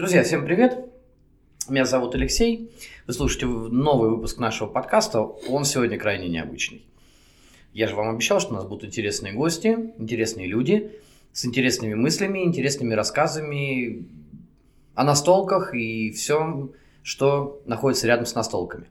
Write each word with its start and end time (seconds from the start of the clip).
Друзья, 0.00 0.22
всем 0.22 0.46
привет! 0.46 0.78
Меня 1.68 1.84
зовут 1.84 2.14
Алексей. 2.14 2.70
Вы 3.06 3.12
слушаете 3.12 3.44
новый 3.44 4.08
выпуск 4.08 4.38
нашего 4.38 4.66
подкаста. 4.66 5.20
Он 5.20 5.66
сегодня 5.66 5.98
крайне 5.98 6.26
необычный. 6.30 6.86
Я 7.74 7.86
же 7.86 7.94
вам 7.94 8.08
обещал, 8.08 8.40
что 8.40 8.52
у 8.52 8.54
нас 8.54 8.64
будут 8.64 8.84
интересные 8.84 9.34
гости, 9.34 9.92
интересные 9.98 10.46
люди 10.46 10.90
с 11.34 11.44
интересными 11.44 11.92
мыслями, 11.92 12.46
интересными 12.46 12.94
рассказами 12.94 14.06
о 14.94 15.04
настолках 15.04 15.74
и 15.74 16.12
всем, 16.12 16.72
что 17.02 17.60
находится 17.66 18.06
рядом 18.06 18.24
с 18.24 18.34
настолками. 18.34 18.86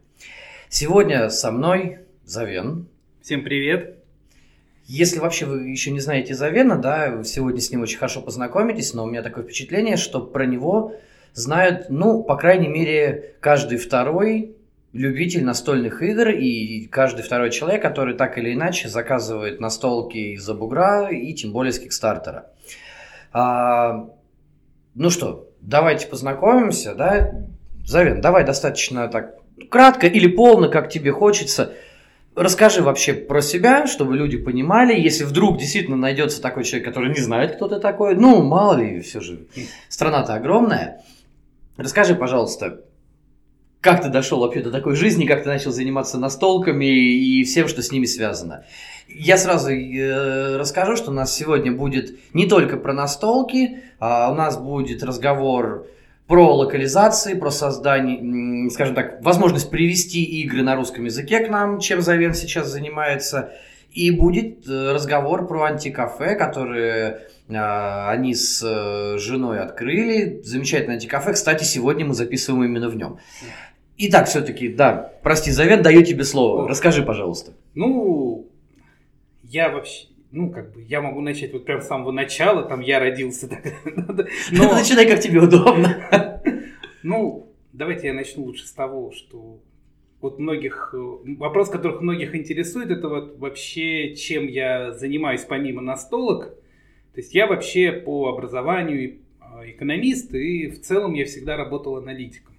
Сегодня 0.70 1.32
со 1.32 1.50
мной 1.52 2.02
Завен. 2.24 2.86
Всем 3.24 3.44
привет. 3.44 3.99
Если 4.90 5.20
вообще 5.20 5.46
вы 5.46 5.70
еще 5.70 5.92
не 5.92 6.00
знаете 6.00 6.34
Завена, 6.34 6.76
да, 6.76 7.24
сегодня 7.24 7.62
с 7.62 7.70
ним 7.70 7.84
очень 7.84 8.00
хорошо 8.00 8.22
познакомитесь, 8.22 8.96
но 8.96 9.04
у 9.04 9.08
меня 9.08 9.22
такое 9.22 9.44
впечатление, 9.44 9.98
что 9.98 10.20
про 10.20 10.48
него 10.48 10.96
знают, 11.36 11.92
ну, 11.92 12.24
по 12.24 12.36
крайней 12.36 12.70
мере, 12.70 13.36
каждый 13.40 13.78
второй 13.78 14.56
любитель 14.92 15.44
настольных 15.44 16.02
игр 16.02 16.30
и 16.30 16.88
каждый 16.88 17.22
второй 17.22 17.52
человек, 17.52 17.84
который 17.84 18.16
так 18.16 18.40
или 18.40 18.52
иначе 18.52 18.90
заказывает 18.90 19.60
настолки 19.60 20.34
из-за 20.34 20.56
бугра 20.56 21.10
и 21.12 21.36
тем 21.36 21.52
более 21.52 21.72
с 21.72 21.78
Кикстартера. 21.78 22.48
А, 23.32 24.10
ну 24.96 25.12
что, 25.12 25.52
давайте 25.62 26.08
познакомимся, 26.08 26.96
да? 26.96 27.46
Завен, 27.86 28.22
давай 28.22 28.44
достаточно 28.44 29.08
так 29.08 29.36
кратко 29.70 30.08
или 30.08 30.26
полно, 30.26 30.68
как 30.68 30.90
тебе 30.90 31.12
хочется– 31.12 31.76
расскажи 32.40 32.82
вообще 32.82 33.14
про 33.14 33.42
себя, 33.42 33.86
чтобы 33.86 34.16
люди 34.16 34.38
понимали, 34.38 35.00
если 35.00 35.26
вдруг 35.26 35.58
действительно 35.58 35.98
найдется 35.98 36.42
такой 36.42 36.64
человек, 36.64 36.88
который 36.88 37.10
не 37.10 37.22
знает, 37.22 37.56
кто 37.56 37.68
ты 37.68 37.80
такой, 37.80 38.16
ну, 38.16 38.42
мало 38.42 38.78
ли, 38.78 39.02
все 39.02 39.20
же, 39.20 39.48
страна-то 39.90 40.34
огромная. 40.34 41.04
Расскажи, 41.78 42.16
пожалуйста, 42.16 42.82
как 43.82 44.02
ты 44.02 44.10
дошел 44.10 44.40
вообще 44.40 44.62
до 44.62 44.72
такой 44.72 44.96
жизни, 44.96 45.26
как 45.26 45.44
ты 45.44 45.50
начал 45.50 45.72
заниматься 45.72 46.18
настолками 46.18 46.86
и 46.86 47.44
всем, 47.44 47.68
что 47.68 47.82
с 47.82 47.92
ними 47.92 48.06
связано. 48.06 48.66
Я 49.08 49.38
сразу 49.38 49.72
э, 49.72 50.58
расскажу, 50.58 50.96
что 50.96 51.12
у 51.12 51.14
нас 51.14 51.36
сегодня 51.36 51.72
будет 51.72 52.20
не 52.34 52.48
только 52.48 52.78
про 52.78 52.94
настолки, 52.94 53.80
а 54.00 54.32
у 54.32 54.36
нас 54.36 54.58
будет 54.58 55.04
разговор 55.04 55.88
про 56.30 56.56
локализации, 56.56 57.34
про 57.34 57.50
создание, 57.50 58.70
скажем 58.70 58.94
так, 58.94 59.18
возможность 59.24 59.72
привести 59.72 60.24
игры 60.24 60.62
на 60.62 60.76
русском 60.76 61.06
языке 61.06 61.40
к 61.40 61.50
нам, 61.50 61.80
чем 61.80 62.02
Завен 62.02 62.36
сейчас 62.36 62.68
занимается. 62.68 63.52
И 63.92 64.12
будет 64.12 64.70
э, 64.70 64.92
разговор 64.94 65.48
про 65.48 65.64
антикафе, 65.64 66.36
которые 66.36 67.22
а, 67.50 68.12
они 68.12 68.36
с 68.36 68.64
э, 68.64 69.18
женой 69.18 69.60
открыли. 69.60 70.40
Замечательное 70.44 70.98
антикафе. 70.98 71.34
Кстати, 71.34 71.64
сегодня 71.64 72.06
мы 72.06 72.14
записываем 72.14 72.64
именно 72.66 72.90
в 72.90 72.96
нем. 72.96 73.18
Итак, 73.98 74.28
все-таки, 74.28 74.70
да, 74.70 75.12
прости, 75.24 75.50
Завен, 75.50 75.82
даю 75.82 76.04
тебе 76.04 76.24
слово. 76.24 76.70
Расскажи, 76.70 77.02
пожалуйста. 77.02 77.54
Ну, 77.74 78.48
я 79.42 79.70
вообще, 79.70 80.06
ну, 80.32 80.52
как 80.52 80.74
бы, 80.74 80.84
я 80.84 81.02
могу 81.02 81.22
начать 81.22 81.54
вот 81.54 81.66
прям 81.66 81.82
с 81.82 81.88
самого 81.88 82.12
начала, 82.12 82.64
там, 82.64 82.82
я 82.82 83.00
родился. 83.00 83.48
Но... 84.52 84.74
Начинай, 84.74 85.08
как 85.08 85.20
тебе 85.20 85.42
удобно. 85.42 86.06
Ну, 87.02 87.56
давайте 87.72 88.08
я 88.08 88.14
начну 88.14 88.44
лучше 88.44 88.68
с 88.68 88.74
того, 88.74 89.12
что 89.12 89.62
вот 90.20 90.38
многих, 90.38 90.94
вопрос, 90.94 91.70
которых 91.70 92.02
многих 92.02 92.36
интересует, 92.36 92.92
это 92.92 93.08
вот 93.08 93.40
вообще, 93.40 94.16
чем 94.16 94.48
я 94.48 94.92
занимаюсь 94.92 95.46
помимо 95.46 95.82
настолок. 95.82 96.48
То 97.14 97.22
есть 97.22 97.34
я 97.34 97.48
вообще 97.48 97.94
по 97.94 98.28
образованию 98.28 99.20
а, 99.40 99.62
экономист, 99.66 100.34
и 100.34 100.68
в 100.68 100.82
целом 100.82 101.14
я 101.14 101.24
всегда 101.26 101.56
работал 101.56 101.96
аналитиком. 101.96 102.54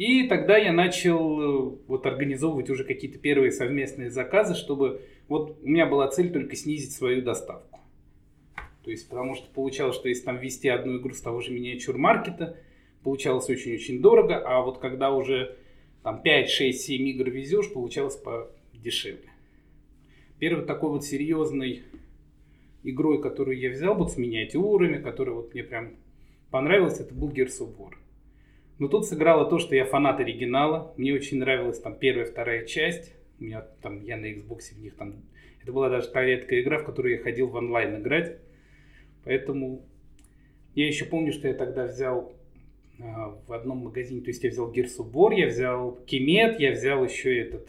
И 0.00 0.22
тогда 0.28 0.56
я 0.56 0.72
начал 0.72 1.18
э, 1.18 1.76
вот 1.86 2.06
организовывать 2.06 2.70
уже 2.70 2.84
какие-то 2.84 3.18
первые 3.18 3.52
совместные 3.52 4.08
заказы, 4.08 4.54
чтобы 4.54 5.02
вот 5.28 5.58
у 5.62 5.68
меня 5.68 5.84
была 5.84 6.08
цель 6.08 6.32
только 6.32 6.56
снизить 6.56 6.92
свою 6.92 7.20
доставку. 7.20 7.80
То 8.82 8.90
есть, 8.90 9.06
потому 9.10 9.34
что 9.34 9.50
получалось, 9.52 9.96
что 9.96 10.08
если 10.08 10.24
там 10.24 10.38
ввести 10.38 10.70
одну 10.70 10.96
игру 10.96 11.12
с 11.12 11.20
того 11.20 11.42
же 11.42 11.52
миниатюр-маркета, 11.52 12.56
получалось 13.02 13.50
очень-очень 13.50 14.00
дорого, 14.00 14.38
а 14.38 14.62
вот 14.62 14.78
когда 14.78 15.12
уже 15.12 15.58
там 16.02 16.22
5, 16.22 16.48
6, 16.48 16.80
7 16.80 17.08
игр 17.08 17.28
везешь, 17.28 17.70
получалось 17.70 18.16
подешевле. 18.16 19.28
Первый 20.38 20.64
такой 20.64 20.92
вот 20.92 21.04
серьезной 21.04 21.82
игрой, 22.84 23.20
которую 23.20 23.58
я 23.58 23.68
взял 23.68 23.94
вот 23.94 24.12
с 24.12 24.16
миниатюрами, 24.16 24.96
которая 24.96 25.34
вот 25.34 25.52
мне 25.52 25.62
прям 25.62 25.96
понравилась, 26.50 27.00
это 27.00 27.12
был 27.14 27.28
Gears 27.28 27.60
of 27.60 27.76
War. 27.76 27.99
Но 28.80 28.88
тут 28.88 29.06
сыграло 29.06 29.44
то, 29.44 29.58
что 29.58 29.74
я 29.74 29.84
фанат 29.84 30.20
оригинала. 30.20 30.94
Мне 30.96 31.12
очень 31.12 31.38
нравилась 31.38 31.78
там 31.78 31.98
первая, 31.98 32.24
вторая 32.24 32.64
часть. 32.64 33.12
У 33.38 33.44
меня 33.44 33.66
там, 33.82 34.02
я 34.02 34.16
на 34.16 34.24
Xbox 34.24 34.74
в 34.74 34.80
них 34.80 34.96
там... 34.96 35.16
Это 35.62 35.70
была 35.70 35.90
даже 35.90 36.08
та 36.08 36.22
редкая 36.22 36.62
игра, 36.62 36.78
в 36.78 36.86
которую 36.86 37.16
я 37.16 37.22
ходил 37.22 37.48
в 37.48 37.54
онлайн 37.56 38.00
играть. 38.00 38.38
Поэтому 39.22 39.84
я 40.74 40.86
еще 40.86 41.04
помню, 41.04 41.30
что 41.30 41.46
я 41.46 41.52
тогда 41.52 41.84
взял 41.84 42.32
э, 42.98 43.02
в 43.46 43.52
одном 43.52 43.84
магазине, 43.84 44.22
то 44.22 44.28
есть 44.28 44.42
я 44.42 44.48
взял 44.48 44.72
Gears 44.72 44.96
of 44.98 45.12
War, 45.12 45.34
я 45.34 45.48
взял 45.48 45.98
Кемет, 46.06 46.58
я 46.58 46.72
взял 46.72 47.04
еще 47.04 47.38
этот 47.38 47.68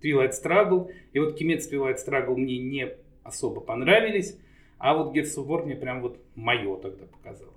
Twilight 0.00 0.30
Struggle. 0.30 0.92
И 1.12 1.18
вот 1.18 1.36
Кемет 1.36 1.64
с 1.64 1.72
Twilight 1.72 1.96
Struggle 1.96 2.36
мне 2.36 2.58
не 2.58 2.92
особо 3.24 3.60
понравились, 3.60 4.38
а 4.78 4.94
вот 4.96 5.12
Gears 5.12 5.38
of 5.38 5.48
War 5.48 5.64
мне 5.64 5.74
прям 5.74 6.02
вот 6.02 6.20
мое 6.36 6.76
тогда 6.76 7.06
показалось. 7.06 7.56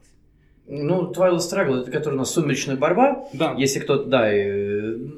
Ну, 0.72 1.12
Twilight 1.12 1.40
Struggle, 1.40 1.82
это 1.82 1.90
который 1.90 2.14
у 2.14 2.18
нас 2.18 2.32
сумеречная 2.32 2.76
борьба. 2.76 3.26
Да. 3.34 3.56
Если 3.58 3.80
кто-то, 3.80 4.08
да, 4.08 4.30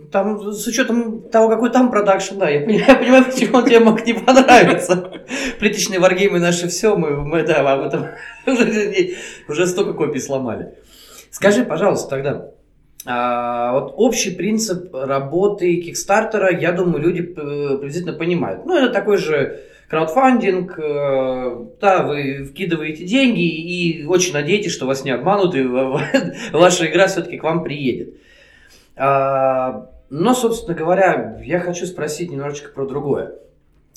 там, 0.09 0.53
с 0.53 0.65
учетом 0.65 1.23
того, 1.23 1.49
какой 1.49 1.69
там 1.71 1.91
продакшн, 1.91 2.37
да, 2.37 2.49
я 2.49 2.61
понимаю, 2.61 2.97
понимаю, 2.99 3.25
почему 3.25 3.57
он 3.57 3.65
тебе 3.65 3.81
мог 3.81 4.05
не 4.05 4.13
понравиться. 4.13 5.11
Плиточные 5.59 5.99
варгеймы 5.99 6.39
наши 6.39 6.69
все, 6.69 6.95
мы, 6.95 7.17
мы 7.25 7.43
да, 7.43 7.69
об 7.69 7.81
этом 7.81 8.07
уже, 8.47 9.15
уже 9.49 9.67
столько 9.67 9.91
копий 9.91 10.19
сломали. 10.19 10.75
Скажи, 11.31 11.65
пожалуйста, 11.65 12.09
тогда, 12.09 12.51
а, 13.05 13.73
вот 13.73 13.93
общий 13.97 14.31
принцип 14.31 14.93
работы 14.93 15.81
Кикстартера, 15.81 16.57
я 16.57 16.71
думаю, 16.71 17.03
люди 17.03 17.21
э, 17.21 17.77
приблизительно 17.77 18.13
понимают. 18.13 18.65
Ну, 18.65 18.77
это 18.77 18.93
такой 18.93 19.17
же 19.17 19.59
краудфандинг, 19.91 20.79
э, 20.79 21.65
да, 21.81 22.03
вы 22.03 22.45
вкидываете 22.45 23.03
деньги 23.03 23.41
и 23.41 24.05
очень 24.05 24.31
надеетесь, 24.31 24.71
что 24.71 24.85
вас 24.85 25.03
не 25.03 25.11
обманут, 25.11 25.53
и 25.53 25.63
ваша 26.53 26.89
игра 26.89 27.07
все-таки 27.07 27.37
к 27.37 27.43
вам 27.43 27.61
приедет. 27.61 28.15
А, 28.95 29.89
но, 30.09 30.33
собственно 30.33 30.77
говоря, 30.77 31.41
я 31.43 31.59
хочу 31.59 31.85
спросить 31.85 32.31
немножечко 32.31 32.71
про 32.71 32.85
другое. 32.85 33.33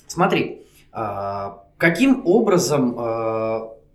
Смотри, 0.09 0.63
а, 0.91 1.63
каким 1.79 2.27
образом 2.27 2.95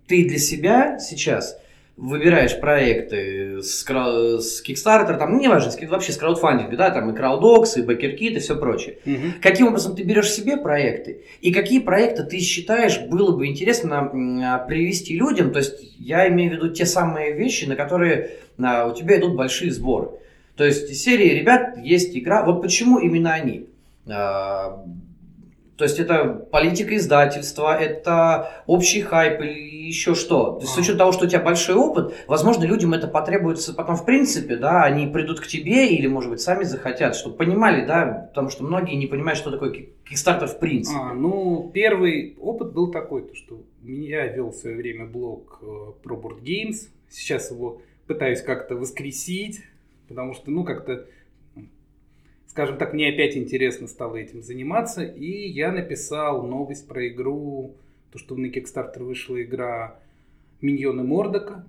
ты 0.08 0.26
для 0.26 0.40
себя 0.40 1.00
сейчас 1.00 1.60
выбираешь 2.00 2.58
проекты 2.60 3.62
с, 3.62 3.84
с 3.84 4.64
Kickstarter, 4.66 5.18
там, 5.18 5.34
ну, 5.34 5.40
неважно, 5.40 5.72
вообще 5.88 6.14
с 6.14 6.18
краудфандинга, 6.18 6.78
да, 6.78 6.92
там 6.92 7.10
и 7.10 7.18
CrowdOx, 7.18 7.78
и 7.78 7.82
BackerKit 7.82 8.36
и 8.36 8.40
все 8.40 8.56
прочее. 8.56 8.98
Угу. 9.06 9.42
Каким 9.42 9.68
образом 9.68 9.96
ты 9.96 10.04
берешь 10.04 10.32
себе 10.32 10.56
проекты, 10.56 11.22
и 11.42 11.52
какие 11.52 11.80
проекты 11.80 12.24
ты 12.24 12.40
считаешь 12.40 13.00
было 13.02 13.36
бы 13.36 13.48
интересно 13.48 14.12
а, 14.44 14.60
привести 14.60 15.18
людям, 15.18 15.52
то 15.52 15.60
есть 15.60 15.94
я 16.00 16.28
имею 16.30 16.52
в 16.52 16.54
виду 16.56 16.70
те 16.70 16.86
самые 16.86 17.34
вещи, 17.34 17.66
на 17.66 17.76
которые 17.76 18.32
а, 18.58 18.88
у 18.88 18.96
тебя 18.96 19.18
идут 19.20 19.36
большие 19.36 19.72
сборы. 19.72 20.10
То 20.56 20.66
есть 20.66 20.96
серии 20.96 21.38
ребят 21.38 21.78
есть 21.84 22.16
игра, 22.18 22.46
вот 22.46 22.62
почему 22.62 23.00
именно 23.00 23.34
они? 23.34 23.66
А, 25.80 25.84
то 25.84 25.84
есть 25.86 26.00
это 26.00 26.26
политика 26.52 26.96
издательства, 26.98 27.78
это 27.78 28.52
общий 28.68 29.02
хайп 29.02 29.40
или 29.42 29.88
еще 29.88 30.14
что. 30.14 30.56
То 30.56 30.62
есть, 30.62 30.74
с 30.74 30.78
учетом 30.78 30.98
того, 30.98 31.12
что 31.14 31.26
у 31.26 31.28
тебя 31.28 31.40
большой 31.40 31.76
опыт, 31.76 32.14
возможно, 32.28 32.66
людям 32.66 32.94
это 32.94 33.08
потребуется 33.08 33.74
потом 33.74 33.96
в 33.96 34.06
принципе, 34.06 34.58
да, 34.58 34.84
они 34.84 35.08
придут 35.08 35.40
к 35.40 35.48
тебе 35.48 35.88
или, 35.88 36.08
может 36.08 36.30
быть, 36.30 36.42
сами 36.42 36.64
захотят, 36.64 37.16
чтобы 37.16 37.38
понимали, 37.38 37.86
да, 37.86 38.28
потому 38.30 38.50
что 38.50 38.64
многие 38.64 38.96
не 38.96 39.08
понимают, 39.08 39.40
что 39.40 39.52
такое 39.52 39.72
Kickstarter 39.72 40.48
в 40.48 40.60
принципе. 40.60 41.00
А, 41.00 41.14
ну, 41.14 41.72
первый 41.74 42.36
опыт 42.40 42.74
был 42.74 42.92
такой, 42.92 43.24
то, 43.24 43.36
что 43.36 43.62
я 43.84 44.28
вел 44.28 44.50
в 44.50 44.56
свое 44.56 44.76
время 44.76 45.06
блог 45.06 45.60
э, 45.62 45.66
про 46.04 46.16
Board 46.16 46.42
Games, 46.44 46.90
сейчас 47.10 47.52
его 47.52 47.82
пытаюсь 48.06 48.42
как-то 48.42 48.76
воскресить, 48.76 49.62
потому 50.08 50.34
что, 50.34 50.52
ну, 50.52 50.64
как-то 50.64 51.06
скажем 52.50 52.78
так, 52.78 52.94
мне 52.94 53.10
опять 53.10 53.38
интересно 53.38 53.88
стало 53.88 54.18
этим 54.18 54.42
заниматься, 54.42 55.04
и 55.04 55.48
я 55.48 55.72
написал 55.72 56.46
новость 56.46 56.88
про 56.88 57.08
игру, 57.08 57.76
то, 58.12 58.18
что 58.18 58.36
на 58.36 58.48
Kickstarter 58.48 59.04
вышла 59.04 59.42
игра 59.42 60.00
Миньоны 60.60 61.04
Мордока, 61.04 61.66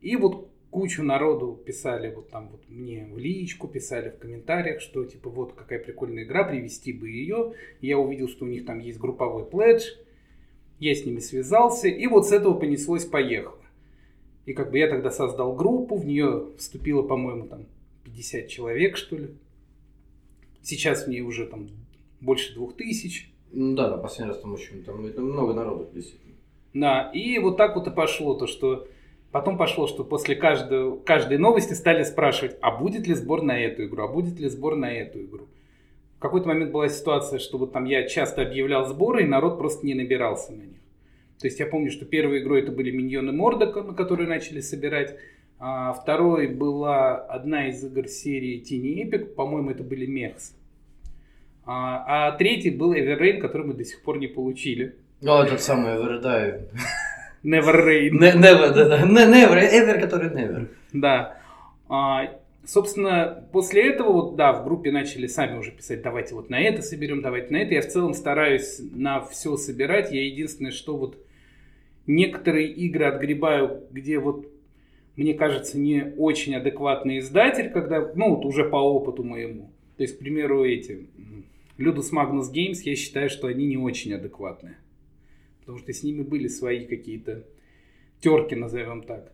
и 0.00 0.16
вот 0.16 0.48
кучу 0.70 1.02
народу 1.02 1.60
писали 1.66 2.14
вот 2.14 2.30
там 2.30 2.48
вот 2.48 2.62
мне 2.68 3.06
в 3.12 3.18
личку, 3.18 3.66
писали 3.66 4.10
в 4.10 4.18
комментариях, 4.18 4.80
что 4.80 5.04
типа 5.04 5.28
вот 5.28 5.54
какая 5.54 5.80
прикольная 5.80 6.22
игра, 6.22 6.44
привести 6.44 6.92
бы 6.92 7.10
ее. 7.10 7.54
Я 7.80 7.98
увидел, 7.98 8.28
что 8.28 8.44
у 8.44 8.48
них 8.48 8.64
там 8.64 8.78
есть 8.78 8.98
групповой 8.98 9.44
пледж, 9.44 9.82
я 10.78 10.94
с 10.94 11.04
ними 11.04 11.18
связался, 11.18 11.88
и 11.88 12.06
вот 12.06 12.28
с 12.28 12.32
этого 12.32 12.54
понеслось 12.54 13.04
поехало. 13.04 13.58
И 14.46 14.54
как 14.54 14.70
бы 14.70 14.78
я 14.78 14.88
тогда 14.88 15.10
создал 15.10 15.54
группу, 15.54 15.96
в 15.96 16.06
нее 16.06 16.46
вступило, 16.58 17.02
по-моему, 17.02 17.46
там 17.46 17.66
50 18.04 18.48
человек, 18.48 18.96
что 18.96 19.16
ли. 19.16 19.28
Сейчас 20.62 21.04
в 21.04 21.08
ней 21.08 21.20
уже 21.20 21.46
там 21.46 21.68
больше 22.20 22.54
двух 22.54 22.76
тысяч. 22.76 23.30
Ну 23.52 23.74
да, 23.74 23.90
да, 23.90 23.96
последний 23.98 24.32
раз 24.32 24.40
там 24.40 24.54
очень 24.54 24.82
там 24.84 25.04
это 25.04 25.20
много 25.20 25.52
народу, 25.52 25.88
действительно. 25.92 26.34
Да, 26.72 27.10
и 27.12 27.38
вот 27.38 27.56
так 27.56 27.76
вот 27.76 27.86
и 27.86 27.90
пошло 27.90 28.34
то, 28.34 28.46
что 28.46 28.88
потом 29.30 29.58
пошло, 29.58 29.86
что 29.86 30.04
после 30.04 30.36
каждой, 30.36 30.98
каждой 31.00 31.38
новости 31.38 31.74
стали 31.74 32.02
спрашивать, 32.04 32.56
а 32.62 32.70
будет 32.70 33.06
ли 33.06 33.14
сбор 33.14 33.42
на 33.42 33.58
эту 33.58 33.84
игру, 33.84 34.04
а 34.04 34.08
будет 34.08 34.38
ли 34.38 34.48
сбор 34.48 34.76
на 34.76 34.90
эту 34.90 35.22
игру. 35.22 35.48
В 36.16 36.20
какой-то 36.20 36.48
момент 36.48 36.70
была 36.70 36.88
ситуация, 36.88 37.40
что 37.40 37.58
вот 37.58 37.72
там 37.72 37.84
я 37.84 38.06
часто 38.06 38.42
объявлял 38.42 38.86
сборы, 38.86 39.24
и 39.24 39.26
народ 39.26 39.58
просто 39.58 39.84
не 39.84 39.94
набирался 39.94 40.52
на 40.52 40.62
них. 40.62 40.78
То 41.40 41.48
есть 41.48 41.58
я 41.58 41.66
помню, 41.66 41.90
что 41.90 42.04
первой 42.04 42.38
игрой 42.38 42.62
это 42.62 42.70
были 42.70 42.92
миньоны 42.92 43.32
Мордока, 43.32 43.82
на 43.82 43.94
которые 43.94 44.28
начали 44.28 44.60
собирать. 44.60 45.16
А 45.64 45.92
второй 45.92 46.48
была 46.48 47.14
одна 47.14 47.68
из 47.68 47.84
игр 47.84 48.08
серии 48.08 48.58
Тини 48.58 49.04
Эпик, 49.04 49.36
по-моему, 49.36 49.70
это 49.70 49.84
были 49.84 50.06
Мехс. 50.06 50.56
А, 51.64 52.32
а 52.32 52.32
третий 52.32 52.70
был 52.70 52.92
Everrain, 52.92 53.38
который 53.38 53.68
мы 53.68 53.74
до 53.74 53.84
сих 53.84 54.02
пор 54.02 54.18
не 54.18 54.26
получили. 54.26 54.96
О, 55.24 55.44
тот 55.44 55.60
самый 55.60 55.92
Everday. 55.92 56.68
Never 57.44 57.76
Rain. 57.76 58.10
Ne- 58.10 58.34
never, 58.34 58.74
да, 58.74 58.88
да. 58.88 59.02
Never, 59.06 59.56
Ever, 59.56 60.00
который 60.00 60.30
Never. 60.30 60.68
Да. 60.92 61.38
А, 61.88 62.40
собственно, 62.66 63.46
после 63.52 63.88
этого, 63.88 64.12
вот, 64.14 64.34
да, 64.34 64.52
в 64.54 64.64
группе 64.64 64.90
начали 64.90 65.28
сами 65.28 65.58
уже 65.58 65.70
писать, 65.70 66.02
давайте 66.02 66.34
вот 66.34 66.50
на 66.50 66.60
это 66.60 66.82
соберем, 66.82 67.22
давайте 67.22 67.52
на 67.52 67.58
это. 67.58 67.74
Я 67.74 67.82
в 67.82 67.86
целом 67.86 68.14
стараюсь 68.14 68.80
на 68.92 69.20
все 69.26 69.56
собирать. 69.56 70.10
Я 70.10 70.24
единственное, 70.24 70.72
что 70.72 70.96
вот 70.96 71.24
некоторые 72.08 72.66
игры 72.66 73.04
отгребаю, 73.04 73.84
где 73.92 74.18
вот 74.18 74.51
мне 75.16 75.34
кажется, 75.34 75.78
не 75.78 76.14
очень 76.16 76.54
адекватный 76.54 77.18
издатель, 77.18 77.70
когда, 77.70 78.12
ну, 78.14 78.34
вот 78.34 78.44
уже 78.44 78.68
по 78.68 78.76
опыту 78.76 79.22
моему. 79.24 79.72
То 79.96 80.04
есть, 80.04 80.16
к 80.16 80.18
примеру, 80.18 80.64
эти 80.64 81.06
Ludus 81.78 82.12
Magnus 82.12 82.52
Games, 82.52 82.78
я 82.84 82.96
считаю, 82.96 83.28
что 83.28 83.46
они 83.46 83.66
не 83.66 83.76
очень 83.76 84.14
адекватные. 84.14 84.78
Потому 85.60 85.78
что 85.78 85.92
с 85.92 86.02
ними 86.02 86.22
были 86.22 86.48
свои 86.48 86.86
какие-то 86.86 87.44
терки, 88.20 88.54
назовем 88.54 89.02
так. 89.02 89.32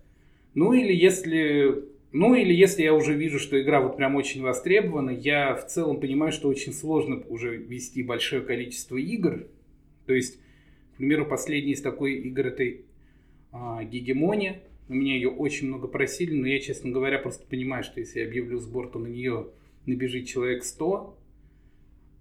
Ну 0.55 0.73
или 0.73 0.93
если 0.93 1.85
ну 2.11 2.35
или 2.35 2.55
если 2.55 2.83
я 2.83 2.95
уже 2.95 3.15
вижу, 3.15 3.39
что 3.39 3.61
игра 3.61 3.81
вот 3.81 3.97
прям 3.97 4.17
очень 4.17 4.43
востребована, 4.43 5.11
я 5.11 5.55
в 5.55 5.67
целом 5.67 6.01
понимаю, 6.01 6.33
что 6.33 6.49
очень 6.49 6.73
сложно 6.73 7.23
уже 7.29 7.57
вести 7.57 8.03
большое 8.03 8.41
количество 8.43 8.97
игр. 8.97 9.47
То 10.07 10.15
есть, 10.15 10.41
к 10.95 10.97
примеру, 10.97 11.27
последний 11.27 11.73
из 11.73 11.83
такой 11.83 12.15
игр 12.15 12.47
это 12.47 12.65
а, 13.53 13.85
Гегемония. 13.85 14.63
У 14.89 14.95
меня 14.95 15.15
ее 15.15 15.31
очень 15.31 15.69
много 15.69 15.87
просили, 15.87 16.35
но 16.35 16.47
я, 16.47 16.61
честно 16.61 16.91
говоря, 16.91 17.19
просто 17.19 17.45
понимаю, 17.47 17.85
что 17.85 18.01
если 18.01 18.21
я 18.21 18.27
объявлю 18.27 18.59
сбор, 18.59 18.89
то 18.89 18.99
на 18.99 19.07
нее 19.07 19.49
набежит 19.87 20.27
человек 20.27 20.65
100. 20.65 21.15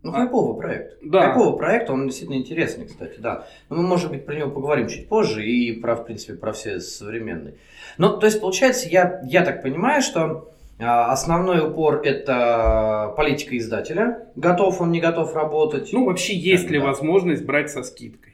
Ну, 0.03 0.11
а, 0.11 0.13
хайповый 0.13 0.57
проект. 0.59 0.97
Да. 1.01 1.31
Хайповый 1.31 1.57
проект, 1.57 1.89
он 1.89 2.07
действительно 2.07 2.37
интересный, 2.37 2.85
кстати, 2.85 3.19
да. 3.19 3.47
Но 3.69 3.77
мы, 3.77 3.83
может 3.83 4.09
быть, 4.09 4.25
про 4.25 4.35
него 4.35 4.51
поговорим 4.51 4.87
чуть 4.87 5.07
позже 5.07 5.45
и 5.45 5.71
про, 5.73 5.95
в 5.95 6.05
принципе, 6.05 6.33
про 6.33 6.51
все 6.51 6.79
современные. 6.79 7.55
Ну, 7.97 8.17
то 8.17 8.25
есть, 8.25 8.41
получается, 8.41 8.89
я, 8.89 9.21
я 9.25 9.43
так 9.43 9.63
понимаю, 9.63 10.01
что 10.01 10.53
а, 10.79 11.11
основной 11.11 11.67
упор 11.67 12.01
это 12.03 13.13
политика 13.17 13.57
издателя. 13.57 14.27
Готов 14.35 14.79
он, 14.81 14.91
не 14.91 14.99
готов 14.99 15.33
работать. 15.35 15.91
Ну, 15.91 16.05
вообще, 16.05 16.35
есть 16.35 16.67
да, 16.67 16.73
ли 16.73 16.79
да. 16.79 16.85
возможность 16.85 17.45
брать 17.45 17.71
со 17.71 17.81
скидкой? 17.81 18.33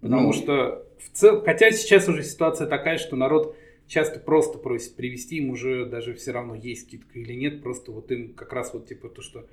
Потому 0.00 0.28
ну, 0.28 0.32
что 0.32 0.83
в 0.98 1.16
цел... 1.16 1.42
Хотя 1.42 1.70
сейчас 1.70 2.08
уже 2.08 2.22
ситуация 2.22 2.66
такая, 2.66 2.98
что 2.98 3.16
народ 3.16 3.56
часто 3.86 4.18
просто 4.18 4.58
просит 4.58 4.96
привести, 4.96 5.36
им 5.36 5.50
уже 5.50 5.86
даже 5.86 6.14
все 6.14 6.32
равно 6.32 6.54
есть 6.54 6.82
скидка 6.82 7.18
или 7.18 7.34
нет, 7.34 7.62
просто 7.62 7.92
вот 7.92 8.10
им 8.10 8.32
как 8.34 8.52
раз 8.52 8.72
вот 8.72 8.86
типа 8.86 9.08
то, 9.08 9.22
что 9.22 9.46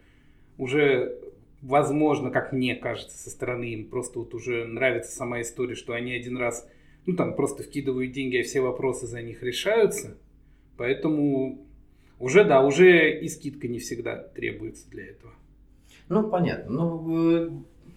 уже 0.57 1.17
возможно, 1.61 2.31
как 2.31 2.51
мне 2.51 2.75
кажется, 2.75 3.17
со 3.17 3.29
стороны 3.29 3.65
им 3.65 3.89
просто 3.89 4.19
вот 4.19 4.33
уже 4.33 4.65
нравится 4.65 5.11
сама 5.11 5.41
история, 5.41 5.75
что 5.75 5.93
они 5.93 6.13
один 6.13 6.37
раз, 6.37 6.67
ну 7.05 7.15
там 7.15 7.35
просто 7.35 7.63
вкидывают 7.63 8.11
деньги, 8.13 8.37
а 8.37 8.43
все 8.43 8.61
вопросы 8.61 9.05
за 9.05 9.21
них 9.21 9.43
решаются, 9.43 10.17
поэтому 10.77 11.65
уже, 12.19 12.43
да, 12.43 12.61
уже 12.61 13.19
и 13.19 13.27
скидка 13.27 13.67
не 13.67 13.79
всегда 13.79 14.15
требуется 14.15 14.89
для 14.89 15.07
этого. 15.07 15.33
Ну, 16.07 16.29
понятно. 16.29 16.71
Ну, 16.71 17.47
э, 17.47 17.49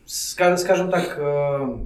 скажем 0.07 0.91
так, 0.91 1.19
э, 1.19 1.79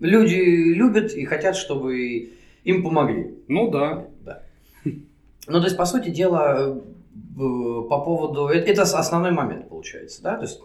люди 0.00 0.34
любят 0.74 1.12
и 1.12 1.24
хотят, 1.24 1.56
чтобы 1.56 2.30
им 2.64 2.82
помогли. 2.82 3.34
Ну 3.48 3.70
да. 3.70 4.06
да. 4.24 4.42
Ну, 4.84 5.60
то 5.60 5.64
есть, 5.64 5.76
по 5.76 5.86
сути 5.86 6.10
дела, 6.10 6.58
э, 6.58 6.80
по 7.36 8.00
поводу... 8.00 8.48
Это, 8.48 8.70
это 8.70 8.82
основной 8.82 9.30
момент, 9.30 9.68
получается, 9.68 10.22
да? 10.22 10.36
То 10.36 10.42
есть, 10.42 10.60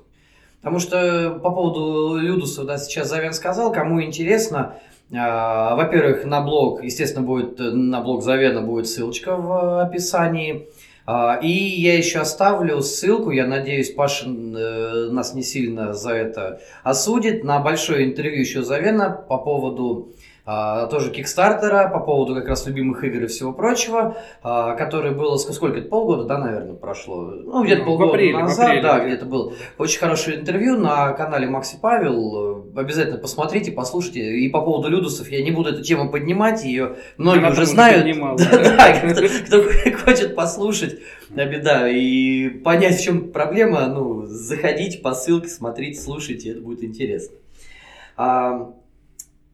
потому 0.60 0.80
что 0.80 1.40
по 1.42 1.52
поводу 1.52 2.18
Людуса, 2.18 2.64
да, 2.66 2.78
сейчас 2.78 3.10
Завен 3.10 3.34
сказал, 3.34 3.72
кому 3.72 4.02
интересно, 4.04 4.76
э, 5.10 5.16
во-первых, 5.16 6.26
на 6.26 6.42
блог, 6.42 6.84
естественно, 6.84 7.26
будет 7.26 7.60
на 7.60 8.02
блог 8.02 8.24
Завена 8.24 8.62
будет 8.62 8.88
ссылочка 8.88 9.38
в 9.38 9.82
описании. 9.82 10.68
А, 11.06 11.38
и 11.42 11.50
я 11.50 11.98
еще 11.98 12.20
оставлю 12.20 12.82
ссылку, 12.82 13.32
я 13.32 13.46
надеюсь, 13.46 13.92
Паша 13.92 14.26
э, 14.28 15.10
нас 15.12 15.34
не 15.34 15.44
сильно 15.44 15.94
за 15.94 16.12
это 16.12 16.62
осудит, 16.84 17.44
на 17.44 17.60
большое 17.60 18.06
интервью 18.06 18.40
еще 18.40 18.64
Завена 18.64 19.10
по 19.10 19.38
поводу 19.38 20.14
тоже 20.46 21.10
Кикстартера 21.12 21.88
по 21.88 22.00
поводу 22.00 22.36
как 22.36 22.50
раз 22.50 22.68
любимых 22.68 23.04
игр 23.06 23.24
и 23.24 23.28
всего 23.28 23.54
прочего, 23.54 24.18
а, 24.42 24.76
который 24.76 25.12
было 25.12 25.38
сколько 25.38 25.78
это 25.78 25.88
полгода, 25.88 26.26
да, 26.26 26.38
наверное, 26.38 26.74
прошло, 26.74 27.32
ну 27.32 27.64
где-то 27.64 27.82
ну, 27.82 27.86
полгода 27.86 28.12
апреле, 28.12 28.38
назад, 28.38 28.66
апреле, 28.66 28.82
да, 28.82 29.00
где-то 29.00 29.26
был 29.26 29.54
очень 29.78 30.00
хорошее 30.00 30.42
интервью 30.42 30.78
на 30.78 31.14
канале 31.14 31.48
Макси 31.48 31.78
Павел, 31.82 32.68
обязательно 32.76 33.20
посмотрите, 33.20 33.72
послушайте. 33.72 34.38
И 34.38 34.50
по 34.50 34.62
поводу 34.62 34.90
Людусов 34.90 35.30
я 35.30 35.42
не 35.42 35.52
буду 35.52 35.70
эту 35.70 35.82
тему 35.82 36.10
поднимать, 36.10 36.66
ее 36.66 36.98
многие 37.18 37.50
уже 37.50 37.66
знают, 37.66 38.06
да, 38.38 39.02
кто 39.46 39.64
хочет 40.06 40.36
послушать, 40.36 41.00
беда. 41.30 41.88
И 41.90 42.50
понять, 42.50 43.00
в 43.00 43.04
чем 43.04 43.32
проблема, 43.32 43.88
ну 43.88 44.26
заходите 44.26 45.00
по 45.00 45.14
ссылке, 45.14 45.48
смотрите, 45.48 46.02
слушайте, 46.02 46.52
это 46.52 46.62
будет 46.62 46.84
интересно. 46.84 47.38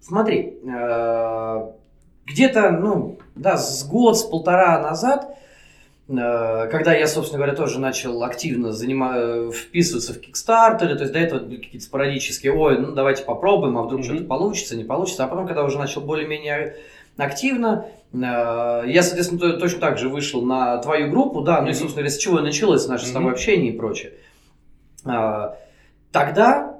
Смотри, 0.09 0.57
э, 0.63 1.71
где-то, 2.25 2.71
ну, 2.71 3.19
да, 3.35 3.57
с 3.57 3.87
год, 3.87 4.17
с 4.17 4.23
полтора 4.23 4.81
назад, 4.81 5.37
э, 6.07 6.67
когда 6.71 6.95
я, 6.95 7.05
собственно 7.05 7.37
говоря, 7.37 7.55
тоже 7.55 7.79
начал 7.79 8.23
активно 8.23 8.71
занима... 8.71 9.51
вписываться 9.51 10.15
в 10.15 10.17
Kickstarter, 10.17 10.95
то 10.95 11.01
есть 11.01 11.13
до 11.13 11.19
этого 11.19 11.41
были 11.41 11.57
какие-то 11.57 11.85
спорадические, 11.85 12.53
ой, 12.53 12.79
ну 12.79 12.93
давайте 12.93 13.23
попробуем, 13.23 13.77
а 13.77 13.83
вдруг 13.83 14.01
mm-hmm. 14.01 14.03
что-то 14.05 14.23
получится, 14.23 14.75
не 14.75 14.83
получится, 14.83 15.25
а 15.25 15.27
потом, 15.27 15.45
когда 15.45 15.63
уже 15.63 15.77
начал 15.77 16.01
более-менее 16.01 16.77
активно, 17.17 17.85
э, 18.11 18.17
я, 18.17 19.03
соответственно, 19.03 19.59
точно 19.59 19.79
так 19.79 19.99
же 19.99 20.09
вышел 20.09 20.41
на 20.41 20.79
твою 20.79 21.11
группу, 21.11 21.41
да, 21.41 21.61
ну 21.61 21.67
mm-hmm. 21.67 21.69
и, 21.69 21.73
собственно 21.75 22.01
говоря, 22.01 22.09
с 22.09 22.17
чего 22.17 22.39
началось 22.39 22.87
наше 22.87 23.05
mm-hmm. 23.05 23.09
с 23.09 23.11
тобой 23.11 23.31
общение 23.31 23.73
и 23.73 23.77
прочее. 23.77 24.13
Тогда 26.11 26.78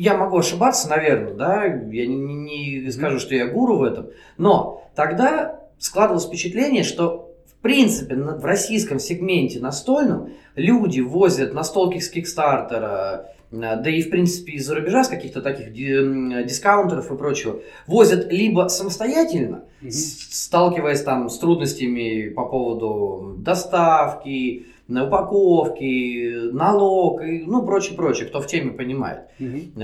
я 0.00 0.16
могу 0.16 0.38
ошибаться, 0.38 0.88
наверное, 0.88 1.34
да, 1.34 1.64
я 1.66 2.06
не, 2.06 2.80
не 2.80 2.90
скажу, 2.90 3.18
что 3.18 3.34
я 3.34 3.48
гуру 3.48 3.76
в 3.76 3.82
этом, 3.82 4.08
но 4.38 4.82
тогда 4.94 5.60
складывалось 5.78 6.24
впечатление, 6.24 6.84
что 6.84 7.34
в 7.46 7.60
принципе 7.60 8.14
в 8.14 8.42
российском 8.42 8.98
сегменте 8.98 9.60
настольном 9.60 10.30
люди 10.54 11.00
возят 11.00 11.52
настолки 11.52 11.98
с 11.98 12.08
Кикстартера, 12.08 13.26
да 13.50 13.90
и 13.90 14.00
в 14.00 14.08
принципе 14.08 14.52
из-за 14.52 14.74
рубежа, 14.74 15.04
с 15.04 15.08
каких-то 15.08 15.42
таких 15.42 15.74
дискаунтеров 15.74 17.12
и 17.12 17.16
прочего, 17.18 17.60
возят 17.86 18.32
либо 18.32 18.68
самостоятельно, 18.68 19.64
mm-hmm. 19.82 19.90
сталкиваясь 19.90 21.02
там 21.02 21.28
с 21.28 21.38
трудностями 21.38 22.30
по 22.30 22.46
поводу 22.46 23.34
доставки, 23.36 24.64
на 24.90 25.06
упаковке, 25.06 26.50
налог 26.52 27.22
и 27.22 27.44
ну 27.46 27.64
прочее, 27.64 27.96
прочее, 27.96 28.28
кто 28.28 28.40
в 28.40 28.46
теме 28.46 28.72
понимает. 28.72 29.22
Угу. 29.38 29.80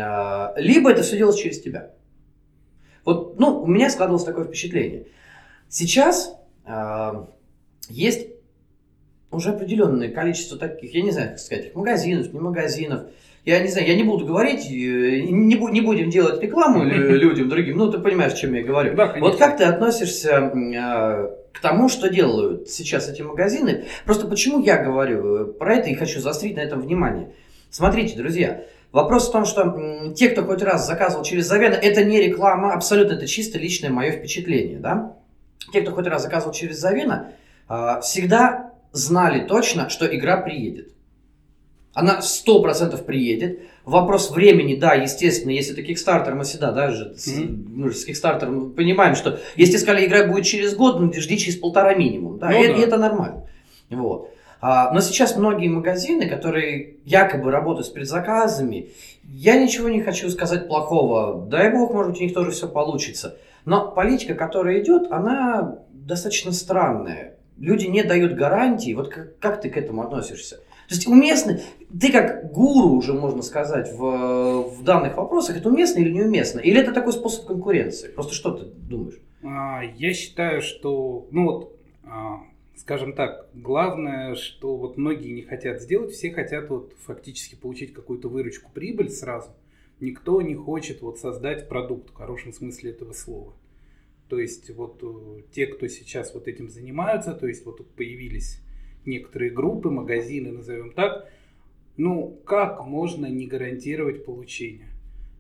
Либо 0.57 0.91
это 0.91 1.03
все 1.03 1.17
делается 1.17 1.43
через 1.43 1.61
тебя. 1.61 1.91
Вот, 3.05 3.39
ну, 3.39 3.63
у 3.63 3.67
меня 3.67 3.89
складывалось 3.89 4.25
такое 4.25 4.45
впечатление. 4.45 5.07
Сейчас 5.69 6.37
э, 6.67 7.13
есть 7.89 8.29
уже 9.31 9.51
определенное 9.51 10.11
количество 10.11 10.59
таких, 10.59 10.93
я 10.93 11.03
не 11.03 11.13
знаю, 11.13 11.31
как 11.31 11.39
сказать, 11.39 11.75
магазинов, 11.75 12.33
не 12.33 12.41
магазинов. 12.41 13.03
Я 13.45 13.61
не 13.61 13.69
знаю, 13.69 13.87
я 13.87 13.95
не 13.95 14.03
буду 14.03 14.27
говорить, 14.27 14.69
не, 14.69 15.55
не 15.55 15.81
будем 15.81 16.11
делать 16.11 16.43
рекламу 16.43 16.83
людям 16.85 17.49
другим, 17.49 17.77
ну 17.77 17.93
ты 17.93 17.99
понимаешь, 17.99 18.33
о 18.33 18.37
чем 18.37 18.55
я 18.55 18.65
говорю. 18.65 18.97
Да, 18.97 19.15
вот 19.21 19.37
как 19.37 19.57
ты 19.57 19.63
относишься 19.65 20.51
к 21.57 21.61
тому, 21.61 21.89
что 21.89 22.11
делают 22.11 22.69
сейчас 22.69 23.09
эти 23.09 23.23
магазины. 23.23 23.87
Просто 24.05 24.27
почему 24.27 24.63
я 24.63 24.77
говорю 24.77 25.37
э, 25.37 25.45
про 25.47 25.77
это 25.77 25.89
и 25.89 25.95
хочу 25.95 26.21
заострить 26.21 26.57
на 26.57 26.61
этом 26.61 26.83
внимание. 26.83 27.33
Смотрите, 27.71 28.15
друзья, 28.15 28.65
вопрос 28.93 29.29
в 29.29 29.33
том, 29.33 29.47
что 29.47 30.13
те, 30.15 30.29
кто 30.29 30.45
хоть 30.45 30.63
раз 30.63 30.87
заказывал 30.87 31.25
через 31.25 31.47
Завена, 31.47 31.77
это 31.77 32.05
не 32.05 32.21
реклама, 32.21 32.75
абсолютно 32.75 33.15
это 33.15 33.27
чисто 33.27 33.59
личное 33.59 33.89
мое 33.89 34.13
впечатление, 34.13 34.79
да? 34.79 35.17
Те, 35.73 35.81
кто 35.81 35.93
хоть 35.93 36.07
раз 36.07 36.23
заказывал 36.23 36.53
через 36.53 36.79
Завена, 36.79 37.33
а, 37.69 38.01
всегда 38.01 38.75
знали 38.93 39.47
точно, 39.47 39.89
что 39.89 40.07
игра 40.15 40.37
приедет. 40.37 40.93
Она 41.95 42.21
сто 42.21 42.61
процентов 42.61 43.07
приедет. 43.07 43.61
Вопрос 43.87 44.33
времени, 44.33 44.75
да, 44.75 44.95
естественно, 44.95 45.53
если 45.53 45.73
это 45.73 45.81
Kickstarter, 45.81 46.35
мы 46.35 46.43
всегда 46.43 46.73
даже 46.73 47.15
mm-hmm. 47.15 47.69
мы 47.73 47.93
с 47.93 48.05
Kickstarter 48.05 48.71
понимаем, 48.71 49.15
что 49.15 49.39
если 49.55 49.77
сказали, 49.77 50.05
игра 50.05 50.27
будет 50.27 50.45
через 50.45 50.75
год, 50.75 50.99
ну, 50.99 51.13
жди 51.13 51.39
через 51.39 51.57
полтора 51.57 51.95
минимум. 51.95 52.39
Да, 52.39 52.51
ну, 52.51 52.65
и, 52.65 52.67
да. 52.67 52.75
и 52.75 52.81
это 52.81 52.97
нормально. 52.97 53.47
Вот. 53.89 54.31
А, 54.61 54.93
но 54.93 55.01
сейчас 55.01 55.37
многие 55.37 55.69
магазины, 55.69 56.29
которые 56.29 56.97
якобы 57.05 57.53
работают 57.53 57.87
с 57.87 57.91
предзаказами, 57.91 58.89
я 59.23 59.57
ничего 59.57 59.89
не 59.89 60.03
хочу 60.03 60.31
сказать 60.31 60.67
плохого. 60.67 61.47
Дай 61.47 61.71
бог, 61.71 61.93
может 61.93 62.11
быть, 62.11 62.21
у 62.21 62.25
них 62.25 62.35
тоже 62.35 62.51
все 62.51 62.67
получится. 62.67 63.39
Но 63.67 63.93
политика, 63.93 64.35
которая 64.35 64.83
идет, 64.83 65.13
она 65.13 65.79
достаточно 65.93 66.51
странная. 66.51 67.37
Люди 67.57 67.87
не 67.87 68.03
дают 68.03 68.33
гарантии. 68.33 68.95
Вот 68.95 69.11
как, 69.11 69.39
как 69.39 69.61
ты 69.61 69.71
к 69.71 69.77
этому 69.77 70.03
относишься? 70.03 70.57
То 70.89 70.95
есть 70.95 71.07
уместно, 71.07 71.61
ты 72.01 72.13
как 72.13 72.53
гуру 72.53 72.97
уже 72.97 73.13
можно 73.13 73.43
сказать 73.43 73.93
в, 73.93 74.71
в 74.71 74.83
данных 74.83 75.17
вопросах, 75.17 75.57
это 75.57 75.69
уместно 75.69 76.01
или 76.01 76.11
неуместно? 76.11 76.61
Или 76.61 76.81
это 76.81 76.93
такой 76.93 77.13
способ 77.13 77.47
конкуренции? 77.47 78.09
Просто 78.09 78.35
что 78.35 78.53
ты 78.53 78.65
думаешь? 78.67 79.21
А, 79.43 79.83
я 79.83 80.13
считаю, 80.13 80.63
что, 80.63 81.29
ну 81.31 81.45
вот, 81.45 81.79
а, 82.05 82.41
скажем 82.77 83.13
так, 83.13 83.49
главное, 83.55 84.35
что 84.35 84.77
вот 84.77 84.97
многие 84.97 85.33
не 85.33 85.43
хотят 85.43 85.81
сделать, 85.81 86.13
все 86.13 86.33
хотят 86.33 86.69
вот 86.71 86.93
фактически 87.05 87.55
получить 87.55 87.93
какую-то 87.93 88.29
выручку, 88.29 88.71
прибыль 88.73 89.11
сразу. 89.11 89.51
Никто 90.01 90.43
не 90.43 90.55
хочет 90.55 91.01
вот 91.01 91.19
создать 91.19 91.69
продукт 91.69 92.11
в 92.11 92.15
хорошем 92.15 92.53
смысле 92.53 92.91
этого 92.91 93.13
слова. 93.13 93.55
То 94.29 94.39
есть 94.39 94.71
вот 94.71 94.99
э, 95.03 95.43
те, 95.53 95.67
кто 95.67 95.87
сейчас 95.87 96.35
вот 96.35 96.49
этим 96.49 96.69
занимаются, 96.69 97.33
то 97.33 97.47
есть 97.47 97.65
вот 97.65 97.87
появились 97.95 98.61
некоторые 99.07 99.51
группы, 99.51 99.89
магазины, 99.89 100.51
назовем 100.51 100.91
так, 100.91 101.31
ну, 101.97 102.39
как 102.45 102.85
можно 102.87 103.27
не 103.27 103.47
гарантировать 103.47 104.25
получение? 104.25 104.89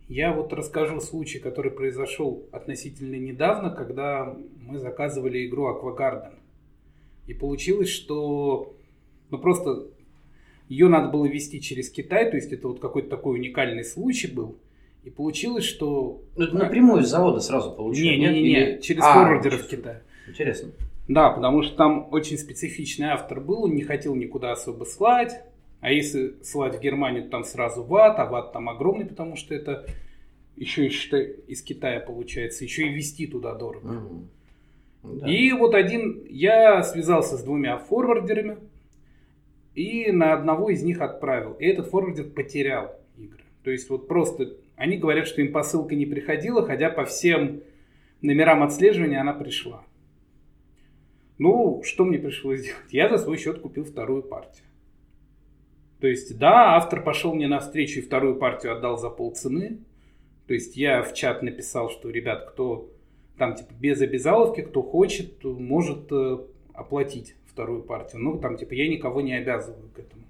Я 0.08 0.32
вот 0.32 0.52
расскажу 0.52 1.00
случай, 1.00 1.38
который 1.38 1.70
произошел 1.70 2.44
относительно 2.52 3.16
недавно, 3.16 3.70
когда 3.70 4.36
мы 4.60 4.78
заказывали 4.78 5.46
игру 5.46 5.68
Aquagarden. 5.68 6.34
И 7.26 7.34
получилось, 7.34 7.88
что 7.88 8.76
ну 9.30 9.38
просто 9.38 9.88
ее 10.68 10.88
надо 10.88 11.08
было 11.08 11.26
вести 11.26 11.60
через 11.60 11.90
Китай, 11.90 12.30
то 12.30 12.36
есть 12.36 12.52
это 12.52 12.68
вот 12.68 12.80
какой-то 12.80 13.08
такой 13.08 13.38
уникальный 13.38 13.84
случай 13.84 14.28
был. 14.28 14.56
И 15.04 15.10
получилось, 15.10 15.64
что... 15.64 16.22
Ну, 16.36 16.44
это 16.44 16.56
напрямую 16.56 17.04
с 17.04 17.08
завода 17.08 17.38
сразу 17.38 17.70
получилось? 17.70 18.18
Не-не-не, 18.18 18.80
через 18.80 19.04
а, 19.04 19.14
форвардеров 19.14 19.68
Китая. 19.68 20.02
Интересно. 20.28 20.72
Да, 21.06 21.30
потому 21.30 21.62
что 21.62 21.76
там 21.76 22.08
очень 22.10 22.36
специфичный 22.36 23.08
автор 23.08 23.40
был, 23.40 23.64
он 23.64 23.76
не 23.76 23.82
хотел 23.82 24.16
никуда 24.16 24.50
особо 24.50 24.84
слать. 24.84 25.44
А 25.80 25.92
если 25.92 26.42
слать 26.42 26.76
в 26.76 26.80
Германию, 26.80 27.24
то 27.24 27.30
там 27.30 27.44
сразу 27.44 27.82
ват, 27.82 28.18
а 28.18 28.26
ват 28.26 28.52
там 28.52 28.68
огромный, 28.68 29.06
потому 29.06 29.36
что 29.36 29.54
это 29.54 29.86
еще 30.56 30.86
и 30.86 30.88
из 30.88 31.62
Китая 31.62 32.00
получается, 32.00 32.64
еще 32.64 32.86
и 32.86 32.92
вести 32.92 33.26
туда 33.26 33.54
дорого. 33.54 33.88
Угу. 33.88 34.28
Да. 35.20 35.30
И 35.30 35.52
вот 35.52 35.74
один, 35.74 36.24
я 36.28 36.82
связался 36.82 37.36
с 37.36 37.44
двумя 37.44 37.78
форвардерами, 37.78 38.58
и 39.74 40.10
на 40.10 40.32
одного 40.32 40.70
из 40.70 40.82
них 40.82 41.00
отправил. 41.00 41.52
И 41.52 41.66
этот 41.66 41.88
форвардер 41.88 42.24
потерял 42.24 42.96
игры. 43.18 43.44
То 43.62 43.70
есть 43.70 43.88
вот 43.90 44.08
просто, 44.08 44.54
они 44.74 44.96
говорят, 44.96 45.28
что 45.28 45.42
им 45.42 45.52
посылка 45.52 45.94
не 45.94 46.06
приходила, 46.06 46.66
хотя 46.66 46.88
по 46.88 47.04
всем 47.04 47.60
номерам 48.22 48.62
отслеживания 48.62 49.20
она 49.20 49.34
пришла. 49.34 49.84
Ну, 51.38 51.82
что 51.84 52.04
мне 52.04 52.18
пришлось 52.18 52.60
сделать? 52.60 52.80
Я 52.90 53.10
за 53.10 53.18
свой 53.18 53.36
счет 53.36 53.60
купил 53.60 53.84
вторую 53.84 54.22
партию. 54.22 54.65
То 56.00 56.06
есть, 56.06 56.38
да, 56.38 56.76
автор 56.76 57.02
пошел 57.02 57.34
мне 57.34 57.48
навстречу 57.48 58.00
и 58.00 58.02
вторую 58.02 58.36
партию 58.36 58.72
отдал 58.72 58.98
за 58.98 59.10
полцены. 59.10 59.78
То 60.46 60.54
есть, 60.54 60.76
я 60.76 61.02
в 61.02 61.14
чат 61.14 61.42
написал, 61.42 61.90
что, 61.90 62.10
ребят, 62.10 62.46
кто 62.50 62.90
там, 63.38 63.54
типа, 63.54 63.72
без 63.78 64.00
обязаловки, 64.00 64.62
кто 64.62 64.82
хочет, 64.82 65.42
может 65.44 66.10
э, 66.10 66.38
оплатить 66.72 67.34
вторую 67.46 67.82
партию. 67.82 68.22
Ну, 68.22 68.38
там, 68.38 68.56
типа, 68.56 68.74
я 68.74 68.88
никого 68.88 69.20
не 69.20 69.34
обязываю 69.34 69.88
к 69.88 69.98
этому. 69.98 70.24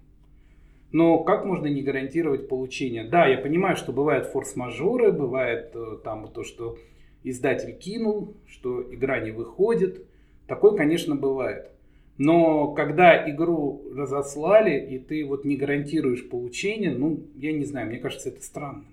Но 0.92 1.23
как 1.25 1.44
можно 1.44 1.66
не 1.66 1.82
гарантировать 1.82 2.49
получение? 2.49 3.04
Да, 3.04 3.26
я 3.26 3.38
понимаю, 3.38 3.76
что 3.76 3.92
бывают 3.92 4.26
форс-мажоры, 4.26 5.12
бывает 5.12 5.73
э, 5.75 5.99
там 6.02 6.28
то, 6.28 6.42
что 6.42 6.78
издатель 7.23 7.76
кинул, 7.76 8.35
что 8.46 8.82
игра 8.92 9.20
не 9.20 9.32
выходит– 9.32 10.06
Такое, 10.46 10.76
конечно, 10.76 11.16
бывает. 11.16 11.70
Но 12.18 12.73
когда 12.73 13.28
игру 13.30 13.82
разослали, 13.94 14.78
и 14.78 14.99
ты 14.99 15.25
вот 15.25 15.44
не 15.44 15.56
гарантируешь 15.56 16.28
получение, 16.28 16.94
ну, 16.94 17.25
я 17.37 17.52
не 17.52 17.64
знаю, 17.64 17.88
мне 17.88 17.99
кажется, 17.99 18.30
это 18.30 18.42
странно. 18.42 18.85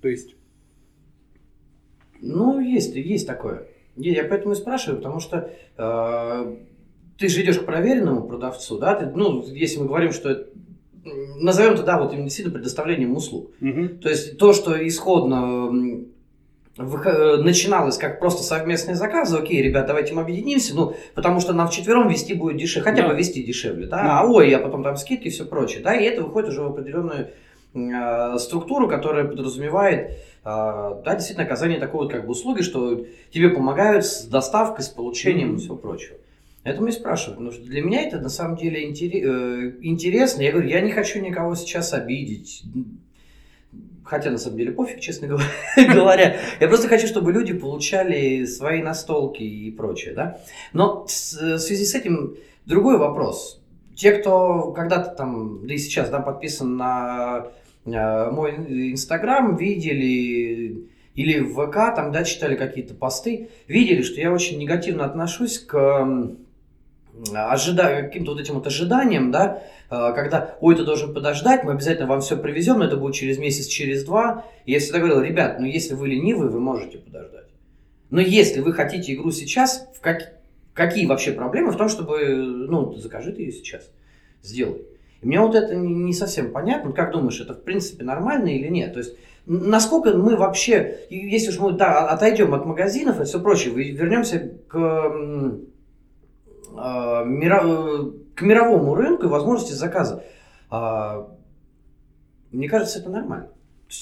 То 0.00 0.08
есть... 0.08 0.36
Ну, 2.20 2.60
есть, 2.60 2.94
есть 2.96 3.26
такое. 3.26 3.66
Я 3.96 4.24
поэтому 4.24 4.52
и 4.52 4.56
спрашиваю, 4.56 4.98
потому 4.98 5.20
что 5.20 5.50
э, 5.76 6.56
ты 7.18 7.28
же 7.28 7.42
идешь 7.42 7.58
к 7.58 7.66
проверенному 7.66 8.26
продавцу, 8.26 8.78
да? 8.78 8.94
Ты, 8.94 9.06
ну, 9.06 9.44
если 9.46 9.78
мы 9.78 9.86
говорим, 9.86 10.12
что 10.12 10.48
назовем 11.04 11.74
это, 11.74 11.82
да, 11.82 12.00
вот 12.00 12.12
именно 12.12 12.24
действительно 12.24 12.54
предоставлением 12.54 13.14
услуг. 13.14 13.50
Угу. 13.60 13.88
То 14.00 14.08
есть 14.08 14.38
то, 14.38 14.52
что 14.52 14.86
исходно 14.86 16.04
начиналось 16.76 17.98
как 17.98 18.18
просто 18.18 18.42
совместные 18.42 18.96
заказы, 18.96 19.36
окей, 19.36 19.62
ребят, 19.62 19.86
давайте 19.86 20.12
мы 20.14 20.22
объединимся, 20.22 20.74
ну, 20.74 20.94
потому 21.14 21.40
что 21.40 21.52
нам 21.52 21.68
вчетвером 21.68 22.08
вести 22.08 22.34
будет 22.34 22.56
дешевле, 22.56 22.90
хотя 22.90 23.02
Да. 23.02 23.08
бы 23.08 23.14
вести 23.18 23.42
дешевле, 23.42 23.86
да, 23.86 24.02
Да. 24.02 24.20
а 24.20 24.26
ой, 24.26 24.52
а 24.52 24.58
потом 24.58 24.82
там 24.82 24.96
скидки 24.96 25.28
и 25.28 25.30
все 25.30 25.44
прочее, 25.44 25.82
да, 25.82 25.94
и 25.94 26.04
это 26.04 26.22
выходит 26.22 26.48
уже 26.50 26.62
в 26.62 26.66
определенную 26.66 27.28
э, 27.76 28.38
структуру, 28.38 28.86
которая 28.88 29.24
подразумевает, 29.24 30.10
э, 30.10 30.14
да, 30.44 31.14
действительно 31.14 31.44
оказание 31.44 31.80
такой 31.80 32.04
вот 32.04 32.12
как 32.12 32.24
бы 32.24 32.30
услуги, 32.30 32.62
что 32.62 33.04
тебе 33.32 33.48
помогают 33.50 34.04
с 34.06 34.26
доставкой, 34.26 34.84
с 34.84 34.88
получением 34.88 35.48
и 35.48 35.50
Мгм. 35.52 35.58
всего 35.58 35.76
прочего. 35.76 36.16
Поэтому 36.62 36.86
и 36.86 36.92
спрашиваю, 36.92 37.34
потому 37.36 37.50
что 37.52 37.64
для 37.66 37.82
меня 37.82 38.02
это 38.02 38.18
на 38.20 38.28
самом 38.28 38.56
деле 38.56 38.88
интере- 38.88 39.22
э, 39.24 39.72
интересно. 39.82 40.42
Я 40.42 40.52
говорю, 40.52 40.68
я 40.68 40.80
не 40.82 40.92
хочу 40.92 41.20
никого 41.20 41.56
сейчас 41.56 41.92
обидеть. 41.92 42.62
Хотя 44.04 44.30
на 44.30 44.38
самом 44.38 44.58
деле 44.58 44.72
пофиг, 44.72 45.00
честно 45.00 45.26
говоря-. 45.76 46.36
Я 46.60 46.68
просто 46.68 46.88
хочу, 46.88 47.06
чтобы 47.06 47.32
люди 47.32 47.54
получали 47.54 48.44
свои 48.44 48.82
настолки 48.82 49.42
и 49.42 49.70
прочее, 49.70 50.14
да. 50.14 50.38
Но 50.72 51.06
с- 51.08 51.32
в 51.40 51.58
связи 51.58 51.84
с 51.84 51.94
этим 51.94 52.36
другой 52.66 52.98
вопрос. 52.98 53.60
Те, 53.96 54.12
кто 54.12 54.72
когда-то 54.72 55.10
там, 55.10 55.66
да 55.66 55.74
и 55.74 55.78
сейчас, 55.78 56.10
да, 56.10 56.20
подписан 56.20 56.76
на 56.76 57.46
э, 57.86 58.30
мой 58.30 58.52
инстаграм, 58.92 59.56
видели 59.56 60.88
или 61.14 61.38
в 61.40 61.54
ВК, 61.54 61.94
там, 61.94 62.10
да, 62.10 62.24
читали 62.24 62.56
какие-то 62.56 62.92
посты, 62.94 63.48
видели, 63.68 64.02
что 64.02 64.20
я 64.20 64.32
очень 64.32 64.58
негативно 64.58 65.04
отношусь 65.04 65.60
к 65.60 65.76
ожида... 67.32 68.02
каким-то 68.02 68.32
вот 68.32 68.40
этим 68.40 68.54
вот 68.54 68.66
ожиданиям, 68.66 69.30
да, 69.30 69.62
э, 69.83 69.83
когда, 70.14 70.56
ой, 70.60 70.76
ты 70.76 70.84
должен 70.84 71.14
подождать, 71.14 71.64
мы 71.64 71.72
обязательно 71.72 72.06
вам 72.06 72.20
все 72.20 72.36
привезем, 72.36 72.78
но 72.78 72.86
это 72.86 72.96
будет 72.96 73.14
через 73.14 73.38
месяц, 73.38 73.66
через 73.66 74.04
два. 74.04 74.44
И 74.64 74.72
я 74.72 74.78
всегда 74.78 74.98
говорил, 74.98 75.20
ребят, 75.20 75.60
ну 75.60 75.66
если 75.66 75.94
вы 75.94 76.08
ленивые, 76.08 76.50
вы 76.50 76.60
можете 76.60 76.98
подождать. 76.98 77.48
Но 78.10 78.20
если 78.20 78.60
вы 78.60 78.72
хотите 78.72 79.14
игру 79.14 79.30
сейчас, 79.30 79.88
в 79.94 80.00
как... 80.00 80.34
какие 80.72 81.06
вообще 81.06 81.32
проблемы 81.32 81.72
в 81.72 81.76
том, 81.76 81.88
чтобы, 81.88 82.18
ну, 82.68 82.94
закажи 82.94 83.32
ты 83.32 83.42
ее 83.42 83.52
сейчас, 83.52 83.90
сделай. 84.42 84.82
И 85.20 85.26
мне 85.26 85.40
вот 85.40 85.54
это 85.54 85.74
не 85.74 86.12
совсем 86.12 86.52
понятно. 86.52 86.92
Как 86.92 87.12
думаешь, 87.12 87.40
это 87.40 87.54
в 87.54 87.62
принципе 87.62 88.04
нормально 88.04 88.48
или 88.48 88.68
нет? 88.68 88.92
То 88.92 89.00
есть, 89.00 89.16
насколько 89.46 90.16
мы 90.16 90.36
вообще, 90.36 91.00
если 91.10 91.50
уж 91.50 91.58
мы 91.58 91.72
да, 91.72 92.08
отойдем 92.08 92.54
от 92.54 92.66
магазинов 92.66 93.20
и 93.20 93.24
все 93.24 93.40
прочее, 93.40 93.74
вернемся 93.74 94.50
к, 94.68 94.76
а, 94.76 95.58
к 96.76 98.42
мировому 98.42 98.94
рынку 98.94 99.26
и 99.26 99.28
возможности 99.28 99.72
заказа, 99.72 100.24
а, 100.70 101.28
мне 102.50 102.68
кажется, 102.68 102.98
это 102.98 103.10
нормально. 103.10 103.50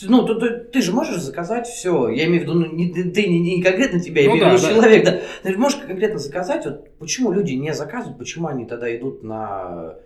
Ну, 0.08 0.24
ты, 0.26 0.34
ты- 0.36 0.64
ты 0.64 0.80
же 0.80 0.92
можешь 0.92 1.18
заказать 1.20 1.66
все. 1.66 2.08
Я 2.08 2.26
имею 2.26 2.40
в 2.40 2.42
виду, 2.44 2.54
ну, 2.54 2.72
не, 2.72 2.88
ты 2.92 3.26
не, 3.26 3.40
не 3.56 3.62
конкретно 3.62 4.00
тебя, 4.00 4.22
я 4.22 4.28
Ну 4.28 4.36
имею 4.36 4.46
в 4.46 4.48
да, 4.48 4.56
виду 4.56 4.66
да. 4.66 4.74
человек, 4.74 5.04
да. 5.04 5.20
Ты 5.42 5.52
же 5.52 5.58
можешь 5.58 5.78
конкретно 5.80 6.18
заказать. 6.18 6.64
Вот 6.64 6.90
почему 6.98 7.32
люди 7.32 7.52
не 7.52 7.74
заказывают, 7.74 8.18
почему 8.18 8.46
они 8.46 8.64
тогда 8.64 8.94
идут 8.96 9.22
на 9.22 9.96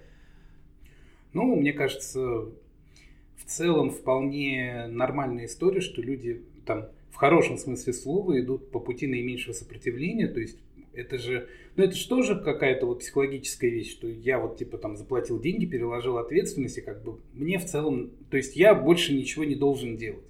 Ну, 1.32 1.54
мне 1.56 1.72
кажется, 1.72 2.20
в 2.20 3.44
целом 3.46 3.90
вполне 3.90 4.86
нормальная 4.88 5.44
история, 5.46 5.80
что 5.80 6.02
люди 6.02 6.42
там 6.64 6.86
в 7.10 7.16
хорошем 7.16 7.58
смысле 7.58 7.92
слова 7.92 8.40
идут 8.40 8.70
по 8.70 8.80
пути 8.80 9.06
наименьшего 9.06 9.52
сопротивления, 9.52 10.26
то 10.26 10.40
есть 10.40 10.58
это 10.94 11.18
же, 11.18 11.48
ну 11.76 11.84
это 11.84 11.94
же 11.94 12.08
тоже 12.08 12.36
какая-то 12.36 12.86
вот 12.86 13.00
психологическая 13.00 13.70
вещь, 13.70 13.92
что 13.92 14.08
я 14.08 14.38
вот 14.38 14.58
типа 14.58 14.78
там 14.78 14.96
заплатил 14.96 15.40
деньги, 15.40 15.66
переложил 15.66 16.18
ответственность, 16.18 16.78
и 16.78 16.82
как 16.82 17.02
бы 17.02 17.18
мне 17.34 17.58
в 17.58 17.66
целом, 17.66 18.10
то 18.30 18.36
есть 18.36 18.56
я 18.56 18.74
больше 18.74 19.14
ничего 19.14 19.44
не 19.44 19.54
должен 19.54 19.96
делать. 19.96 20.24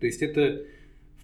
То 0.00 0.06
есть 0.06 0.22
это 0.22 0.64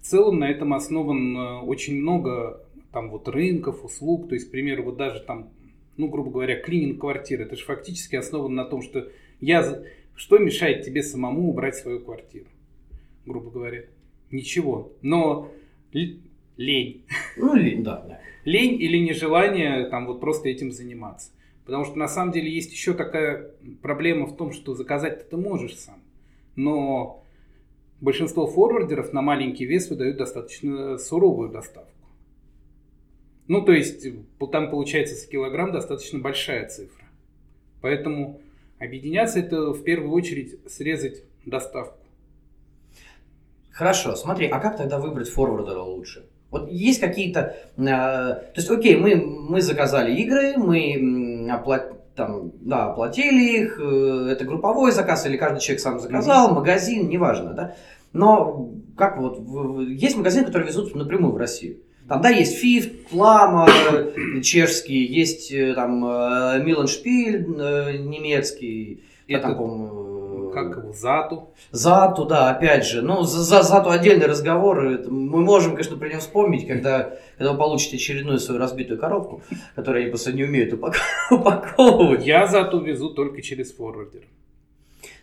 в 0.00 0.06
целом 0.06 0.38
на 0.38 0.48
этом 0.48 0.72
основан 0.74 1.36
э, 1.36 1.60
очень 1.62 1.96
много 1.96 2.62
там 2.92 3.10
вот 3.10 3.28
рынков, 3.28 3.84
услуг, 3.84 4.28
то 4.28 4.34
есть, 4.34 4.48
к 4.48 4.50
примеру, 4.50 4.84
вот 4.84 4.96
даже 4.96 5.20
там, 5.20 5.50
ну, 5.96 6.08
грубо 6.08 6.30
говоря, 6.30 6.60
клининг 6.60 7.00
квартиры, 7.00 7.44
это 7.44 7.56
же 7.56 7.64
фактически 7.64 8.16
основан 8.16 8.54
на 8.54 8.64
том, 8.64 8.82
что 8.82 9.10
я, 9.40 9.82
что 10.14 10.38
мешает 10.38 10.84
тебе 10.84 11.02
самому 11.02 11.50
убрать 11.50 11.76
свою 11.76 12.00
квартиру, 12.00 12.46
грубо 13.26 13.50
говоря? 13.50 13.84
Ничего. 14.30 14.92
Но 15.02 15.50
лень. 15.92 17.04
Ну, 17.36 17.54
лень, 17.54 17.82
да, 17.82 18.04
да. 18.08 18.20
Лень 18.46 18.80
или 18.80 18.96
нежелание 18.98 19.86
там 19.86 20.06
вот 20.06 20.20
просто 20.20 20.48
этим 20.48 20.70
заниматься. 20.70 21.32
Потому 21.66 21.84
что 21.84 21.96
на 21.98 22.06
самом 22.06 22.30
деле 22.32 22.48
есть 22.48 22.70
еще 22.70 22.94
такая 22.94 23.50
проблема 23.82 24.26
в 24.26 24.36
том, 24.36 24.52
что 24.52 24.74
заказать 24.74 25.28
ты 25.28 25.36
можешь 25.36 25.76
сам. 25.76 26.00
Но 26.54 27.24
большинство 28.00 28.46
форвардеров 28.46 29.12
на 29.12 29.20
маленький 29.20 29.66
вес 29.66 29.90
выдают 29.90 30.16
достаточно 30.16 30.96
суровую 30.96 31.50
доставку. 31.50 31.90
Ну, 33.48 33.62
то 33.62 33.72
есть, 33.72 34.06
э, 34.06 34.14
там 34.52 34.70
получается 34.70 35.16
за 35.16 35.26
килограмм 35.28 35.72
достаточно 35.72 36.20
большая 36.20 36.68
цифра. 36.68 37.04
Поэтому 37.80 38.40
объединяться 38.78 39.40
это 39.40 39.72
в 39.72 39.82
первую 39.82 40.12
очередь 40.12 40.60
срезать 40.70 41.24
доставку. 41.44 41.98
Хорошо, 43.72 44.14
смотри, 44.14 44.46
а 44.46 44.60
как 44.60 44.76
тогда 44.76 45.00
выбрать 45.00 45.28
форвардера 45.28 45.80
лучше? 45.80 46.28
Вот 46.58 46.70
есть 46.70 47.00
какие-то... 47.00 47.56
э, 47.76 47.82
то 47.82 48.52
есть, 48.56 48.70
окей, 48.70 48.96
мы, 48.96 49.16
мы 49.16 49.60
заказали 49.60 50.14
игры, 50.16 50.54
мы 50.56 50.94
м, 50.94 51.46
опла- 51.50 51.94
там, 52.14 52.52
да, 52.60 52.86
оплатили 52.90 53.62
их, 53.62 53.80
э, 53.80 54.28
это 54.32 54.44
групповой 54.44 54.92
заказ 54.92 55.26
или 55.26 55.36
каждый 55.36 55.60
человек 55.60 55.80
сам 55.80 55.98
заказал, 56.00 56.54
магазин, 56.54 57.08
неважно, 57.08 57.52
да? 57.52 57.74
Но 58.12 58.70
как 58.96 59.18
вот, 59.18 59.38
есть 59.88 60.16
магазины, 60.16 60.46
которые 60.46 60.68
везут 60.68 60.94
напрямую 60.94 61.34
в 61.34 61.36
Россию. 61.36 61.76
Там, 62.08 62.22
да, 62.22 62.28
есть 62.30 62.56
Фифт, 62.58 63.08
Плама, 63.08 63.68
э, 63.92 64.40
чешский, 64.40 65.04
есть 65.04 65.50
э, 65.52 65.74
там 65.74 66.00
Миланшпиль 66.64 67.44
э, 67.58 67.96
немецкий, 67.98 69.02
Это 69.28 69.48
там, 69.48 69.54
э, 69.54 70.05
Как 70.56 70.76
его 70.78 70.92
Зату. 70.92 71.50
Зату, 71.70 72.24
да, 72.24 72.50
опять 72.50 72.86
же. 72.86 73.02
Ну, 73.02 73.22
за, 73.22 73.40
за 73.42 73.62
Зату 73.62 73.90
отдельный 73.90 74.26
разговор. 74.26 74.80
Мы 75.08 75.40
можем, 75.42 75.72
конечно, 75.72 75.96
при 75.96 76.08
нем 76.10 76.20
вспомнить, 76.20 76.66
когда, 76.66 77.18
когда 77.36 77.52
вы 77.52 77.58
получите 77.58 77.96
очередную 77.96 78.38
свою 78.38 78.58
разбитую 78.60 78.98
коробку, 78.98 79.42
которую 79.74 80.02
они 80.02 80.10
просто 80.10 80.32
не 80.32 80.44
умеют 80.44 80.72
упак- 80.72 80.96
упаковывать. 81.30 82.24
Я 82.26 82.46
Зату 82.46 82.80
везу 82.80 83.10
только 83.10 83.42
через 83.42 83.72
форвардер. 83.72 84.22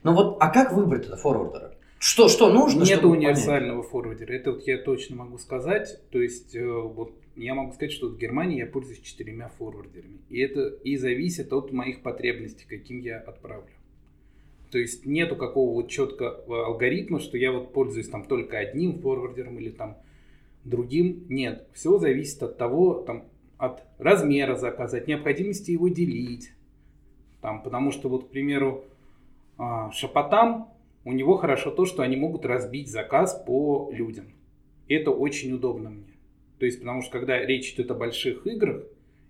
Ну 0.04 0.14
вот, 0.14 0.38
а 0.40 0.50
как 0.50 0.74
выбрать 0.74 1.08
это 1.08 1.16
форвардера? 1.18 1.72
Что, 1.98 2.28
что 2.28 2.52
нужно, 2.52 2.80
Нет 2.80 3.00
чтобы 3.00 3.16
понять? 3.16 3.38
универсального 3.38 3.82
форвардера. 3.82 4.34
Это 4.34 4.52
вот 4.52 4.68
я 4.68 4.78
точно 4.78 5.16
могу 5.16 5.38
сказать. 5.38 5.98
То 6.12 6.22
есть, 6.22 6.54
э, 6.54 6.66
вот 6.68 7.14
я 7.38 7.56
могу 7.56 7.72
сказать, 7.72 7.94
что 7.94 8.10
в 8.10 8.18
Германии 8.18 8.58
я 8.60 8.66
пользуюсь 8.66 9.00
четырьмя 9.00 9.50
форвардерами. 9.58 10.20
И 10.30 10.40
это 10.42 10.68
и 10.84 10.98
зависит 10.98 11.54
от 11.54 11.72
моих 11.72 12.02
потребностей, 12.02 12.66
каким 12.68 13.00
я 13.00 13.20
отправлю. 13.20 13.70
То 14.74 14.80
есть 14.80 15.06
нету 15.06 15.36
какого 15.36 15.72
вот 15.72 15.88
четкого 15.88 16.66
алгоритма, 16.66 17.20
что 17.20 17.38
я 17.38 17.52
вот 17.52 17.74
пользуюсь 17.74 18.10
там 18.10 18.26
только 18.26 18.58
одним 18.58 18.98
форвардером 18.98 19.60
или 19.60 19.70
там 19.70 19.98
другим. 20.64 21.28
Нет. 21.30 21.68
Все 21.74 22.00
зависит 22.00 22.42
от 22.42 22.58
того, 22.58 22.96
там, 22.96 23.26
от 23.60 23.84
размера 24.00 24.56
заказа, 24.56 24.98
от 24.98 25.08
необходимости 25.08 25.70
его 25.70 25.90
делить. 25.90 26.54
Там, 27.40 27.62
потому 27.62 27.92
что 27.92 28.10
вот, 28.10 28.24
к 28.24 28.30
примеру, 28.30 28.86
а, 29.60 29.92
Шапотам, 29.92 30.70
у 31.06 31.12
него 31.12 31.38
хорошо 31.38 31.70
то, 31.70 31.86
что 31.86 32.02
они 32.02 32.16
могут 32.16 32.44
разбить 32.44 32.90
заказ 32.90 33.44
по 33.46 33.92
людям. 33.94 34.26
Это 34.88 35.12
очень 35.12 35.54
удобно 35.54 35.92
мне. 35.92 36.16
То 36.58 36.66
есть, 36.66 36.80
потому 36.80 37.04
что 37.04 37.12
когда 37.12 37.38
речь 37.38 37.76
идет 37.76 37.92
о 37.92 37.94
больших 37.94 38.48
играх, 38.48 38.82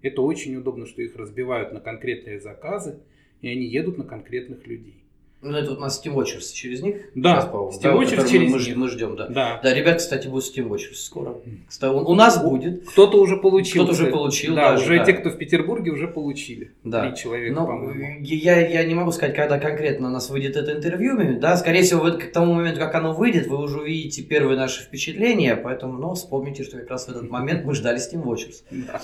это 0.02 0.22
очень 0.22 0.56
удобно, 0.56 0.86
что 0.86 1.02
их 1.02 1.18
разбивают 1.18 1.74
на 1.74 1.82
конкретные 1.82 2.40
заказы, 2.40 3.02
и 3.42 3.50
они 3.50 3.66
едут 3.66 3.98
на 3.98 4.06
конкретных 4.06 4.66
людей. 4.68 5.03
Ну, 5.44 5.58
это 5.58 5.70
вот 5.72 5.80
у 5.80 5.82
нас 5.82 6.02
Steam 6.04 6.14
Watchers 6.16 6.54
через 6.54 6.82
них. 6.82 6.96
Да, 7.16 7.42
Сейчас, 7.42 7.52
Steam 7.84 8.00
Watchers 8.00 8.16
который 8.16 8.30
через 8.30 8.52
мы, 8.52 8.60
них. 8.60 8.76
мы 8.78 8.90
ждем, 8.90 9.16
да. 9.16 9.28
Да. 9.28 9.60
Да, 9.62 9.74
ребят, 9.74 9.98
кстати, 9.98 10.28
будет 10.28 10.44
Steam 10.46 10.70
Watchers 10.70 10.96
скоро. 10.96 11.36
Кстати, 11.68 11.94
у, 11.94 12.16
нас 12.16 12.42
будет. 12.42 12.88
Кто-то 12.88 13.20
уже 13.20 13.38
получил. 13.38 13.84
Кто-то 13.84 14.02
уже 14.02 14.12
получил 14.12 14.56
Да, 14.56 14.72
даже, 14.72 14.84
уже 14.86 14.98
да. 15.00 15.06
те, 15.06 15.14
кто 15.14 15.30
в 15.30 15.38
Петербурге, 15.38 15.92
уже 15.92 16.08
получили. 16.08 16.72
Да. 16.84 17.08
Три 17.08 17.18
человека, 17.18 17.54
Ну, 17.60 17.66
по-моему. 17.68 18.20
я, 18.22 18.68
я 18.68 18.84
не 18.86 18.96
могу 18.96 19.12
сказать, 19.12 19.36
когда 19.36 19.60
конкретно 19.60 20.08
у 20.08 20.12
нас 20.12 20.30
выйдет 20.30 20.56
это 20.56 20.72
интервью, 20.72 21.40
да, 21.40 21.58
скорее 21.58 21.84
всего, 21.84 22.12
к 22.12 22.32
тому 22.32 22.54
моменту, 22.54 22.80
как 22.80 22.96
оно 22.96 23.14
выйдет, 23.14 23.48
вы 23.48 23.58
уже 23.62 23.80
увидите 23.82 24.24
первые 24.24 24.58
наши 24.58 24.84
впечатления, 24.84 25.56
поэтому, 25.56 25.98
ну, 25.98 26.14
вспомните, 26.14 26.64
что 26.64 26.78
как 26.78 26.90
раз 26.90 27.08
в 27.08 27.10
этот 27.10 27.30
момент 27.30 27.66
мы 27.66 27.76
ждали 27.76 28.00
Steam 28.00 28.24
Watchers. 28.24 28.64
Да. 28.72 29.02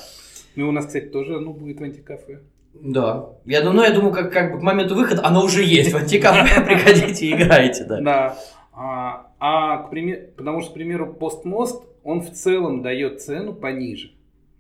Ну, 0.56 0.70
у 0.70 0.72
нас, 0.72 0.88
кстати, 0.88 1.06
тоже 1.06 1.40
ну, 1.40 1.54
будет 1.54 1.80
в 1.80 1.84
антикафе. 1.84 2.40
Да. 2.74 3.30
Я 3.46 3.64
ну, 3.64 3.82
я 3.82 3.92
думаю, 3.92 4.14
как, 4.14 4.32
как 4.32 4.54
бы 4.54 4.60
к 4.60 4.62
моменту 4.62 4.96
выхода 4.96 5.26
оно 5.26 5.44
уже 5.44 5.64
есть 5.64 5.92
в 5.92 5.98
антикафе, 5.98 6.62
приходите 6.66 7.26
и 7.26 7.34
играйте, 7.34 7.84
да. 7.84 8.02
Да. 8.02 8.38
А, 8.74 9.32
а, 9.40 9.84
к 9.84 9.90
примеру, 9.90 10.28
потому 10.38 10.62
что, 10.62 10.72
к 10.72 10.74
примеру, 10.74 11.14
постмост, 11.14 11.84
он 12.04 12.22
в 12.22 12.32
целом 12.32 12.82
дает 12.82 13.22
цену 13.22 13.54
пониже 13.54 14.12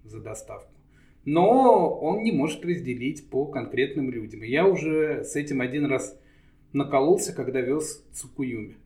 за 0.03 0.19
доставку. 0.19 0.71
Но 1.25 1.89
он 1.89 2.23
не 2.23 2.31
может 2.31 2.65
разделить 2.65 3.29
по 3.29 3.45
конкретным 3.45 4.09
людям. 4.09 4.43
И 4.43 4.49
я 4.49 4.65
уже 4.65 5.23
с 5.23 5.35
этим 5.35 5.61
один 5.61 5.85
раз 5.85 6.17
накололся, 6.73 7.33
когда 7.33 7.61
вез 7.61 8.03
Цукуюми. 8.13 8.77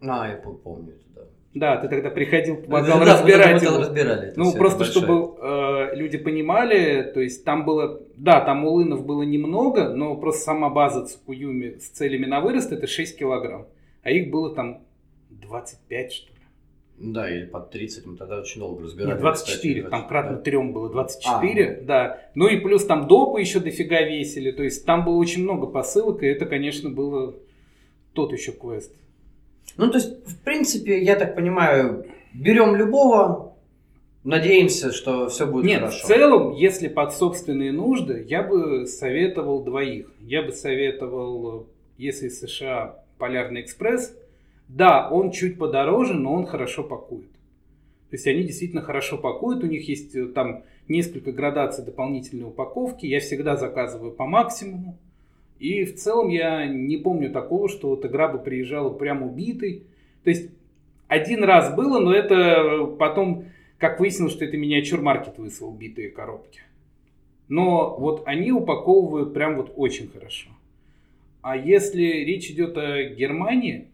А, 0.00 0.28
я 0.28 0.34
пом- 0.36 0.58
помню 0.58 0.94
это, 0.94 1.04
да. 1.14 1.22
Да, 1.54 1.76
ты 1.78 1.88
тогда 1.88 2.10
приходил, 2.10 2.56
помогал 2.56 3.00
да, 3.00 3.14
разбирать. 3.14 3.60
Помогал 3.60 3.80
разбирали. 3.80 4.32
Ну, 4.36 4.52
просто 4.52 4.84
чтобы 4.84 5.36
э, 5.40 5.77
люди 5.94 6.18
понимали, 6.18 7.02
то 7.02 7.20
есть 7.20 7.44
там 7.44 7.64
было, 7.64 8.00
да, 8.16 8.40
там 8.40 8.64
улынов 8.64 9.04
было 9.04 9.22
немного, 9.22 9.88
но 9.88 10.16
просто 10.16 10.42
сама 10.42 10.70
база 10.70 11.06
Цукуюми 11.06 11.78
с 11.78 11.88
целями 11.88 12.26
на 12.26 12.40
вырост 12.40 12.72
это 12.72 12.86
6 12.86 13.18
килограмм, 13.18 13.66
а 14.02 14.10
их 14.10 14.30
было 14.30 14.54
там 14.54 14.82
25, 15.30 16.12
что 16.12 16.32
ли. 16.32 16.38
Да, 16.98 17.30
или 17.30 17.46
под 17.46 17.70
30, 17.70 18.06
мы 18.06 18.16
тогда 18.16 18.40
очень 18.40 18.60
долго 18.60 18.82
разбирали. 18.82 19.12
Нет, 19.12 19.20
24, 19.20 19.82
кстати, 19.82 19.90
там 19.90 20.08
кратно 20.08 20.36
да. 20.36 20.42
трем 20.42 20.72
было 20.72 20.90
24, 20.90 21.64
а, 21.64 21.80
ну. 21.80 21.86
да. 21.86 22.20
Ну 22.34 22.48
и 22.48 22.58
плюс 22.58 22.84
там 22.84 23.06
допы 23.06 23.40
еще 23.40 23.60
дофига 23.60 24.02
весили, 24.02 24.50
то 24.50 24.64
есть 24.64 24.84
там 24.84 25.04
было 25.04 25.16
очень 25.16 25.44
много 25.44 25.66
посылок, 25.68 26.22
и 26.22 26.26
это, 26.26 26.46
конечно, 26.46 26.90
было 26.90 27.36
тот 28.14 28.32
еще 28.32 28.50
квест. 28.50 28.92
Ну, 29.76 29.90
то 29.90 29.98
есть, 29.98 30.26
в 30.26 30.42
принципе, 30.42 31.00
я 31.02 31.14
так 31.14 31.36
понимаю, 31.36 32.04
берем 32.34 32.74
любого, 32.74 33.47
надеемся, 34.28 34.92
что 34.92 35.28
все 35.28 35.46
будет 35.46 35.64
Нет, 35.64 35.80
хорошо. 35.80 35.98
в 35.98 36.06
целом, 36.06 36.52
если 36.52 36.88
под 36.88 37.12
собственные 37.12 37.72
нужды, 37.72 38.24
я 38.28 38.42
бы 38.42 38.86
советовал 38.86 39.62
двоих. 39.64 40.12
Я 40.20 40.42
бы 40.42 40.52
советовал, 40.52 41.66
если 41.96 42.28
США 42.28 43.02
Полярный 43.18 43.62
экспресс, 43.62 44.16
да, 44.68 45.08
он 45.10 45.32
чуть 45.32 45.58
подороже, 45.58 46.14
но 46.14 46.34
он 46.34 46.46
хорошо 46.46 46.84
пакует. 46.84 47.30
То 48.10 48.14
есть 48.14 48.26
они 48.26 48.44
действительно 48.44 48.80
хорошо 48.80 49.18
пакуют, 49.18 49.64
у 49.64 49.66
них 49.66 49.88
есть 49.88 50.14
э, 50.14 50.26
там 50.26 50.62
несколько 50.86 51.32
градаций 51.32 51.84
дополнительной 51.84 52.46
упаковки. 52.46 53.06
Я 53.06 53.20
всегда 53.20 53.56
заказываю 53.56 54.12
по 54.12 54.24
максимуму. 54.26 54.96
И 55.58 55.84
в 55.84 55.96
целом 55.96 56.28
я 56.28 56.66
не 56.66 56.96
помню 56.96 57.30
такого, 57.30 57.68
что 57.68 57.88
вот 57.88 58.04
игра 58.04 58.28
бы 58.28 58.38
приезжала 58.38 58.90
прям 58.90 59.22
убитой. 59.22 59.82
То 60.22 60.30
есть 60.30 60.50
один 61.08 61.42
раз 61.42 61.74
было, 61.74 61.98
но 61.98 62.14
это 62.14 62.86
потом, 62.98 63.46
как 63.78 64.00
выяснилось, 64.00 64.32
что 64.32 64.44
это 64.44 64.56
миниатюр-маркет 64.56 65.38
выслал 65.38 65.70
убитые 65.70 66.10
коробки. 66.10 66.60
Но 67.48 67.96
вот 67.96 68.24
они 68.26 68.52
упаковывают 68.52 69.32
прям 69.32 69.56
вот 69.56 69.72
очень 69.76 70.08
хорошо. 70.08 70.50
А 71.40 71.56
если 71.56 72.02
речь 72.02 72.50
идет 72.50 72.76
о 72.76 73.04
Германии, 73.04 73.88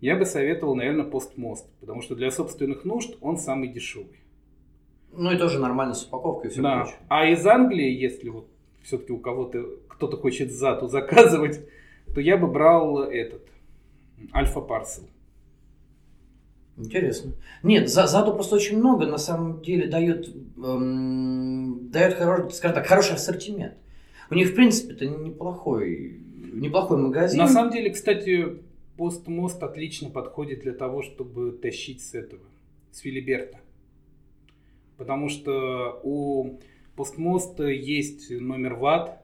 я 0.00 0.16
бы 0.16 0.24
советовал, 0.24 0.74
наверное, 0.74 1.04
постмост, 1.04 1.68
потому 1.80 2.02
что 2.02 2.16
для 2.16 2.30
собственных 2.30 2.84
нужд 2.84 3.16
он 3.20 3.36
самый 3.36 3.68
дешевый. 3.68 4.18
Ну 5.12 5.32
и 5.32 5.36
тоже 5.36 5.58
нормально 5.58 5.94
с 5.94 6.04
упаковкой 6.04 6.50
и 6.50 6.52
все 6.52 6.62
да. 6.62 6.80
прочее. 6.80 6.98
А 7.08 7.26
из 7.26 7.46
Англии, 7.46 7.90
если 7.90 8.28
вот 8.30 8.48
все-таки 8.82 9.12
у 9.12 9.18
кого-то 9.18 9.64
кто-то 9.88 10.16
хочет 10.16 10.50
зату 10.50 10.86
заказывать, 10.86 11.60
то 12.14 12.20
я 12.20 12.36
бы 12.36 12.46
брал 12.46 13.02
этот 13.02 13.42
Альфа 14.32 14.60
Парсел. 14.60 15.04
Интересно. 16.78 17.32
Нет, 17.62 17.88
за, 17.88 18.06
зато 18.06 18.32
просто 18.32 18.56
очень 18.56 18.78
много 18.78 19.06
на 19.06 19.18
самом 19.18 19.62
деле 19.62 19.88
дает, 19.88 20.28
эм, 20.56 21.90
дает 21.90 22.14
хороший, 22.14 22.52
скажем 22.52 22.76
так, 22.76 22.86
хороший 22.86 23.14
ассортимент. 23.14 23.74
У 24.30 24.34
них, 24.34 24.50
в 24.50 24.54
принципе, 24.54 24.94
это 24.94 25.06
неплохой, 25.06 26.20
неплохой 26.52 26.98
магазин. 26.98 27.38
На 27.38 27.48
самом 27.48 27.72
деле, 27.72 27.90
кстати, 27.90 28.58
постмост 28.96 29.62
отлично 29.62 30.10
подходит 30.10 30.60
для 30.60 30.72
того, 30.72 31.02
чтобы 31.02 31.52
тащить 31.52 32.02
с 32.02 32.14
этого, 32.14 32.42
с 32.92 33.00
Филиберта. 33.00 33.58
Потому 34.96 35.28
что 35.28 36.00
у 36.02 36.58
постмоста 36.94 37.66
есть 37.66 38.30
номер 38.30 38.74
ватт, 38.74 39.18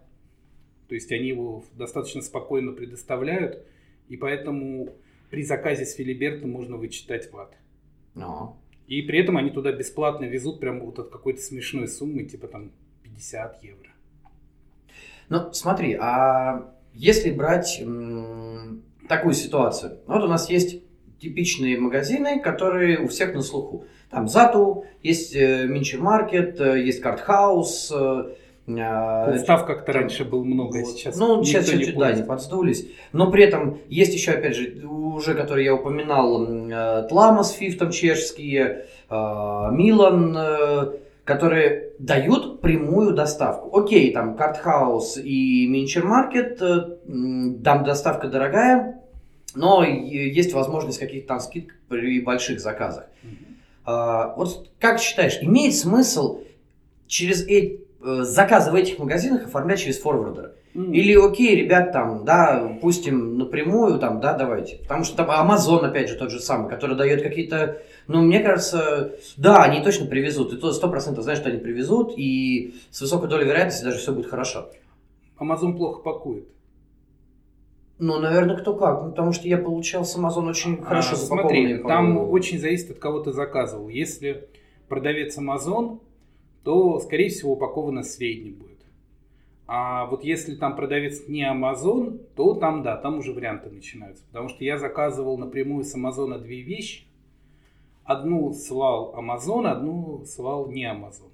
то 0.88 0.95
есть 0.95 1.11
они 1.12 1.29
его 1.29 1.64
достаточно 1.77 2.23
спокойно 2.23 2.73
предоставляют, 2.73 3.64
и 4.09 4.17
поэтому 4.17 4.95
при 5.31 5.43
заказе 5.43 5.85
с 5.85 5.95
Филиберта 5.95 6.47
можно 6.47 6.77
вычитать 6.77 7.31
ватт. 7.33 7.55
Но. 8.15 8.59
И 8.87 9.03
при 9.03 9.19
этом 9.21 9.37
они 9.37 9.51
туда 9.51 9.73
бесплатно 9.73 10.25
везут 10.25 10.61
прямо 10.61 10.85
вот 10.85 10.99
от 10.99 11.09
какой-то 11.11 11.41
смешной 11.41 11.89
суммы, 11.89 12.25
типа 12.25 12.49
там 12.49 12.71
50 13.03 13.63
евро. 13.63 13.89
Ну, 15.29 15.53
смотри, 15.53 15.95
а 15.95 16.75
если 16.93 17.31
брать 17.31 17.81
м- 17.81 18.83
такую 19.09 19.35
ситуацию. 19.35 19.99
Вот 20.07 20.23
у 20.23 20.29
нас 20.29 20.51
есть 20.51 20.83
типичные 21.19 21.79
магазины, 21.81 22.41
которые 22.41 22.99
у 22.99 23.09
всех 23.09 23.35
на 23.35 23.43
слуху. 23.43 23.87
Там 24.11 24.29
Зату, 24.29 24.85
есть 25.03 25.35
э, 25.35 25.67
Минчер 25.67 26.01
Маркет, 26.01 26.61
э, 26.61 26.85
есть 26.85 27.01
Картхаус. 27.01 27.93
Подстав 28.66 29.64
э, 29.64 29.66
как-то 29.66 29.92
раньше 29.92 30.24
было 30.24 30.42
много, 30.42 30.79
вот. 30.79 30.88
сейчас 30.88 31.16
Ну, 31.16 31.44
сейчас 31.44 31.68
чуть, 31.68 31.87
не 31.87 31.92
да, 31.92 32.12
не 32.12 32.22
подсдулись. 32.22 32.88
Но 33.12 33.31
при 33.31 33.44
этом 33.44 33.79
есть 33.88 34.14
еще, 34.14 34.33
опять 34.33 34.57
же, 34.57 34.87
уже, 34.87 35.35
которые 35.35 35.66
я 35.66 35.74
упоминал, 35.74 37.07
Тламас, 37.09 37.53
Фифтом 37.53 37.90
чешские, 37.90 38.87
Милан, 39.11 40.94
которые 41.24 41.90
дают 41.98 42.61
прямую 42.62 43.14
доставку. 43.14 43.79
Окей, 43.79 44.12
там 44.12 44.35
Картхаус 44.35 45.18
и 45.18 45.66
Минчер 45.68 46.07
Маркет, 46.07 46.59
там 46.59 47.85
доставка 47.85 48.29
дорогая, 48.29 49.03
но 49.55 49.85
есть 49.85 50.55
возможность 50.55 50.98
каких-то 50.98 51.29
там 51.29 51.40
скидок 51.40 51.74
при 51.88 52.20
больших 52.20 52.61
заказах. 52.61 53.05
Mm-hmm. 53.22 54.35
Вот 54.37 54.70
как 54.81 55.00
считаешь, 55.00 55.38
имеет 55.42 55.74
смысл 55.74 56.40
через 57.07 57.46
эти 57.46 57.74
э, 57.74 57.84
заказы 58.05 58.71
в 58.71 58.75
этих 58.75 58.99
магазинах 58.99 59.47
оформлять 59.47 59.81
через 59.81 59.99
форвардера? 59.99 60.53
Mm. 60.75 60.93
Или 60.93 61.14
окей, 61.14 61.55
ребят, 61.55 61.93
там, 61.93 62.25
да, 62.25 62.79
пустим 62.83 63.38
напрямую, 63.38 63.99
там, 64.01 64.21
да, 64.21 64.35
давайте. 64.35 64.77
Потому 64.79 65.05
что 65.05 65.17
там 65.17 65.31
Amazon, 65.31 65.85
опять 65.87 66.09
же, 66.09 66.17
тот 66.17 66.31
же 66.31 66.40
самый, 66.40 66.69
который 66.69 66.97
дает 66.97 67.23
какие-то, 67.23 67.83
ну, 68.09 68.23
мне 68.23 68.40
кажется, 68.40 69.12
да, 69.37 69.62
они 69.62 69.83
точно 69.83 70.07
привезут. 70.07 70.53
И 70.53 70.57
то 70.57 70.73
сто 70.73 70.88
процентов 70.88 71.23
знаешь, 71.23 71.38
что 71.38 71.49
они 71.49 71.59
привезут, 71.59 72.14
и 72.17 72.75
с 72.90 73.01
высокой 73.01 73.29
долей 73.29 73.47
вероятности 73.47 73.85
даже 73.85 73.99
все 73.99 74.12
будет 74.12 74.27
хорошо. 74.27 74.69
Amazon 75.38 75.77
плохо 75.77 76.01
пакует. 76.01 76.49
Ну, 77.99 78.19
наверное, 78.19 78.57
кто 78.57 78.75
как. 78.75 79.03
Ну, 79.03 79.11
потому 79.11 79.33
что 79.33 79.47
я 79.47 79.59
получал 79.59 80.05
с 80.05 80.19
Amazon 80.19 80.49
очень 80.49 80.81
а, 80.83 80.85
хорошо 80.85 81.14
Смотри, 81.14 81.79
там 81.79 82.19
очень 82.19 82.59
зависит 82.59 82.90
от 82.90 82.99
кого 82.99 83.21
ты 83.21 83.33
заказывал. 83.33 83.88
Если 83.88 84.49
продавец 84.88 85.38
Amazon, 85.38 86.01
то, 86.64 86.98
скорее 87.00 87.29
всего, 87.29 87.53
упаковано 87.53 88.03
средний 88.03 88.50
будет. 88.50 88.70
А 89.66 90.07
вот 90.07 90.24
если 90.24 90.57
там 90.57 90.77
продавец 90.77 91.27
не 91.29 91.42
Amazon, 91.42 92.18
то 92.37 92.55
там, 92.55 92.83
да, 92.83 92.96
там 92.96 93.18
уже 93.18 93.33
варианты 93.33 93.70
начинаются. 93.70 94.24
Потому 94.27 94.48
что 94.48 94.64
я 94.64 94.79
заказывал 94.79 95.38
напрямую 95.38 95.85
с 95.85 95.96
Amazon 95.96 96.38
две 96.38 96.62
вещи. 96.62 97.05
Одну 98.05 98.53
слал 98.53 99.14
Amazon, 99.16 99.66
одну 99.66 100.24
слал 100.27 100.70
не 100.70 100.85
Amazon. 100.85 101.31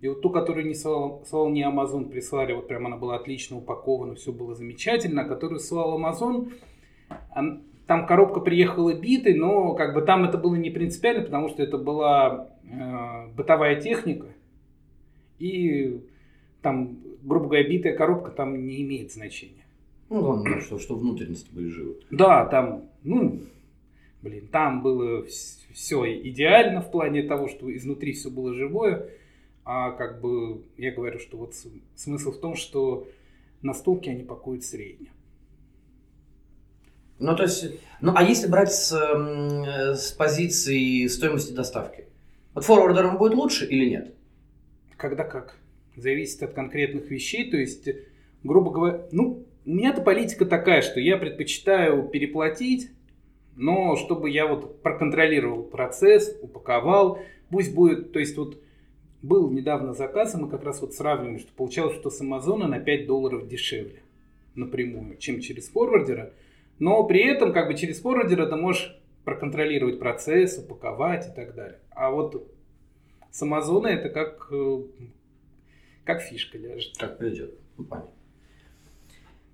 И 0.00 0.06
вот 0.06 0.22
ту, 0.22 0.30
которую 0.30 0.66
не 0.66 0.74
слал, 0.74 1.24
слал 1.28 1.48
не 1.48 1.62
Amazon, 1.62 2.08
прислали, 2.08 2.52
вот 2.52 2.68
прям 2.68 2.86
она 2.86 2.96
была 2.96 3.16
отлично 3.16 3.56
упакована, 3.56 4.14
все 4.14 4.32
было 4.32 4.54
замечательно. 4.54 5.22
А 5.22 5.24
которую 5.24 5.58
слал 5.58 6.00
Amazon, 6.00 6.52
там 7.88 8.06
коробка 8.06 8.38
приехала 8.38 8.94
битой, 8.94 9.34
но 9.34 9.74
как 9.74 9.94
бы 9.94 10.02
там 10.02 10.24
это 10.24 10.38
было 10.38 10.54
не 10.54 10.70
принципиально, 10.70 11.24
потому 11.24 11.48
что 11.48 11.64
это 11.64 11.78
была 11.78 12.50
э, 12.62 13.28
бытовая 13.34 13.80
техника. 13.80 14.26
И 15.38 16.00
там, 16.62 16.98
грубо 17.22 17.46
говоря, 17.46 17.68
битая 17.68 17.96
коробка 17.96 18.30
там 18.30 18.66
не 18.66 18.82
имеет 18.82 19.12
значения. 19.12 19.64
Ну, 20.10 20.20
главное, 20.20 20.60
что, 20.60 20.78
что 20.78 20.96
внутренности 20.96 21.50
были 21.52 21.68
живы. 21.68 21.96
Да, 22.10 22.46
там, 22.46 22.84
ну, 23.04 23.40
блин, 24.22 24.48
там 24.48 24.82
было 24.82 25.24
все 25.72 26.20
идеально 26.22 26.80
в 26.80 26.90
плане 26.90 27.22
того, 27.22 27.48
что 27.48 27.74
изнутри 27.74 28.12
все 28.12 28.30
было 28.30 28.54
живое. 28.54 29.10
А 29.64 29.90
как 29.92 30.20
бы 30.20 30.62
я 30.78 30.92
говорю, 30.92 31.18
что 31.18 31.36
вот 31.36 31.54
смысл 31.94 32.32
в 32.32 32.40
том, 32.40 32.54
что 32.54 33.06
на 33.60 33.74
стулке 33.74 34.10
они 34.10 34.22
пакуют 34.22 34.64
средне. 34.64 35.08
Ну, 37.18 37.36
то 37.36 37.42
есть, 37.42 37.66
ну, 38.00 38.12
а 38.14 38.22
если 38.22 38.46
брать 38.46 38.72
с, 38.72 38.92
с 38.92 40.12
позиции 40.12 41.06
стоимости 41.08 41.52
доставки? 41.52 42.04
Вот 42.54 42.64
форвардером 42.64 43.18
будет 43.18 43.34
лучше 43.34 43.66
или 43.66 43.90
нет? 43.90 44.14
Когда 44.98 45.24
как. 45.24 45.56
Зависит 45.96 46.42
от 46.42 46.52
конкретных 46.52 47.10
вещей. 47.10 47.50
То 47.50 47.56
есть, 47.56 47.88
грубо 48.44 48.70
говоря, 48.70 49.06
ну, 49.10 49.46
у 49.64 49.70
меня-то 49.70 50.02
политика 50.02 50.44
такая, 50.44 50.82
что 50.82 51.00
я 51.00 51.16
предпочитаю 51.16 52.08
переплатить, 52.08 52.90
но 53.56 53.96
чтобы 53.96 54.28
я 54.28 54.46
вот 54.46 54.82
проконтролировал 54.82 55.62
процесс, 55.62 56.38
упаковал, 56.42 57.20
пусть 57.50 57.74
будет, 57.74 58.12
то 58.12 58.18
есть 58.18 58.36
вот 58.36 58.60
был 59.22 59.50
недавно 59.50 59.94
заказ, 59.94 60.34
и 60.34 60.38
мы 60.38 60.48
как 60.48 60.64
раз 60.64 60.80
вот 60.80 60.94
сравнивали, 60.94 61.38
что 61.38 61.52
получалось, 61.52 61.96
что 61.96 62.10
с 62.10 62.20
Амазона 62.20 62.68
на 62.68 62.78
5 62.78 63.06
долларов 63.06 63.48
дешевле 63.48 64.02
напрямую, 64.54 65.16
чем 65.18 65.40
через 65.40 65.68
форвардера. 65.68 66.32
Но 66.78 67.04
при 67.04 67.24
этом 67.24 67.52
как 67.52 67.68
бы 67.68 67.74
через 67.74 68.00
форвардера 68.00 68.46
ты 68.46 68.56
можешь 68.56 68.96
проконтролировать 69.24 69.98
процесс, 69.98 70.58
упаковать 70.58 71.28
и 71.28 71.34
так 71.34 71.54
далее. 71.54 71.78
А 71.90 72.10
вот 72.10 72.50
с 73.38 73.42
Амазона 73.42 73.86
это 73.86 74.08
как, 74.08 74.48
э, 74.50 74.82
как 76.04 76.22
фишка 76.22 76.58
ляжет. 76.58 76.98
Как 76.98 77.18
придет. 77.18 77.54
Ну, 77.76 77.84
понятно. 77.84 78.10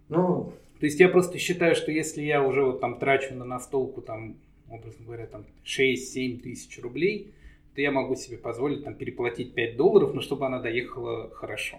Ну, 0.08 0.54
то 0.80 0.86
есть 0.86 0.98
я 0.98 1.10
просто 1.10 1.38
считаю, 1.38 1.74
что 1.74 1.90
если 1.92 2.22
я 2.22 2.42
уже 2.42 2.64
вот 2.64 2.80
там 2.80 2.98
трачу 2.98 3.34
на 3.34 3.44
настолку 3.44 4.00
там 4.00 4.36
образно 4.70 5.04
говоря, 5.04 5.26
там 5.26 5.44
6-7 5.66 6.40
тысяч 6.40 6.80
рублей, 6.80 7.34
то 7.74 7.82
я 7.82 7.90
могу 7.90 8.16
себе 8.16 8.38
позволить 8.38 8.84
там 8.84 8.94
переплатить 8.94 9.52
5 9.52 9.76
долларов, 9.76 10.14
но 10.14 10.22
чтобы 10.22 10.46
она 10.46 10.60
доехала 10.60 11.28
хорошо. 11.28 11.76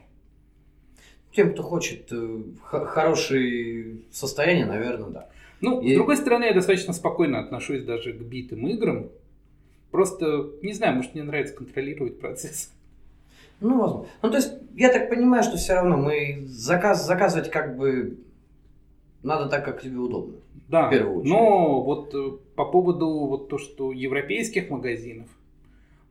Тем, 1.32 1.54
кто 1.54 1.63
хочет 1.63 2.12
э, 2.12 2.41
хорошее 2.62 3.98
состояние, 4.12 4.68
наверное, 4.68 5.10
да. 5.10 5.30
Ну, 5.60 5.82
И... 5.82 5.94
с 5.94 5.96
другой 5.96 6.18
стороны, 6.18 6.44
я 6.44 6.54
достаточно 6.54 6.94
спокойно 6.94 7.39
отношусь 7.39 7.82
даже 7.84 8.13
к 8.13 8.22
битым 8.22 8.68
играм. 8.68 9.10
Просто, 9.95 10.51
не 10.62 10.73
знаю, 10.73 10.97
может, 10.97 11.13
мне 11.13 11.23
нравится 11.23 11.55
контролировать 11.55 12.19
процесс. 12.19 12.69
Ну, 13.62 13.79
возможно. 13.79 14.10
Ну, 14.21 14.29
то 14.29 14.36
есть, 14.36 14.51
я 14.75 14.91
так 14.91 15.08
понимаю, 15.08 15.41
что 15.41 15.55
все 15.55 15.75
равно 15.75 15.95
мы 15.95 16.43
заказ, 16.47 17.08
заказывать 17.08 17.49
как 17.49 17.77
бы 17.77 18.17
надо 19.23 19.47
так, 19.47 19.63
как 19.63 19.81
тебе 19.81 19.95
удобно. 19.95 20.36
Да, 20.67 20.88
в 20.88 20.89
первую 20.89 21.19
очередь. 21.19 21.31
но 21.31 21.81
вот 21.81 22.13
э, 22.13 22.31
по 22.58 22.65
поводу 22.65 23.08
вот 23.08 23.47
то, 23.47 23.58
что 23.58 23.93
европейских 23.93 24.69
магазинов, 24.69 25.29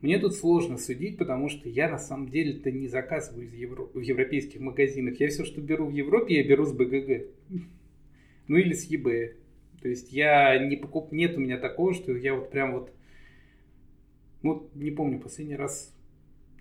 мне 0.01 0.19
тут 0.19 0.35
сложно 0.35 0.79
судить, 0.79 1.19
потому 1.19 1.51
что 1.51 1.69
я 1.69 1.91
на 1.91 1.99
самом 1.99 2.31
деле-то 2.31 2.73
не 2.73 2.89
заказываю 2.89 3.45
из 3.45 3.53
Евро... 3.53 3.83
в 3.93 4.01
европейских 4.01 4.61
магазинах. 4.61 5.21
Я 5.21 5.29
все, 5.29 5.45
что 5.45 5.61
беру 5.61 5.89
в 5.89 5.93
Европе, 5.93 6.37
я 6.37 6.49
беру 6.49 6.65
с 6.65 6.73
БГГ. 6.73 7.27
Ну 8.49 8.57
или 8.57 8.73
с 8.73 8.85
ЕБ. 8.85 9.37
То 9.83 9.89
есть 9.91 10.11
я 10.11 10.57
не 10.57 10.77
покуп... 10.77 11.13
Нет 11.13 11.37
у 11.37 11.41
меня 11.41 11.59
такого, 11.59 11.93
что 11.93 12.17
я 12.17 12.35
вот 12.35 12.51
прям 12.51 12.73
вот... 12.73 12.91
Ну, 14.45 14.69
не 14.75 14.91
помню, 14.91 15.19
последний 15.19 15.57
раз, 15.57 15.91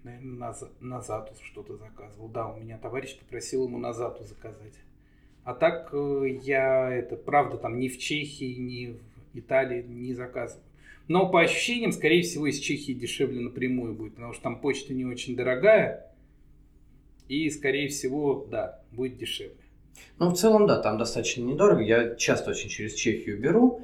наверное, 0.03 0.37
на, 0.37 0.55
на 0.79 1.01
Зату 1.01 1.33
что-то 1.43 1.75
заказывал. 1.75 2.29
Да, 2.29 2.47
у 2.47 2.57
меня 2.57 2.77
товарищ 2.77 3.19
попросил 3.19 3.65
ему 3.65 3.77
на 3.77 3.91
Зату 3.91 4.23
заказать. 4.23 4.73
А 5.43 5.53
так 5.53 5.89
э, 5.91 6.39
я 6.43 6.89
это, 6.89 7.17
правда, 7.17 7.57
там 7.57 7.77
ни 7.77 7.89
в 7.89 7.97
Чехии, 7.99 8.55
ни 8.55 8.97
в 9.33 9.37
Италии 9.37 9.83
не 9.83 10.13
заказываю. 10.13 10.63
Но 11.09 11.29
по 11.29 11.41
ощущениям, 11.41 11.91
скорее 11.91 12.21
всего, 12.21 12.47
из 12.47 12.57
Чехии 12.57 12.93
дешевле 12.93 13.41
напрямую 13.41 13.93
будет, 13.93 14.15
потому 14.15 14.31
что 14.31 14.43
там 14.43 14.61
почта 14.61 14.93
не 14.93 15.03
очень 15.03 15.35
дорогая. 15.35 16.09
И, 17.27 17.49
скорее 17.49 17.89
всего, 17.89 18.47
да, 18.49 18.79
будет 18.93 19.17
дешевле. 19.17 19.57
Ну, 20.19 20.29
в 20.29 20.37
целом, 20.37 20.67
да, 20.67 20.81
там 20.81 20.97
достаточно 20.97 21.41
недорого. 21.41 21.81
Я 21.81 22.15
часто 22.15 22.51
очень 22.51 22.69
через 22.69 22.93
Чехию 22.93 23.37
беру. 23.41 23.81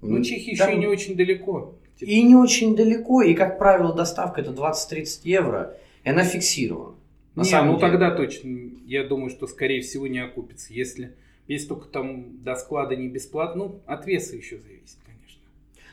Ну, 0.00 0.22
Чехия 0.22 0.56
там... 0.56 0.68
еще 0.68 0.78
и 0.78 0.80
не 0.80 0.86
очень 0.86 1.16
далеко. 1.16 1.76
И 2.00 2.22
не 2.22 2.34
очень 2.34 2.76
далеко, 2.76 3.22
и, 3.22 3.34
как 3.34 3.58
правило, 3.58 3.94
доставка 3.94 4.40
это 4.40 4.50
20-30 4.50 5.20
евро, 5.24 5.76
и 6.04 6.10
она 6.10 6.24
фиксирована. 6.24 6.96
На 7.34 7.42
не, 7.42 7.48
самом 7.48 7.72
ну 7.72 7.78
деле. 7.78 7.90
тогда 7.90 8.10
точно, 8.14 8.70
я 8.86 9.04
думаю, 9.04 9.30
что 9.30 9.46
скорее 9.46 9.82
всего 9.82 10.06
не 10.06 10.18
окупится. 10.18 10.72
Если, 10.72 11.14
если 11.48 11.68
только 11.68 11.88
там 11.88 12.42
до 12.42 12.54
склада 12.56 12.96
не 12.96 13.08
бесплатно, 13.08 13.64
ну, 13.64 13.80
от 13.86 14.06
веса 14.06 14.36
еще 14.36 14.58
зависит, 14.58 14.98
конечно. 15.04 15.42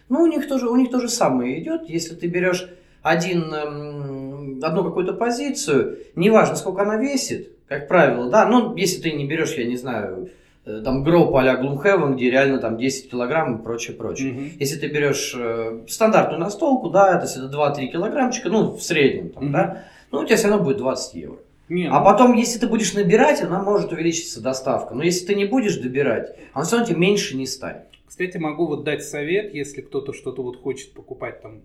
Ну, 0.10 0.24
у 0.24 0.28
них 0.28 0.48
тоже, 0.48 0.70
у 0.70 0.76
них 0.76 0.90
то 0.90 1.00
же 1.00 1.10
самое 1.10 1.62
идет. 1.62 1.90
Если 1.90 2.16
ты 2.16 2.28
берешь 2.28 2.70
один, 3.02 3.54
эм, 3.54 4.60
одну 4.64 4.84
какую-то 4.84 5.14
позицию, 5.14 6.00
неважно, 6.16 6.56
сколько 6.56 6.84
она 6.84 6.98
весит, 6.98 7.52
как 7.68 7.88
правило, 7.88 8.30
да, 8.30 8.46
ну, 8.46 8.76
если 8.76 9.02
ты 9.02 9.12
не 9.12 9.28
берешь, 9.28 9.56
я 9.56 9.66
не 9.66 9.78
знаю, 9.78 10.30
там 10.66 11.04
гроб 11.04 11.36
а-ля 11.36 11.60
Gloomhaven, 11.62 12.16
где 12.16 12.30
реально 12.30 12.60
там 12.60 12.78
10 12.78 13.12
килограмм 13.12 13.58
и 13.58 13.64
прочее, 13.64 13.96
прочее. 13.98 14.32
Угу. 14.32 14.42
Если 14.60 14.80
ты 14.80 14.88
берешь 14.88 15.34
э, 15.38 15.82
стандартную 15.88 16.40
настолку, 16.40 16.90
да, 16.90 17.18
то 17.18 17.26
есть 17.26 17.36
это 17.36 17.48
2-3 17.48 17.88
килограммчика, 17.88 18.50
ну, 18.50 18.72
в 18.72 18.82
среднем, 18.82 19.30
там, 19.30 19.44
угу. 19.44 19.54
да, 19.54 19.84
ну, 20.12 20.20
у 20.20 20.26
тебя 20.26 20.38
все 20.38 20.48
равно 20.48 20.64
будет 20.64 20.78
20 20.78 21.14
евро. 21.16 21.38
Не, 21.70 21.90
а 21.90 22.00
ну... 22.00 22.06
потом, 22.06 22.34
если 22.34 22.60
ты 22.60 22.68
будешь 22.68 22.94
набирать, 22.94 23.42
она 23.42 23.62
может 23.62 23.92
увеличиться 23.92 24.42
доставка. 24.42 24.94
Но 24.94 25.04
если 25.04 25.26
ты 25.26 25.36
не 25.36 25.46
будешь 25.46 25.78
добирать, 25.78 26.36
она 26.54 26.64
все 26.66 26.78
равно 26.78 26.88
тебе 26.88 27.00
меньше 27.00 27.36
не 27.36 27.46
станет. 27.46 27.88
Кстати, 28.06 28.38
могу 28.38 28.68
вот 28.68 28.84
дать 28.84 29.04
совет, 29.04 29.54
если 29.54 29.82
кто-то 29.82 30.14
что-то 30.14 30.44
вот 30.44 30.62
хочет 30.62 30.94
покупать 30.94 31.42
там 31.42 31.62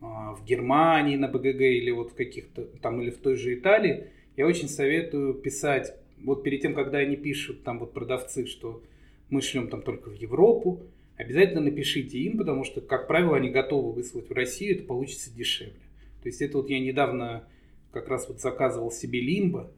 а, 0.00 0.34
в 0.34 0.44
Германии 0.44 1.16
на 1.16 1.28
БГГ 1.28 1.60
или 1.60 1.90
вот 1.90 2.10
в 2.10 2.14
каких-то 2.14 2.64
там 2.82 3.00
или 3.00 3.10
в 3.10 3.18
той 3.18 3.36
же 3.36 3.54
Италии, 3.54 4.08
я 4.36 4.46
очень 4.46 4.68
советую 4.68 5.34
писать, 5.34 5.94
вот 6.22 6.42
перед 6.42 6.62
тем, 6.62 6.74
когда 6.74 6.98
они 6.98 7.16
пишут 7.16 7.62
там 7.62 7.78
вот 7.78 7.92
продавцы, 7.92 8.46
что 8.46 8.82
мы 9.30 9.42
шлем 9.42 9.68
там 9.68 9.82
только 9.82 10.10
в 10.10 10.14
Европу, 10.14 10.82
обязательно 11.16 11.60
напишите 11.60 12.18
им, 12.18 12.38
потому 12.38 12.64
что, 12.64 12.80
как 12.80 13.06
правило, 13.06 13.36
они 13.36 13.50
готовы 13.50 13.92
выслать 13.92 14.28
в 14.28 14.32
Россию, 14.32 14.76
это 14.76 14.84
получится 14.84 15.34
дешевле. 15.34 15.74
То 16.22 16.28
есть 16.28 16.42
это 16.42 16.58
вот 16.58 16.70
я 16.70 16.80
недавно 16.80 17.44
как 17.92 18.08
раз 18.08 18.28
вот 18.28 18.40
заказывал 18.40 18.90
себе 18.90 19.20
Лимбо. 19.20 19.70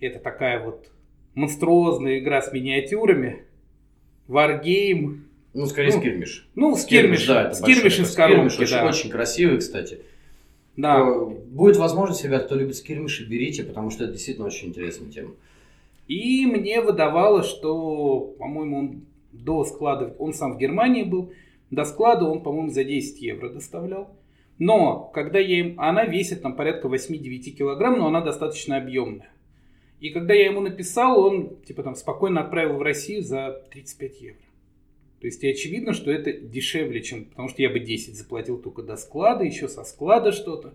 Это 0.00 0.18
такая 0.18 0.62
вот 0.64 0.90
монструозная 1.34 2.18
игра 2.18 2.42
с 2.42 2.52
миниатюрами. 2.52 3.44
Wargame. 4.28 5.20
Ну, 5.54 5.66
скорее 5.66 5.92
ну, 5.92 5.98
скирмиш. 5.98 6.48
Ну, 6.54 6.76
скирмиш, 6.76 7.22
скирмиш 7.22 7.26
да. 7.26 7.44
Это 7.46 7.54
скирмиш 7.54 7.98
из 7.98 8.14
коробки, 8.14 8.52
скирмиш, 8.52 8.70
да. 8.70 8.86
Очень, 8.86 8.98
очень 8.98 9.10
красивый, 9.10 9.58
кстати. 9.58 10.00
Да. 10.76 10.98
То 10.98 11.32
будет 11.46 11.76
возможность, 11.76 12.24
ребят, 12.24 12.46
кто 12.46 12.54
любит 12.54 12.76
скирмиши, 12.76 13.26
берите, 13.26 13.64
потому 13.64 13.90
что 13.90 14.04
это 14.04 14.12
действительно 14.12 14.46
очень 14.46 14.68
интересная 14.68 15.10
тема. 15.10 15.34
И 16.06 16.46
мне 16.46 16.80
выдавало, 16.80 17.42
что, 17.42 18.34
по-моему, 18.38 18.78
он 18.78 19.00
до 19.32 19.64
склада, 19.64 20.14
он 20.18 20.34
сам 20.34 20.54
в 20.54 20.58
Германии 20.58 21.02
был, 21.02 21.32
до 21.70 21.84
склада 21.84 22.26
он, 22.26 22.42
по-моему, 22.42 22.70
за 22.70 22.84
10 22.84 23.20
евро 23.20 23.48
доставлял. 23.48 24.10
Но, 24.58 25.10
когда 25.12 25.38
я 25.38 25.58
им... 25.60 25.80
Она 25.80 26.04
весит 26.04 26.42
там 26.42 26.56
порядка 26.56 26.88
8-9 26.88 27.50
килограмм, 27.50 27.98
но 27.98 28.06
она 28.06 28.20
достаточно 28.20 28.76
объемная. 28.76 29.30
И 30.00 30.10
когда 30.10 30.34
я 30.34 30.46
ему 30.46 30.60
написал, 30.60 31.18
он 31.18 31.56
типа 31.66 31.82
там 31.82 31.94
спокойно 31.94 32.42
отправил 32.42 32.76
в 32.76 32.82
Россию 32.82 33.22
за 33.22 33.62
35 33.70 34.20
евро. 34.20 34.40
То 35.20 35.26
есть 35.26 35.42
и 35.42 35.50
очевидно, 35.50 35.94
что 35.94 36.10
это 36.10 36.32
дешевле, 36.32 37.02
чем... 37.02 37.24
Потому 37.24 37.48
что 37.48 37.62
я 37.62 37.70
бы 37.70 37.80
10 37.80 38.14
заплатил 38.16 38.58
только 38.58 38.82
до 38.82 38.96
склада, 38.96 39.44
еще 39.44 39.68
со 39.68 39.84
склада 39.84 40.32
что-то. 40.32 40.74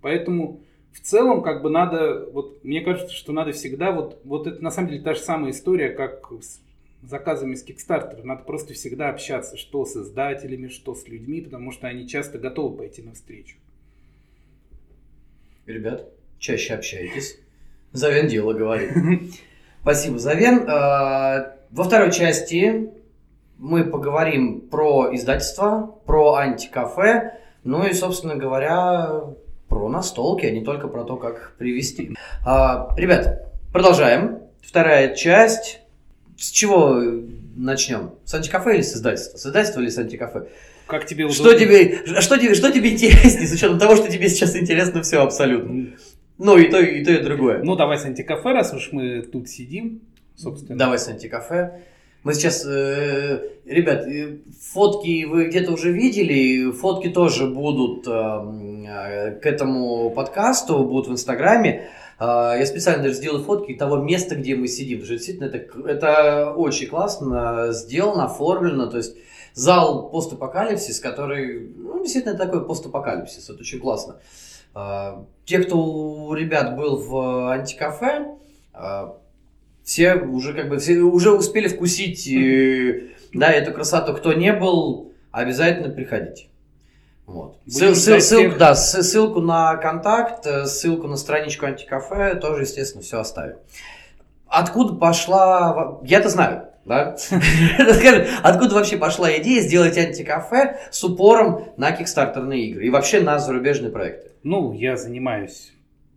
Поэтому 0.00 0.60
в 0.92 1.00
целом 1.00 1.42
как 1.42 1.62
бы 1.62 1.70
надо... 1.70 2.28
Вот 2.32 2.62
мне 2.64 2.80
кажется, 2.80 3.14
что 3.14 3.32
надо 3.32 3.52
всегда... 3.52 3.90
Вот, 3.90 4.20
вот 4.24 4.46
это 4.46 4.62
на 4.62 4.70
самом 4.70 4.90
деле 4.90 5.02
та 5.02 5.14
же 5.14 5.20
самая 5.20 5.50
история, 5.50 5.90
как 5.90 6.30
с 6.40 6.60
заказами 7.02 7.54
с 7.54 7.66
Kickstarter. 7.66 8.22
Надо 8.22 8.44
просто 8.44 8.72
всегда 8.74 9.10
общаться, 9.10 9.56
что 9.56 9.84
с 9.84 9.96
издателями, 9.96 10.68
что 10.68 10.94
с 10.94 11.08
людьми, 11.08 11.40
потому 11.40 11.72
что 11.72 11.88
они 11.88 12.08
часто 12.08 12.38
готовы 12.38 12.76
пойти 12.76 13.02
навстречу. 13.02 13.56
Ребят, 15.66 16.08
чаще 16.38 16.74
общайтесь. 16.74 17.38
Завен 17.92 18.28
дело 18.28 18.52
говорит. 18.52 18.92
Спасибо, 19.82 20.18
Завен. 20.18 20.64
А, 20.68 21.56
во 21.70 21.84
второй 21.84 22.12
части 22.12 22.90
мы 23.58 23.84
поговорим 23.84 24.60
про 24.60 25.14
издательство, 25.14 25.94
про 26.04 26.34
антикафе, 26.34 27.38
ну 27.64 27.86
и, 27.86 27.92
собственно 27.92 28.36
говоря, 28.36 29.22
про 29.68 29.88
настолки, 29.88 30.46
а 30.46 30.50
не 30.50 30.62
только 30.62 30.88
про 30.88 31.04
то, 31.04 31.16
как 31.16 31.54
привести. 31.58 32.16
А, 32.44 32.94
ребят, 32.96 33.52
продолжаем. 33.72 34.40
Вторая 34.62 35.14
часть 35.14 35.80
с 36.36 36.50
чего 36.50 37.00
начнем? 37.56 38.12
С 38.24 38.34
антикафе 38.34 38.74
или 38.74 38.82
с 38.82 38.94
издательства? 38.94 39.38
С 39.38 39.46
издательства 39.46 39.80
или 39.80 39.88
с 39.88 39.98
антикафе? 39.98 40.48
Как 40.86 41.06
тебе 41.06 41.24
удобно? 41.24 41.50
Что 41.50 41.58
тебе, 41.58 42.02
что 42.20 42.38
тебе, 42.38 42.54
что 42.54 42.70
тебе 42.70 42.92
интереснее, 42.92 43.48
с 43.48 43.52
учетом 43.52 43.78
того, 43.78 43.96
что 43.96 44.10
тебе 44.10 44.28
сейчас 44.28 44.54
интересно 44.54 45.02
все 45.02 45.22
абсолютно? 45.22 45.96
Ну, 46.38 46.58
и 46.58 46.70
то, 46.70 46.78
и 46.78 47.04
то, 47.04 47.12
и 47.12 47.22
другое. 47.22 47.62
Ну, 47.62 47.76
давай 47.76 47.98
с 47.98 48.04
антикафе, 48.04 48.52
раз 48.52 48.72
уж 48.74 48.90
мы 48.92 49.22
тут 49.22 49.48
сидим, 49.48 50.02
собственно. 50.36 50.78
Давай 50.78 50.98
с 50.98 51.08
антикафе. 51.08 51.82
Мы 52.26 52.34
сейчас, 52.34 52.66
э, 52.66 53.40
ребят, 53.66 54.04
э, 54.04 54.38
фотки 54.60 55.26
вы 55.26 55.44
где-то 55.44 55.70
уже 55.70 55.92
видели, 55.92 56.72
фотки 56.72 57.08
тоже 57.08 57.46
будут 57.46 58.04
эм, 58.08 58.84
э, 58.84 59.38
к 59.38 59.46
этому 59.46 60.10
подкасту, 60.10 60.82
будут 60.82 61.06
в 61.06 61.12
Инстаграме. 61.12 61.88
А, 62.18 62.56
я 62.56 62.66
специально 62.66 63.04
даже 63.04 63.14
сделал 63.14 63.44
фотки 63.44 63.74
того 63.74 63.98
места, 63.98 64.34
где 64.34 64.56
мы 64.56 64.66
сидим. 64.66 65.02
Потому 65.02 65.06
что 65.06 65.14
действительно 65.14 65.44
это, 65.44 65.88
это 65.88 66.52
очень 66.56 66.88
классно 66.88 67.68
сделано, 67.70 68.24
оформлено. 68.24 68.88
То 68.88 68.96
есть 68.96 69.16
зал 69.54 70.10
постапокалипсис, 70.10 70.98
который, 70.98 71.68
ну, 71.76 72.02
действительно 72.02 72.36
такой 72.36 72.66
постапокалипсис. 72.66 73.48
Это 73.48 73.60
очень 73.60 73.78
классно. 73.78 74.16
А, 74.74 75.24
те, 75.44 75.60
кто 75.60 75.76
у 75.80 76.34
ребят 76.34 76.76
был 76.76 76.96
в 76.96 77.52
антикафе, 77.52 78.36
все 79.86 80.16
уже 80.16 80.52
как 80.52 80.68
бы 80.68 80.78
все 80.78 80.98
уже 80.98 81.30
успели 81.30 81.68
вкусить 81.68 82.26
э, 82.26 83.12
да, 83.32 83.52
эту 83.52 83.72
красоту. 83.72 84.14
Кто 84.14 84.32
не 84.32 84.52
был, 84.52 85.12
обязательно 85.30 85.90
приходите. 85.90 86.48
Вот. 87.24 87.58
Ссыл, 87.68 87.94
ссыл, 87.94 88.20
ссылку, 88.20 88.58
да, 88.58 88.74
ссылку 88.74 89.40
на 89.40 89.76
контакт, 89.76 90.44
э, 90.44 90.66
ссылку 90.66 91.06
на 91.06 91.16
страничку 91.16 91.66
антикафе 91.66 92.34
тоже, 92.34 92.62
естественно, 92.62 93.02
все 93.02 93.20
оставим. 93.20 93.58
Откуда 94.48 94.94
пошла... 94.94 96.00
Я-то 96.02 96.30
знаю, 96.30 96.68
да? 96.84 97.16
Откуда 98.42 98.74
вообще 98.74 98.96
пошла 98.96 99.36
идея 99.38 99.60
сделать 99.60 99.96
антикафе 99.96 100.80
с 100.90 101.02
упором 101.04 101.64
на 101.76 101.92
кикстартерные 101.92 102.66
игры 102.66 102.86
и 102.86 102.90
вообще 102.90 103.20
на 103.20 103.38
зарубежные 103.38 103.92
проекты? 103.92 104.32
Ну, 104.42 104.72
я 104.72 104.96
занимаюсь 104.96 105.75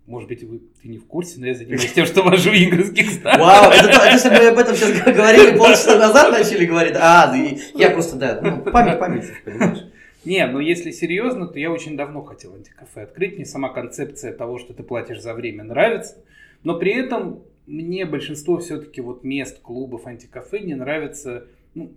может 0.10 0.28
быть, 0.28 0.43
вы, 0.43 0.60
ты 0.82 0.88
не 0.89 0.98
в 0.98 1.06
курсе, 1.06 1.39
но 1.39 1.45
я 1.45 1.54
занимаюсь 1.54 1.93
тем, 1.93 2.06
что 2.08 2.24
вожу 2.24 2.52
игры 2.52 2.84
с 2.84 2.91
Kickstarter. 2.91 3.38
Вау, 3.38 3.72
это, 3.72 4.10
если 4.12 4.30
мы 4.30 4.48
об 4.48 4.58
этом 4.58 4.76
сейчас 4.76 5.15
говорили 5.15 5.56
полчаса 5.56 5.98
назад, 6.00 6.32
начали 6.32 6.65
говорить, 6.65 6.95
а, 6.95 7.32
я 7.76 7.91
просто, 7.91 8.15
да, 8.15 8.39
ну, 8.41 8.63
память, 8.72 9.00
память, 9.00 9.26
понимаешь. 9.45 9.86
Не, 10.26 10.45
но 10.48 10.60
если 10.60 10.91
серьезно, 10.91 11.48
то 11.48 11.60
я 11.60 11.72
очень 11.72 11.95
давно 11.95 12.24
хотел 12.24 12.54
антикафе 12.56 13.02
открыть. 13.02 13.36
Мне 13.36 13.45
сама 13.45 13.69
концепция 13.69 14.34
того, 14.34 14.58
что 14.58 14.74
ты 14.74 14.84
платишь 14.84 15.22
за 15.22 15.34
время, 15.34 15.63
нравится. 15.63 16.17
Но 16.63 16.78
при 16.78 16.91
этом 16.91 17.43
мне 17.67 18.06
большинство 18.06 18.58
все-таки 18.58 19.00
вот 19.00 19.24
мест, 19.24 19.62
клубов, 19.62 20.08
антикафе 20.08 20.60
не 20.60 20.74
нравится 20.74 21.45
ну, 21.74 21.93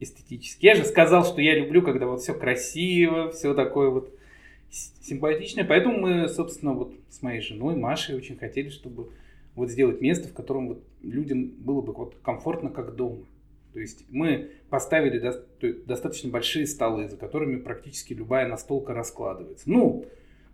эстетически. 0.00 0.66
Я 0.66 0.74
же 0.74 0.84
сказал, 0.84 1.24
что 1.24 1.40
я 1.40 1.54
люблю, 1.54 1.80
когда 1.80 2.06
вот 2.06 2.20
все 2.20 2.34
красиво, 2.34 3.30
все 3.30 3.54
такое 3.54 3.88
вот 3.88 4.12
симпатичное. 4.70 5.64
Поэтому 5.64 5.98
мы, 5.98 6.28
собственно, 6.28 6.72
вот 6.72 6.94
с 7.08 7.22
моей 7.22 7.40
женой 7.40 7.76
Машей 7.76 8.14
очень 8.14 8.36
хотели, 8.36 8.68
чтобы 8.68 9.10
вот 9.54 9.70
сделать 9.70 10.00
место, 10.00 10.28
в 10.28 10.32
котором 10.32 10.68
вот 10.68 10.84
людям 11.02 11.48
было 11.58 11.80
бы 11.80 11.92
вот 11.92 12.16
комфортно, 12.22 12.70
как 12.70 12.94
дома. 12.94 13.24
То 13.72 13.80
есть 13.80 14.04
мы 14.10 14.50
поставили 14.68 15.18
до, 15.18 15.44
достаточно 15.86 16.30
большие 16.30 16.66
столы, 16.66 17.08
за 17.08 17.16
которыми 17.16 17.56
практически 17.56 18.12
любая 18.14 18.48
настолка 18.48 18.94
раскладывается. 18.94 19.70
Ну, 19.70 20.06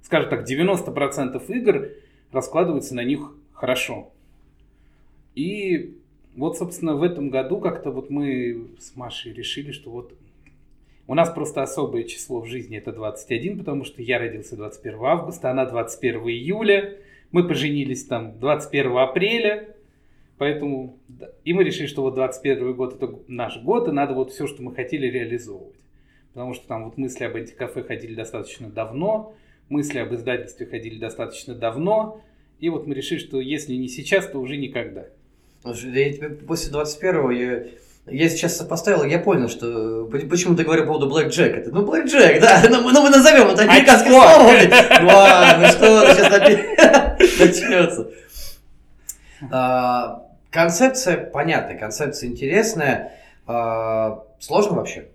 скажем 0.02 0.30
так, 0.30 0.48
90% 0.48 1.56
игр 1.56 1.90
раскладываются 2.32 2.94
на 2.94 3.04
них 3.04 3.34
хорошо. 3.52 4.12
И 5.34 5.98
вот, 6.34 6.58
собственно, 6.58 6.94
в 6.94 7.02
этом 7.02 7.30
году 7.30 7.60
как-то 7.60 7.90
вот 7.90 8.10
мы 8.10 8.68
с 8.78 8.94
Машей 8.96 9.32
решили, 9.32 9.72
что 9.72 9.90
вот 9.90 10.14
у 11.06 11.14
нас 11.14 11.30
просто 11.30 11.62
особое 11.62 12.04
число 12.04 12.40
в 12.40 12.46
жизни 12.46 12.76
это 12.76 12.92
21, 12.92 13.58
потому 13.58 13.84
что 13.84 14.02
я 14.02 14.18
родился 14.18 14.56
21 14.56 15.04
августа, 15.04 15.50
она 15.50 15.64
21 15.64 16.20
июля. 16.22 16.98
Мы 17.30 17.46
поженились 17.46 18.04
там 18.04 18.38
21 18.38 18.96
апреля. 18.96 19.68
Поэтому 20.38 20.98
и 21.44 21.52
мы 21.52 21.64
решили, 21.64 21.86
что 21.86 22.02
вот 22.02 22.14
21 22.14 22.74
год 22.74 22.94
это 22.94 23.18
наш 23.26 23.60
год, 23.62 23.88
и 23.88 23.92
надо 23.92 24.14
вот 24.14 24.32
все, 24.32 24.46
что 24.46 24.62
мы 24.62 24.74
хотели, 24.74 25.06
реализовывать. 25.06 25.76
Потому 26.34 26.52
что 26.52 26.66
там 26.68 26.84
вот 26.84 26.98
мысли 26.98 27.24
об 27.24 27.36
антикафе 27.36 27.82
ходили 27.82 28.14
достаточно 28.14 28.68
давно, 28.68 29.34
мысли 29.70 29.98
об 29.98 30.12
издательстве 30.12 30.66
ходили 30.66 30.98
достаточно 30.98 31.54
давно, 31.54 32.20
и 32.60 32.68
вот 32.68 32.86
мы 32.86 32.94
решили, 32.94 33.18
что 33.18 33.40
если 33.40 33.74
не 33.74 33.88
сейчас, 33.88 34.26
то 34.26 34.38
уже 34.38 34.58
никогда. 34.58 35.06
После 35.62 36.70
21-го 36.70 37.30
я, 37.30 37.66
я 38.08 38.28
сейчас 38.28 38.56
сопоставил, 38.56 39.04
я 39.04 39.18
понял, 39.18 39.48
что 39.48 40.08
почему 40.30 40.54
ты 40.54 40.62
говорил 40.62 40.86
по 40.86 40.92
поводу 40.92 41.12
Black 41.12 41.28
Jack. 41.28 41.56
Это, 41.56 41.70
ну, 41.70 41.84
Black 41.84 42.04
Jack, 42.04 42.40
да, 42.40 42.62
ну, 42.70 42.88
ну 42.90 43.02
мы 43.02 43.10
назовем 43.10 43.48
это 43.48 43.62
американское 43.62 44.10
слово. 44.10 45.58
Ну 45.58 45.66
что, 45.66 46.14
сейчас 46.14 47.38
начнется. 47.40 48.10
А, 49.50 50.26
концепция 50.50 51.16
понятная, 51.16 51.76
концепция 51.78 52.28
интересная. 52.28 53.12
А, 53.46 54.24
сложно 54.38 54.76
вообще? 54.76 55.08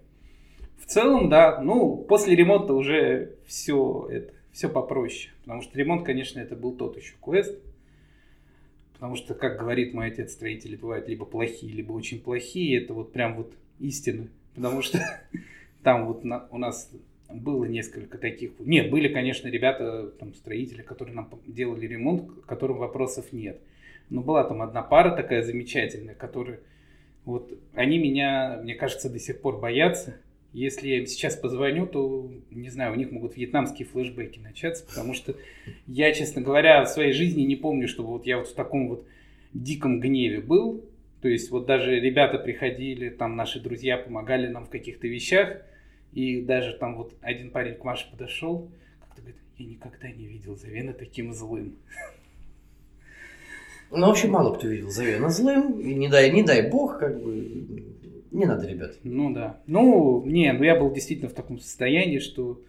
В 0.77 0.85
целом, 0.85 1.29
да. 1.29 1.61
Ну, 1.61 1.95
после 1.95 2.35
ремонта 2.35 2.73
уже 2.73 3.35
все 3.47 4.07
это, 4.11 4.33
все 4.51 4.67
попроще. 4.67 5.31
Потому 5.43 5.61
что 5.61 5.77
ремонт, 5.77 6.05
конечно, 6.05 6.39
это 6.39 6.55
был 6.55 6.73
тот 6.73 6.97
еще 6.97 7.13
квест. 7.23 7.57
Потому 9.01 9.15
что, 9.15 9.33
как 9.33 9.57
говорит 9.57 9.95
мой 9.95 10.09
отец, 10.09 10.33
строители 10.33 10.75
бывают 10.75 11.07
либо 11.07 11.25
плохие, 11.25 11.73
либо 11.73 11.91
очень 11.91 12.21
плохие. 12.21 12.83
Это 12.83 12.93
вот 12.93 13.11
прям 13.11 13.35
вот 13.35 13.51
истина. 13.79 14.27
Потому 14.53 14.83
что 14.83 14.99
там 15.83 16.05
вот 16.05 16.23
на, 16.23 16.47
у 16.51 16.59
нас 16.59 16.87
было 17.27 17.65
несколько 17.65 18.19
таких. 18.19 18.51
Нет, 18.59 18.91
были, 18.91 19.11
конечно, 19.11 19.47
ребята, 19.47 20.11
там, 20.19 20.35
строители, 20.35 20.83
которые 20.83 21.15
нам 21.15 21.31
делали 21.47 21.87
ремонт, 21.87 22.29
к 22.29 22.45
которым 22.45 22.77
вопросов 22.77 23.33
нет. 23.33 23.59
Но 24.11 24.21
была 24.21 24.43
там 24.43 24.61
одна 24.61 24.83
пара 24.83 25.15
такая 25.15 25.41
замечательная, 25.41 26.13
которая 26.13 26.59
вот 27.25 27.51
они 27.73 27.97
меня, 27.97 28.59
мне 28.61 28.75
кажется, 28.75 29.09
до 29.09 29.17
сих 29.17 29.41
пор 29.41 29.57
боятся. 29.57 30.17
Если 30.53 30.89
я 30.89 30.99
им 30.99 31.05
сейчас 31.05 31.37
позвоню, 31.37 31.87
то, 31.87 32.29
не 32.49 32.69
знаю, 32.69 32.91
у 32.91 32.95
них 32.95 33.11
могут 33.11 33.37
вьетнамские 33.37 33.87
флешбеки 33.87 34.39
начаться, 34.39 34.85
потому 34.85 35.13
что 35.13 35.35
я, 35.87 36.11
честно 36.13 36.41
говоря, 36.41 36.83
в 36.83 36.89
своей 36.89 37.13
жизни 37.13 37.43
не 37.43 37.55
помню, 37.55 37.87
чтобы 37.87 38.09
вот 38.09 38.25
я 38.25 38.37
вот 38.37 38.49
в 38.49 38.53
таком 38.53 38.89
вот 38.89 39.07
диком 39.53 40.01
гневе 40.01 40.41
был. 40.41 40.83
То 41.21 41.29
есть 41.29 41.51
вот 41.51 41.67
даже 41.67 41.99
ребята 41.99 42.37
приходили, 42.37 43.09
там 43.09 43.35
наши 43.35 43.61
друзья 43.61 43.97
помогали 43.97 44.47
нам 44.47 44.65
в 44.65 44.69
каких-то 44.69 45.07
вещах, 45.07 45.61
и 46.13 46.41
даже 46.41 46.73
там 46.73 46.97
вот 46.97 47.13
один 47.21 47.51
парень 47.51 47.75
к 47.75 47.83
Маше 47.83 48.09
подошел, 48.11 48.69
как-то 48.99 49.21
говорит, 49.21 49.39
я 49.57 49.65
никогда 49.67 50.11
не 50.11 50.25
видел 50.25 50.57
Завена 50.57 50.93
таким 50.93 51.31
злым. 51.33 51.75
Ну, 53.91 54.07
вообще 54.07 54.27
мало 54.27 54.55
кто 54.55 54.67
видел 54.67 54.89
Завена 54.89 55.29
злым, 55.29 55.79
и 55.79 55.93
не 55.93 56.09
дай, 56.09 56.31
не 56.31 56.43
дай 56.43 56.69
бог, 56.69 56.97
как 56.97 57.21
бы, 57.21 57.85
не 58.31 58.45
надо, 58.45 58.67
ребят. 58.67 58.97
Ну 59.03 59.33
да. 59.33 59.61
Ну, 59.67 60.23
не, 60.25 60.51
ну 60.53 60.63
я 60.63 60.75
был 60.75 60.91
действительно 60.93 61.29
в 61.29 61.33
таком 61.33 61.59
состоянии, 61.59 62.19
что 62.19 62.61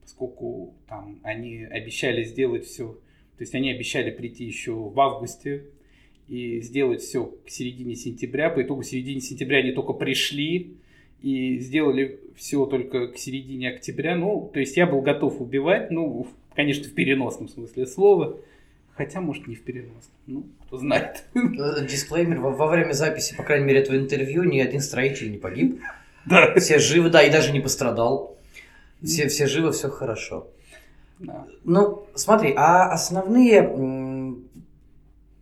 поскольку 0.00 0.74
там 0.88 1.18
они 1.22 1.64
обещали 1.64 2.24
сделать 2.24 2.64
все, 2.64 2.92
то 3.36 3.42
есть 3.42 3.54
они 3.54 3.70
обещали 3.70 4.10
прийти 4.10 4.44
еще 4.44 4.72
в 4.72 4.98
августе 4.98 5.64
и 6.28 6.60
сделать 6.60 7.02
все 7.02 7.24
к 7.24 7.50
середине 7.50 7.94
сентября. 7.94 8.50
По 8.50 8.62
итогу 8.62 8.82
середине 8.82 9.20
сентября 9.20 9.58
они 9.58 9.72
только 9.72 9.92
пришли 9.92 10.74
и 11.22 11.58
сделали 11.58 12.20
все 12.36 12.64
только 12.66 13.08
к 13.08 13.18
середине 13.18 13.70
октября. 13.70 14.16
Ну, 14.16 14.50
то 14.52 14.60
есть 14.60 14.76
я 14.76 14.86
был 14.86 15.00
готов 15.00 15.40
убивать, 15.40 15.90
ну, 15.90 16.26
конечно, 16.54 16.84
в 16.84 16.94
переносном 16.94 17.48
смысле 17.48 17.86
слова. 17.86 18.38
Хотя, 18.98 19.20
может, 19.20 19.46
не 19.46 19.54
в 19.54 19.62
переносном. 19.62 20.12
Ну, 20.26 20.46
кто 20.66 20.76
знает. 20.76 21.22
Э, 21.34 21.86
дисклеймер. 21.86 22.40
Во, 22.40 22.50
во 22.50 22.66
время 22.66 22.92
записи, 22.94 23.36
по 23.36 23.44
крайней 23.44 23.64
мере, 23.64 23.78
этого 23.78 23.96
интервью 23.96 24.42
ни 24.42 24.58
один 24.58 24.80
строитель 24.80 25.30
не 25.30 25.38
погиб. 25.38 25.80
Да. 26.26 26.52
Все 26.56 26.78
живы, 26.78 27.08
да, 27.08 27.22
и 27.22 27.30
даже 27.30 27.52
не 27.52 27.60
пострадал. 27.60 28.36
Все, 29.02 29.28
все 29.28 29.46
живы, 29.46 29.72
все 29.72 29.88
хорошо. 29.88 30.48
Да. 31.20 31.46
Ну, 31.64 32.06
смотри, 32.14 32.52
а 32.54 32.90
основные, 32.90 34.36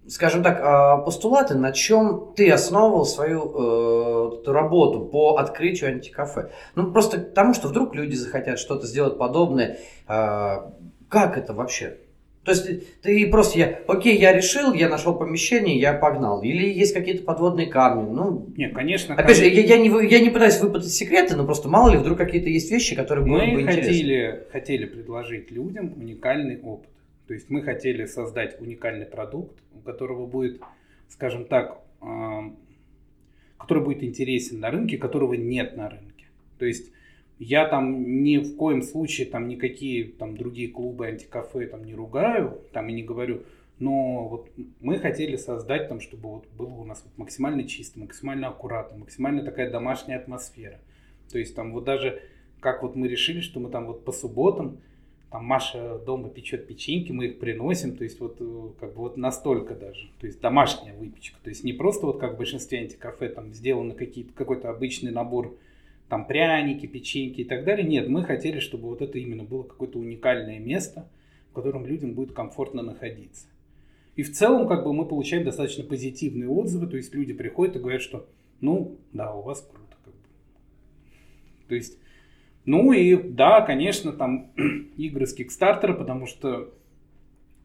скажем 0.06 0.44
так, 0.44 0.60
а, 0.62 0.98
постулаты, 0.98 1.54
на 1.56 1.72
чем 1.72 2.34
ты 2.36 2.52
основывал 2.52 3.04
свою 3.04 4.42
э, 4.46 4.52
работу 4.52 5.00
по 5.00 5.38
открытию 5.38 5.90
антикафе? 5.90 6.52
Ну, 6.76 6.92
просто 6.92 7.18
потому, 7.18 7.52
что 7.52 7.66
вдруг 7.66 7.92
люди 7.96 8.14
захотят 8.14 8.60
что-то 8.60 8.86
сделать 8.86 9.18
подобное. 9.18 9.78
Э, 10.06 10.70
как 11.08 11.36
это 11.36 11.52
вообще? 11.52 11.96
То 12.46 12.52
есть 12.52 13.02
ты 13.02 13.28
просто, 13.28 13.58
я, 13.58 13.80
окей, 13.88 14.16
я 14.16 14.32
решил, 14.32 14.72
я 14.72 14.88
нашел 14.88 15.18
помещение, 15.18 15.80
я 15.80 15.92
погнал. 15.94 16.42
Или 16.42 16.72
есть 16.72 16.94
какие-то 16.94 17.24
подводные 17.24 17.66
камни. 17.66 18.08
Ну, 18.08 18.46
Нет, 18.56 18.72
конечно. 18.72 19.14
Опять 19.14 19.38
камни... 19.38 19.50
же, 19.50 19.54
я, 19.56 19.62
я, 19.62 19.78
не, 19.78 20.08
я 20.08 20.20
не 20.20 20.30
пытаюсь 20.30 20.60
выпутать 20.60 20.92
секреты, 20.92 21.34
но 21.34 21.44
просто 21.44 21.68
мало 21.68 21.90
ли 21.90 21.98
вдруг 21.98 22.16
какие-то 22.16 22.48
есть 22.48 22.70
вещи, 22.70 22.94
которые 22.94 23.26
мы 23.26 23.52
бы 23.52 23.64
хотели, 23.64 24.46
хотели 24.52 24.84
предложить 24.84 25.50
людям 25.50 25.94
уникальный 25.96 26.60
опыт. 26.60 26.88
То 27.26 27.34
есть 27.34 27.50
мы 27.50 27.62
хотели 27.62 28.04
создать 28.06 28.60
уникальный 28.60 29.06
продукт, 29.06 29.58
у 29.74 29.80
которого 29.80 30.26
будет, 30.26 30.62
скажем 31.08 31.46
так, 31.46 31.80
э, 32.00 32.06
который 33.58 33.82
будет 33.82 34.04
интересен 34.04 34.60
на 34.60 34.70
рынке, 34.70 34.98
которого 34.98 35.34
нет 35.34 35.76
на 35.76 35.88
рынке. 35.88 36.26
То 36.60 36.64
есть 36.64 36.92
я 37.38 37.66
там 37.66 38.22
ни 38.22 38.38
в 38.38 38.56
коем 38.56 38.82
случае 38.82 39.26
там 39.26 39.48
никакие 39.48 40.04
там 40.04 40.36
другие 40.36 40.68
клубы 40.68 41.06
антикафе 41.06 41.66
там 41.66 41.84
не 41.84 41.94
ругаю, 41.94 42.62
там 42.72 42.88
и 42.88 42.92
не 42.92 43.02
говорю, 43.02 43.42
но 43.78 44.28
вот 44.28 44.50
мы 44.80 44.98
хотели 44.98 45.36
создать 45.36 45.88
там, 45.88 46.00
чтобы 46.00 46.28
вот 46.30 46.48
было 46.56 46.74
у 46.74 46.84
нас 46.84 47.02
вот 47.04 47.16
максимально 47.18 47.64
чисто, 47.64 48.00
максимально 48.00 48.48
аккуратно, 48.48 48.98
максимально 48.98 49.42
такая 49.42 49.70
домашняя 49.70 50.18
атмосфера. 50.18 50.80
То 51.30 51.38
есть 51.38 51.54
там 51.54 51.72
вот 51.72 51.84
даже 51.84 52.22
как 52.60 52.82
вот 52.82 52.96
мы 52.96 53.08
решили, 53.08 53.40
что 53.40 53.60
мы 53.60 53.70
там 53.70 53.86
вот 53.86 54.04
по 54.04 54.12
субботам, 54.12 54.78
там 55.30 55.44
Маша 55.44 55.98
дома 55.98 56.30
печет 56.30 56.66
печеньки, 56.66 57.12
мы 57.12 57.26
их 57.26 57.38
приносим, 57.38 57.96
то 57.96 58.04
есть 58.04 58.20
вот 58.20 58.36
э, 58.40 58.68
как 58.80 58.94
бы 58.94 59.00
вот 59.00 59.16
настолько 59.16 59.74
даже, 59.74 60.08
то 60.20 60.26
есть 60.26 60.40
домашняя 60.40 60.96
выпечка, 60.96 61.36
то 61.42 61.50
есть 61.50 61.64
не 61.64 61.72
просто 61.72 62.06
вот 62.06 62.18
как 62.18 62.34
в 62.34 62.38
большинстве 62.38 62.78
антикафе 62.78 63.28
там 63.28 63.52
сделано 63.52 63.94
какие-то, 63.94 64.32
какой-то 64.32 64.70
обычный 64.70 65.10
набор 65.10 65.56
там 66.08 66.26
пряники, 66.26 66.86
печеньки 66.86 67.40
и 67.40 67.44
так 67.44 67.64
далее. 67.64 67.86
Нет, 67.86 68.08
мы 68.08 68.24
хотели, 68.24 68.60
чтобы 68.60 68.88
вот 68.88 69.02
это 69.02 69.18
именно 69.18 69.44
было 69.44 69.62
какое-то 69.64 69.98
уникальное 69.98 70.58
место, 70.58 71.08
в 71.50 71.54
котором 71.54 71.86
людям 71.86 72.14
будет 72.14 72.32
комфортно 72.32 72.82
находиться. 72.82 73.46
И 74.14 74.22
в 74.22 74.32
целом, 74.32 74.66
как 74.66 74.84
бы 74.84 74.92
мы 74.92 75.04
получаем 75.04 75.44
достаточно 75.44 75.84
позитивные 75.84 76.48
отзывы, 76.48 76.86
то 76.86 76.96
есть 76.96 77.14
люди 77.14 77.34
приходят 77.34 77.76
и 77.76 77.80
говорят, 77.80 78.02
что 78.02 78.26
ну, 78.60 78.96
да, 79.12 79.34
у 79.34 79.42
вас 79.42 79.60
круто. 79.60 79.96
Как 80.04 80.14
бы. 80.14 80.20
То 81.68 81.74
есть, 81.74 81.98
ну 82.64 82.92
и 82.92 83.16
да, 83.16 83.60
конечно, 83.60 84.12
там 84.12 84.52
игры 84.96 85.26
с 85.26 85.38
Kickstarter, 85.38 85.92
потому 85.92 86.26
что, 86.26 86.72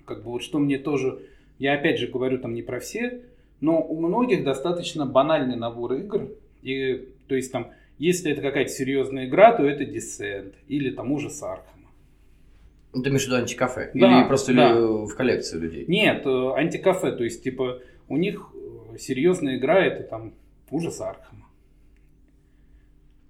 как 0.06 0.24
бы 0.24 0.32
вот 0.32 0.44
что 0.44 0.60
мне 0.60 0.78
тоже, 0.78 1.22
я 1.60 1.74
опять 1.74 2.00
же 2.00 2.08
говорю 2.08 2.40
там 2.40 2.54
не 2.54 2.62
про 2.62 2.80
все, 2.80 3.22
но 3.62 3.82
у 3.82 4.00
многих 4.06 4.44
достаточно 4.44 5.06
банальный 5.06 5.56
набор 5.56 5.94
игр, 5.94 6.30
и 6.62 7.08
то 7.28 7.36
есть 7.36 7.52
там 7.52 7.72
если 8.02 8.32
это 8.32 8.42
какая-то 8.42 8.72
серьезная 8.72 9.28
игра, 9.28 9.56
то 9.56 9.64
это 9.64 9.84
Descent 9.84 10.56
или 10.68 10.90
тому 10.90 11.20
же 11.20 11.28
Архама. 11.28 11.92
Ну, 12.94 13.04
ты 13.04 13.10
имеешь 13.10 13.24
в 13.24 13.28
виду 13.28 13.36
антикафе? 13.36 13.92
Да, 13.94 14.22
Или 14.22 14.28
просто 14.28 14.54
да. 14.56 14.74
в 14.76 15.16
коллекции 15.16 15.60
людей? 15.60 15.86
Нет, 15.88 16.26
э, 16.26 16.52
антикафе, 16.56 17.12
то 17.12 17.24
есть, 17.24 17.44
типа, 17.44 17.80
у 18.10 18.18
них 18.18 18.50
э, 18.56 18.98
серьезная 18.98 19.58
игра, 19.58 19.86
это 19.86 20.02
там 20.02 20.34
ужас 20.72 21.00
Архама. 21.00 21.46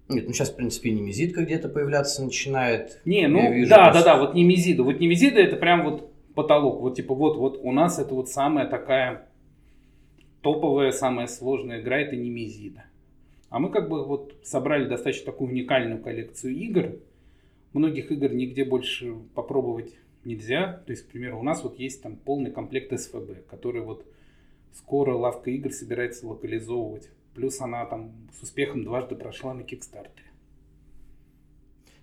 Нет, 0.08 0.26
ну 0.26 0.32
сейчас, 0.32 0.50
в 0.50 0.56
принципе, 0.56 0.88
и 0.88 0.92
немезидка 0.94 1.44
где-то 1.44 1.68
появляться 1.68 2.24
начинает. 2.24 3.02
Не, 3.04 3.28
ну, 3.28 3.42
Я 3.42 3.52
вижу 3.52 3.68
да, 3.68 3.90
просто. 3.90 4.04
да, 4.04 4.14
да, 4.14 4.20
вот 4.20 4.34
Немезида. 4.34 4.84
Вот 4.84 5.00
Немезида 5.00 5.38
это 5.38 5.56
прям 5.56 5.84
вот 5.84 6.10
потолок. 6.34 6.80
Вот 6.80 6.96
типа 6.96 7.14
вот, 7.14 7.36
вот 7.36 7.60
у 7.62 7.72
нас 7.72 7.98
это 7.98 8.14
вот 8.14 8.30
самая 8.30 8.66
такая 8.66 9.28
топовая, 10.40 10.92
самая 10.92 11.26
сложная 11.26 11.82
игра, 11.82 11.98
это 11.98 12.16
Немезида. 12.16 12.84
А 13.52 13.58
мы 13.58 13.68
как 13.68 13.90
бы 13.90 14.02
вот 14.02 14.34
собрали 14.42 14.88
достаточно 14.88 15.26
такую 15.26 15.50
уникальную 15.50 16.02
коллекцию 16.02 16.56
игр. 16.56 16.96
Многих 17.74 18.10
игр 18.10 18.32
нигде 18.32 18.64
больше 18.64 19.12
попробовать 19.34 19.94
нельзя. 20.24 20.82
То 20.86 20.92
есть, 20.92 21.06
к 21.06 21.10
примеру, 21.10 21.38
у 21.38 21.42
нас 21.42 21.62
вот 21.62 21.78
есть 21.78 22.02
там 22.02 22.16
полный 22.16 22.50
комплект 22.50 22.98
СФБ, 22.98 23.46
который 23.50 23.82
вот 23.82 24.06
скоро 24.72 25.14
лавка 25.14 25.50
игр 25.50 25.70
собирается 25.70 26.26
локализовывать. 26.26 27.10
Плюс 27.34 27.60
она 27.60 27.84
там 27.84 28.12
с 28.32 28.42
успехом 28.42 28.84
дважды 28.84 29.16
прошла 29.16 29.52
на 29.52 29.64
Кикстартере. 29.64 30.30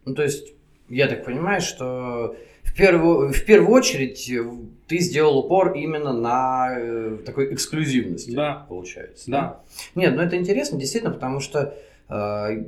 Ну, 0.06 0.14
то 0.14 0.22
есть, 0.22 0.54
я 0.88 1.08
так 1.08 1.26
понимаю, 1.26 1.62
что 1.62 2.36
в 2.70 2.76
первую, 2.76 3.34
в 3.34 3.46
первую 3.46 3.72
очередь 3.74 4.30
э, 4.30 4.44
ты 4.88 5.00
сделал 5.00 5.38
упор 5.40 5.74
именно 5.74 6.14
на 6.14 6.70
э, 6.78 7.18
такой 7.26 7.54
эксклюзивности, 7.54 8.32
Да. 8.32 8.66
получается. 8.70 9.30
Да. 9.32 9.60
Нет, 9.96 10.16
ну 10.16 10.22
это 10.22 10.38
интересно, 10.38 10.80
действительно, 10.80 11.14
потому 11.14 11.40
что, 11.40 11.76
э, 12.10 12.64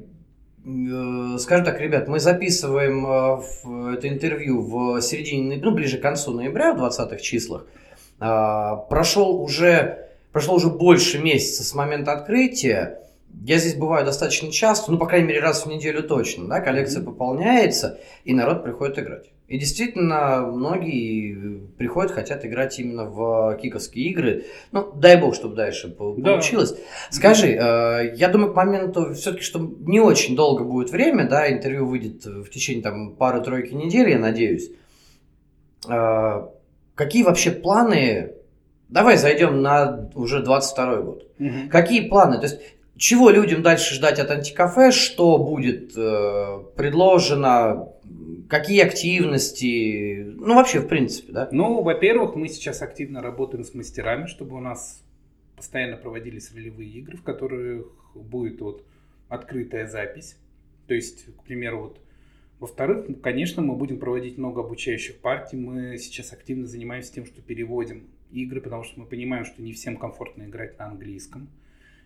э, 0.66 1.38
скажем 1.40 1.66
так, 1.66 1.80
ребят, 1.80 2.08
мы 2.08 2.20
записываем 2.20 3.06
э, 3.06 3.42
в- 3.64 3.94
это 3.94 4.08
интервью 4.08 4.62
в 4.62 5.02
середине, 5.02 5.58
ну, 5.62 5.72
ближе 5.72 5.98
к 5.98 6.02
концу 6.02 6.32
ноября, 6.34 6.74
в 6.74 6.78
20-х 6.78 7.18
числах. 7.22 7.66
А, 8.20 8.76
прошел 8.76 9.42
уже, 9.42 10.08
прошло 10.32 10.56
уже 10.56 10.68
больше 10.70 11.18
месяца 11.20 11.64
с 11.64 11.74
момента 11.74 12.12
открытия. 12.12 13.00
Я 13.46 13.58
здесь 13.58 13.74
бываю 13.76 14.06
достаточно 14.06 14.52
часто, 14.52 14.92
ну, 14.92 14.98
по 15.00 15.08
крайней 15.08 15.28
мере, 15.28 15.40
раз 15.40 15.66
в 15.66 15.70
неделю 15.70 16.04
точно, 16.04 16.48
да, 16.48 16.60
коллекция 16.60 17.02
Мгм. 17.02 17.14
пополняется, 17.14 17.98
и 18.26 18.34
народ 18.36 18.64
приходит 18.64 19.00
играть. 19.00 19.32
И 19.52 19.58
действительно, 19.58 20.44
многие 20.48 21.60
приходят, 21.78 22.12
хотят 22.14 22.46
играть 22.46 22.80
именно 22.80 23.04
в 23.04 23.58
киковские 23.62 24.06
игры. 24.12 24.46
Ну, 24.72 24.94
дай 24.96 25.20
бог, 25.20 25.36
чтобы 25.36 25.56
дальше 25.56 25.90
по- 25.90 26.16
Да. 26.18 26.32
получилось. 26.36 26.74
Скажи, 27.10 27.48
э, 27.48 28.14
я 28.16 28.30
думаю, 28.30 28.54
к 28.54 28.56
моменту 28.56 29.14
все-таки, 29.14 29.44
что 29.44 29.60
не 29.82 30.00
очень 30.00 30.38
долго 30.38 30.64
будет 30.64 30.90
время, 30.92 31.28
да, 31.28 31.52
интервью 31.52 31.86
выйдет 31.86 32.24
в 32.26 32.50
течение 32.50 32.82
там 32.82 33.14
пары-тройки 33.18 33.74
недель, 33.74 34.10
я 34.10 34.20
надеюсь. 34.20 34.72
Э, 35.90 36.48
Какие 36.96 37.24
вообще 37.24 37.52
планы? 37.52 38.34
Давай 38.88 39.18
зайдем 39.18 39.62
на 39.62 40.10
уже 40.16 40.42
22 40.44 41.02
год. 41.02 41.28
Мгм. 41.40 41.68
Какие 41.70 42.08
планы? 42.08 42.38
То 42.38 42.44
есть, 42.44 42.62
чего 43.02 43.32
людям 43.32 43.64
дальше 43.64 43.96
ждать 43.96 44.20
от 44.20 44.30
антикафе? 44.30 44.92
Что 44.92 45.40
будет 45.40 45.98
э, 45.98 46.64
предложено? 46.76 47.90
Какие 48.48 48.84
активности? 48.84 50.24
Ну, 50.24 50.54
вообще, 50.54 50.82
в 50.82 50.88
принципе, 50.88 51.34
да? 51.34 51.50
Ну, 51.52 51.82
во-первых, 51.82 52.36
мы 52.36 52.48
сейчас 52.48 52.84
активно 52.84 53.24
работаем 53.24 53.64
с 53.64 53.74
мастерами, 53.74 54.28
чтобы 54.28 54.56
у 54.56 54.60
нас 54.60 55.04
постоянно 55.56 55.98
проводились 55.98 56.54
ролевые 56.54 56.92
игры, 56.92 57.18
в 57.18 57.24
которых 57.24 57.88
будет 58.14 58.62
вот 58.62 58.86
открытая 59.30 59.88
запись. 59.88 60.38
То 60.86 60.94
есть, 60.94 61.26
к 61.36 61.44
примеру, 61.44 61.82
вот 61.82 62.00
во-вторых, 62.60 63.06
ну, 63.08 63.16
конечно, 63.16 63.64
мы 63.64 63.76
будем 63.76 63.98
проводить 63.98 64.38
много 64.38 64.62
обучающих 64.62 65.18
партий. 65.18 65.58
Мы 65.58 65.98
сейчас 65.98 66.34
активно 66.34 66.68
занимаемся 66.68 67.12
тем, 67.12 67.26
что 67.26 67.42
переводим 67.42 68.04
игры, 68.32 68.62
потому 68.62 68.84
что 68.84 69.00
мы 69.00 69.08
понимаем, 69.08 69.46
что 69.46 69.64
не 69.64 69.74
всем 69.74 69.98
комфортно 69.98 70.44
играть 70.44 70.78
на 70.78 70.86
английском. 70.86 71.50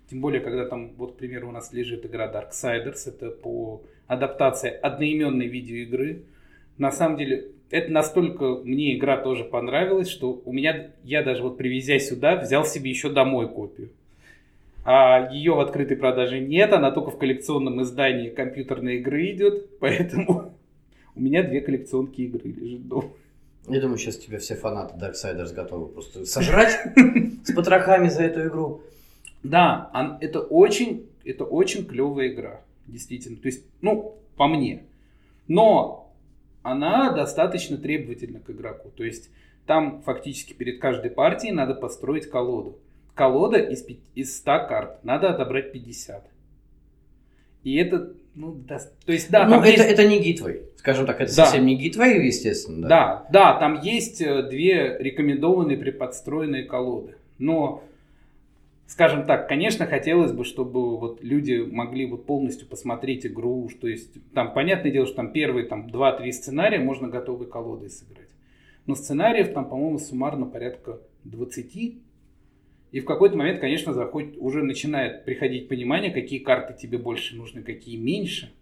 Тем 0.09 0.21
более, 0.21 0.41
когда 0.41 0.65
там, 0.65 0.93
вот, 0.97 1.13
к 1.13 1.17
примеру, 1.17 1.49
у 1.49 1.51
нас 1.51 1.73
лежит 1.73 2.05
игра 2.05 2.31
Darksiders, 2.31 3.07
это 3.07 3.31
по 3.31 3.81
адаптации 4.07 4.69
одноименной 4.69 5.47
видеоигры. 5.47 6.23
На 6.77 6.91
самом 6.91 7.17
деле, 7.17 7.47
это 7.71 7.91
настолько 7.91 8.61
мне 8.63 8.95
игра 8.95 9.17
тоже 9.17 9.43
понравилась, 9.43 10.09
что 10.09 10.41
у 10.45 10.53
меня, 10.53 10.91
я 11.03 11.23
даже 11.23 11.41
вот 11.41 11.57
привезя 11.57 11.97
сюда, 11.99 12.35
взял 12.35 12.65
себе 12.65 12.89
еще 12.91 13.09
домой 13.09 13.49
копию. 13.49 13.89
А 14.83 15.31
ее 15.31 15.55
в 15.55 15.59
открытой 15.59 15.97
продаже 15.97 16.39
нет, 16.39 16.71
она 16.71 16.91
только 16.91 17.09
в 17.09 17.17
коллекционном 17.17 17.81
издании 17.81 18.29
компьютерной 18.29 18.97
игры 18.97 19.31
идет, 19.31 19.67
поэтому 19.79 20.53
у 21.15 21.19
меня 21.19 21.41
две 21.41 21.61
коллекционки 21.61 22.21
игры 22.21 22.51
лежит 22.51 22.87
дома. 22.87 23.09
Я 23.67 23.81
думаю, 23.81 23.97
сейчас 23.97 24.17
тебя 24.17 24.37
все 24.37 24.53
фанаты 24.53 24.95
Darksiders 25.03 25.55
готовы 25.55 25.87
просто 25.87 26.25
сожрать 26.25 26.77
с 27.43 27.51
потрохами 27.51 28.09
за 28.09 28.23
эту 28.23 28.47
игру. 28.47 28.81
Да, 29.49 30.17
это 30.21 30.41
очень, 30.41 31.07
это 31.23 31.43
очень 31.45 31.85
клевая 31.85 32.29
игра, 32.29 32.61
действительно. 32.87 33.37
То 33.37 33.47
есть, 33.47 33.65
ну, 33.81 34.15
по 34.37 34.47
мне. 34.47 34.83
Но 35.47 36.11
она 36.63 37.11
достаточно 37.11 37.77
требовательна 37.77 38.39
к 38.39 38.49
игроку. 38.49 38.89
То 38.95 39.03
есть, 39.03 39.29
там 39.65 40.01
фактически 40.03 40.53
перед 40.53 40.79
каждой 40.79 41.11
партией 41.11 41.53
надо 41.53 41.73
построить 41.75 42.29
колоду. 42.29 42.77
Колода 43.13 43.57
из, 43.57 43.81
пяти- 43.81 44.01
из 44.15 44.35
100 44.37 44.67
карт. 44.67 45.03
Надо 45.03 45.29
отобрать 45.29 45.71
50. 45.71 46.29
И 47.63 47.75
это, 47.77 48.13
ну, 48.35 48.53
да, 48.53 48.79
то 49.05 49.11
есть, 49.11 49.31
да, 49.31 49.47
ну, 49.47 49.57
это, 49.59 49.67
есть- 49.69 49.83
это 49.83 50.07
не 50.07 50.19
гитвой. 50.21 50.63
Скажем 50.77 51.05
так, 51.07 51.19
это 51.21 51.35
Да. 51.35 51.45
совсем 51.45 51.65
не 51.65 51.75
гитвой, 51.75 52.25
естественно. 52.27 52.87
Да, 52.87 53.27
да, 53.31 53.57
там 53.59 53.81
есть 53.81 54.21
э, 54.21 54.43
две 54.43 54.97
рекомендованные 54.99 55.77
преподстроенные 55.77 56.63
колоды. 56.65 57.15
Но, 57.39 57.83
скажем 58.87 59.25
так, 59.25 59.47
конечно, 59.47 59.85
хотелось 59.87 60.31
бы, 60.31 60.43
чтобы 60.45 60.97
вот 60.97 61.23
люди 61.23 61.57
могли 61.69 62.05
вот 62.05 62.25
полностью 62.25 62.67
посмотреть 62.67 63.25
игру. 63.25 63.69
То 63.81 63.87
есть, 63.87 64.11
там, 64.33 64.53
понятное 64.53 64.91
дело, 64.91 65.05
что 65.05 65.15
там 65.17 65.31
первые 65.31 65.65
там, 65.65 65.87
2-3 65.87 66.31
сценария 66.31 66.79
можно 66.79 67.07
готовой 67.07 67.47
колодой 67.47 67.89
сыграть. 67.89 68.29
Но 68.85 68.95
сценариев 68.95 69.53
там, 69.53 69.67
по-моему, 69.67 69.97
суммарно 69.97 70.45
порядка 70.45 70.99
20. 71.23 71.95
И 72.91 72.99
в 72.99 73.05
какой-то 73.05 73.35
момент, 73.35 73.59
конечно, 73.59 73.93
заходит, 73.93 74.35
уже 74.37 74.63
начинает 74.63 75.25
приходить 75.25 75.67
понимание, 75.67 76.11
какие 76.11 76.39
карты 76.39 76.75
тебе 76.79 76.97
больше 76.97 77.35
нужны, 77.35 77.61
какие 77.63 77.97
меньше. 77.97 78.53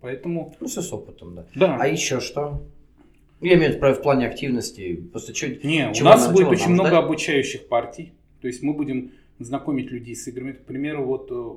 Поэтому, 0.00 0.54
Ну, 0.60 0.66
все 0.66 0.80
с 0.82 0.92
опытом, 0.92 1.34
да. 1.34 1.46
да. 1.54 1.76
А 1.80 1.86
еще 1.86 2.20
что? 2.20 2.60
Я 3.40 3.54
имею 3.54 3.72
в 3.72 3.76
виду 3.76 3.94
в 3.94 4.02
плане 4.02 4.26
активности. 4.26 4.96
Просто 5.12 5.32
чуть... 5.32 5.62
Не, 5.64 5.92
Чего 5.94 6.08
у 6.08 6.10
нас 6.12 6.24
нам- 6.26 6.34
будет 6.34 6.48
очень 6.48 6.64
нам 6.64 6.72
много 6.74 6.88
ждать? 6.90 7.04
обучающих 7.04 7.68
партий. 7.68 8.12
То 8.42 8.48
есть 8.48 8.62
мы 8.62 8.74
будем 8.74 9.12
знакомить 9.40 9.90
людей 9.90 10.14
с 10.14 10.28
играми. 10.28 10.52
К 10.52 10.64
примеру, 10.64 11.04
вот 11.04 11.28
э, 11.30 11.54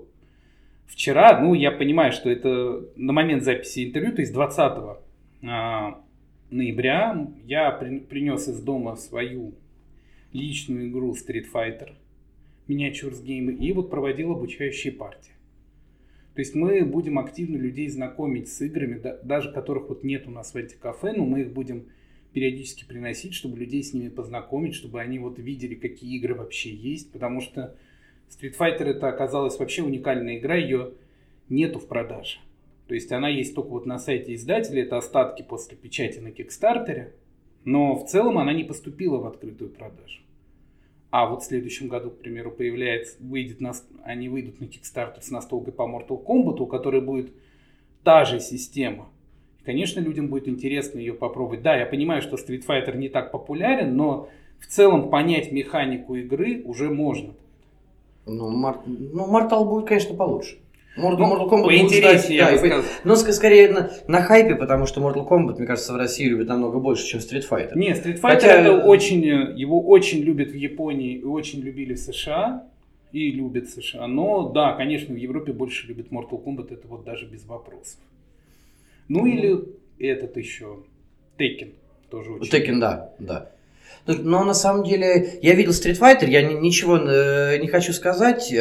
вчера, 0.87 1.39
ну, 1.39 1.53
я 1.53 1.71
понимаю, 1.71 2.11
что 2.11 2.29
это 2.29 2.87
на 2.95 3.13
момент 3.13 3.43
записи 3.43 3.85
интервью, 3.85 4.13
то 4.13 4.21
есть 4.21 4.33
20 4.33 4.73
а, 5.45 6.01
ноября, 6.49 7.27
я 7.45 7.71
при- 7.71 7.99
принес 7.99 8.47
из 8.47 8.61
дома 8.61 8.95
свою 8.95 9.53
личную 10.31 10.89
игру 10.89 11.13
Street 11.13 11.45
Fighter 11.53 11.91
Miniatures 12.67 13.23
Game 13.23 13.53
и 13.55 13.73
вот 13.73 13.89
проводил 13.89 14.31
обучающие 14.31 14.93
партии. 14.93 15.33
То 16.33 16.39
есть 16.39 16.55
мы 16.55 16.83
будем 16.83 17.19
активно 17.19 17.57
людей 17.57 17.87
знакомить 17.89 18.47
с 18.51 18.61
играми, 18.61 18.97
да- 18.97 19.19
даже 19.23 19.51
которых 19.51 19.89
вот 19.89 20.03
нет 20.03 20.27
у 20.27 20.31
нас 20.31 20.53
в 20.53 20.57
антикафе, 20.57 21.13
но 21.13 21.25
мы 21.25 21.41
их 21.41 21.53
будем 21.53 21.85
периодически 22.33 22.85
приносить, 22.85 23.33
чтобы 23.33 23.57
людей 23.57 23.83
с 23.83 23.93
ними 23.93 24.09
познакомить, 24.09 24.73
чтобы 24.73 24.99
они 24.99 25.19
вот 25.19 25.39
видели, 25.39 25.75
какие 25.75 26.17
игры 26.17 26.35
вообще 26.35 26.73
есть, 26.73 27.11
потому 27.11 27.41
что 27.41 27.75
Street 28.29 28.57
Fighter 28.57 28.85
это 28.85 29.07
оказалась 29.07 29.59
вообще 29.59 29.83
уникальная 29.83 30.37
игра, 30.37 30.55
ее 30.55 30.93
нету 31.49 31.79
в 31.79 31.87
продаже. 31.87 32.39
То 32.87 32.95
есть 32.95 33.11
она 33.11 33.29
есть 33.29 33.55
только 33.55 33.69
вот 33.69 33.85
на 33.85 33.99
сайте 33.99 34.33
издателя, 34.33 34.83
это 34.83 34.97
остатки 34.97 35.41
после 35.41 35.77
печати 35.77 36.19
на 36.19 36.31
Кикстартере, 36.31 37.13
но 37.63 37.95
в 37.95 38.09
целом 38.09 38.37
она 38.37 38.51
не 38.53 38.63
поступила 38.63 39.17
в 39.17 39.25
открытую 39.25 39.69
продажу. 39.69 40.19
А 41.11 41.27
вот 41.27 41.43
в 41.43 41.45
следующем 41.45 41.87
году, 41.89 42.09
к 42.09 42.17
примеру, 42.17 42.51
появляется, 42.51 43.17
выйдет, 43.19 43.61
нас- 43.61 43.87
они 44.03 44.29
выйдут 44.29 44.59
на 44.59 44.65
Kickstarter 44.65 45.21
с 45.21 45.29
настолкой 45.29 45.71
по 45.71 45.83
Mortal 45.83 46.23
Kombat, 46.25 46.59
у 46.59 46.65
которой 46.65 47.01
будет 47.01 47.31
та 48.03 48.25
же 48.25 48.39
система. 48.39 49.12
Конечно, 49.65 49.99
людям 50.01 50.27
будет 50.27 50.47
интересно 50.47 50.99
ее 50.99 51.13
попробовать. 51.13 51.61
Да, 51.61 51.75
я 51.75 51.85
понимаю, 51.85 52.21
что 52.21 52.35
Street 52.35 52.65
Fighter 52.67 52.97
не 52.97 53.09
так 53.09 53.31
популярен, 53.31 53.95
но 53.95 54.29
в 54.59 54.67
целом 54.67 55.09
понять 55.09 55.51
механику 55.51 56.15
игры 56.15 56.61
уже 56.65 56.89
можно. 56.89 57.33
Ну, 58.25 58.49
Мар- 58.49 58.81
ну, 58.85 59.25
Mortal 59.27 59.65
будет, 59.65 59.87
конечно, 59.87 60.15
получше. 60.15 60.57
Mortal, 60.97 61.17
Ну, 61.17 61.35
Mortal 61.35 61.49
Kombat 61.49 61.65
поинтереснее, 61.65 62.17
ждать, 62.19 62.29
я 62.29 62.45
да, 62.45 62.51
бы 62.51 62.57
сказал. 62.59 62.81
Но 63.03 63.13
ск- 63.15 63.31
скорее 63.31 63.69
на, 63.71 63.89
на 64.07 64.21
хайпе, 64.21 64.55
потому 64.55 64.85
что 64.85 65.01
Mortal 65.01 65.27
Kombat, 65.27 65.57
мне 65.57 65.65
кажется, 65.65 65.91
в 65.91 65.95
России 65.95 66.25
любят 66.27 66.47
намного 66.47 66.79
больше, 66.79 67.05
чем 67.07 67.19
Street 67.19 67.43
Fighter. 67.49 67.71
Не, 67.75 67.91
Street 67.93 68.19
Fighter 68.21 68.21
Хотя- 68.21 68.61
это 68.61 68.85
очень, 68.85 69.23
его 69.23 69.81
очень 69.81 70.19
любят 70.21 70.51
в 70.51 70.55
Японии 70.55 71.15
и 71.15 71.23
очень 71.23 71.61
любили 71.61 71.93
в 71.95 71.99
США. 71.99 72.67
И 73.11 73.31
любят 73.31 73.69
США. 73.69 74.07
Но 74.07 74.49
да, 74.49 74.73
конечно, 74.73 75.13
в 75.13 75.17
Европе 75.17 75.51
больше 75.53 75.87
любят 75.87 76.07
Mortal 76.11 76.43
Kombat, 76.43 76.73
это 76.73 76.87
вот 76.87 77.03
даже 77.03 77.25
без 77.27 77.45
вопросов. 77.45 77.99
Ну 79.07 79.25
или 79.25 79.63
этот 79.99 80.37
еще, 80.37 80.79
Tekken. 81.37 81.73
тоже 82.09 82.31
очень... 82.31 82.51
Tekken, 82.51 82.79
да, 82.79 83.11
да. 83.19 83.49
Но 84.05 84.43
на 84.43 84.53
самом 84.53 84.83
деле, 84.83 85.39
я 85.41 85.53
видел 85.53 85.71
Street 85.71 85.97
Fighter, 85.97 86.29
я 86.29 86.41
ничего 86.41 86.97
э, 86.97 87.57
не 87.59 87.67
хочу 87.67 87.93
сказать. 87.93 88.51
Э, 88.51 88.55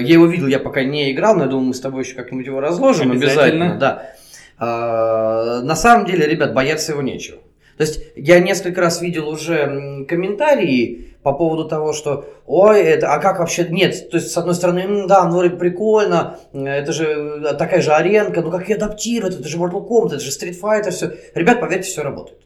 я 0.00 0.12
его 0.12 0.26
видел, 0.26 0.46
я 0.46 0.58
пока 0.58 0.84
не 0.84 1.10
играл, 1.12 1.36
но 1.36 1.44
я 1.44 1.48
думаю, 1.48 1.68
мы 1.68 1.74
с 1.74 1.80
тобой 1.80 2.04
еще 2.04 2.14
как-нибудь 2.14 2.46
его 2.46 2.60
разложим 2.60 3.10
обязательно. 3.12 3.76
обязательно 3.76 3.78
да. 3.78 4.14
Э, 4.60 5.64
на 5.64 5.74
самом 5.74 6.06
деле, 6.06 6.26
ребят, 6.26 6.52
бояться 6.52 6.92
его 6.92 7.00
нечего. 7.00 7.38
То 7.78 7.84
есть 7.84 8.04
я 8.14 8.40
несколько 8.40 8.82
раз 8.82 9.00
видел 9.00 9.28
уже 9.28 10.04
комментарии 10.06 11.13
по 11.24 11.32
поводу 11.32 11.66
того, 11.66 11.94
что 11.94 12.26
ой, 12.46 12.82
это, 12.82 13.12
а 13.14 13.18
как 13.18 13.38
вообще, 13.38 13.66
нет, 13.70 14.10
то 14.10 14.18
есть 14.18 14.30
с 14.30 14.36
одной 14.36 14.54
стороны, 14.54 15.08
да, 15.08 15.26
ну 15.26 15.40
прикольно, 15.56 16.38
это 16.52 16.92
же 16.92 17.54
такая 17.58 17.80
же 17.80 17.92
аренка, 17.92 18.42
ну 18.42 18.50
как 18.50 18.68
ее 18.68 18.76
адаптировать, 18.76 19.40
это 19.40 19.48
же 19.48 19.56
Mortal 19.56 19.88
Kombat, 19.88 20.08
это 20.08 20.20
же 20.20 20.30
Street 20.30 20.60
Fighter, 20.60 20.90
все. 20.90 21.14
Ребят, 21.34 21.60
поверьте, 21.60 21.88
все 21.88 22.02
работает. 22.02 22.40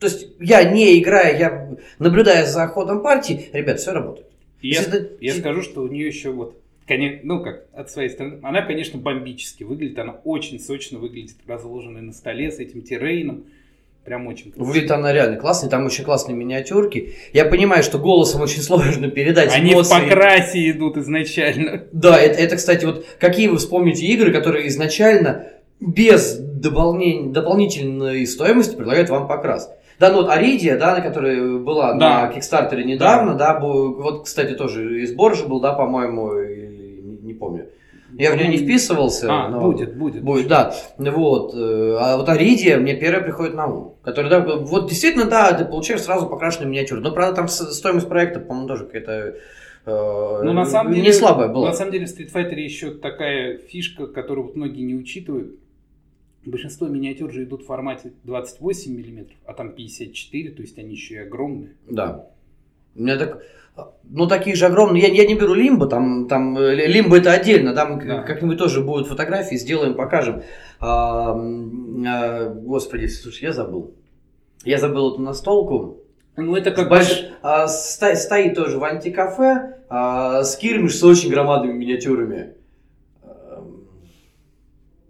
То 0.00 0.06
есть 0.06 0.28
я 0.40 0.64
не 0.64 0.98
играя, 0.98 1.38
я 1.38 1.76
наблюдая 1.98 2.46
за 2.46 2.66
ходом 2.68 3.02
партии, 3.02 3.50
ребят, 3.52 3.80
все 3.80 3.92
работает. 3.92 4.28
Я, 4.62 4.80
это... 4.80 5.08
я 5.20 5.34
скажу, 5.34 5.60
что 5.60 5.82
у 5.82 5.88
нее 5.88 6.06
еще 6.06 6.30
вот, 6.30 6.56
конечно, 6.86 7.20
ну 7.22 7.42
как, 7.42 7.66
от 7.74 7.90
своей 7.90 8.08
стороны, 8.08 8.40
она, 8.42 8.62
конечно, 8.62 8.98
бомбически 8.98 9.62
выглядит, 9.62 9.98
она 9.98 10.14
очень 10.24 10.58
сочно 10.58 10.98
выглядит, 10.98 11.36
разложенная 11.46 12.00
на 12.00 12.14
столе 12.14 12.50
с 12.50 12.58
этим 12.60 12.80
террейном. 12.80 13.44
Прям 14.06 14.28
очень 14.28 14.52
красиво. 14.52 14.64
Выглядит 14.64 14.90
она 14.92 15.12
реально 15.12 15.36
классная, 15.36 15.68
там 15.68 15.84
очень 15.84 16.04
классные 16.04 16.36
миниатюрки. 16.36 17.14
Я 17.32 17.44
понимаю, 17.44 17.82
что 17.82 17.98
голосом 17.98 18.40
очень 18.40 18.62
сложно 18.62 19.08
передать 19.10 19.52
Они 19.52 19.72
эмоции. 19.72 19.94
в 19.94 20.04
покрасе 20.04 20.70
идут 20.70 20.96
изначально. 20.96 21.82
Да, 21.90 22.16
это, 22.16 22.40
это, 22.40 22.54
кстати, 22.54 22.84
вот 22.84 23.04
какие 23.18 23.48
вы 23.48 23.56
вспомните 23.56 24.06
игры, 24.06 24.32
которые 24.32 24.68
изначально 24.68 25.46
без 25.80 26.38
дополнения, 26.38 27.32
дополнительной 27.32 28.24
стоимости 28.28 28.76
предлагают 28.76 29.10
вам 29.10 29.26
покрас. 29.26 29.72
Да, 29.98 30.10
ну 30.10 30.18
вот 30.18 30.30
Аридия, 30.30 30.76
да, 30.76 31.00
которая 31.00 31.56
была 31.58 31.94
да. 31.94 32.26
на 32.26 32.32
Кикстартере 32.32 32.84
недавно, 32.84 33.34
да. 33.34 33.54
да, 33.54 33.60
вот, 33.60 34.26
кстати, 34.26 34.54
тоже 34.54 35.02
и 35.02 35.06
сбор 35.06 35.34
же 35.34 35.46
был, 35.46 35.60
да, 35.60 35.72
по-моему, 35.72 36.32
не 37.22 37.34
помню. 37.34 37.70
Я 38.18 38.32
в 38.32 38.36
нее 38.36 38.48
не 38.48 38.56
вписывался. 38.56 39.26
А, 39.30 39.48
но... 39.48 39.60
будет, 39.60 39.96
будет. 39.96 40.22
Будет, 40.22 40.48
да. 40.48 40.74
Вот. 40.96 41.54
Э, 41.54 41.96
а 42.00 42.16
вот 42.16 42.28
Аридия 42.28 42.78
мне 42.78 42.94
первая 42.96 43.22
приходит 43.22 43.54
на 43.54 43.66
ум. 43.66 43.96
Который, 44.02 44.30
да, 44.30 44.40
вот 44.40 44.88
действительно, 44.88 45.26
да, 45.26 45.52
ты 45.52 45.64
получаешь 45.66 46.00
сразу 46.00 46.26
покрашенную 46.26 46.70
миниатюру. 46.70 47.00
Но, 47.02 47.12
правда, 47.12 47.36
там 47.36 47.48
стоимость 47.48 48.08
проекта, 48.08 48.40
по-моему, 48.40 48.68
тоже 48.68 48.86
какая-то 48.86 49.36
э, 49.84 50.40
ну, 50.44 50.52
на 50.52 50.64
самом 50.64 50.94
деле, 50.94 51.06
не 51.06 51.12
слабая 51.12 51.48
была. 51.48 51.68
На 51.68 51.74
самом 51.74 51.92
деле 51.92 52.06
в 52.06 52.08
Street 52.08 52.32
Fighter 52.32 52.54
еще 52.54 52.92
такая 52.92 53.58
фишка, 53.58 54.06
которую 54.06 54.52
многие 54.54 54.82
не 54.82 54.94
учитывают. 54.94 55.58
Большинство 56.46 56.86
миниатюр 56.86 57.32
же 57.32 57.44
идут 57.44 57.64
в 57.64 57.66
формате 57.66 58.12
28 58.24 58.92
мм, 58.92 59.26
а 59.44 59.52
там 59.52 59.72
54, 59.72 60.50
то 60.52 60.62
есть 60.62 60.78
они 60.78 60.92
еще 60.92 61.14
и 61.16 61.18
огромные. 61.18 61.74
Да. 61.90 62.30
У 62.94 63.02
меня 63.02 63.18
так... 63.18 63.42
Ну, 64.04 64.26
такие 64.26 64.56
же 64.56 64.66
огромные. 64.66 65.02
Я, 65.02 65.08
я 65.12 65.26
не 65.26 65.34
беру 65.34 65.52
лимбо, 65.52 65.86
там, 65.86 66.28
там 66.28 66.56
э, 66.56 66.74
лимбо 66.86 67.18
это 67.18 67.32
отдельно, 67.32 67.74
там 67.74 67.98
да. 68.06 68.22
как-нибудь 68.22 68.58
тоже 68.58 68.80
будут 68.80 69.08
фотографии, 69.08 69.56
сделаем, 69.56 69.94
покажем. 69.94 70.42
А, 70.80 71.34
а, 71.34 72.48
господи, 72.54 73.06
слушай, 73.06 73.44
я 73.44 73.52
забыл. 73.52 73.94
Я 74.64 74.78
забыл 74.78 75.12
эту 75.12 75.22
настолку. 75.22 75.98
Ну, 76.36 76.54
это 76.54 76.70
как 76.70 76.88
Больш... 76.88 77.26
а, 77.42 77.66
стоит 77.66 78.54
тоже 78.54 78.78
в 78.78 78.84
антикафе, 78.84 79.78
а, 79.88 80.44
скирмиш 80.44 80.98
с 80.98 81.02
очень 81.02 81.30
громадными 81.30 81.76
миниатюрами. 81.76 82.54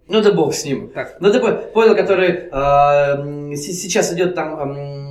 Ну 0.09 0.21
да 0.21 0.31
бог 0.31 0.53
с 0.53 0.63
ним. 0.63 0.89
Так. 0.89 1.17
Ну 1.19 1.31
ты 1.31 1.39
понял, 1.39 1.95
который 1.95 2.49
э, 2.49 3.55
сейчас 3.55 4.13
идет 4.13 4.35
там... 4.35 5.06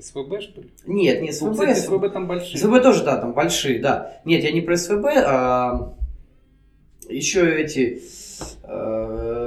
СВБ, 0.00 0.40
что 0.40 0.60
ли? 0.60 0.70
Нет, 0.86 1.22
не 1.22 1.32
СВБ. 1.32 1.46
Ну, 1.46 1.52
кстати, 1.52 1.78
СВБ 1.78 2.12
там 2.12 2.26
большие. 2.26 2.58
СВБ 2.58 2.82
тоже, 2.82 3.04
да, 3.04 3.16
там 3.16 3.32
большие, 3.32 3.80
да. 3.80 4.20
Нет, 4.24 4.44
я 4.44 4.52
не 4.52 4.60
про 4.60 4.76
СВБ, 4.76 5.06
а 5.26 5.94
еще 7.08 7.60
эти... 7.60 8.02
Э, 8.62 9.37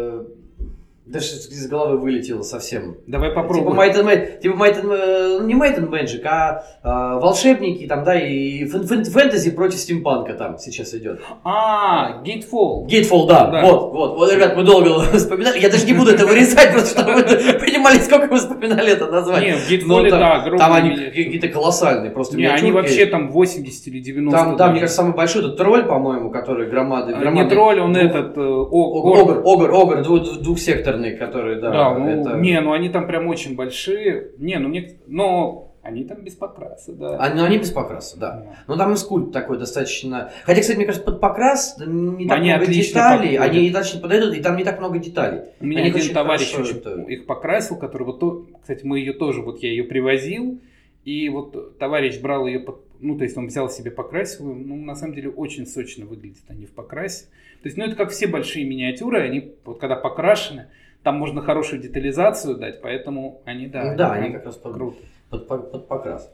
даже 1.12 1.36
из 1.36 1.68
головы 1.68 1.98
вылетело 1.98 2.42
совсем. 2.42 2.98
Давай 3.08 3.32
попробуем. 3.32 3.72
Типа 3.94 4.10
Might 4.10 4.40
типа 4.40 4.56
Might 4.56 4.82
and, 4.82 5.46
не 5.46 5.54
Might 5.54 5.78
and 5.78 5.90
Magic, 5.90 6.22
а, 6.26 6.64
а 6.84 7.20
волшебники 7.20 7.86
там, 7.86 8.04
да, 8.04 8.20
и 8.20 8.66
фэн, 8.66 8.88
фэн, 8.88 9.06
фэнтези 9.06 9.52
против 9.52 9.80
стимпанка 9.80 10.34
там 10.34 10.58
сейчас 10.58 10.94
идет. 10.94 11.20
А, 11.44 12.22
Gatefall. 12.24 12.88
Gatefall, 12.88 13.28
да. 13.28 13.48
да. 13.48 13.62
Вот, 13.62 13.94
вот, 13.94 14.18
вот, 14.18 14.34
ребят, 14.34 14.56
мы 14.56 14.64
долго 14.64 15.02
вспоминали. 15.14 15.60
Я 15.60 15.70
даже 15.70 15.86
не 15.86 15.94
буду 15.94 16.12
это 16.12 16.26
вырезать, 16.26 16.72
просто 16.74 17.00
чтобы 17.02 17.14
вы 17.14 17.24
понимали, 17.60 17.98
сколько 17.98 18.28
мы 18.28 18.38
вспоминали 18.38 18.94
это 18.94 19.08
название. 19.08 19.56
Нет, 19.70 19.84
в 19.84 19.92
Gatefall, 19.92 20.10
да. 20.10 20.58
Там 20.58 20.74
они 20.74 20.96
какие-то 20.96 21.50
колоссальные 21.50 22.12
просто 22.12 22.38
Не, 22.38 22.48
они 22.48 22.72
вообще 22.72 23.06
там 23.06 23.32
80 23.32 23.88
или 23.88 24.00
90. 24.00 24.38
Там, 24.38 24.56
да, 24.56 24.72
мне 24.72 24.80
кажется, 24.80 25.02
самый 25.02 25.16
большой 25.16 25.42
это 25.42 25.52
тролль, 25.52 25.84
по-моему, 25.84 26.32
который 26.32 26.70
громады. 26.70 27.14
А, 27.14 27.32
не 27.32 27.48
тролль, 27.48 27.80
он 27.80 27.96
этот, 27.96 28.38
э, 28.38 28.42
огр. 28.42 29.42
Огр, 29.46 29.74
огр, 29.74 30.04
двухсекторный 30.42 31.01
стороны, 31.02 31.18
которые, 31.18 31.60
да. 31.60 31.72
Да, 31.72 31.98
ну, 31.98 32.10
это... 32.10 32.38
не, 32.38 32.60
ну 32.62 32.74
они 32.74 32.90
там 32.90 33.08
прям 33.08 33.28
очень 33.28 33.56
большие. 33.56 34.32
Не, 34.38 34.60
ну 34.60 34.70
мне, 34.70 34.98
но 35.08 35.74
они 35.82 36.04
там 36.04 36.22
без 36.22 36.36
покраса, 36.36 36.94
да. 36.94 37.18
Они, 37.18 37.40
ну, 37.40 37.46
они 37.46 37.58
без 37.58 37.72
покраса, 37.72 38.20
да. 38.20 38.32
да. 38.32 38.56
Ну 38.68 38.78
там 38.78 38.94
и 38.94 38.96
скульп 38.96 39.32
такой 39.32 39.58
достаточно. 39.58 40.32
Хотя, 40.44 40.62
кстати, 40.62 40.78
мне 40.78 40.86
кажется, 40.86 41.06
под 41.06 41.20
покрас 41.20 41.76
не 41.80 42.28
так 42.28 42.38
они 42.38 42.50
много 42.52 42.68
деталей, 42.68 43.38
подходят. 43.38 43.42
они 43.42 43.70
достаточно 43.70 44.02
подойдут, 44.02 44.36
и 44.36 44.42
там 44.42 44.58
не 44.58 44.64
так 44.64 44.80
много 44.80 45.00
деталей. 45.00 45.42
У 45.60 45.66
меня 45.66 45.82
они 45.82 45.90
один 45.90 46.14
товарищ 46.14 46.54
очень 46.56 46.82
их 47.12 47.26
покрасил, 47.26 47.78
который 47.78 48.04
вот, 48.04 48.20
то, 48.20 48.46
кстати, 48.62 48.86
мы 48.86 49.00
ее 49.00 49.14
тоже, 49.14 49.42
вот 49.42 49.62
я 49.64 49.70
ее 49.70 49.84
привозил, 49.84 50.60
и 51.04 51.30
вот 51.30 51.80
товарищ 51.80 52.20
брал 52.20 52.46
ее 52.46 52.60
под, 52.60 52.82
ну, 53.00 53.18
то 53.18 53.24
есть 53.24 53.36
он 53.36 53.48
взял 53.48 53.68
себе 53.70 53.90
покрасил, 53.90 54.54
ну, 54.54 54.76
на 54.76 54.96
самом 54.96 55.16
деле 55.16 55.30
очень 55.30 55.66
сочно 55.66 56.06
выглядят 56.06 56.44
они 56.48 56.68
в 56.68 56.72
покрасе. 56.72 57.26
То 57.64 57.68
есть, 57.68 57.78
ну, 57.78 57.86
это 57.86 57.96
как 57.96 58.12
все 58.12 58.28
большие 58.28 58.66
миниатюры, 58.66 59.22
они 59.22 59.54
вот 59.66 59.80
когда 59.80 59.96
покрашены, 59.96 60.68
там 61.04 61.18
можно 61.18 61.42
хорошую 61.42 61.82
детализацию 61.82 62.58
дать, 62.58 62.82
поэтому 62.82 63.42
они, 63.46 63.68
да, 63.68 63.96
да 63.96 64.14
они, 64.14 64.26
они 64.26 64.34
как 64.36 64.46
раз 64.46 64.56
под, 64.56 64.74
круто. 64.74 64.98
Под, 65.30 65.48
под, 65.48 65.72
под 65.72 65.88
покрас. 65.88 66.32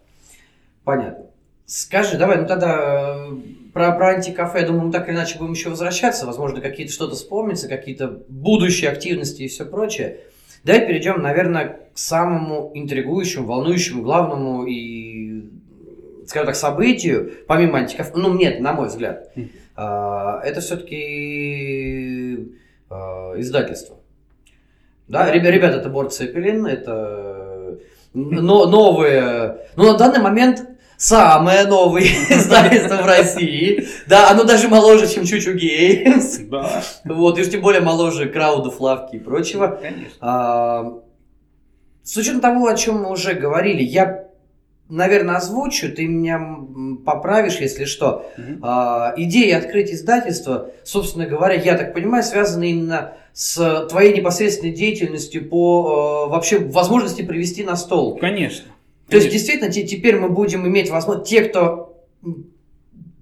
Понятно. 0.83 1.25
Скажи, 1.65 2.17
давай, 2.17 2.37
ну 2.37 2.47
тогда 2.47 3.27
э, 3.29 3.35
про, 3.73 3.91
про 3.91 4.15
антикафе, 4.15 4.61
я 4.61 4.67
думаю, 4.67 4.85
мы 4.85 4.91
так 4.91 5.07
или 5.09 5.15
иначе 5.15 5.37
будем 5.37 5.51
еще 5.51 5.69
возвращаться, 5.69 6.25
возможно, 6.25 6.61
какие-то 6.61 6.93
что-то 6.93 7.15
вспомнится, 7.15 7.67
какие-то 7.67 8.23
будущие 8.29 8.89
активности 8.89 9.41
и 9.41 9.47
все 9.47 9.65
прочее. 9.65 10.21
Давай 10.63 10.87
перейдем, 10.87 11.21
наверное, 11.21 11.81
к 11.93 11.97
самому 11.97 12.71
интригующему, 12.73 13.45
волнующему, 13.45 14.01
главному 14.01 14.65
и, 14.65 15.49
скажем 16.25 16.47
так, 16.47 16.55
событию, 16.55 17.33
помимо 17.47 17.79
антикафе, 17.79 18.13
ну, 18.15 18.33
нет, 18.33 18.61
на 18.61 18.73
мой 18.73 18.87
взгляд, 18.87 19.29
хм. 19.35 19.49
а, 19.75 20.41
это 20.43 20.61
все-таки 20.61 22.49
а, 22.89 23.33
издательство. 23.37 23.97
Да, 25.07 25.31
ребята, 25.31 25.77
это 25.77 25.89
Борт 25.89 26.13
Цепелин, 26.13 26.65
это 26.65 27.79
но, 28.13 28.65
новые, 28.65 29.57
ну 29.75 29.91
на 29.91 29.97
данный 29.97 30.19
момент 30.19 30.65
самое 30.97 31.65
новое 31.65 32.01
издательство 32.29 32.97
в 32.97 33.05
России. 33.05 33.87
Да, 34.07 34.31
оно 34.31 34.43
даже 34.43 34.67
моложе, 34.67 35.07
чем 35.07 35.25
Чучу 35.25 35.53
Геймс. 35.53 36.39
Да. 36.49 36.81
Вот, 37.05 37.37
и 37.37 37.41
уж 37.41 37.49
тем 37.49 37.61
более 37.61 37.81
моложе 37.81 38.27
Краудов, 38.27 38.81
Лавки 38.81 39.17
и 39.17 39.19
прочего. 39.19 39.79
Конечно. 39.81 40.11
А, 40.19 40.93
с 42.03 42.17
учетом 42.17 42.41
того, 42.41 42.67
о 42.67 42.75
чем 42.75 43.03
мы 43.03 43.11
уже 43.11 43.33
говорили, 43.33 43.83
я 43.83 44.26
наверное, 44.89 45.35
озвучу, 45.35 45.91
ты 45.91 46.07
меня 46.07 46.39
поправишь, 47.05 47.59
если 47.59 47.85
что. 47.85 48.29
Угу. 48.37 48.59
А, 48.61 49.13
идея 49.17 49.57
открыть 49.57 49.91
издательство, 49.91 50.71
собственно 50.83 51.25
говоря, 51.25 51.55
я 51.55 51.77
так 51.77 51.93
понимаю, 51.93 52.23
связана 52.23 52.63
именно 52.63 53.13
с 53.33 53.87
твоей 53.89 54.15
непосредственной 54.15 54.73
деятельностью 54.73 55.47
по 55.47 56.25
э, 56.27 56.31
вообще 56.31 56.57
возможности 56.57 57.21
привести 57.21 57.63
на 57.63 57.75
стол. 57.75 58.17
Конечно. 58.17 58.65
То 59.09 59.17
есть, 59.17 59.29
действительно, 59.29 59.71
теперь 59.71 60.17
мы 60.17 60.29
будем 60.29 60.67
иметь 60.67 60.89
возможность, 60.89 61.29
те, 61.29 61.41
кто 61.43 62.03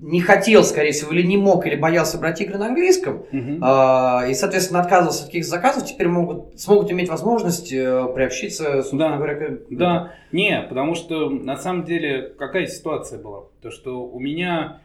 не 0.06 0.22
хотел, 0.22 0.64
скорее 0.64 0.92
всего, 0.92 1.12
или 1.14 1.24
не 1.24 1.36
мог, 1.36 1.66
или 1.66 1.76
боялся 1.76 2.20
брать 2.20 2.40
игры 2.40 2.60
на 2.60 2.68
английском, 2.68 3.26
uh-huh. 3.32 4.26
э, 4.28 4.30
и, 4.30 4.34
соответственно, 4.36 4.82
отказывался 4.82 5.24
от 5.24 5.30
таких 5.32 5.46
заказов, 5.46 5.88
теперь 5.88 6.08
могут, 6.08 6.60
смогут 6.60 6.92
иметь 6.92 7.10
возможность 7.10 7.74
э, 7.74 8.08
приобщиться, 8.14 8.84
да. 8.94 9.18
говоря, 9.18 9.36
к... 9.36 9.64
Да, 9.72 10.14
не, 10.32 10.64
потому 10.70 10.94
что, 10.94 11.32
на 11.32 11.58
самом 11.58 11.86
деле, 11.86 12.34
какая 12.38 12.68
ситуация 12.68 13.18
была? 13.18 13.46
То, 13.64 13.72
что 13.72 14.06
у 14.06 14.20
меня, 14.20 14.80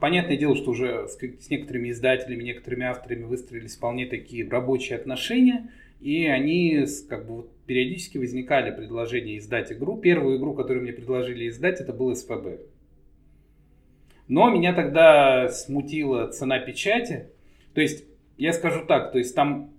понятное 0.00 0.36
дело, 0.36 0.54
что 0.54 0.72
уже 0.72 1.08
с, 1.08 1.16
с 1.16 1.48
некоторыми 1.48 1.90
издателями, 1.90 2.42
некоторыми 2.42 2.84
авторами 2.84 3.22
выстроились 3.22 3.74
вполне 3.74 4.04
такие 4.04 4.46
рабочие 4.46 4.98
отношения, 4.98 5.70
и 6.02 6.26
они 6.26 6.84
как 7.08 7.26
бы 7.26 7.36
вот 7.36 7.50
периодически 7.64 8.18
возникали 8.18 8.70
предложения 8.70 9.38
издать 9.38 9.72
игру. 9.72 9.96
Первую 9.96 10.36
игру, 10.36 10.52
которую 10.52 10.82
мне 10.82 10.92
предложили 10.92 11.48
издать, 11.48 11.80
это 11.80 11.94
был 11.94 12.14
СПБ. 12.14 12.60
Но 14.28 14.50
меня 14.50 14.74
тогда 14.74 15.48
смутила 15.48 16.28
цена 16.28 16.58
печати. 16.58 17.30
То 17.74 17.80
есть, 17.80 18.04
я 18.36 18.52
скажу 18.52 18.84
так, 18.86 19.12
то 19.12 19.18
есть 19.18 19.34
там 19.34 19.70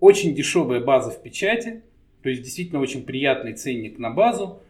очень 0.00 0.34
дешевая 0.34 0.80
база 0.80 1.10
в 1.10 1.22
печати, 1.22 1.82
То 2.22 2.28
есть 2.28 2.42
действительно 2.42 2.80
очень 2.80 3.04
приятный 3.04 3.54
ценник 3.54 3.98
на 3.98 4.10
базу. 4.10 4.60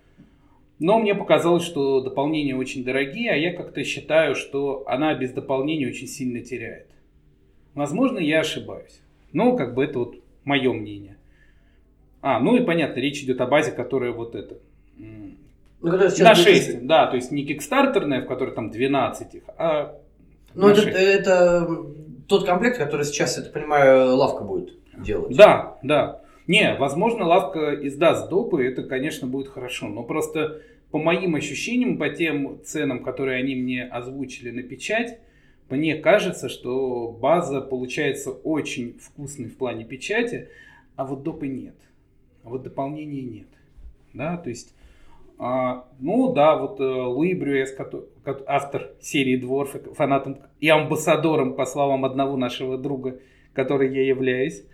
Но 0.79 0.99
мне 0.99 1.15
показалось, 1.15 1.65
что 1.65 2.01
дополнения 2.01 2.57
очень 2.57 2.83
дорогие, 2.83 3.31
а 3.31 3.37
я 3.37 3.53
как-то 3.53 3.85
считаю, 3.85 4.35
что 4.35 4.85
она 4.87 5.15
без 5.15 5.33
дополнений 5.33 5.87
очень 5.87 6.09
сильно 6.09 6.41
теряет. 6.41 6.89
Возможно, 7.75 8.19
я 8.19 8.41
ошибаюсь. 8.41 9.01
Но 9.33 9.57
как 9.57 9.75
бы 9.75 9.85
это 9.85 10.01
вот 10.01 10.17
мое 10.45 10.73
мнение. 10.73 11.17
А, 12.21 12.41
ну 12.41 12.57
и 12.57 12.65
понятно, 12.65 13.01
речь 13.01 13.23
идет 13.23 13.41
о 13.41 13.47
базе, 13.47 13.73
которая 13.73 14.13
вот 14.13 14.35
это. 14.35 14.59
Ну, 15.83 15.97
на 15.97 16.35
6, 16.35 16.75
будет... 16.75 16.87
да, 16.87 17.07
то 17.07 17.17
есть 17.17 17.33
не 17.33 17.45
кикстартерная, 17.45 18.23
в 18.23 18.27
которой 18.27 18.55
там 18.55 18.71
12 18.71 19.35
их, 19.35 19.43
а 19.59 19.99
Ну, 20.55 20.69
это, 20.69 20.89
это 20.89 21.87
тот 22.29 22.47
комплект, 22.47 22.79
который 22.79 23.05
сейчас, 23.05 23.37
я 23.37 23.45
так 23.45 23.53
понимаю, 23.53 24.17
лавка 24.17 24.45
будет 24.45 24.75
делать. 24.97 25.37
Да, 25.37 25.79
да. 25.83 26.23
Не, 26.47 26.77
возможно, 26.79 27.27
лавка 27.27 27.75
издаст 27.87 28.29
допы, 28.29 28.65
это, 28.65 28.83
конечно, 28.85 29.27
будет 29.27 29.49
хорошо. 29.49 29.89
Но 29.89 30.03
просто 30.03 30.61
по 30.91 30.99
моим 30.99 31.35
ощущениям, 31.35 31.99
по 31.99 32.11
тем 32.11 32.61
ценам, 32.65 33.03
которые 33.03 33.39
они 33.39 33.55
мне 33.55 33.85
озвучили 33.85 34.51
на 34.51 34.63
печать, 34.63 35.19
мне 35.71 35.95
кажется, 35.97 36.51
что 36.51 37.09
база 37.09 37.63
получается 37.63 38.31
очень 38.31 38.99
вкусной 39.01 39.49
в 39.49 39.57
плане 39.57 39.85
печати, 39.85 40.49
а 40.97 41.07
вот 41.07 41.23
допы 41.23 41.49
нет. 41.49 41.77
А 42.45 42.51
вот 42.51 42.63
дополнений 42.63 43.23
нет. 43.23 43.49
Да, 44.13 44.37
то 44.37 44.51
есть, 44.51 44.75
ну 45.99 46.33
да, 46.33 46.57
вот 46.57 46.79
э, 46.79 46.85
Луи 46.85 47.35
Брюэс, 47.35 47.75
автор 48.47 48.91
серии 49.01 49.37
Дворф, 49.37 49.75
фанатом 49.95 50.39
и 50.61 50.69
амбассадором, 50.69 51.55
по 51.55 51.67
словам 51.67 52.05
одного 52.05 52.37
нашего 52.37 52.79
друга, 52.79 53.19
который 53.53 53.93
я 53.93 54.07
являюсь, 54.07 54.65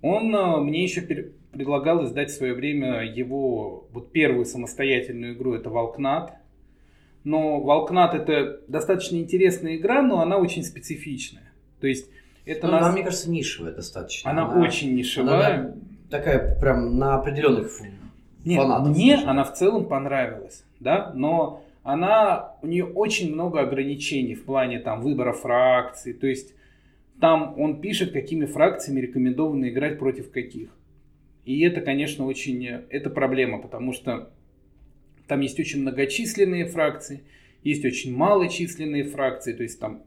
он 0.00 0.34
э, 0.34 0.56
мне 0.60 0.84
еще 0.84 1.02
предлагал 1.02 2.04
издать 2.06 2.30
в 2.30 2.34
свое 2.34 2.54
время 2.54 3.02
его 3.02 3.88
вот 3.92 4.10
первую 4.10 4.46
самостоятельную 4.46 5.34
игру, 5.34 5.52
это 5.52 5.68
Волкнат. 5.68 6.34
Но 7.24 7.60
Волкнат 7.60 8.14
это 8.14 8.60
достаточно 8.68 9.16
интересная 9.16 9.76
игра, 9.76 10.00
но 10.00 10.20
она 10.20 10.38
очень 10.38 10.62
специфичная. 10.62 11.52
То 11.80 11.88
есть 11.88 12.08
это 12.46 12.68
ну, 12.68 12.72
нас... 12.72 12.84
Она, 12.84 12.92
мне 12.92 13.02
кажется, 13.02 13.30
нишевая 13.30 13.74
достаточно. 13.74 14.30
Она, 14.30 14.50
она 14.50 14.66
очень 14.66 14.94
нишевая. 14.94 15.58
Она, 15.58 15.74
такая 16.08 16.58
прям 16.58 16.96
на 16.98 17.16
определенных 17.16 17.70
Нет, 18.46 18.62
фанатов. 18.62 18.96
Мне 18.96 19.14
скажем. 19.14 19.30
она 19.30 19.44
в 19.44 19.52
целом 19.54 19.86
понравилась, 19.86 20.64
да, 20.80 21.12
но 21.14 21.64
она, 21.82 22.56
у 22.62 22.66
нее 22.66 22.84
очень 22.84 23.32
много 23.32 23.60
ограничений 23.60 24.34
в 24.34 24.44
плане 24.44 24.78
там 24.78 25.02
выбора 25.02 25.32
фракций, 25.32 26.12
то 26.12 26.26
есть 26.26 26.54
там 27.20 27.58
он 27.58 27.80
пишет, 27.80 28.12
какими 28.12 28.46
фракциями 28.46 29.00
рекомендовано 29.00 29.68
играть 29.68 29.98
против 29.98 30.30
каких. 30.30 30.70
И 31.44 31.60
это, 31.60 31.80
конечно, 31.80 32.26
очень, 32.26 32.66
это 32.66 33.10
проблема, 33.10 33.58
потому 33.58 33.92
что 33.92 34.30
там 35.26 35.40
есть 35.40 35.58
очень 35.58 35.82
многочисленные 35.82 36.66
фракции, 36.66 37.22
есть 37.64 37.84
очень 37.84 38.14
малочисленные 38.14 39.04
фракции, 39.04 39.52
то 39.52 39.62
есть 39.62 39.80
там, 39.80 40.02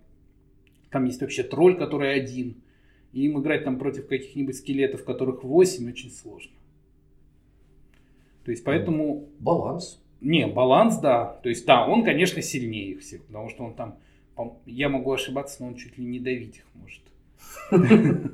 там 0.92 1.06
есть 1.06 1.20
вообще 1.22 1.44
тролль, 1.44 1.78
который 1.78 2.14
один. 2.14 2.56
И 3.12 3.26
им 3.26 3.42
играть 3.42 3.64
там 3.64 3.80
против 3.80 4.08
каких-нибудь 4.08 4.56
скелетов, 4.56 5.04
которых 5.04 5.44
8, 5.44 5.90
очень 5.90 6.12
сложно. 6.12 6.52
То 8.50 8.52
есть 8.54 8.64
поэтому... 8.64 9.28
Баланс. 9.38 10.02
Не, 10.22 10.48
баланс, 10.48 10.98
да. 10.98 11.38
То 11.44 11.50
есть, 11.50 11.68
да, 11.68 11.86
он, 11.86 12.04
конечно, 12.04 12.42
сильнее 12.42 12.94
их 12.94 13.02
всех, 13.02 13.24
потому 13.26 13.48
что 13.48 13.64
он 13.64 13.76
там 13.76 14.00
я 14.66 14.90
могу 14.90 15.12
ошибаться, 15.14 15.58
но 15.60 15.68
он 15.68 15.76
чуть 15.76 16.00
ли 16.00 16.04
не 16.04 16.20
давить 16.20 16.56
их 16.58 16.64
может. 16.74 18.32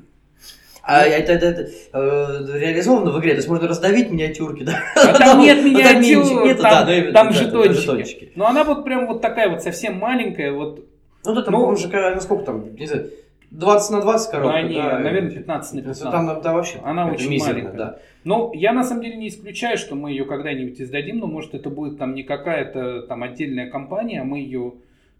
А 0.82 1.02
это, 1.02 1.32
это, 1.32 1.46
это 1.46 1.70
э, 1.92 2.58
реализовано 2.60 3.10
в 3.10 3.20
игре, 3.20 3.32
то 3.32 3.38
есть 3.38 3.48
можно 3.48 3.68
раздавить 3.68 4.10
миниатюрки, 4.10 4.62
да? 4.62 4.80
А 4.94 5.18
там 5.18 5.40
нет 5.42 5.62
миниатюр, 5.62 6.56
там, 6.56 6.86
да, 6.86 7.12
там 7.12 7.26
да, 7.26 7.32
жетончики. 7.32 7.80
жетончики. 7.80 8.32
Но 8.36 8.46
она 8.46 8.64
вот 8.64 8.84
прям 8.84 9.06
вот 9.06 9.20
такая 9.20 9.50
вот 9.50 9.62
совсем 9.62 9.98
маленькая, 9.98 10.52
вот. 10.52 10.86
Ну 11.24 11.34
да, 11.34 11.42
там, 11.42 11.52
ну, 11.52 11.66
уже, 11.66 11.88
насколько 11.88 12.44
там, 12.44 12.74
не 12.74 12.86
знаю, 12.86 13.10
20 13.50 13.90
на 13.90 14.00
20 14.00 14.30
коробка, 14.30 14.62
ну, 14.62 14.74
да, 14.74 14.98
наверное, 14.98 15.30
15 15.30 15.74
на 15.74 15.80
15. 15.80 16.02
Там, 16.02 16.42
да, 16.42 16.52
вообще. 16.52 16.80
Она 16.82 17.10
очень 17.10 17.30
мизерно, 17.30 17.54
маленькая. 17.54 17.76
Да. 17.76 17.98
Но 18.24 18.52
я 18.54 18.72
на 18.72 18.84
самом 18.84 19.02
деле 19.02 19.16
не 19.16 19.28
исключаю, 19.28 19.78
что 19.78 19.94
мы 19.94 20.10
ее 20.10 20.24
когда-нибудь 20.24 20.80
издадим, 20.80 21.18
но 21.18 21.26
может 21.26 21.54
это 21.54 21.70
будет 21.70 21.98
там 21.98 22.14
не 22.14 22.22
какая-то 22.22 23.02
там 23.02 23.22
отдельная 23.22 23.70
компания, 23.70 24.20
а 24.20 24.24
мы 24.24 24.40
ее 24.40 24.74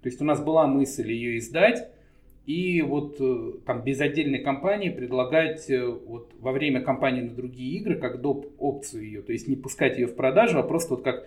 то 0.06 0.08
есть 0.08 0.20
у 0.20 0.24
нас 0.24 0.40
была 0.40 0.68
мысль 0.68 1.10
ее 1.10 1.38
издать, 1.38 1.88
и 2.46 2.80
вот 2.80 3.16
э, 3.18 3.54
там 3.66 3.82
без 3.82 4.00
отдельной 4.00 4.38
компании 4.38 4.88
предлагать 4.88 5.68
э, 5.68 5.84
вот 5.84 6.30
во 6.38 6.52
время 6.52 6.80
кампании 6.80 7.22
на 7.22 7.34
другие 7.34 7.76
игры 7.78 7.96
как 7.96 8.20
доп. 8.20 8.46
опцию 8.56 9.04
ее, 9.04 9.22
то 9.22 9.32
есть 9.32 9.48
не 9.48 9.56
пускать 9.56 9.98
ее 9.98 10.06
в 10.06 10.14
продажу, 10.14 10.60
а 10.60 10.62
просто 10.62 10.94
вот 10.94 11.02
как 11.02 11.26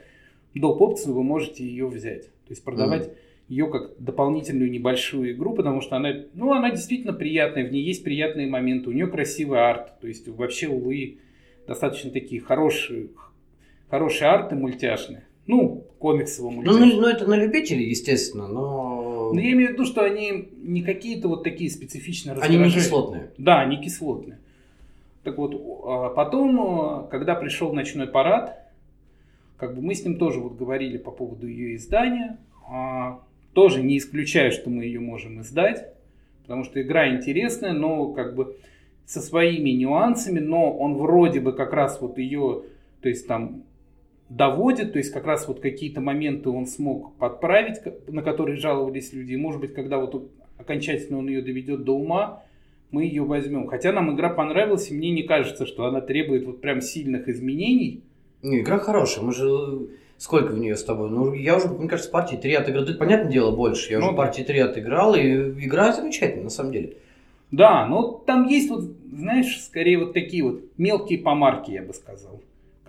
доп. 0.56 0.82
опцию 0.82 1.14
вы 1.14 1.24
можете 1.24 1.66
ее 1.66 1.88
взять. 1.88 2.28
То 2.28 2.52
есть 2.52 2.64
продавать 2.64 3.08
mm. 3.08 3.14
Ее 3.50 3.68
как 3.68 3.98
дополнительную 3.98 4.70
небольшую 4.70 5.32
игру, 5.32 5.54
потому 5.54 5.82
что 5.82 5.96
она, 5.98 6.14
ну, 6.34 6.54
она 6.54 6.70
действительно 6.70 7.14
приятная, 7.14 7.68
в 7.68 7.72
ней 7.72 7.84
есть 7.84 8.04
приятные 8.04 8.48
моменты, 8.48 8.90
у 8.90 8.94
нее 8.94 9.08
красивый 9.08 9.60
арт, 9.60 10.00
то 10.00 10.08
есть 10.08 10.28
вообще 10.28 10.68
у 10.68 10.78
Луи 10.78 11.18
достаточно 11.68 12.12
такие 12.12 12.42
хорошие, 12.42 13.10
хорошие 13.90 14.30
арты 14.30 14.56
мультяшные. 14.56 15.26
Ну, 15.48 15.84
комиксового 15.98 16.52
мультяшного. 16.52 16.86
Ну, 16.86 16.94
ну, 16.94 17.02
ну, 17.02 17.08
это 17.08 17.28
на 17.28 17.36
любителей, 17.36 17.90
естественно, 17.90 18.48
но... 18.48 19.32
Но 19.34 19.40
я 19.40 19.52
имею 19.54 19.70
в 19.70 19.74
виду, 19.74 19.86
что 19.86 20.04
они 20.04 20.50
не 20.62 20.84
какие-то 20.84 21.28
вот 21.28 21.44
такие 21.44 21.72
специфичные 21.72 22.36
Они 22.36 22.58
не 22.58 22.72
кислотные. 22.72 23.32
Да, 23.40 23.62
они 23.62 23.78
кислотные. 23.78 24.40
Так 25.24 25.38
вот, 25.38 25.56
а 25.86 26.10
потом, 26.10 26.62
а, 26.62 27.08
когда 27.10 27.34
пришел 27.34 27.74
ночной 27.74 28.08
парад, 28.08 28.60
как 29.58 29.76
бы 29.76 29.82
мы 29.82 29.96
с 29.96 30.06
ним 30.06 30.18
тоже 30.18 30.40
вот 30.40 30.56
говорили 30.56 30.98
по 30.98 31.12
поводу 31.12 31.48
ее 31.48 31.76
издания. 31.76 32.38
Тоже 33.60 33.84
не 33.84 33.98
исключаю, 33.98 34.54
что 34.54 34.70
мы 34.70 34.86
ее 34.86 35.02
можем 35.02 35.42
издать, 35.42 35.86
потому 36.44 36.64
что 36.64 36.82
игра 36.82 37.14
интересная, 37.14 37.74
но 37.74 38.14
как 38.14 38.34
бы 38.34 38.56
со 39.06 39.20
своими 39.20 39.72
нюансами, 39.72 40.40
но 40.40 40.72
он 40.72 40.96
вроде 40.96 41.42
бы 41.42 41.52
как 41.52 41.74
раз 41.74 42.00
вот 42.00 42.18
ее, 42.18 42.64
то 43.02 43.10
есть 43.10 43.28
там 43.28 43.64
доводит, 44.30 44.94
то 44.94 44.98
есть 45.00 45.12
как 45.12 45.26
раз 45.26 45.46
вот 45.46 45.60
какие-то 45.60 46.00
моменты 46.00 46.48
он 46.50 46.68
смог 46.68 47.18
подправить, 47.18 47.82
на 48.08 48.22
которые 48.22 48.56
жаловались 48.56 49.12
люди. 49.12 49.36
Может 49.36 49.60
быть, 49.60 49.74
когда 49.74 49.98
вот 49.98 50.32
окончательно 50.58 51.18
он 51.18 51.28
ее 51.28 51.42
доведет 51.42 51.84
до 51.84 51.98
ума, 51.98 52.44
мы 52.92 53.04
ее 53.04 53.24
возьмем. 53.24 53.68
Хотя 53.68 53.92
нам 53.92 54.16
игра 54.16 54.30
понравилась, 54.30 54.90
и 54.90 54.94
мне 54.94 55.12
не 55.12 55.24
кажется, 55.24 55.66
что 55.66 55.86
она 55.86 56.00
требует 56.00 56.46
вот 56.46 56.62
прям 56.62 56.80
сильных 56.80 57.28
изменений. 57.28 58.06
Не, 58.42 58.62
игра 58.62 58.78
хорошая. 58.78 59.26
Мы 59.26 59.34
же 59.34 59.90
сколько 60.20 60.52
в 60.52 60.60
нее 60.60 60.76
с 60.76 60.84
тобой? 60.84 61.10
Ну, 61.10 61.34
я 61.34 61.58
уже, 61.58 61.68
мне 61.68 61.90
кажется, 61.90 62.12
партии 62.12 62.36
3 62.36 62.54
отыграл. 62.54 62.86
Тут, 62.86 63.00
понятное 63.00 63.32
дело, 63.32 63.56
больше. 63.56 63.92
Я 63.92 64.00
ну, 64.00 64.10
уже 64.10 64.16
партии 64.16 64.44
3 64.44 64.60
отыграл, 64.60 65.16
и 65.16 65.22
игра 65.66 65.92
замечательная, 65.94 66.44
на 66.44 66.50
самом 66.52 66.74
деле. 66.74 66.98
Да, 67.50 67.88
но 67.88 68.12
там 68.28 68.48
есть 68.48 68.70
вот, 68.70 68.84
знаешь, 69.12 69.60
скорее 69.64 69.98
вот 69.98 70.14
такие 70.14 70.44
вот 70.44 70.62
мелкие 70.78 71.18
помарки, 71.18 71.72
я 71.72 71.82
бы 71.82 71.94
сказал 71.94 72.40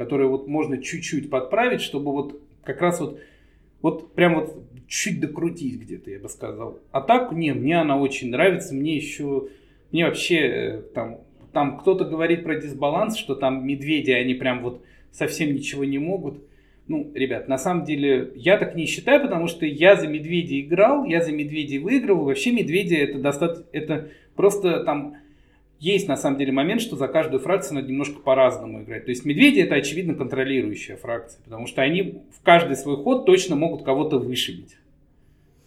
которые 0.01 0.29
вот 0.29 0.49
можно 0.49 0.79
чуть-чуть 0.79 1.29
подправить, 1.29 1.83
чтобы 1.83 2.11
вот 2.13 2.41
как 2.65 2.81
раз 2.81 3.01
вот, 3.01 3.21
вот 3.83 4.15
прям 4.15 4.37
вот 4.37 4.57
чуть 4.89 5.21
докрутить 5.21 5.79
где-то, 5.79 6.11
я 6.11 6.19
бы 6.19 6.31
сказал. 6.31 6.79
А 6.91 7.03
так, 7.03 7.33
не, 7.33 7.53
мне 7.53 7.79
она 7.79 7.99
очень 7.99 8.31
нравится, 8.31 8.75
мне 8.75 8.97
еще, 8.97 9.49
мне 9.93 10.07
вообще 10.07 10.37
э, 10.37 10.83
там, 10.95 11.19
там 11.53 11.77
кто-то 11.77 12.07
говорит 12.07 12.45
про 12.45 12.59
дисбаланс, 12.59 13.15
что 13.19 13.35
там 13.35 13.67
медведи, 13.67 14.11
они 14.11 14.33
прям 14.33 14.63
вот 14.63 14.83
совсем 15.13 15.53
ничего 15.53 15.85
не 15.85 15.99
могут. 15.99 16.41
Ну, 16.91 17.09
ребят, 17.15 17.47
на 17.47 17.57
самом 17.57 17.85
деле 17.85 18.33
я 18.35 18.59
так 18.59 18.75
не 18.75 18.85
считаю, 18.85 19.23
потому 19.23 19.47
что 19.47 19.65
я 19.65 19.95
за 19.95 20.09
медведей 20.09 20.63
играл, 20.63 21.05
я 21.05 21.23
за 21.23 21.31
медведей 21.31 21.79
выиграл. 21.79 22.25
Вообще 22.25 22.51
медведи 22.51 22.97
это 22.97 23.21
достаточно, 23.21 23.65
это 23.71 24.09
просто 24.35 24.83
там 24.83 25.15
есть 25.79 26.09
на 26.09 26.17
самом 26.17 26.37
деле 26.37 26.51
момент, 26.51 26.81
что 26.81 26.97
за 26.97 27.07
каждую 27.07 27.39
фракцию 27.39 27.77
надо 27.77 27.87
немножко 27.87 28.19
по-разному 28.19 28.83
играть. 28.83 29.05
То 29.05 29.13
есть 29.13 29.25
медведи 29.25 29.61
это 29.61 29.77
очевидно 29.77 30.17
контролирующая 30.17 30.97
фракция, 30.97 31.41
потому 31.45 31.69
что 31.69 31.81
они 31.81 32.25
в 32.37 32.43
каждый 32.43 32.75
свой 32.75 32.97
ход 32.97 33.25
точно 33.25 33.55
могут 33.55 33.85
кого-то 33.85 34.19
вышибить. 34.19 34.77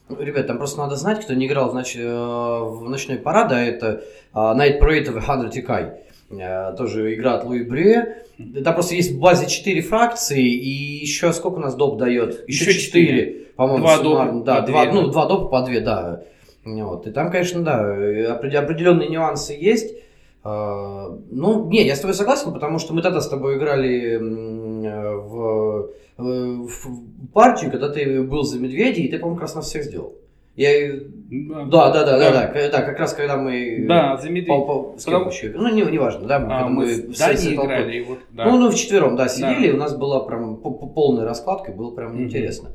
Ребят, 0.10 0.48
там 0.48 0.58
просто 0.58 0.80
надо 0.80 0.98
знать, 0.98 1.22
кто 1.22 1.34
не 1.36 1.48
играл 1.48 1.72
в, 1.72 1.74
ноч... 1.74 1.96
Э, 1.96 2.02
в 2.04 2.90
ночной 2.90 3.18
парад, 3.18 3.54
а 3.54 3.62
это 3.62 4.04
uh, 4.34 4.54
Night 4.58 4.82
Parade 4.82 5.06
of 5.06 5.22
100 5.22 5.58
Ikai. 5.58 6.76
Тоже 6.76 7.14
игра 7.14 7.36
от 7.36 7.46
Луи 7.46 7.64
Брюе. 7.64 8.24
Там 8.38 8.74
просто 8.74 8.96
есть 8.96 9.12
в 9.12 9.20
базе 9.20 9.48
4 9.48 9.82
фракции, 9.82 10.44
и 10.44 11.02
еще 11.02 11.32
сколько 11.34 11.58
у 11.58 11.62
нас 11.62 11.76
доп 11.76 11.98
дает? 11.98 12.48
Еще, 12.48 12.72
еще 12.72 12.80
4, 12.80 13.08
4 13.08 13.44
по-моему, 13.56 13.84
два 13.84 13.98
допа 14.00 14.32
Да, 14.44 14.62
два, 14.62 14.86
ну, 14.86 15.08
два 15.08 15.28
допа 15.28 15.48
по 15.48 15.62
2, 15.62 15.80
да. 15.82 16.24
Вот. 16.66 17.08
И 17.08 17.12
там, 17.12 17.30
конечно, 17.30 17.62
да, 17.62 17.80
определенные 17.80 19.10
нюансы 19.10 19.54
есть. 19.54 19.96
А, 20.44 21.18
ну, 21.30 21.70
не, 21.70 21.86
я 21.86 21.96
с 21.96 22.00
тобой 22.00 22.16
согласен, 22.16 22.54
потому 22.54 22.80
что 22.80 22.94
мы 22.94 23.02
тогда 23.02 23.22
с 23.22 23.30
тобой 23.30 23.58
играли 23.58 24.18
в, 24.18 25.90
в 26.18 27.28
партию, 27.34 27.72
когда 27.72 27.90
ты 27.90 28.24
был 28.24 28.44
за 28.44 28.60
медведей, 28.60 29.06
и 29.06 29.10
ты, 29.10 29.20
по-моему, 29.20 29.36
как 29.36 29.44
раз 29.44 29.56
нас 29.56 29.68
всех 29.68 29.84
сделал. 29.84 30.16
Я... 30.56 31.00
Да, 31.66 31.92
да, 31.92 32.06
да, 32.06 32.20
да, 32.20 32.32
да, 32.32 32.70
да, 32.70 32.82
как 32.84 33.00
раз 33.00 33.14
когда 33.14 33.38
мы... 33.38 33.86
Да, 33.88 34.18
за 34.18 34.30
медведя. 34.30 34.54
По, 34.54 34.62
по, 34.62 35.00
с 35.00 35.06
кем 35.06 35.28
еще? 35.28 35.52
Ну, 35.56 35.68
не, 35.74 35.82
не 35.82 35.98
важно, 35.98 36.28
да, 36.28 36.36
а, 36.36 36.68
мы, 36.68 36.86
мы 36.86 36.94
в 37.14 37.18
Дании 37.18 37.56
играли. 37.56 37.98
И 37.98 38.04
вот, 38.04 38.20
да. 38.30 38.46
Ну, 38.46 38.60
ну, 38.60 38.70
вчетвером, 38.70 39.16
да, 39.16 39.28
сидели, 39.28 39.70
да. 39.70 39.76
у 39.76 39.80
нас 39.80 39.96
была 39.96 40.20
прям 40.20 40.58
полная 40.58 41.26
раскладка, 41.26 41.72
было 41.72 41.90
прям 41.90 42.16
mm-hmm. 42.16 42.24
интересно. 42.24 42.70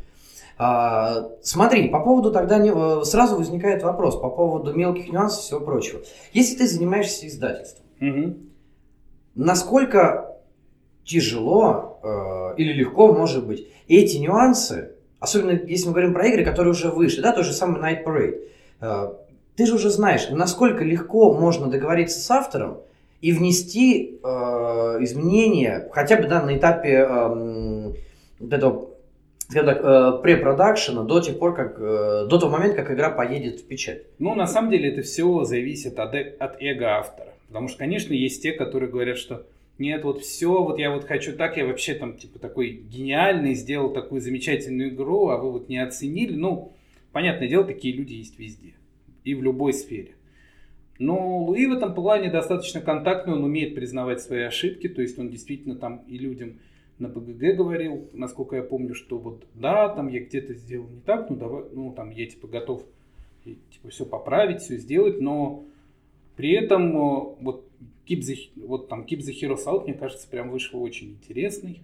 А, 0.59 1.29
смотри, 1.41 1.89
по 1.89 2.01
поводу 2.01 2.33
тогда 2.33 2.59
не, 2.59 2.73
э, 2.75 3.05
сразу 3.05 3.37
возникает 3.37 3.85
вопрос 3.85 4.19
по 4.21 4.29
поводу 4.29 4.75
мелких 4.75 5.13
нюансов 5.13 5.45
и 5.45 5.47
всего 5.47 5.61
прочего. 5.61 6.01
Если 6.33 6.57
ты 6.57 6.67
занимаешься 6.67 7.29
издательством, 7.29 7.87
угу. 8.01 8.35
насколько 9.37 10.37
тяжело 11.05 12.01
э, 12.03 12.55
или 12.57 12.73
легко 12.73 13.13
может 13.13 13.47
быть 13.47 13.69
эти 13.87 14.17
нюансы, 14.17 14.97
особенно 15.21 15.53
если 15.53 15.87
мы 15.87 15.93
говорим 15.93 16.15
про 16.15 16.27
игры, 16.27 16.45
которые 16.45 16.73
уже 16.73 16.89
вышли, 16.89 17.21
да, 17.21 17.33
тот 17.33 17.45
же 17.45 17.53
самый 17.53 17.81
Night 17.81 18.05
Parade, 18.05 18.49
э, 18.81 19.09
ты 19.57 19.67
же 19.67 19.75
уже 19.75 19.91
знаешь, 19.91 20.29
насколько 20.31 20.85
легко 20.85 21.33
можно 21.33 21.69
договориться 21.69 22.21
с 22.21 22.31
автором 22.31 22.79
и 23.21 23.33
внести 23.33 24.21
э, 24.23 24.29
изменения, 25.01 25.89
хотя 25.93 26.17
бы 26.17 26.29
да, 26.29 26.43
на 26.43 26.57
этапе 26.57 27.07
э, 27.09 27.93
этого 28.41 28.89
так, 29.53 29.81
э, 29.83 30.23
препродакшена 30.23 31.05
до 31.05 31.21
тех 31.21 31.39
пор, 31.39 31.55
как, 31.55 31.79
э, 31.79 32.27
до 32.29 32.39
того 32.39 32.53
момента, 32.53 32.77
как 32.77 32.91
игра 32.91 33.11
поедет 33.11 33.61
в 33.61 33.67
печать? 33.67 34.03
Ну, 34.19 34.35
на 34.35 34.47
самом 34.47 34.71
деле, 34.71 34.93
это 34.93 35.03
все 35.03 35.45
зависит 35.45 35.99
от, 35.99 36.15
э, 36.15 36.35
от 36.39 36.61
эго 36.61 36.99
автора. 36.99 37.33
Потому 37.49 37.69
что, 37.69 37.79
конечно, 37.79 38.13
есть 38.13 38.43
те, 38.43 38.53
которые 38.53 38.91
говорят, 38.91 39.17
что 39.17 39.47
нет, 39.79 40.05
вот 40.05 40.23
все, 40.23 40.63
вот 40.65 40.79
я 40.79 40.93
вот 40.93 41.05
хочу 41.05 41.37
так, 41.37 41.57
я 41.57 41.65
вообще 41.65 41.95
там 41.95 42.17
типа 42.17 42.39
такой 42.39 42.71
гениальный, 42.71 43.55
сделал 43.55 43.93
такую 43.93 44.21
замечательную 44.21 44.91
игру, 44.91 45.29
а 45.29 45.39
вы 45.39 45.53
вот 45.53 45.69
не 45.69 45.79
оценили. 45.79 46.35
Ну, 46.35 46.73
понятное 47.13 47.49
дело, 47.49 47.65
такие 47.65 47.95
люди 47.95 48.15
есть 48.15 48.39
везде 48.39 48.75
и 49.25 49.35
в 49.35 49.43
любой 49.43 49.73
сфере. 49.73 50.15
Но 50.99 51.39
Луи 51.45 51.67
в 51.67 51.73
этом 51.73 51.95
плане 51.95 52.29
достаточно 52.29 52.81
контактный, 52.81 53.35
он 53.35 53.45
умеет 53.45 53.77
признавать 53.77 54.21
свои 54.21 54.43
ошибки, 54.43 54.89
то 54.89 55.01
есть 55.01 55.17
он 55.19 55.31
действительно 55.31 55.77
там 55.77 56.03
и 56.09 56.19
людям 56.19 56.59
на 56.99 57.09
БГГ 57.09 57.57
говорил, 57.57 58.11
насколько 58.13 58.57
я 58.57 58.63
помню, 58.65 58.95
что 58.95 59.19
вот 59.19 59.45
да, 59.55 59.89
там 59.91 60.09
я 60.09 60.19
где-то 60.19 60.55
сделал 60.55 60.89
не 60.89 61.01
так, 61.01 61.31
ну 61.31 61.37
давай, 61.37 61.65
ну 61.73 61.93
там 61.93 62.11
я 62.11 62.27
типа 62.27 62.49
готов 62.49 62.85
типа 63.45 63.91
все 63.91 64.05
поправить, 64.05 64.61
все 64.61 64.77
сделать, 64.77 65.21
но 65.21 65.65
при 66.37 66.53
этом 66.53 66.97
э, 66.97 67.35
вот 67.41 67.68
Keep 68.09 68.21
the, 68.21 68.67
вот 68.67 68.89
там 68.89 69.03
Keep 69.03 69.19
the 69.19 69.33
Heroes 69.33 69.65
Out, 69.67 69.85
мне 69.85 69.95
кажется, 69.95 70.27
прям 70.29 70.51
вышел 70.51 70.83
очень 70.83 71.11
интересный. 71.11 71.83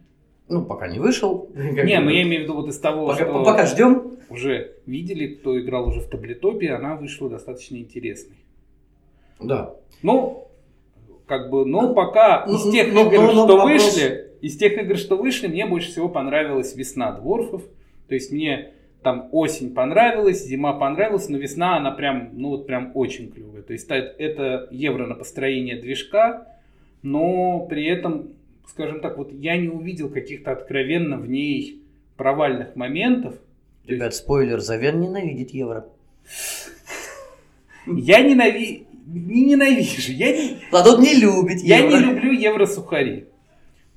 Ну, 0.48 0.64
пока 0.64 0.88
не 0.88 0.98
вышел. 0.98 1.48
Не, 1.54 2.00
ну 2.00 2.10
я 2.10 2.22
имею 2.22 2.42
в 2.42 2.44
виду 2.44 2.54
вот 2.54 2.68
из 2.68 2.78
того, 2.78 3.06
пока, 3.08 3.24
что... 3.24 3.44
Пока 3.44 3.66
ждем. 3.66 4.12
Уже 4.28 4.76
видели, 4.86 5.34
кто 5.34 5.58
играл 5.58 5.88
уже 5.88 6.00
в 6.00 6.08
таблетопе, 6.08 6.70
она 6.70 6.96
вышла 6.96 7.28
достаточно 7.28 7.76
интересной. 7.76 8.36
Да. 9.40 9.74
Ну, 10.02 10.48
как 11.26 11.50
бы, 11.50 11.64
но 11.64 11.88
ну, 11.88 11.94
пока 11.94 12.44
ну, 12.46 12.56
из 12.56 12.70
тех 12.70 12.92
ну, 12.92 13.06
игр, 13.06 13.32
ну, 13.32 13.44
что 13.44 13.62
вышли, 13.62 14.32
из 14.40 14.56
тех 14.56 14.76
игр, 14.76 14.96
что 14.96 15.16
вышли, 15.16 15.46
мне 15.46 15.66
больше 15.66 15.90
всего 15.90 16.08
понравилась 16.08 16.74
«Весна 16.74 17.12
дворфов». 17.12 17.62
То 18.08 18.14
есть 18.14 18.30
мне 18.30 18.73
там 19.04 19.28
осень 19.30 19.72
понравилась, 19.72 20.44
зима 20.44 20.72
понравилась, 20.72 21.28
но 21.28 21.38
весна 21.38 21.76
она 21.76 21.92
прям, 21.92 22.30
ну 22.32 22.48
вот 22.48 22.66
прям 22.66 22.90
очень 22.94 23.30
клевая. 23.30 23.62
То 23.62 23.72
есть 23.72 23.88
это 23.88 24.66
евро 24.70 25.06
на 25.06 25.14
построение 25.14 25.80
движка, 25.80 26.48
но 27.02 27.66
при 27.66 27.86
этом, 27.86 28.30
скажем 28.66 29.00
так, 29.00 29.18
вот 29.18 29.30
я 29.32 29.56
не 29.56 29.68
увидел 29.68 30.08
каких-то 30.08 30.50
откровенно 30.50 31.18
в 31.18 31.28
ней 31.28 31.82
провальных 32.16 32.74
моментов. 32.74 33.34
Ребят, 33.86 34.12
есть... 34.12 34.24
спойлер, 34.24 34.60
Завен 34.60 35.00
ненавидит 35.00 35.50
евро. 35.50 35.86
Я 37.86 38.22
ненави... 38.22 38.86
не 39.06 39.44
ненавижу. 39.44 40.12
Я 40.12 40.32
не... 40.32 40.56
А 40.72 40.82
тут 40.82 41.00
не 41.00 41.14
любит 41.14 41.60
евро. 41.60 41.90
Я 41.90 42.00
не 42.00 42.04
люблю 42.04 42.32
евро-сухари. 42.32 43.26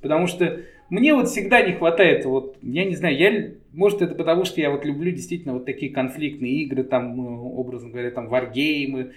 Потому 0.02 0.28
что 0.28 0.62
мне 0.90 1.14
вот 1.14 1.30
всегда 1.30 1.62
не 1.62 1.74
хватает, 1.74 2.26
вот, 2.26 2.58
я 2.62 2.86
не 2.86 2.96
знаю, 2.96 3.18
я, 3.18 3.52
может 3.74 4.02
это 4.02 4.16
потому, 4.16 4.46
что 4.46 4.62
я 4.62 4.72
вот 4.72 4.86
люблю 4.86 5.12
действительно 5.12 5.54
вот 5.54 5.66
такие 5.66 5.92
конфликтные 5.92 6.64
игры, 6.64 6.84
там, 6.84 7.16
ну, 7.16 7.54
образно 7.56 7.90
говоря, 7.90 8.12
там, 8.12 8.28
варгеймы, 8.28 9.14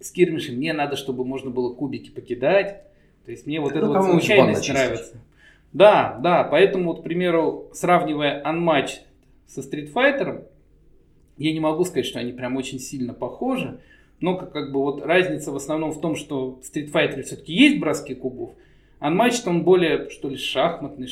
скирмиши, 0.00 0.52
мне 0.52 0.72
надо, 0.72 0.96
чтобы 0.96 1.24
можно 1.24 1.50
было 1.50 1.74
кубики 1.74 2.10
покидать, 2.10 2.82
то 3.24 3.30
есть 3.30 3.46
мне 3.46 3.60
вот 3.60 3.72
ну, 3.72 3.78
эта 3.78 3.86
вот 3.88 4.04
случайность 4.04 4.68
нравится. 4.68 5.20
Да, 5.72 6.18
да, 6.22 6.44
поэтому 6.44 6.92
вот, 6.92 7.00
к 7.00 7.02
примеру, 7.02 7.68
сравнивая 7.72 8.42
Unmatch 8.44 9.00
со 9.46 9.60
Street 9.60 9.92
Fighter, 9.92 10.46
я 11.36 11.52
не 11.52 11.60
могу 11.60 11.84
сказать, 11.84 12.06
что 12.06 12.18
они 12.18 12.32
прям 12.32 12.56
очень 12.56 12.78
сильно 12.78 13.12
похожи, 13.12 13.80
но 14.20 14.36
как, 14.36 14.52
как 14.52 14.72
бы 14.72 14.80
вот 14.80 15.04
разница 15.04 15.52
в 15.52 15.56
основном 15.56 15.92
в 15.92 16.00
том, 16.00 16.16
что 16.16 16.52
в 16.52 16.60
Street 16.60 16.90
Fighter 16.90 17.22
все-таки 17.22 17.52
есть 17.52 17.78
броски 17.78 18.14
кубов, 18.14 18.52
Unmatched 19.00 19.42
он 19.46 19.62
более, 19.62 20.08
что 20.08 20.28
ли, 20.28 20.36
шахматный, 20.36 21.08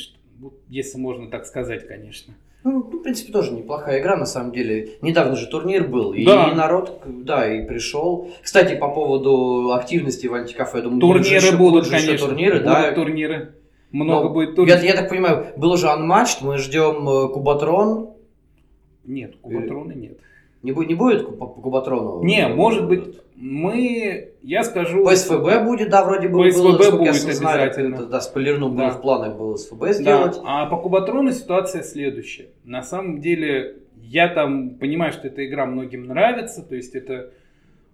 если 0.69 0.97
можно 0.97 1.29
так 1.29 1.45
сказать, 1.45 1.87
конечно. 1.87 2.33
Ну, 2.63 2.81
в 2.81 3.03
принципе, 3.03 3.31
тоже 3.31 3.51
неплохая 3.51 4.01
игра, 4.01 4.17
на 4.17 4.25
самом 4.25 4.51
деле. 4.51 4.97
Недавно 5.01 5.35
же 5.35 5.45
турнир 5.45 5.87
был, 5.87 6.13
и 6.13 6.25
да. 6.25 6.51
народ, 6.55 6.99
да, 7.05 7.53
и 7.53 7.63
пришел. 7.63 8.31
Кстати, 8.41 8.75
по 8.75 8.89
поводу 8.89 9.71
активности 9.73 10.25
в 10.25 10.33
антикафе, 10.33 10.79
я 10.79 10.83
думаю, 10.83 10.99
турниры 10.99 11.51
будут, 11.51 11.85
будут 11.85 11.89
конечно. 11.89 12.27
турниры, 12.27 12.59
будут 12.61 12.65
да. 12.65 12.91
турниры. 12.93 13.55
Много 13.91 14.29
Но, 14.29 14.33
будет 14.33 14.55
турниров. 14.55 14.81
Я, 14.81 14.89
я 14.89 14.95
так 14.95 15.09
понимаю, 15.09 15.45
был 15.57 15.73
уже 15.73 15.85
Unmatched, 15.85 16.37
мы 16.41 16.57
ждем 16.57 17.07
э, 17.07 17.29
Кубатрон. 17.29 18.15
Нет, 19.03 19.35
Кубатрона 19.41 19.93
нет. 19.93 20.17
Не 20.65 20.71
будет, 20.71 20.89
не 20.89 20.95
будет 20.95 21.27
Кубатрону? 21.27 22.23
Не, 22.23 22.47
может 22.47 22.87
быть, 22.87 23.19
мы, 23.35 24.31
я 24.41 24.63
скажу... 24.63 25.05
По 25.05 25.15
СФБ 25.15 25.63
будет, 25.63 25.91
да, 25.91 26.03
вроде 26.03 26.27
бы 26.27 26.39
по 26.39 26.57
было, 26.57 26.97
будет 26.97 27.05
я 27.05 27.13
знаю, 27.13 27.61
обязательно. 27.65 27.95
Это, 27.95 28.05
да, 28.07 28.19
спойлернул, 28.19 28.71
да. 28.71 28.89
в 28.89 29.01
планах 29.01 29.37
было 29.37 29.57
СФБ 29.57 29.89
сделать. 29.91 30.37
Да. 30.37 30.63
А 30.63 30.65
по 30.65 30.77
Кубатрону 30.77 31.31
ситуация 31.33 31.83
следующая. 31.83 32.47
На 32.63 32.81
самом 32.81 33.21
деле, 33.21 33.77
я 34.01 34.27
там 34.27 34.71
понимаю, 34.71 35.13
что 35.13 35.27
эта 35.27 35.45
игра 35.45 35.67
многим 35.67 36.07
нравится, 36.07 36.63
то 36.63 36.73
есть 36.73 36.95
это 36.95 37.29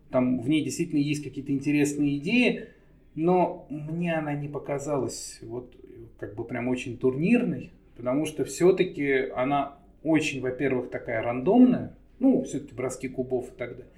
там 0.09 0.39
в 0.39 0.47
ней 0.47 0.63
действительно 0.63 0.99
есть 0.99 1.25
какие-то 1.25 1.51
интересные 1.51 2.19
идеи, 2.19 2.69
но 3.15 3.65
мне 3.69 4.13
она 4.13 4.33
не 4.33 4.47
показалась 4.47 5.39
вот 5.41 5.75
как 6.19 6.35
бы 6.35 6.45
прям 6.45 6.69
очень 6.69 6.97
турнирной, 6.97 7.71
потому 7.97 8.25
что 8.25 8.45
все-таки 8.45 9.29
она 9.35 9.75
очень, 10.03 10.39
во-первых, 10.39 10.89
такая 10.89 11.21
рандомная, 11.21 11.97
ну, 12.21 12.43
все-таки 12.43 12.73
броски 12.73 13.09
кубов 13.09 13.49
и 13.49 13.57
так 13.57 13.71
далее. 13.71 13.91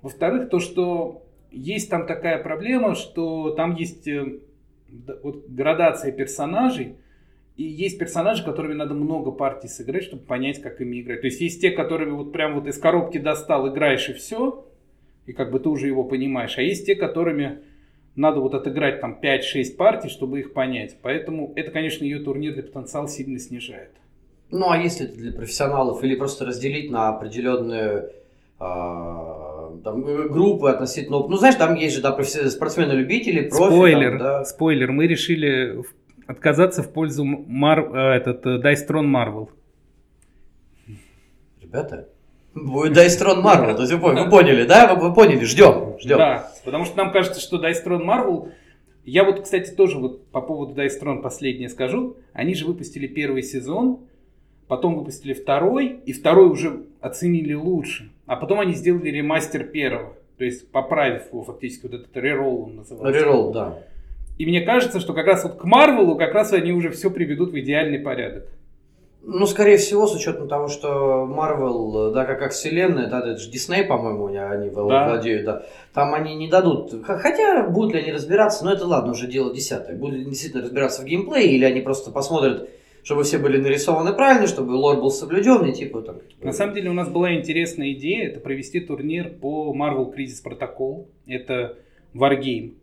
Во-вторых, 0.00 0.48
то, 0.48 0.60
что 0.60 1.26
есть 1.50 1.90
там 1.90 2.06
такая 2.06 2.42
проблема, 2.42 2.94
что 2.94 3.50
там 3.50 3.74
есть 3.74 4.06
э, 4.06 4.38
вот, 5.22 5.48
градация 5.48 6.12
персонажей, 6.12 6.96
и 7.56 7.64
есть 7.64 7.98
персонажи, 7.98 8.44
которыми 8.44 8.74
надо 8.74 8.94
много 8.94 9.32
партий 9.32 9.66
сыграть, 9.66 10.04
чтобы 10.04 10.22
понять, 10.22 10.62
как 10.62 10.80
ими 10.80 11.00
играть. 11.00 11.22
То 11.22 11.26
есть 11.26 11.40
есть 11.40 11.60
те, 11.60 11.72
которые 11.72 12.12
вот 12.12 12.32
прям 12.32 12.54
вот 12.54 12.68
из 12.68 12.78
коробки 12.78 13.18
достал, 13.18 13.68
играешь 13.68 14.08
и 14.08 14.12
все, 14.12 14.64
и 15.26 15.32
как 15.32 15.50
бы 15.50 15.58
ты 15.58 15.68
уже 15.68 15.88
его 15.88 16.04
понимаешь. 16.04 16.56
А 16.56 16.62
есть 16.62 16.86
те, 16.86 16.94
которыми 16.94 17.58
надо 18.14 18.40
вот 18.40 18.54
отыграть 18.54 19.00
там 19.00 19.18
5-6 19.20 19.74
партий, 19.76 20.08
чтобы 20.08 20.38
их 20.38 20.52
понять. 20.52 20.98
Поэтому 21.02 21.52
это, 21.56 21.72
конечно, 21.72 22.04
ее 22.04 22.20
турнирный 22.20 22.62
потенциал 22.62 23.08
сильно 23.08 23.40
снижает. 23.40 23.90
Ну, 24.50 24.70
а 24.70 24.78
если 24.78 25.06
это 25.06 25.16
для 25.16 25.32
профессионалов 25.32 26.02
или 26.02 26.14
просто 26.14 26.46
разделить 26.46 26.90
на 26.90 27.08
определенные 27.08 28.10
а, 28.58 29.70
там, 29.84 30.02
группы 30.02 30.70
относительно... 30.70 31.18
Ну, 31.18 31.36
знаешь, 31.36 31.56
там 31.56 31.74
есть 31.74 31.96
же 31.96 32.02
да, 32.02 32.16
спортсмены-любители, 32.22 33.48
профи. 33.48 33.72
Спойлер, 33.74 34.10
там, 34.10 34.18
да. 34.18 34.44
спойлер. 34.44 34.92
Мы 34.92 35.06
решили 35.06 35.82
отказаться 36.26 36.82
в 36.82 36.92
пользу 36.92 37.24
Мар... 37.24 37.94
Э, 37.94 38.16
этот, 38.16 38.44
э, 38.46 38.60
Dice 38.60 38.86
Marvel. 38.88 39.48
Ребята, 41.60 42.08
будет 42.54 42.96
Dice 42.96 43.42
Marvel, 43.42 43.74
то 43.74 43.82
есть 43.82 43.92
вы, 43.92 44.14
вы 44.14 44.30
поняли, 44.30 44.64
да? 44.64 44.94
Вы, 44.94 45.08
вы 45.08 45.14
поняли, 45.14 45.44
ждем, 45.44 45.96
ждем. 46.00 46.18
Да, 46.18 46.50
потому 46.64 46.84
что 46.84 46.96
нам 46.96 47.12
кажется, 47.12 47.40
что 47.40 47.64
Dice 47.64 47.84
Marvel... 47.86 48.50
Я 49.04 49.24
вот, 49.24 49.40
кстати, 49.40 49.70
тоже 49.70 49.98
вот 49.98 50.26
по 50.30 50.42
поводу 50.42 50.74
Dice 50.74 51.22
последнее 51.22 51.70
скажу. 51.70 52.16
Они 52.34 52.54
же 52.54 52.66
выпустили 52.66 53.06
первый 53.06 53.42
сезон, 53.42 54.00
потом 54.68 54.96
выпустили 54.96 55.32
второй, 55.32 56.00
и 56.04 56.12
второй 56.12 56.48
уже 56.48 56.82
оценили 57.00 57.54
лучше. 57.54 58.10
А 58.26 58.36
потом 58.36 58.60
они 58.60 58.74
сделали 58.74 59.08
ремастер 59.08 59.64
первого, 59.64 60.14
то 60.36 60.44
есть 60.44 60.70
поправив 60.70 61.32
его 61.32 61.42
фактически, 61.42 61.86
вот 61.86 61.94
этот 61.94 62.16
реролл 62.16 62.64
он 62.64 62.76
называется. 62.76 63.20
Реролл, 63.20 63.52
да. 63.52 63.78
И 64.38 64.46
мне 64.46 64.60
кажется, 64.60 65.00
что 65.00 65.14
как 65.14 65.26
раз 65.26 65.42
вот 65.42 65.56
к 65.56 65.64
Марвелу 65.64 66.16
как 66.16 66.32
раз 66.32 66.52
они 66.52 66.72
уже 66.72 66.90
все 66.90 67.10
приведут 67.10 67.50
в 67.50 67.58
идеальный 67.58 67.98
порядок. 67.98 68.46
Ну, 69.20 69.46
скорее 69.46 69.78
всего, 69.78 70.06
с 70.06 70.14
учетом 70.14 70.48
того, 70.48 70.68
что 70.68 71.26
Марвел, 71.26 72.12
да, 72.12 72.24
как, 72.24 72.38
как 72.38 72.52
вселенная, 72.52 73.10
да, 73.10 73.18
это 73.18 73.36
же 73.36 73.50
Дисней, 73.50 73.84
по-моему, 73.84 74.26
они 74.26 74.70
да. 74.70 75.08
владеют, 75.08 75.44
да, 75.44 75.66
там 75.92 76.14
они 76.14 76.36
не 76.36 76.48
дадут, 76.48 76.94
хотя 77.04 77.66
будут 77.68 77.94
ли 77.94 78.00
они 78.00 78.12
разбираться, 78.12 78.64
но 78.64 78.72
это 78.72 78.86
ладно, 78.86 79.10
уже 79.12 79.26
дело 79.26 79.52
десятое, 79.52 79.96
будут 79.96 80.20
ли 80.20 80.24
действительно 80.24 80.62
разбираться 80.62 81.02
в 81.02 81.04
геймплее, 81.04 81.52
или 81.52 81.64
они 81.64 81.80
просто 81.80 82.12
посмотрят, 82.12 82.70
чтобы 83.08 83.22
все 83.22 83.38
были 83.38 83.56
нарисованы 83.56 84.12
правильно, 84.12 84.46
чтобы 84.46 84.72
лор 84.72 85.00
был 85.00 85.10
соблюден, 85.10 85.64
и 85.64 85.72
типа 85.72 86.02
там... 86.02 86.16
На 86.42 86.52
самом 86.52 86.74
деле 86.74 86.90
у 86.90 86.92
нас 86.92 87.08
была 87.08 87.34
интересная 87.34 87.92
идея, 87.92 88.26
это 88.28 88.38
провести 88.38 88.80
турнир 88.80 89.30
по 89.30 89.74
Marvel 89.74 90.14
Crisis 90.14 90.44
Protocol. 90.44 91.06
Это 91.26 91.78
Wargame, 92.12 92.74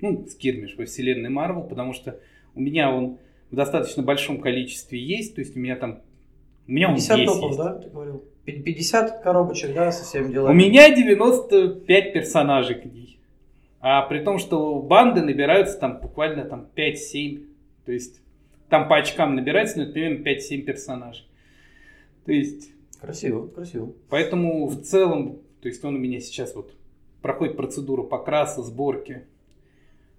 ну, 0.00 0.26
скирмиш 0.26 0.74
во 0.78 0.86
вселенной 0.86 1.28
Marvel, 1.28 1.68
потому 1.68 1.92
что 1.92 2.18
у 2.54 2.62
меня 2.62 2.90
он 2.90 3.18
в 3.50 3.56
достаточно 3.56 4.02
большом 4.02 4.40
количестве 4.40 4.98
есть, 4.98 5.34
то 5.34 5.42
есть 5.42 5.54
у 5.54 5.60
меня 5.60 5.76
там... 5.76 6.00
У 6.66 6.72
меня 6.72 6.88
50 6.94 7.18
он 7.18 7.26
топов, 7.26 7.44
есть. 7.48 7.58
да, 7.58 7.74
ты 7.74 7.90
говорил? 7.90 8.24
50 8.46 9.22
коробочек, 9.22 9.74
да, 9.74 9.92
со 9.92 10.02
всеми 10.02 10.32
делами? 10.32 10.50
У 10.50 10.56
меня 10.56 10.96
95 10.96 12.12
персонажей 12.14 12.76
к 12.76 12.86
ней. 12.86 13.18
А 13.80 14.00
при 14.00 14.20
том, 14.20 14.38
что 14.38 14.80
банды 14.80 15.20
набираются 15.20 15.78
там 15.78 16.00
буквально 16.00 16.46
там 16.46 16.68
5-7. 16.74 17.44
То 17.84 17.92
есть 17.92 18.23
там 18.74 18.88
по 18.88 18.96
очкам 18.96 19.36
набирается, 19.36 19.78
ну, 19.78 19.92
примерно 19.92 20.24
5-7 20.24 20.62
персонажей. 20.62 21.24
То 22.24 22.32
есть... 22.32 22.72
Красиво, 23.00 23.46
красиво. 23.46 23.92
Поэтому 24.08 24.66
в 24.66 24.82
целом, 24.82 25.38
то 25.62 25.68
есть 25.68 25.84
он 25.84 25.94
у 25.94 25.98
меня 25.98 26.18
сейчас 26.18 26.56
вот 26.56 26.74
проходит 27.22 27.56
процедуру 27.56 28.02
покраса, 28.02 28.64
сборки. 28.64 29.26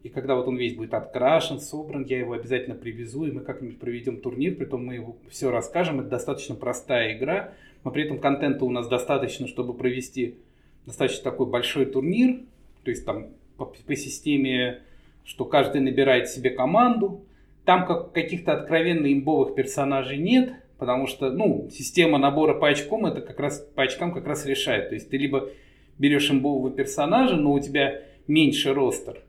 И 0.03 0.07
когда 0.09 0.35
вот 0.35 0.47
он 0.47 0.55
весь 0.55 0.73
будет 0.73 0.93
открашен, 0.93 1.59
собран, 1.59 2.05
я 2.05 2.17
его 2.17 2.31
обязательно 2.31 2.77
привезу, 2.77 3.25
и 3.25 3.31
мы 3.31 3.41
как-нибудь 3.41 3.77
проведем 3.77 4.21
турнир, 4.21 4.55
притом 4.55 4.85
мы 4.85 4.93
его 4.93 5.17
все 5.29 5.51
расскажем. 5.51 5.99
Это 5.99 6.07
достаточно 6.07 6.55
простая 6.55 7.17
игра, 7.17 7.53
но 7.83 7.91
при 7.91 8.05
этом 8.05 8.19
контента 8.19 8.63
у 8.63 8.69
нас 8.69 8.87
достаточно, 8.87 9.49
чтобы 9.49 9.73
провести 9.73 10.37
достаточно 10.85 11.25
такой 11.25 11.47
большой 11.47 11.87
турнир. 11.87 12.39
То 12.85 12.91
есть 12.91 13.05
там 13.05 13.31
по, 13.57 13.65
по 13.65 13.95
системе, 13.97 14.81
что 15.25 15.43
каждый 15.43 15.81
набирает 15.81 16.29
себе 16.29 16.51
команду. 16.51 17.24
Там 17.65 17.85
как, 17.85 18.11
каких-то 18.13 18.53
откровенно 18.53 19.11
имбовых 19.11 19.55
персонажей 19.55 20.17
нет, 20.17 20.53
потому 20.77 21.07
что, 21.07 21.31
ну, 21.31 21.67
система 21.71 22.17
набора 22.17 22.53
по 22.53 22.69
очкам, 22.69 23.05
это 23.05 23.21
как 23.21 23.39
раз 23.39 23.59
по 23.59 23.83
очкам 23.83 24.13
как 24.13 24.27
раз 24.27 24.45
решает. 24.45 24.89
То 24.89 24.95
есть 24.95 25.09
ты 25.09 25.17
либо 25.17 25.49
берешь 25.97 26.29
имбового 26.29 26.71
персонажа, 26.71 27.35
но 27.35 27.53
у 27.53 27.59
тебя 27.59 28.01
меньше 28.27 28.73
ростер. 28.73 29.21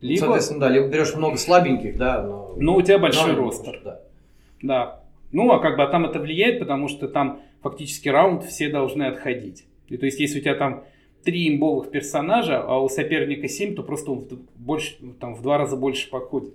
Либо, 0.00 0.20
Соответственно, 0.20 0.60
да, 0.60 0.68
либо 0.68 0.88
берешь 0.88 1.14
много 1.14 1.36
слабеньких, 1.36 1.96
да, 1.96 2.22
но... 2.22 2.54
Но 2.56 2.76
у 2.76 2.82
тебя 2.82 2.98
большой 2.98 3.32
но 3.32 3.38
ростер. 3.38 3.80
Да. 3.82 4.00
да. 4.62 5.02
Ну, 5.32 5.50
а 5.52 5.58
как 5.58 5.76
бы 5.76 5.82
а 5.82 5.86
там 5.88 6.04
это 6.04 6.20
влияет, 6.20 6.58
потому 6.58 6.88
что 6.88 7.08
там 7.08 7.40
фактически 7.62 8.08
раунд 8.08 8.44
все 8.44 8.68
должны 8.68 9.04
отходить. 9.04 9.66
И 9.88 9.96
то 9.96 10.06
есть, 10.06 10.20
если 10.20 10.38
у 10.38 10.42
тебя 10.42 10.54
там 10.54 10.84
три 11.24 11.48
имбовых 11.48 11.90
персонажа, 11.90 12.62
а 12.62 12.78
у 12.78 12.88
соперника 12.88 13.48
7, 13.48 13.74
то 13.74 13.82
просто 13.82 14.12
он 14.12 14.20
в, 14.20 14.38
больше, 14.56 14.96
там, 15.18 15.34
в 15.34 15.42
два 15.42 15.58
раза 15.58 15.76
больше 15.76 16.08
подходит. 16.08 16.54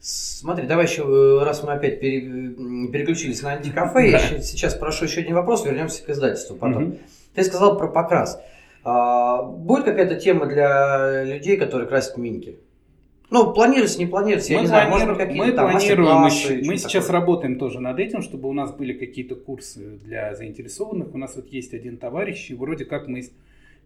Смотри, 0.00 0.66
давай 0.66 0.86
еще, 0.86 1.02
э, 1.02 1.44
раз 1.44 1.62
мы 1.62 1.72
опять 1.72 2.00
пере, 2.00 2.20
переключились 2.90 3.42
на 3.42 3.52
антикафе, 3.52 4.10
я 4.10 4.18
сейчас 4.40 4.74
прошу 4.74 5.04
еще 5.04 5.20
один 5.20 5.34
вопрос, 5.34 5.64
вернемся 5.66 6.02
к 6.02 6.08
издательству 6.08 6.56
потом. 6.56 6.96
Ты 7.34 7.44
сказал 7.44 7.76
про 7.76 7.86
покрас. 7.86 8.42
А, 8.82 9.42
будет 9.42 9.84
какая-то 9.84 10.16
тема 10.16 10.46
для 10.46 11.24
людей, 11.24 11.58
которые 11.58 11.86
красят 11.86 12.16
миньки? 12.16 12.56
Ну, 13.28 13.52
планируется, 13.52 13.98
не 13.98 14.06
планируется, 14.06 14.52
я 14.52 14.58
мы 14.58 14.62
не 14.62 14.68
знаю, 14.68 14.90
может 14.90 15.06
быть, 15.06 15.18
какие-то 15.18 15.46
Мы 15.46 15.52
там 15.52 15.70
планируем, 15.70 16.16
мы, 16.16 16.22
мы 16.64 16.78
сейчас 16.78 17.04
такое. 17.04 17.20
работаем 17.20 17.58
тоже 17.58 17.78
над 17.78 17.98
этим, 17.98 18.22
чтобы 18.22 18.48
у 18.48 18.52
нас 18.52 18.72
были 18.72 18.92
какие-то 18.92 19.36
курсы 19.36 19.98
для 20.02 20.34
заинтересованных. 20.34 21.14
У 21.14 21.18
нас 21.18 21.36
вот 21.36 21.46
есть 21.48 21.72
один 21.74 21.98
товарищ, 21.98 22.50
и 22.50 22.54
вроде 22.54 22.86
как 22.86 23.06
мы 23.06 23.22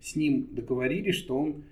с 0.01 0.17
ним 0.17 0.49
договорились, 0.53 1.17
что 1.17 1.37
он 1.37 1.65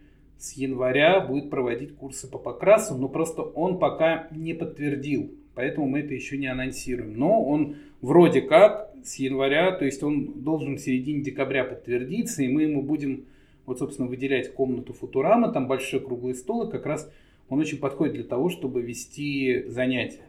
с 0.42 0.54
января 0.54 1.20
будет 1.20 1.50
проводить 1.50 1.94
курсы 1.94 2.28
по 2.28 2.36
покрасу, 2.36 2.96
но 2.96 3.08
просто 3.08 3.42
он 3.42 3.78
пока 3.78 4.26
не 4.32 4.54
подтвердил, 4.54 5.30
поэтому 5.54 5.86
мы 5.86 6.00
это 6.00 6.14
еще 6.14 6.36
не 6.36 6.48
анонсируем. 6.48 7.16
Но 7.16 7.44
он 7.44 7.76
вроде 8.00 8.40
как 8.40 8.92
с 9.04 9.20
января, 9.20 9.70
то 9.70 9.84
есть 9.84 10.02
он 10.02 10.42
должен 10.42 10.78
в 10.78 10.80
середине 10.80 11.22
декабря 11.22 11.62
подтвердиться, 11.62 12.42
и 12.42 12.48
мы 12.48 12.62
ему 12.64 12.82
будем, 12.82 13.26
вот, 13.66 13.78
собственно, 13.78 14.08
выделять 14.08 14.52
комнату 14.52 14.92
Футурама, 14.92 15.52
там 15.52 15.68
большой 15.68 16.00
круглый 16.00 16.34
стол, 16.34 16.66
и 16.66 16.72
как 16.72 16.86
раз 16.86 17.08
он 17.48 17.60
очень 17.60 17.78
подходит 17.78 18.14
для 18.14 18.24
того, 18.24 18.48
чтобы 18.48 18.82
вести 18.82 19.62
занятия. 19.68 20.26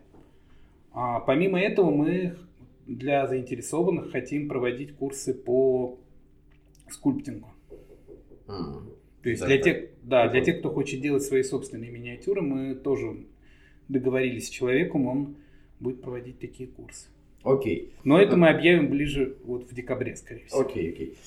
А 0.91 1.21
помимо 1.21 1.59
этого 1.59 1.89
мы 1.89 2.35
для 2.85 3.25
заинтересованных 3.25 4.11
хотим 4.11 4.47
проводить 4.47 4.95
курсы 4.95 5.33
по 5.33 5.97
скульптингу. 6.87 7.47
Mm. 8.45 8.92
То 9.23 9.29
есть 9.29 9.41
да, 9.41 9.47
для, 9.47 9.57
тех, 9.57 9.77
да, 10.03 10.27
для 10.27 10.41
тех, 10.41 10.59
кто 10.59 10.69
хочет 10.69 11.01
делать 11.01 11.23
свои 11.23 11.43
собственные 11.43 11.89
миниатюры, 11.91 12.41
мы 12.41 12.75
тоже 12.75 13.15
договорились 13.87 14.47
с 14.47 14.49
человеком, 14.49 15.07
он 15.07 15.35
будет 15.79 16.01
проводить 16.01 16.39
такие 16.39 16.67
курсы. 16.67 17.07
Окей. 17.43 17.93
Но 18.03 18.19
это 18.19 18.35
мы 18.35 18.49
объявим 18.49 18.89
ближе 18.89 19.37
вот 19.45 19.63
в 19.63 19.73
декабре, 19.73 20.15
скорее 20.15 20.45
всего. 20.45 20.61
Окей, 20.61 20.89
окей. 20.91 21.17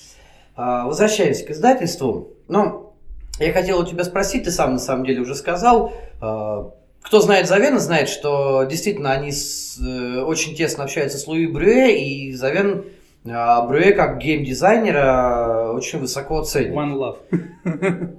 А, 0.54 0.86
возвращаясь 0.86 1.42
к 1.42 1.50
издательству. 1.50 2.34
Ну, 2.48 2.92
я 3.38 3.52
хотел 3.52 3.80
у 3.80 3.86
тебя 3.86 4.04
спросить, 4.04 4.44
ты 4.44 4.50
сам 4.50 4.74
на 4.74 4.78
самом 4.78 5.04
деле 5.04 5.20
уже 5.20 5.34
сказал, 5.34 5.92
э, 6.22 6.70
кто 7.02 7.20
знает 7.20 7.46
Завена, 7.46 7.78
знает, 7.78 8.08
что 8.08 8.64
действительно 8.64 9.12
они 9.12 9.30
с, 9.30 9.78
э, 9.78 10.22
очень 10.22 10.54
тесно 10.54 10.84
общаются 10.84 11.18
с 11.18 11.26
Луи 11.26 11.46
Брюэ, 11.46 11.92
и 11.92 12.32
Завен 12.32 12.84
Брюэ 13.26 13.92
как 13.92 14.18
геймдизайнера 14.18 15.72
очень 15.74 15.98
высоко 15.98 16.42
ценит. 16.42 16.72
One 16.72 16.94
love. 16.94 17.18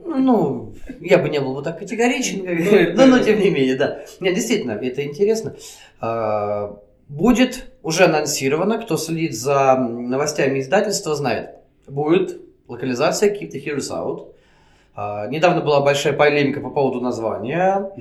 Ну, 0.05 0.74
я 0.99 1.18
бы 1.18 1.30
не 1.30 1.39
был 1.39 1.55
бы 1.55 1.64
так 1.64 1.80
категоричен, 1.80 2.43
ну, 2.95 3.05
но, 3.05 3.18
но 3.18 3.24
тем 3.24 3.39
не 3.39 3.49
менее, 3.49 3.76
да. 3.76 3.99
Нет, 4.20 4.36
действительно, 4.36 4.72
это 4.72 5.03
интересно. 5.03 5.55
Будет 7.08 7.72
уже 7.84 8.03
анонсировано, 8.03 8.80
кто 8.80 8.97
следит 8.97 9.34
за 9.34 9.76
новостями 9.78 10.60
издательства, 10.60 11.16
знает. 11.16 11.51
Будет 11.88 12.41
локализация 12.68 13.34
Keep 13.34 13.51
the 13.53 13.64
Heroes 13.64 13.91
Out. 13.91 14.34
А, 14.93 15.28
недавно 15.28 15.62
была 15.62 15.80
большая 15.80 16.14
полемика 16.14 16.60
по 16.60 16.70
поводу 16.70 16.99
названия. 16.99 17.91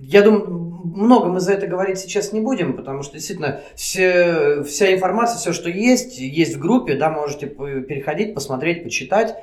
Я 0.00 0.22
думаю, 0.22 0.68
много 0.84 1.28
мы 1.28 1.40
за 1.40 1.52
это 1.52 1.66
говорить 1.66 1.98
сейчас 1.98 2.32
не 2.32 2.40
будем, 2.40 2.74
потому 2.74 3.02
что 3.02 3.14
действительно 3.14 3.60
все, 3.74 4.62
вся 4.62 4.94
информация, 4.94 5.38
все, 5.38 5.52
что 5.52 5.68
есть, 5.68 6.18
есть 6.18 6.56
в 6.56 6.60
группе, 6.60 6.94
да, 6.94 7.10
можете 7.10 7.46
переходить, 7.46 8.34
посмотреть, 8.34 8.84
почитать. 8.84 9.36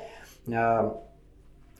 А, 0.52 1.00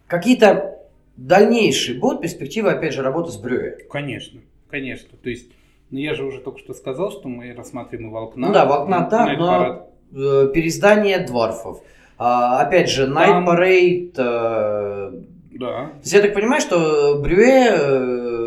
какие-то 0.07 0.79
дальнейшие 1.16 1.99
будут 1.99 2.20
перспективы, 2.22 2.70
опять 2.70 2.93
же, 2.93 3.03
работы 3.03 3.33
с 3.33 3.37
Брюе? 3.37 3.79
Конечно, 3.91 4.41
конечно. 4.70 5.16
То 5.22 5.31
есть, 5.31 5.51
ну 5.91 5.99
я 5.99 6.14
же 6.14 6.24
уже 6.24 6.41
только 6.41 6.59
что 6.59 6.74
сказал, 6.74 7.11
что 7.11 7.29
мы 7.29 7.55
рассматриваем 7.55 8.11
и 8.11 8.12
Волкна. 8.12 8.49
Ну 8.49 8.53
да, 8.53 8.66
Волкна, 8.66 9.09
да, 9.11 9.33
но 9.33 9.47
парад. 9.47 9.91
Э, 10.14 10.51
переиздание 10.53 11.18
Дварфов. 11.20 11.83
А, 12.18 12.61
опять 12.61 12.91
же, 12.91 13.07
Night 13.07 13.27
Там... 13.27 13.49
Parade. 13.49 14.12
Э, 14.16 15.12
да. 15.53 15.87
То 15.87 15.99
есть 16.03 16.12
я 16.12 16.20
так 16.20 16.35
понимаю, 16.35 16.61
что 16.61 17.18
Брюе 17.22 17.68
э, 17.70 18.45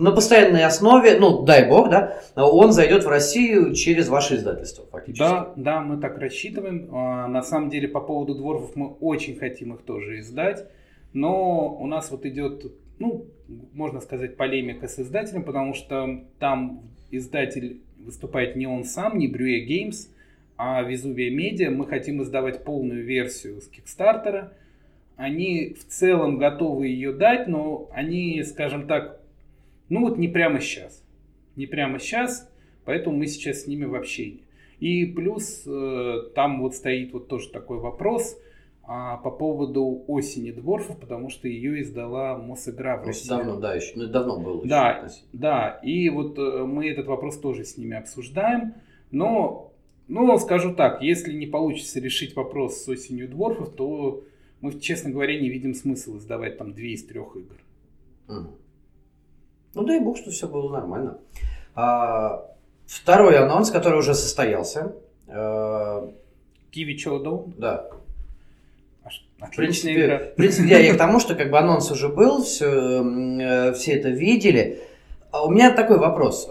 на 0.00 0.12
постоянной 0.12 0.64
основе, 0.64 1.18
ну, 1.18 1.42
дай 1.42 1.68
бог, 1.68 1.90
да, 1.90 2.20
он 2.36 2.72
зайдет 2.72 3.04
в 3.04 3.08
Россию 3.08 3.74
через 3.74 4.08
ваше 4.08 4.36
издательство, 4.36 4.86
фактически. 4.90 5.18
Да, 5.18 5.52
да, 5.56 5.80
мы 5.80 6.00
так 6.00 6.18
рассчитываем. 6.18 6.88
А, 6.92 7.26
на 7.26 7.42
самом 7.42 7.68
деле, 7.68 7.88
по 7.88 8.00
поводу 8.00 8.34
дворфов 8.34 8.76
мы 8.76 8.88
очень 8.88 9.36
хотим 9.36 9.74
их 9.74 9.82
тоже 9.82 10.20
издать, 10.20 10.66
но 11.12 11.74
у 11.74 11.86
нас 11.86 12.10
вот 12.10 12.24
идет, 12.26 12.72
ну, 12.98 13.26
можно 13.72 14.00
сказать, 14.00 14.36
полемика 14.36 14.86
с 14.86 15.00
издателем, 15.00 15.42
потому 15.42 15.74
что 15.74 16.20
там 16.38 16.82
издатель 17.10 17.80
выступает 17.98 18.54
не 18.54 18.66
он 18.66 18.84
сам, 18.84 19.18
не 19.18 19.26
Брюе 19.26 19.64
Геймс, 19.64 20.08
а 20.56 20.82
Везувия 20.82 21.30
Медиа 21.30 21.70
мы 21.70 21.86
хотим 21.86 22.22
издавать 22.22 22.62
полную 22.62 23.04
версию 23.04 23.60
с 23.60 23.68
Кикстартера. 23.68 24.52
Они 25.16 25.74
в 25.74 25.84
целом 25.88 26.38
готовы 26.38 26.86
ее 26.86 27.12
дать, 27.12 27.48
но 27.48 27.88
они, 27.92 28.42
скажем 28.44 28.86
так, 28.86 29.17
ну 29.88 30.00
вот 30.00 30.18
не 30.18 30.28
прямо 30.28 30.60
сейчас. 30.60 31.02
Не 31.56 31.66
прямо 31.66 31.98
сейчас, 31.98 32.50
поэтому 32.84 33.16
мы 33.16 33.26
сейчас 33.26 33.62
с 33.62 33.66
ними 33.66 33.84
в 33.84 33.94
общении. 33.94 34.44
И 34.80 35.06
плюс 35.06 35.64
э, 35.66 36.30
там 36.34 36.62
вот 36.62 36.74
стоит 36.74 37.12
вот 37.12 37.28
тоже 37.28 37.50
такой 37.50 37.78
вопрос 37.78 38.38
а, 38.84 39.18
по 39.18 39.30
поводу 39.30 40.04
осени 40.06 40.50
Дворфов, 40.50 40.98
потому 40.98 41.30
что 41.30 41.48
ее 41.48 41.82
издала 41.82 42.38
Мосигра 42.38 42.96
в 42.96 43.06
России. 43.06 43.28
Давно, 43.28 43.56
да, 43.56 43.74
еще, 43.74 43.92
ну, 43.96 44.06
давно 44.06 44.40
было. 44.40 44.66
Да, 44.66 45.02
еще. 45.04 45.16
да, 45.32 45.80
и 45.82 46.08
вот 46.08 46.38
э, 46.38 46.64
мы 46.64 46.88
этот 46.88 47.06
вопрос 47.06 47.38
тоже 47.38 47.64
с 47.64 47.76
ними 47.76 47.96
обсуждаем, 47.96 48.74
но 49.10 49.72
ну, 50.08 50.38
скажу 50.38 50.74
так, 50.74 51.02
если 51.02 51.34
не 51.34 51.46
получится 51.46 52.00
решить 52.00 52.34
вопрос 52.34 52.82
с 52.82 52.88
осенью 52.88 53.28
дворфов, 53.28 53.74
то 53.74 54.24
мы, 54.62 54.72
честно 54.80 55.10
говоря, 55.10 55.38
не 55.38 55.50
видим 55.50 55.74
смысла 55.74 56.18
сдавать 56.18 56.56
там 56.56 56.72
две 56.72 56.92
из 56.92 57.04
трех 57.04 57.36
игр. 57.36 58.48
Ну, 59.78 59.84
дай 59.84 60.00
бог, 60.00 60.16
что 60.16 60.32
все 60.32 60.48
было 60.48 60.68
нормально. 60.72 61.18
А, 61.76 62.44
второй 62.84 63.38
анонс, 63.38 63.70
который 63.70 64.00
уже 64.00 64.12
состоялся. 64.12 64.92
Киви 66.72 66.96
Чоудоу? 66.96 67.52
Да. 67.56 67.88
Отличная 69.38 69.52
в 69.52 69.56
принципе, 69.56 70.04
игра. 70.04 70.18
В 70.18 70.34
принципе, 70.34 70.68
я, 70.68 70.78
я 70.80 70.94
к 70.94 70.98
тому, 70.98 71.20
что 71.20 71.36
как 71.36 71.52
бы 71.52 71.58
анонс 71.58 71.92
уже 71.92 72.08
был, 72.08 72.42
все, 72.42 73.04
э, 73.40 73.72
все 73.74 73.92
это 73.92 74.08
видели. 74.08 74.80
а 75.30 75.44
у 75.44 75.50
меня 75.50 75.70
такой 75.70 75.98
вопрос. 75.98 76.48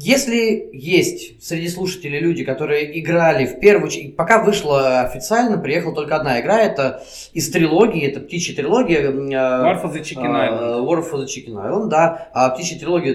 Если 0.00 0.70
есть 0.72 1.44
среди 1.44 1.68
слушателей 1.68 2.20
люди, 2.20 2.44
которые 2.44 3.00
играли 3.00 3.46
в 3.46 3.58
первую 3.58 3.88
очередь, 3.88 4.14
пока 4.14 4.44
вышла 4.44 5.00
официально, 5.00 5.58
приехала 5.58 5.92
только 5.92 6.14
одна 6.14 6.40
игра, 6.40 6.60
это 6.60 7.02
из 7.32 7.50
трилогии, 7.50 8.06
это 8.06 8.20
птичья 8.20 8.54
трилогия. 8.54 9.10
War 9.10 9.82
for 9.82 9.92
the 9.92 10.00
Chicken 10.00 10.30
Island. 10.30 10.86
War 10.86 11.02
for 11.02 11.18
the 11.18 11.26
Chicken 11.26 11.56
Island, 11.56 11.88
да. 11.88 12.28
А 12.32 12.50
птичья 12.50 12.78
трилогия, 12.78 13.14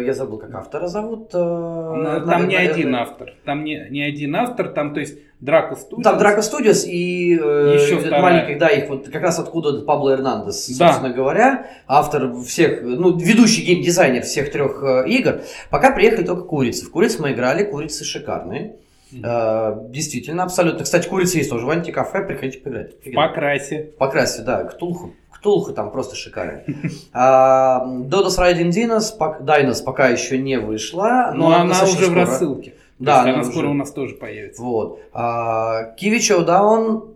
я 0.00 0.14
забыл, 0.14 0.38
как 0.38 0.54
автора 0.54 0.86
зовут. 0.86 1.28
Там 1.30 2.48
не 2.48 2.56
один 2.56 2.94
автор. 2.94 3.34
Там 3.44 3.64
не, 3.64 3.86
не 3.90 4.02
один 4.02 4.34
автор, 4.34 4.68
там, 4.70 4.94
то 4.94 5.00
есть, 5.00 5.18
Драко 5.40 5.74
Studios. 5.74 6.02
Там 6.02 6.18
Драко 6.18 6.40
Studios 6.40 6.84
и 6.84 7.30
Еще 7.32 8.00
э, 8.00 8.20
маленький, 8.20 8.56
да, 8.56 8.68
их 8.68 8.88
вот 8.88 9.08
как 9.08 9.22
раз 9.22 9.38
откуда 9.38 9.80
Пабло 9.82 10.14
Эрнандес, 10.14 10.66
собственно 10.66 11.10
да. 11.10 11.14
говоря, 11.14 11.66
автор 11.86 12.34
всех, 12.42 12.82
ну, 12.82 13.16
ведущий 13.16 13.64
геймдизайнер 13.64 14.22
всех 14.22 14.50
трех 14.50 14.82
э, 14.82 15.08
игр. 15.08 15.42
Пока 15.70 15.92
приехали 15.92 16.24
только 16.24 16.42
курицы. 16.42 16.86
В 16.86 16.90
куриц 16.90 17.18
мы 17.18 17.32
играли, 17.32 17.64
курицы 17.64 18.04
шикарные. 18.04 18.76
Mm-hmm. 19.12 19.90
Действительно, 19.90 20.42
абсолютно. 20.42 20.84
Кстати, 20.84 21.08
курицы 21.08 21.38
есть 21.38 21.48
тоже 21.48 21.64
в 21.64 21.70
антикафе, 21.70 22.20
приходите 22.22 22.58
поиграть. 22.58 23.00
По 23.14 23.28
красе. 23.28 23.90
По 23.98 24.08
красе, 24.08 24.42
да, 24.42 24.64
Ктулху. 24.64 25.14
Ктулху 25.32 25.72
там 25.72 25.90
просто 25.92 26.16
шикарный. 26.16 26.64
А, 27.12 27.86
Додос 27.86 28.38
Райдин 28.38 28.70
Динос, 28.70 29.16
Дайнос 29.40 29.80
пока 29.82 30.08
еще 30.08 30.36
не 30.36 30.58
вышла. 30.58 31.32
Но, 31.34 31.50
но 31.50 31.60
она 31.60 31.84
уже 31.84 31.92
скоро. 31.92 32.10
в 32.10 32.14
рассылке. 32.14 32.74
Да, 32.98 33.22
она 33.22 33.44
скоро 33.44 33.66
уже... 33.66 33.68
у 33.68 33.74
нас 33.74 33.92
тоже 33.92 34.14
появится. 34.14 34.62
Вот. 34.62 35.00
А, 35.12 35.94
Kiwi 35.96 36.18
Showdown 36.18 37.14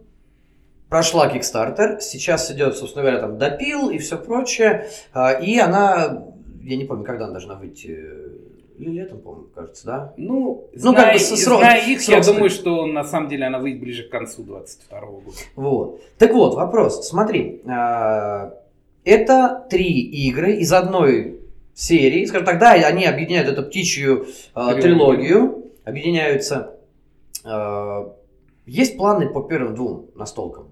прошла 0.89 1.29
Kickstarter, 1.29 2.01
сейчас 2.01 2.51
идет, 2.51 2.77
собственно 2.77 3.03
говоря, 3.03 3.21
там 3.21 3.39
допил 3.39 3.91
и 3.91 3.99
все 3.99 4.17
прочее. 4.19 4.89
А, 5.13 5.33
и 5.33 5.59
она, 5.59 6.25
я 6.63 6.77
не 6.77 6.85
помню, 6.85 7.05
когда 7.05 7.25
она 7.25 7.33
должна 7.33 7.55
выйти 7.55 7.99
или 8.79 8.91
летом, 8.91 9.21
по-моему, 9.21 9.47
кажется, 9.55 9.87
да? 9.87 10.15
Ну, 10.17 10.69
ну 10.73 10.79
зная, 10.93 11.05
как 11.05 11.13
бы 11.15 11.19
с, 11.19 11.45
зная 11.45 11.87
их, 11.87 12.03
я 12.03 12.21
думаю, 12.21 12.51
что 12.51 12.87
на 12.87 13.05
самом 13.05 13.29
деле 13.29 13.47
она 13.47 13.59
выйдет 13.59 13.81
ближе 13.81 14.05
к 14.05 14.11
концу 14.11 14.43
22 14.43 15.01
года. 15.01 15.37
Вот. 15.57 16.01
Так 16.19 16.33
вот, 16.33 16.55
вопрос. 16.55 17.09
Смотри, 17.09 17.63
а, 17.67 18.55
это 19.05 19.67
три 19.71 20.01
игры 20.01 20.55
из 20.57 20.73
одной 20.73 21.41
серии. 21.75 22.25
Скажем 22.27 22.47
так, 22.47 22.59
да, 22.59 22.73
они 22.73 23.07
объединяют 23.07 23.49
эту 23.49 23.63
птичью 23.63 24.27
э, 24.55 24.81
трилогию 24.81 25.62
объединяются. 25.85 26.79
Э, 27.45 28.11
есть 28.67 28.97
планы 28.97 29.29
по 29.29 29.43
первым 29.43 29.75
двум 29.75 30.11
настолкам? 30.15 30.71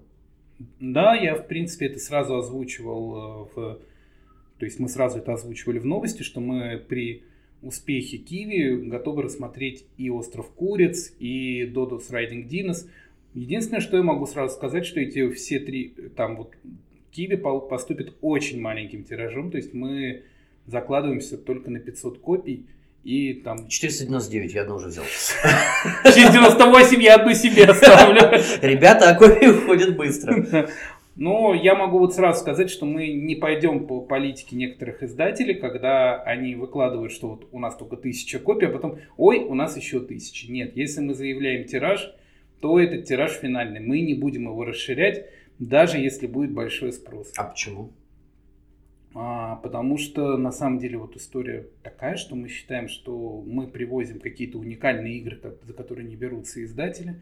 Да, 0.79 1.15
я, 1.15 1.35
в 1.35 1.47
принципе, 1.47 1.87
это 1.87 1.99
сразу 1.99 2.35
озвучивал 2.35 3.15
э, 3.15 3.47
в... 3.55 3.79
То 4.59 4.65
есть 4.65 4.79
мы 4.79 4.89
сразу 4.89 5.17
это 5.17 5.33
озвучивали 5.33 5.79
в 5.79 5.85
новости, 5.85 6.21
что 6.23 6.39
мы 6.39 6.77
при 6.77 7.23
успехе 7.61 8.17
Киви 8.17 8.87
готовы 8.87 9.23
рассмотреть 9.23 9.85
и 9.97 10.09
Остров 10.09 10.51
Куриц, 10.51 11.13
и 11.19 11.65
Додос 11.65 12.09
Райдинг 12.11 12.47
Динос. 12.47 12.87
Единственное, 13.33 13.81
что 13.81 13.97
я 13.97 14.03
могу 14.03 14.25
сразу 14.25 14.53
сказать, 14.55 14.85
что 14.85 14.99
эти 14.99 15.29
все 15.31 15.59
три, 15.59 15.95
там 16.15 16.35
вот 16.35 16.55
Киви 17.11 17.35
поступит 17.35 18.13
очень 18.21 18.59
маленьким 18.61 19.03
тиражом, 19.03 19.51
то 19.51 19.57
есть 19.57 19.73
мы 19.73 20.23
закладываемся 20.65 21.37
только 21.37 21.69
на 21.69 21.79
500 21.79 22.19
копий, 22.19 22.65
и 23.03 23.33
там... 23.33 23.67
499 23.67 24.53
я 24.53 24.61
одну 24.61 24.75
уже 24.75 24.87
взял. 24.87 25.05
498 26.03 27.01
я 27.01 27.15
одну 27.15 27.33
себе 27.33 27.65
оставлю. 27.65 28.21
Ребята, 28.61 29.09
а 29.09 29.15
копии 29.15 29.47
уходят 29.47 29.95
быстро. 29.95 30.69
Но 31.15 31.53
я 31.53 31.75
могу 31.75 31.99
вот 31.99 32.15
сразу 32.15 32.39
сказать, 32.39 32.69
что 32.69 32.85
мы 32.85 33.11
не 33.11 33.35
пойдем 33.35 33.85
по 33.85 34.01
политике 34.01 34.55
некоторых 34.55 35.03
издателей, 35.03 35.55
когда 35.55 36.21
они 36.23 36.55
выкладывают, 36.55 37.11
что 37.11 37.29
вот 37.29 37.47
у 37.51 37.59
нас 37.59 37.75
только 37.75 37.97
тысяча 37.97 38.39
копий, 38.39 38.67
а 38.67 38.69
потом, 38.69 38.99
ой, 39.17 39.39
у 39.39 39.53
нас 39.53 39.75
еще 39.75 39.99
тысячи. 39.99 40.49
Нет, 40.49 40.75
если 40.77 41.01
мы 41.01 41.13
заявляем 41.13 41.65
тираж, 41.65 42.13
то 42.61 42.79
этот 42.79 43.05
тираж 43.05 43.31
финальный. 43.33 43.81
Мы 43.81 44.01
не 44.01 44.13
будем 44.13 44.43
его 44.43 44.63
расширять, 44.63 45.25
даже 45.59 45.97
если 45.97 46.27
будет 46.27 46.53
большой 46.53 46.93
спрос. 46.93 47.33
А 47.35 47.43
почему? 47.43 47.91
А, 49.13 49.57
потому 49.57 49.97
что 49.97 50.37
на 50.37 50.51
самом 50.51 50.79
деле 50.79 50.97
вот 50.97 51.15
история 51.17 51.67
такая, 51.83 52.15
что 52.15 52.35
мы 52.35 52.47
считаем, 52.47 52.87
что 52.87 53.43
мы 53.45 53.67
привозим 53.67 54.19
какие-то 54.19 54.57
уникальные 54.57 55.17
игры, 55.17 55.39
за 55.63 55.73
которые 55.73 56.07
не 56.07 56.15
берутся 56.15 56.63
издатели. 56.63 57.15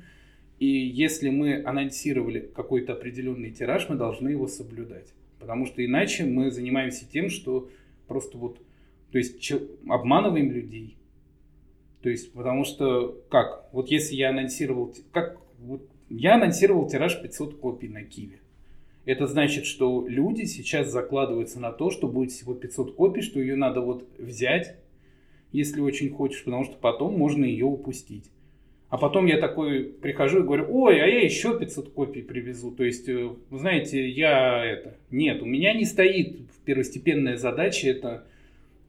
И 0.60 0.68
если 0.68 1.30
мы 1.30 1.64
анонсировали 1.64 2.52
какой-то 2.54 2.94
определенный 2.94 3.52
тираж, 3.52 3.90
мы 3.90 3.96
должны 3.96 4.30
его 4.30 4.48
соблюдать. 4.48 5.14
Потому 5.40 5.66
что 5.66 5.84
иначе 5.84 6.26
мы 6.26 6.52
занимаемся 6.52 7.10
тем, 7.10 7.30
что 7.30 7.70
просто 8.08 8.38
вот, 8.38 8.60
то 9.12 9.18
есть 9.18 9.52
обманываем 9.88 10.52
людей. 10.52 10.98
То 12.02 12.10
есть, 12.10 12.34
потому 12.34 12.66
что, 12.66 13.18
как, 13.30 13.68
вот 13.72 13.90
если 13.90 14.16
я 14.16 14.30
анонсировал, 14.30 14.94
как, 15.12 15.38
вот 15.60 15.90
я 16.10 16.36
анонсировал 16.36 16.88
тираж 16.88 17.22
500 17.22 17.60
копий 17.60 17.88
на 17.88 18.04
Киеве. 18.04 18.40
Это 19.06 19.28
значит, 19.28 19.66
что 19.66 20.06
люди 20.08 20.46
сейчас 20.46 20.92
закладываются 20.92 21.60
на 21.60 21.72
то, 21.72 21.90
что 21.90 22.08
будет 22.08 22.32
всего 22.32 22.54
500 22.54 22.96
копий, 22.96 23.22
что 23.22 23.40
ее 23.40 23.56
надо 23.56 23.82
вот 23.82 24.08
взять, 24.18 24.76
если 25.52 25.82
очень 25.82 26.12
хочешь, 26.12 26.44
потому 26.44 26.66
что 26.66 26.76
потом 26.78 27.18
можно 27.18 27.46
ее 27.46 27.66
упустить. 27.66 28.26
А 28.90 28.98
потом 28.98 29.28
я 29.28 29.38
такой 29.38 29.84
прихожу 29.84 30.40
и 30.40 30.44
говорю, 30.44 30.66
ой, 30.70 31.00
а 31.00 31.06
я 31.06 31.22
еще 31.22 31.58
500 31.58 31.94
копий 31.94 32.24
привезу. 32.24 32.72
То 32.72 32.84
есть, 32.84 33.08
э, 33.08 33.30
вы 33.50 33.60
знаете, 33.60 34.08
я 34.10 34.66
это... 34.66 34.96
Нет, 35.12 35.44
у 35.44 35.46
меня 35.46 35.74
не 35.74 35.86
стоит 35.86 36.50
первостепенная 36.66 37.38
задача 37.38 37.88
это 37.88 38.26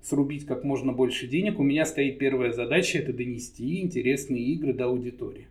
срубить 0.03 0.47
как 0.47 0.65
можно 0.65 0.93
больше 0.93 1.27
денег. 1.27 1.59
У 1.59 1.63
меня 1.63 1.85
стоит 1.85 2.19
первая 2.19 2.53
задача 2.53 2.99
это 2.99 3.13
донести 3.13 3.83
интересные 3.83 4.43
игры 4.43 4.73
до 4.73 4.87
аудитории. 4.87 5.49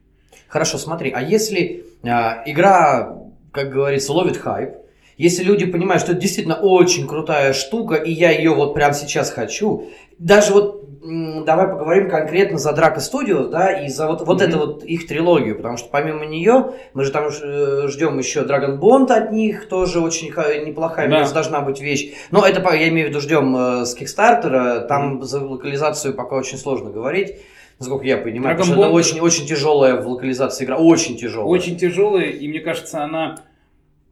Хорошо, 0.47 0.79
смотри, 0.79 1.11
а 1.11 1.21
если 1.21 1.85
э, 2.01 2.07
игра 2.47 3.28
как 3.51 3.71
говорится, 3.71 4.13
ловит 4.13 4.37
хайп. 4.37 4.75
Если 5.17 5.43
люди 5.43 5.65
понимают, 5.65 6.01
что 6.01 6.13
это 6.13 6.21
действительно 6.21 6.55
очень 6.55 7.05
крутая 7.05 7.51
штука, 7.51 7.95
и 7.95 8.11
я 8.11 8.31
ее 8.31 8.55
вот 8.55 8.73
прямо 8.73 8.93
сейчас 8.93 9.31
хочу, 9.31 9.89
даже 10.17 10.53
вот 10.53 10.79
давай 11.01 11.67
поговорим 11.67 12.09
конкретно 12.09 12.57
за 12.57 12.73
Драко 12.73 12.99
Studios, 12.99 13.49
да, 13.49 13.71
и 13.71 13.89
за 13.89 14.07
вот, 14.07 14.21
вот 14.25 14.41
mm-hmm. 14.41 14.47
эту 14.47 14.57
вот 14.59 14.83
их 14.83 15.07
трилогию, 15.07 15.55
потому 15.55 15.77
что 15.77 15.89
помимо 15.89 16.25
нее 16.25 16.73
мы 16.93 17.03
же 17.03 17.11
там 17.11 17.27
э, 17.27 17.87
ждем 17.87 18.17
еще 18.17 18.41
Dragon 18.41 18.79
Bond 18.79 19.11
от 19.11 19.31
них, 19.31 19.67
тоже 19.67 20.01
очень 20.01 20.27
неплохая, 20.29 21.09
да. 21.09 21.29
должна 21.31 21.61
быть 21.61 21.79
вещь. 21.79 22.13
Но 22.31 22.45
это, 22.45 22.61
я 22.75 22.89
имею 22.89 23.07
в 23.07 23.09
виду, 23.09 23.21
ждем 23.21 23.55
э, 23.55 23.85
с 23.85 23.97
Kickstarter, 23.97 24.87
там 24.87 25.19
mm-hmm. 25.19 25.23
за 25.23 25.43
локализацию 25.43 26.13
пока 26.13 26.35
очень 26.35 26.57
сложно 26.57 26.89
говорить 26.89 27.37
насколько 27.79 28.05
я 28.05 28.17
понимаю. 28.17 28.57
Dragon 28.57 28.75
Ball... 28.75 28.79
это 28.79 28.89
очень, 28.89 29.19
очень 29.19 29.47
тяжелая 29.47 30.01
в 30.01 30.07
локализации 30.07 30.65
игра, 30.65 30.77
очень 30.77 31.17
тяжелая. 31.17 31.47
Очень 31.47 31.77
тяжелая, 31.77 32.29
и 32.29 32.47
мне 32.47 32.59
кажется, 32.59 33.03
она... 33.03 33.37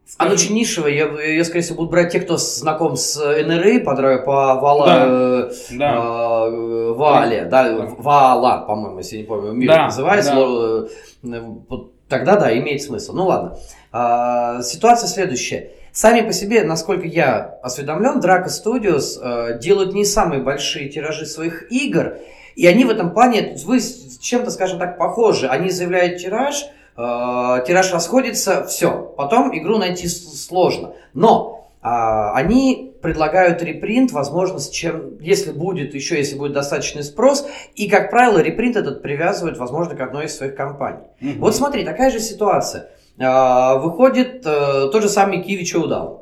Скажем... 0.05 0.31
Она 0.31 0.31
очень 0.31 0.55
нишевая. 0.55 0.93
Я, 0.93 1.33
я, 1.33 1.43
скорее 1.43 1.63
всего, 1.63 1.77
буду 1.77 1.89
брать 1.89 2.13
тех, 2.13 2.23
кто 2.23 2.37
знаком 2.37 2.95
с 2.95 3.17
НРА 3.17 3.79
по, 3.83 3.93
по 4.21 4.55
Вала, 4.55 4.85
да. 4.85 5.05
Э, 5.05 5.51
да. 5.71 6.47
Э, 6.47 6.93
Вале, 6.93 7.45
да, 7.45 7.63
да, 7.63 7.85
Вала, 7.97 8.63
по-моему, 8.65 8.99
если 8.99 9.17
не 9.17 9.23
помню, 9.23 9.51
мир 9.51 9.67
да. 9.67 9.83
называется. 9.85 10.87
Да. 11.23 11.37
Э, 11.37 11.77
тогда 12.07 12.37
да, 12.37 12.57
имеет 12.57 12.81
смысл. 12.81 13.13
Ну 13.13 13.25
ладно. 13.25 13.57
А, 13.91 14.61
ситуация 14.61 15.09
следующая. 15.09 15.71
Сами 15.91 16.21
по 16.21 16.31
себе, 16.31 16.63
насколько 16.63 17.07
я 17.07 17.59
осведомлен, 17.63 18.19
Draco 18.19 18.47
Studios 18.47 19.19
э, 19.19 19.59
делают 19.59 19.93
не 19.93 20.05
самые 20.05 20.41
большие 20.41 20.89
тиражи 20.89 21.25
своих 21.25 21.71
игр, 21.71 22.17
и 22.57 22.65
они 22.65 22.85
в 22.85 22.89
этом 22.89 23.13
плане, 23.13 23.55
вы 23.65 23.79
чем-то, 24.19 24.49
скажем 24.49 24.79
так, 24.79 24.97
похожи. 24.97 25.47
Они 25.47 25.69
заявляют 25.69 26.19
тираж, 26.19 26.65
э, 26.97 27.63
тираж 27.67 27.93
расходится, 27.93 28.65
все. 28.65 29.13
Потом 29.15 29.55
игру 29.55 29.77
найти 29.77 30.07
сложно. 30.07 30.93
Но 31.13 31.69
э, 31.83 31.87
они 31.87 32.95
предлагают 32.99 33.61
репринт, 33.61 34.11
возможно, 34.11 34.57
с 34.57 34.69
чем, 34.69 35.19
если 35.19 35.51
будет, 35.51 35.93
еще 35.93 36.17
если 36.17 36.35
будет 36.35 36.53
достаточный 36.53 37.03
спрос, 37.03 37.47
и, 37.75 37.87
как 37.87 38.09
правило, 38.09 38.39
репринт 38.39 38.75
этот 38.75 39.03
привязывают, 39.03 39.59
возможно, 39.59 39.95
к 39.95 40.01
одной 40.01 40.25
из 40.25 40.35
своих 40.35 40.55
компаний. 40.55 41.05
Mm-hmm. 41.21 41.37
Вот 41.37 41.55
смотри, 41.55 41.85
такая 41.85 42.09
же 42.09 42.19
ситуация. 42.19 42.89
Э, 43.19 43.77
выходит 43.77 44.43
э, 44.47 44.89
тот 44.91 45.03
же 45.03 45.09
самый 45.09 45.43
Kiwi 45.43 45.61
Showdown. 45.61 46.21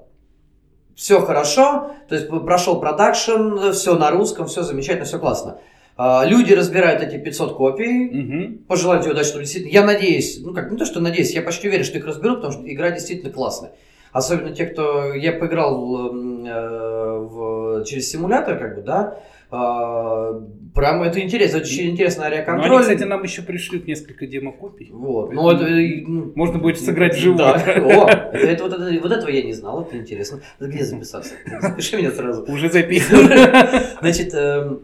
Все 0.97 1.21
хорошо, 1.21 1.91
то 2.09 2.15
есть 2.15 2.27
прошел 2.27 2.81
продакшн, 2.81 3.71
все 3.71 3.95
на 3.95 4.11
русском, 4.11 4.47
все 4.47 4.63
замечательно, 4.63 5.05
все 5.05 5.17
классно. 5.17 5.59
А, 5.97 6.25
люди 6.25 6.51
разбирают 6.53 7.01
эти 7.01 7.17
500 7.17 7.55
копий, 7.55 8.09
угу. 8.09 8.57
пожелать 8.67 9.07
удачи, 9.07 9.29
что 9.29 9.39
действительно, 9.39 9.71
я 9.71 9.85
надеюсь, 9.85 10.39
ну 10.41 10.53
как, 10.53 10.69
не 10.69 10.77
то, 10.77 10.85
что 10.85 10.99
надеюсь, 10.99 11.33
я 11.33 11.41
почти 11.41 11.69
уверен, 11.69 11.85
что 11.85 11.97
их 11.97 12.05
разберут, 12.05 12.41
потому 12.41 12.53
что 12.53 12.71
игра 12.71 12.91
действительно 12.91 13.31
классная. 13.31 13.71
Особенно 14.11 14.51
те, 14.51 14.65
кто, 14.65 15.13
я 15.13 15.33
поиграл 15.33 16.07
э, 16.07 17.19
в, 17.19 17.83
через 17.85 18.09
симулятор, 18.09 18.57
как 18.57 18.75
бы, 18.75 18.81
да, 18.81 19.19
А, 19.51 20.41
прям 20.73 21.03
это 21.03 21.21
интересно, 21.21 21.59
очень 21.59 21.91
интересно. 21.91 22.23
Ну, 22.47 22.55
они, 22.55 22.79
кстати, 22.79 23.03
нам 23.03 23.23
еще 23.23 23.41
пришлют 23.41 23.87
несколько 23.87 24.25
демокопий. 24.25 24.89
Вот. 24.91 25.33
Ну, 25.33 25.49
это, 25.49 25.65
ну, 25.65 26.31
Можно 26.35 26.59
будет 26.59 26.79
сыграть 26.79 27.15
живо. 27.17 27.37
Да. 27.37 27.53
О, 27.53 28.09
это, 28.33 28.63
вот, 28.63 28.73
это, 28.73 29.01
вот 29.01 29.11
этого 29.11 29.29
я 29.29 29.43
не 29.43 29.53
знал, 29.53 29.81
это 29.81 29.97
интересно. 29.97 30.41
Где 30.59 30.83
записаться? 30.83 31.33
Запиши 31.61 31.97
меня 31.97 32.11
сразу. 32.11 32.43
Уже 32.51 32.69
записан. 32.69 33.29
Значит, 34.01 34.33
эм, 34.33 34.79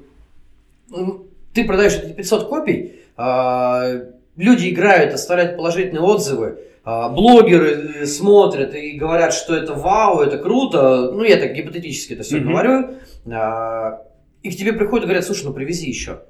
ты 1.53 1.65
продаешь 1.65 1.93
эти 1.93 2.13
500 2.13 2.47
копий, 2.47 3.01
а, 3.17 3.87
люди 4.35 4.69
играют, 4.69 5.13
оставляют 5.13 5.57
положительные 5.57 6.01
отзывы, 6.01 6.59
а, 6.83 7.09
блогеры 7.09 8.05
смотрят 8.05 8.73
и 8.73 8.91
говорят, 8.93 9.33
что 9.33 9.55
это 9.55 9.73
вау, 9.73 10.21
это 10.21 10.37
круто. 10.37 11.11
Ну, 11.11 11.23
я 11.23 11.37
так 11.37 11.53
гипотетически 11.53 12.13
это 12.13 12.23
все 12.23 12.37
mm-hmm. 12.37 12.43
говорю. 12.43 12.89
А, 13.31 14.01
и 14.41 14.51
к 14.51 14.55
тебе 14.55 14.73
приходят 14.73 15.03
и 15.03 15.07
говорят, 15.07 15.25
слушай, 15.25 15.45
ну 15.45 15.53
привези 15.53 15.87
еще. 15.87 16.21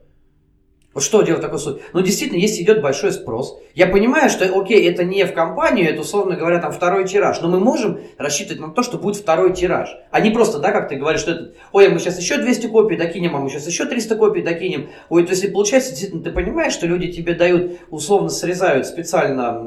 Вот 0.94 1.04
что 1.04 1.22
делать 1.22 1.42
такой 1.42 1.58
суд? 1.58 1.82
Ну, 1.94 2.02
действительно, 2.02 2.38
если 2.38 2.64
идет 2.64 2.82
большой 2.82 3.14
спрос. 3.14 3.58
Я 3.76 3.88
понимаю, 3.88 4.30
что, 4.30 4.44
окей, 4.44 4.90
это 4.90 5.06
не 5.06 5.26
в 5.26 5.34
компанию, 5.34 5.90
это, 5.90 6.02
условно 6.02 6.36
говоря, 6.36 6.60
там 6.60 6.74
второй 6.74 7.08
тираж. 7.08 7.40
Но 7.40 7.48
мы 7.48 7.62
можем 7.62 8.00
рассчитывать 8.18 8.60
на 8.60 8.72
то, 8.72 8.84
что 8.84 8.98
будет 8.98 9.16
второй 9.16 9.54
тираж. 9.54 9.96
А 10.12 10.20
не 10.20 10.32
просто, 10.32 10.60
да, 10.60 10.72
как 10.72 10.90
ты 10.90 10.98
говоришь, 10.98 11.22
что 11.22 11.32
это, 11.32 11.54
ой, 11.72 11.88
мы 11.88 12.00
сейчас 12.00 12.20
еще 12.20 12.38
200 12.38 12.68
копий 12.68 12.98
докинем, 12.98 13.36
а 13.38 13.40
мы 13.40 13.50
сейчас 13.50 13.68
еще 13.68 13.86
300 13.86 14.16
копий 14.16 14.42
докинем. 14.42 14.90
Ой, 15.08 15.24
то 15.24 15.32
есть, 15.32 15.54
получается, 15.54 15.92
действительно, 15.92 16.24
ты 16.24 16.32
понимаешь, 16.32 16.74
что 16.74 16.88
люди 16.88 17.10
тебе 17.10 17.36
дают, 17.36 17.80
условно 17.90 18.28
срезают 18.28 18.86
специально 18.86 19.62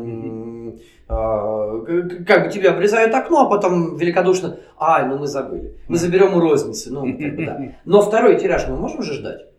а, 1.08 1.80
как 2.26 2.44
бы 2.44 2.50
тебе 2.50 2.68
обрезают 2.68 3.14
окно, 3.14 3.46
а 3.46 3.50
потом 3.50 3.96
великодушно, 3.96 4.58
а, 4.78 5.04
ну 5.06 5.18
мы 5.18 5.26
забыли, 5.26 5.74
мы 5.86 5.96
заберем 5.96 6.34
у 6.34 6.40
розницы, 6.40 6.90
ну, 6.90 7.02
как 7.02 7.36
бы, 7.36 7.46
да. 7.46 7.60
Но 7.84 8.00
второй 8.00 8.38
тираж 8.38 8.66
мы 8.68 8.76
можем 8.76 9.02
же 9.02 9.14
ждать? 9.14 9.53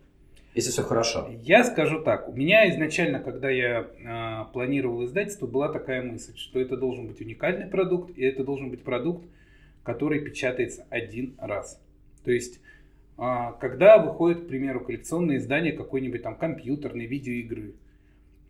Если 0.56 0.70
все 0.70 0.82
хорошо? 0.82 1.28
Я 1.42 1.64
скажу 1.64 2.02
так. 2.02 2.30
У 2.30 2.32
меня 2.32 2.68
изначально, 2.70 3.20
когда 3.20 3.50
я 3.50 3.82
э, 3.82 4.52
планировал 4.54 5.04
издательство, 5.04 5.46
была 5.46 5.68
такая 5.68 6.02
мысль, 6.02 6.34
что 6.34 6.58
это 6.58 6.78
должен 6.78 7.06
быть 7.06 7.20
уникальный 7.20 7.66
продукт, 7.66 8.16
и 8.16 8.24
это 8.24 8.42
должен 8.42 8.70
быть 8.70 8.82
продукт, 8.82 9.26
который 9.82 10.20
печатается 10.20 10.86
один 10.88 11.34
раз. 11.38 11.78
То 12.24 12.32
есть, 12.32 12.58
э, 13.18 13.22
когда 13.60 13.98
выходит, 13.98 14.44
к 14.44 14.48
примеру, 14.48 14.80
коллекционное 14.80 15.36
издание 15.36 15.74
какой-нибудь 15.74 16.22
там 16.22 16.36
компьютерной 16.36 17.04
видеоигры, 17.04 17.74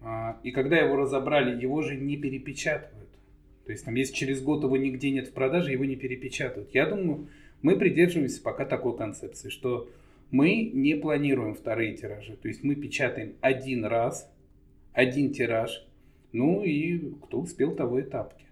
э, 0.00 0.34
и 0.44 0.52
когда 0.52 0.76
его 0.76 0.94
разобрали, 0.94 1.61
его 1.61 1.82
же 1.82 1.96
не 1.96 2.16
перепечатывают. 2.16 3.11
То 3.64 3.72
есть, 3.72 3.84
там, 3.84 3.96
если 3.96 4.14
через 4.14 4.40
год 4.40 4.62
его 4.62 4.76
нигде 4.76 5.11
нет 5.11 5.26
в 5.26 5.32
продаже, 5.32 5.72
его 5.72 5.84
не 5.84 5.96
перепечатывают. 5.96 6.72
Я 6.72 6.86
думаю, 6.86 7.26
мы 7.62 7.74
придерживаемся 7.76 8.40
пока 8.40 8.64
такой 8.64 8.96
концепции, 8.96 9.48
что 9.48 9.88
мы 10.30 10.70
не 10.72 10.94
планируем 10.94 11.54
вторые 11.54 11.96
тиражи. 11.96 12.36
То 12.36 12.48
есть 12.48 12.62
мы 12.64 12.74
печатаем 12.74 13.34
один 13.40 13.84
раз, 13.84 14.30
один 14.92 15.32
тираж, 15.32 15.86
ну 16.32 16.62
и 16.62 17.12
кто 17.22 17.40
успел, 17.40 17.74
того 17.74 18.00
и 18.00 18.02
тапки. 18.02 18.44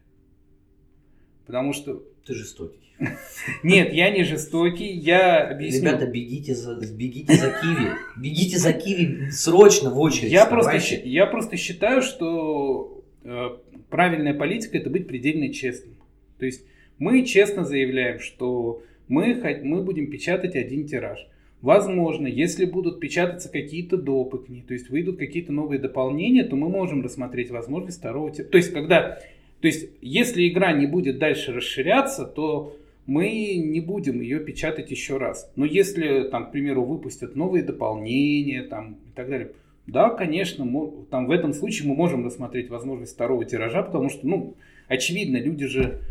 Потому 1.46 1.72
что... 1.72 2.02
Ты 2.24 2.34
жестокий. 2.34 2.80
Нет, 3.62 3.92
я 3.92 4.10
не 4.10 4.24
жестокий, 4.24 4.86
я 4.86 5.48
объясню. 5.48 5.80
Ребята, 5.88 6.06
бегите 6.06 6.54
за, 6.54 6.76
бегите 6.76 7.34
за 7.34 7.50
Киви. 7.50 7.90
Бегите 8.16 8.58
за 8.58 8.72
Киви 8.72 9.30
срочно 9.30 9.90
в 9.90 9.98
очередь. 9.98 10.30
Я, 10.30 10.46
просто, 10.46 10.78
я 11.04 11.26
просто 11.26 11.56
считаю, 11.56 12.02
что 12.02 13.04
э, 13.24 13.48
правильная 13.90 14.32
политика 14.32 14.78
это 14.78 14.90
быть 14.90 15.06
предельно 15.06 15.52
честным. 15.52 15.96
То 16.38 16.46
есть 16.46 16.64
мы 16.98 17.24
честно 17.24 17.64
заявляем, 17.64 18.20
что 18.20 18.82
мы, 19.08 19.34
мы 19.62 19.82
будем 19.82 20.10
печатать 20.10 20.56
один 20.56 20.86
тираж. 20.86 21.18
Возможно, 21.64 22.26
если 22.26 22.66
будут 22.66 23.00
печататься 23.00 23.50
какие-то 23.50 23.96
допы 23.96 24.36
к 24.36 24.50
ней, 24.50 24.62
то 24.68 24.74
есть 24.74 24.90
выйдут 24.90 25.16
какие-то 25.16 25.50
новые 25.50 25.78
дополнения, 25.80 26.44
то 26.44 26.56
мы 26.56 26.68
можем 26.68 27.02
рассмотреть 27.02 27.50
возможность 27.50 28.00
второго 28.00 28.30
типа. 28.30 28.50
То 28.50 28.58
есть, 28.58 28.70
когда, 28.74 29.18
то 29.62 29.66
есть, 29.66 29.88
если 30.02 30.46
игра 30.46 30.74
не 30.74 30.84
будет 30.84 31.18
дальше 31.18 31.54
расширяться, 31.54 32.26
то 32.26 32.76
мы 33.06 33.54
не 33.54 33.80
будем 33.80 34.20
ее 34.20 34.40
печатать 34.40 34.90
еще 34.90 35.16
раз. 35.16 35.50
Но 35.56 35.64
если, 35.64 36.24
там, 36.24 36.48
к 36.48 36.52
примеру, 36.52 36.84
выпустят 36.84 37.34
новые 37.34 37.64
дополнения 37.64 38.62
там, 38.64 38.98
и 39.08 39.16
так 39.16 39.30
далее, 39.30 39.52
да, 39.86 40.10
конечно, 40.10 40.66
мы, 40.66 40.92
там, 41.10 41.24
в 41.24 41.30
этом 41.30 41.54
случае 41.54 41.88
мы 41.88 41.94
можем 41.94 42.26
рассмотреть 42.26 42.68
возможность 42.68 43.14
второго 43.14 43.46
тиража, 43.46 43.82
потому 43.82 44.10
что, 44.10 44.28
ну, 44.28 44.54
очевидно, 44.86 45.38
люди 45.38 45.64
же 45.64 46.02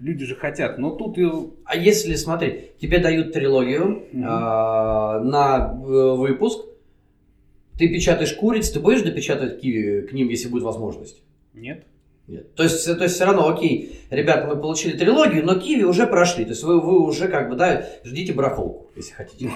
Люди 0.00 0.24
же 0.24 0.36
хотят, 0.36 0.78
но 0.78 0.90
тут... 0.90 1.18
А 1.64 1.76
если, 1.76 2.14
смотри, 2.14 2.70
тебе 2.80 2.98
дают 3.00 3.32
трилогию 3.32 4.04
mm-hmm. 4.12 4.24
а, 4.24 5.20
на 5.20 5.72
э, 5.72 6.14
выпуск, 6.14 6.66
ты 7.76 7.88
печатаешь 7.88 8.32
куриц, 8.34 8.70
ты 8.70 8.78
будешь 8.78 9.02
допечатать 9.02 9.60
киви 9.60 10.02
к 10.02 10.12
ним, 10.12 10.28
если 10.28 10.48
будет 10.48 10.62
возможность? 10.62 11.22
Нет. 11.52 11.84
Нет. 12.28 12.54
То 12.54 12.62
есть, 12.62 12.84
то 12.84 13.02
есть 13.02 13.14
все 13.14 13.24
равно, 13.24 13.48
окей, 13.48 14.00
ребята, 14.10 14.46
мы 14.46 14.60
получили 14.60 14.96
трилогию, 14.96 15.44
но 15.44 15.58
киви 15.58 15.82
уже 15.82 16.06
прошли. 16.06 16.44
То 16.44 16.50
есть 16.50 16.62
вы, 16.62 16.80
вы 16.80 17.00
уже 17.00 17.26
как 17.28 17.48
бы, 17.48 17.56
да, 17.56 17.86
ждите 18.04 18.34
барахолку, 18.34 18.90
если 18.94 19.14
хотите. 19.14 19.50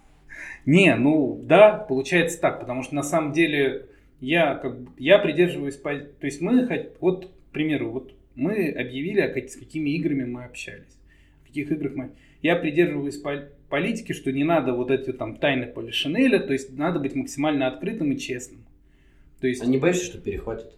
Не, 0.64 0.94
ну 0.94 1.40
да, 1.42 1.72
получается 1.72 2.40
так, 2.40 2.60
потому 2.60 2.82
что 2.84 2.94
на 2.94 3.02
самом 3.02 3.32
деле 3.32 3.86
я 4.20 4.54
как 4.54 4.76
я 4.96 5.18
придерживаюсь, 5.18 5.76
то 5.76 5.90
есть 6.22 6.40
мы, 6.40 6.68
вот, 7.00 7.26
к 7.26 7.52
примеру, 7.52 7.90
вот 7.90 8.12
мы 8.34 8.70
объявили, 8.70 9.20
с 9.20 9.56
какими 9.56 9.90
играми 9.90 10.24
мы 10.24 10.44
общались. 10.44 10.98
В 11.42 11.48
каких 11.48 11.70
играх 11.70 11.94
мы... 11.94 12.10
Я 12.42 12.56
придерживаюсь 12.56 13.20
политики, 13.70 14.12
что 14.12 14.32
не 14.32 14.44
надо 14.44 14.74
вот 14.74 14.90
эти 14.90 15.12
там 15.12 15.36
тайны 15.36 15.66
Полишинеля, 15.66 16.38
то 16.40 16.52
есть 16.52 16.76
надо 16.76 17.00
быть 17.00 17.14
максимально 17.14 17.66
открытым 17.66 18.12
и 18.12 18.18
честным. 18.18 18.60
То 19.40 19.46
есть... 19.46 19.62
А 19.62 19.66
не 19.66 19.78
боишься, 19.78 20.04
что 20.04 20.18
перехватит? 20.18 20.74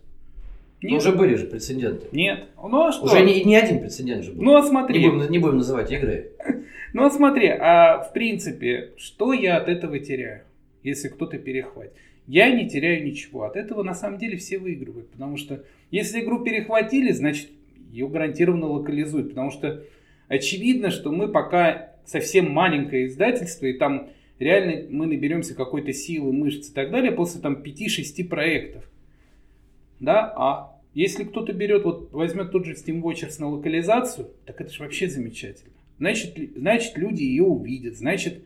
Нет. 0.83 0.93
Ну, 0.93 0.99
уже 0.99 1.13
были 1.13 1.35
же 1.37 1.47
прецеденты. 1.47 2.07
Нет. 2.13 2.45
Ну, 2.57 2.87
а 2.87 2.93
что? 2.93 3.05
Уже 3.05 3.23
не, 3.23 3.43
не 3.45 3.57
один 3.57 3.81
прецедент 3.81 4.25
же 4.25 4.33
был. 4.33 4.45
Ну, 4.45 4.57
а 4.57 4.63
смотри. 4.63 5.01
Не 5.01 5.11
будем, 5.11 5.31
не 5.31 5.39
будем 5.39 5.57
называть 5.59 5.91
игры. 5.93 6.33
Ну, 6.93 7.05
а 7.05 7.11
смотри, 7.11 7.49
а 7.49 7.99
в 7.99 8.15
принципе, 8.15 8.93
что 8.97 9.35
я 9.35 9.59
от 9.59 9.69
этого 9.69 9.99
теряю, 9.99 10.45
если 10.83 11.09
кто-то 11.09 11.37
перехватит? 11.37 11.93
Я 12.27 12.49
не 12.49 12.71
теряю 12.71 13.05
ничего. 13.05 13.43
От 13.43 13.57
этого 13.57 13.83
на 13.83 13.93
самом 13.93 14.19
деле 14.19 14.39
все 14.39 14.57
выигрывают, 14.59 15.11
потому 15.11 15.37
что 15.37 15.63
если 15.91 16.21
игру 16.21 16.43
перехватили, 16.43 17.13
значит 17.13 17.51
ее 17.91 18.09
гарантированно 18.09 18.67
локализуют, 18.67 19.31
потому 19.31 19.51
что 19.51 19.85
очевидно, 20.29 20.91
что 20.91 21.13
мы 21.13 21.29
пока 21.29 21.93
совсем 22.05 22.51
маленькое 22.51 23.07
издательство, 23.07 23.67
и 23.67 23.75
там 23.75 24.09
реально 24.39 24.87
мы 24.91 25.07
наберемся 25.07 25.55
какой-то 25.55 25.93
силы, 25.93 26.33
мышц 26.33 26.71
и 26.71 26.75
так 26.75 26.91
далее 26.91 27.13
после 27.13 27.41
там 27.41 27.63
5-6 27.63 28.29
проектов. 28.29 28.89
Да, 30.01 30.33
а 30.37 30.81
если 30.95 31.25
кто-то 31.25 31.53
берет, 31.53 31.85
вот 31.85 32.13
возьмет 32.13 32.53
тот 32.53 32.65
же 32.65 32.75
Steam 32.75 33.03
Watchers 33.03 33.37
на 33.39 33.49
локализацию, 33.49 34.31
так 34.45 34.61
это 34.61 34.73
же 34.73 34.83
вообще 34.83 35.09
замечательно. 35.09 35.73
Значит, 35.99 36.37
значит 36.55 36.99
люди 36.99 37.23
ее 37.23 37.45
увидят, 37.45 37.97
значит 37.97 38.43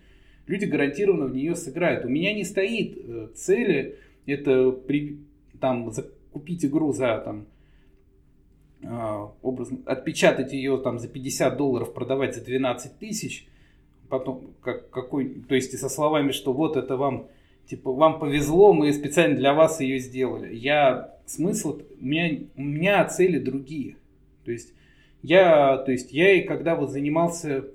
люди 0.46 0.64
гарантированно 0.64 1.26
в 1.26 1.34
нее 1.34 1.56
сыграют. 1.56 2.04
У 2.04 2.08
меня 2.08 2.32
не 2.32 2.44
стоит 2.44 2.98
э, 2.98 3.28
цели 3.34 3.96
это 4.26 4.70
при, 4.70 5.18
там 5.60 5.92
купить 6.32 6.64
игру 6.64 6.92
за 6.92 7.18
там, 7.18 7.46
а, 8.84 9.32
образно, 9.42 9.78
отпечатать 9.86 10.52
ее 10.52 10.78
там 10.78 10.98
за 10.98 11.08
50 11.08 11.56
долларов, 11.56 11.92
продавать 11.92 12.34
за 12.34 12.44
12 12.44 12.98
тысяч, 12.98 13.46
потом 14.08 14.54
как, 14.62 14.90
какой, 14.90 15.28
то 15.48 15.54
есть 15.54 15.74
и 15.74 15.76
со 15.76 15.88
словами, 15.88 16.32
что 16.32 16.52
вот 16.52 16.76
это 16.76 16.96
вам, 16.96 17.28
типа, 17.66 17.92
вам 17.92 18.18
повезло, 18.18 18.72
мы 18.72 18.92
специально 18.92 19.36
для 19.36 19.54
вас 19.54 19.80
ее 19.80 19.98
сделали. 19.98 20.54
Я, 20.54 21.14
смысл, 21.26 21.80
у 22.00 22.04
меня, 22.04 22.40
у 22.56 22.62
меня 22.62 23.04
цели 23.06 23.38
другие. 23.38 23.96
То 24.44 24.52
есть 24.52 24.72
я, 25.22 25.76
то 25.78 25.92
есть 25.92 26.12
я 26.12 26.32
и 26.32 26.44
когда 26.44 26.74
вот 26.74 26.90
занимался 26.90 27.66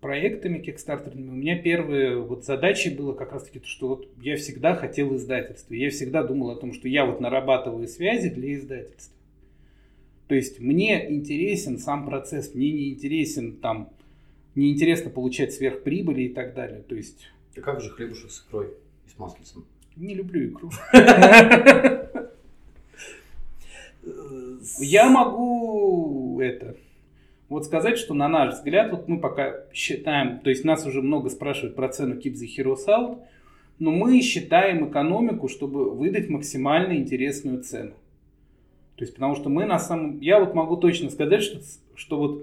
проектами 0.00 0.58
кикстартерными, 0.58 1.30
у 1.30 1.34
меня 1.34 1.58
первые 1.58 2.20
вот 2.22 2.44
задачи 2.44 2.88
было 2.88 3.12
как 3.12 3.32
раз 3.32 3.44
таки, 3.44 3.60
что 3.64 3.88
вот 3.88 4.08
я 4.20 4.36
всегда 4.36 4.74
хотел 4.74 5.14
издательство. 5.16 5.74
Я 5.74 5.90
всегда 5.90 6.22
думал 6.22 6.50
о 6.50 6.56
том, 6.56 6.72
что 6.72 6.88
я 6.88 7.04
вот 7.04 7.20
нарабатываю 7.20 7.88
связи 7.88 8.28
для 8.28 8.54
издательства. 8.54 9.14
То 10.28 10.34
есть 10.34 10.60
мне 10.60 11.10
интересен 11.12 11.78
сам 11.78 12.06
процесс, 12.06 12.54
мне 12.54 12.70
не 12.70 12.90
интересен 12.90 13.56
там, 13.56 13.90
не 14.54 14.72
интересно 14.72 15.10
получать 15.10 15.52
сверхприбыли 15.54 16.24
и 16.24 16.28
так 16.28 16.54
далее. 16.54 16.82
То 16.82 16.94
есть... 16.94 17.28
А 17.56 17.60
как 17.60 17.80
же 17.80 17.90
хлебушек 17.90 18.30
с 18.30 18.44
икрой 18.46 18.68
и 19.06 19.10
с 19.10 19.18
маслицем? 19.18 19.64
Не 19.96 20.14
люблю 20.14 20.48
икру. 20.48 20.70
Я 24.78 25.08
могу 25.10 26.40
это 26.40 26.76
вот 27.48 27.64
сказать, 27.64 27.98
что 27.98 28.14
на 28.14 28.28
наш 28.28 28.54
взгляд, 28.54 28.90
вот 28.90 29.08
мы 29.08 29.20
пока 29.20 29.64
считаем, 29.72 30.40
то 30.40 30.50
есть 30.50 30.64
нас 30.64 30.86
уже 30.86 31.02
много 31.02 31.30
спрашивают 31.30 31.74
про 31.76 31.88
цену 31.88 32.16
Keep 32.16 32.34
the 32.34 32.46
Heroes 32.56 32.86
Out, 32.86 33.18
но 33.78 33.90
мы 33.90 34.20
считаем 34.20 34.88
экономику, 34.88 35.48
чтобы 35.48 35.90
выдать 35.90 36.28
максимально 36.28 36.96
интересную 36.96 37.62
цену. 37.62 37.92
То 38.96 39.04
есть, 39.04 39.14
потому 39.14 39.36
что 39.36 39.48
мы 39.48 39.64
на 39.64 39.78
самом... 39.78 40.18
Я 40.20 40.40
вот 40.40 40.54
могу 40.54 40.76
точно 40.76 41.08
сказать, 41.10 41.42
что, 41.42 41.60
что 41.94 42.18
вот 42.18 42.42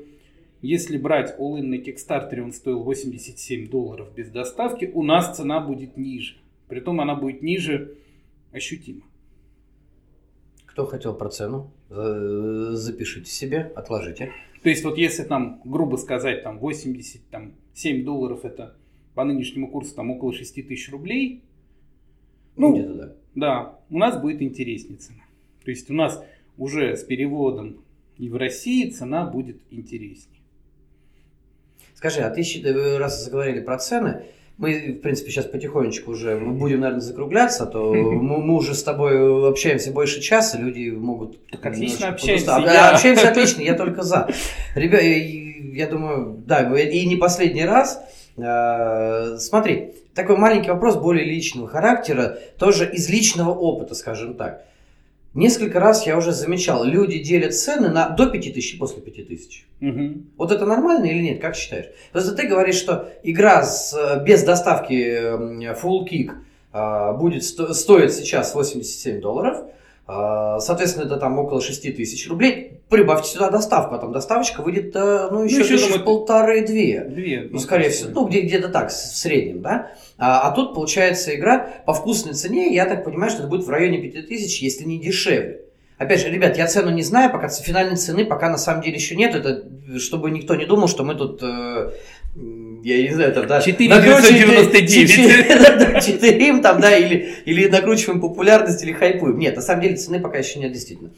если 0.62 0.98
брать 0.98 1.38
All-in 1.38 1.64
на 1.64 1.76
Kickstarter, 1.76 2.40
он 2.40 2.54
стоил 2.54 2.82
87 2.82 3.70
долларов 3.70 4.08
без 4.16 4.30
доставки, 4.30 4.90
у 4.94 5.04
нас 5.04 5.36
цена 5.36 5.60
будет 5.60 5.98
ниже. 5.98 6.38
Притом 6.70 7.02
она 7.02 7.14
будет 7.16 7.42
ниже 7.42 7.96
ощутимо. 8.54 9.02
Кто 10.66 10.86
хотел 10.86 11.14
про 11.14 11.30
цену? 11.30 11.72
Запишите 11.90 13.30
себе, 13.30 13.72
отложите. 13.76 14.32
То 14.66 14.70
есть 14.72 14.84
вот 14.84 14.98
если 14.98 15.22
там, 15.22 15.62
грубо 15.64 15.96
сказать, 15.96 16.42
там 16.42 16.58
87 16.58 18.04
долларов 18.04 18.46
это 18.46 18.76
по 19.14 19.24
нынешнему 19.24 19.70
курсу 19.70 19.94
там 19.94 20.10
около 20.10 20.34
6 20.34 20.68
тысяч 20.68 20.90
рублей, 20.90 21.44
ну, 22.56 22.74
где-то 22.74 22.94
да. 22.96 23.16
Да, 23.36 23.80
у 23.92 24.00
нас 24.00 24.20
будет 24.20 24.42
интереснее 24.42 24.98
цена. 24.98 25.22
То 25.64 25.70
есть 25.70 25.92
у 25.92 25.94
нас 25.94 26.20
уже 26.58 26.98
с 26.98 27.04
переводом 27.04 27.84
и 28.18 28.28
в 28.28 28.38
России 28.38 28.90
цена 28.90 29.30
будет 29.30 29.62
интереснее. 29.70 30.42
Скажи, 31.94 32.22
а 32.22 32.32
ты, 32.32 32.42
э, 32.42 32.98
раз 32.98 33.24
заговорили 33.24 33.60
про 33.60 33.78
цены, 33.78 34.26
мы, 34.58 34.94
в 34.94 35.02
принципе, 35.02 35.32
сейчас 35.32 35.46
потихонечку 35.46 36.12
уже 36.12 36.38
будем, 36.38 36.80
наверное, 36.80 37.02
закругляться, 37.02 37.64
а 37.64 37.66
то 37.68 37.94
мы, 37.94 38.42
мы 38.42 38.56
уже 38.56 38.74
с 38.74 38.84
тобой 38.84 39.50
общаемся 39.50 39.92
больше 39.92 40.22
часа, 40.22 40.58
люди 40.58 40.90
могут... 40.90 41.38
Отлично 41.62 42.10
общаемся. 42.10 42.58
Я... 42.64 42.92
Общаемся 42.92 43.30
отлично, 43.30 43.62
я 43.62 43.74
только 43.74 44.04
за. 44.04 44.30
Ребята, 44.76 45.04
я 45.04 45.88
думаю, 45.88 46.42
да, 46.46 46.62
и 46.80 47.06
не 47.06 47.18
последний 47.18 47.66
раз. 47.66 48.02
А, 48.38 49.38
смотри, 49.40 49.94
такой 50.14 50.38
маленький 50.38 50.70
вопрос 50.70 50.96
более 50.96 51.26
личного 51.26 51.68
характера, 51.68 52.38
тоже 52.58 52.90
из 52.90 53.10
личного 53.10 53.52
опыта, 53.52 53.94
скажем 53.94 54.36
так. 54.36 54.64
Несколько 55.36 55.82
раз 55.82 56.08
я 56.08 56.18
уже 56.18 56.32
замечал, 56.32 56.86
люди 56.86 57.20
делят 57.20 57.54
цены 57.54 57.90
на 57.90 58.08
до 58.08 58.28
5000 58.28 58.74
и 58.74 58.78
после 58.78 59.02
5000. 59.02 59.68
Угу. 59.82 60.14
Вот 60.38 60.52
это 60.54 60.66
нормально 60.66 61.06
или 61.06 61.22
нет, 61.22 61.42
как 61.42 61.56
считаешь? 61.56 61.88
Просто 62.14 62.34
ты 62.34 62.48
говоришь, 62.48 62.76
что 62.76 63.10
игра 63.22 63.62
с, 63.64 64.22
без 64.26 64.44
доставки 64.44 65.74
Full 65.74 66.08
Kick 66.10 66.32
а, 66.72 67.12
будет 67.14 67.44
сто, 67.44 67.74
стоит 67.74 68.14
сейчас 68.14 68.56
87 68.56 69.20
долларов, 69.20 69.66
соответственно, 70.08 71.06
это 71.06 71.18
там 71.18 71.40
около 71.40 71.62
6 71.62 71.96
тысяч 71.96 72.30
рублей. 72.30 72.80
Прибавьте 72.90 73.30
сюда 73.30 73.50
доставку, 73.50 73.96
а 73.96 73.98
там 73.98 74.12
доставочка 74.12 74.62
выйдет, 74.62 74.96
э, 74.96 75.30
ну, 75.32 75.44
еще, 75.44 75.58
ну, 75.58 75.64
еще 75.64 75.78
думаю, 75.80 76.04
полторы-две. 76.04 77.06
Две. 77.06 77.48
Ну, 77.50 77.58
скорее 77.58 77.90
всего, 77.90 78.12
ну, 78.14 78.28
где- 78.28 78.42
где-то 78.42 78.70
так, 78.70 78.90
в 78.90 78.94
среднем, 78.94 79.62
да. 79.62 79.92
А, 80.20 80.48
а 80.48 80.52
тут, 80.52 80.76
получается, 80.76 81.36
игра 81.36 81.68
по 81.86 81.94
вкусной 81.94 82.34
цене, 82.34 82.74
я 82.74 82.86
так 82.86 83.04
понимаю, 83.04 83.32
что 83.32 83.40
это 83.42 83.50
будет 83.50 83.66
в 83.66 83.70
районе 83.70 83.98
5000, 83.98 84.62
если 84.62 84.84
не 84.84 85.00
дешевле. 85.00 85.62
Опять 85.98 86.20
же, 86.22 86.30
ребят, 86.30 86.58
я 86.58 86.68
цену 86.68 86.92
не 86.92 87.04
знаю, 87.04 87.32
пока 87.32 87.48
финальной 87.48 87.96
цены 87.96 88.26
пока 88.26 88.50
на 88.50 88.58
самом 88.58 88.82
деле 88.82 88.96
еще 88.98 89.16
нет. 89.16 89.34
Это 89.34 89.64
чтобы 89.98 90.30
никто 90.30 90.56
не 90.56 90.66
думал, 90.66 90.88
что 90.88 91.04
мы 91.04 91.16
тут 91.16 91.42
э, 91.42 91.92
я 92.36 93.02
не 93.02 93.14
знаю, 93.14 93.34
там, 93.34 93.48
да, 93.48 93.62
4,999. 93.62 96.04
Читерим 96.04 96.62
там, 96.62 96.82
да, 96.82 96.94
или, 96.96 97.36
или 97.46 97.68
накручиваем 97.68 98.20
популярность, 98.20 98.84
или 98.84 98.92
хайпуем. 98.92 99.40
Нет, 99.40 99.56
на 99.56 99.62
самом 99.62 99.84
деле 99.84 99.96
цены 99.96 100.20
пока 100.20 100.40
еще 100.40 100.60
нет, 100.60 100.74
действительно. 100.74 101.12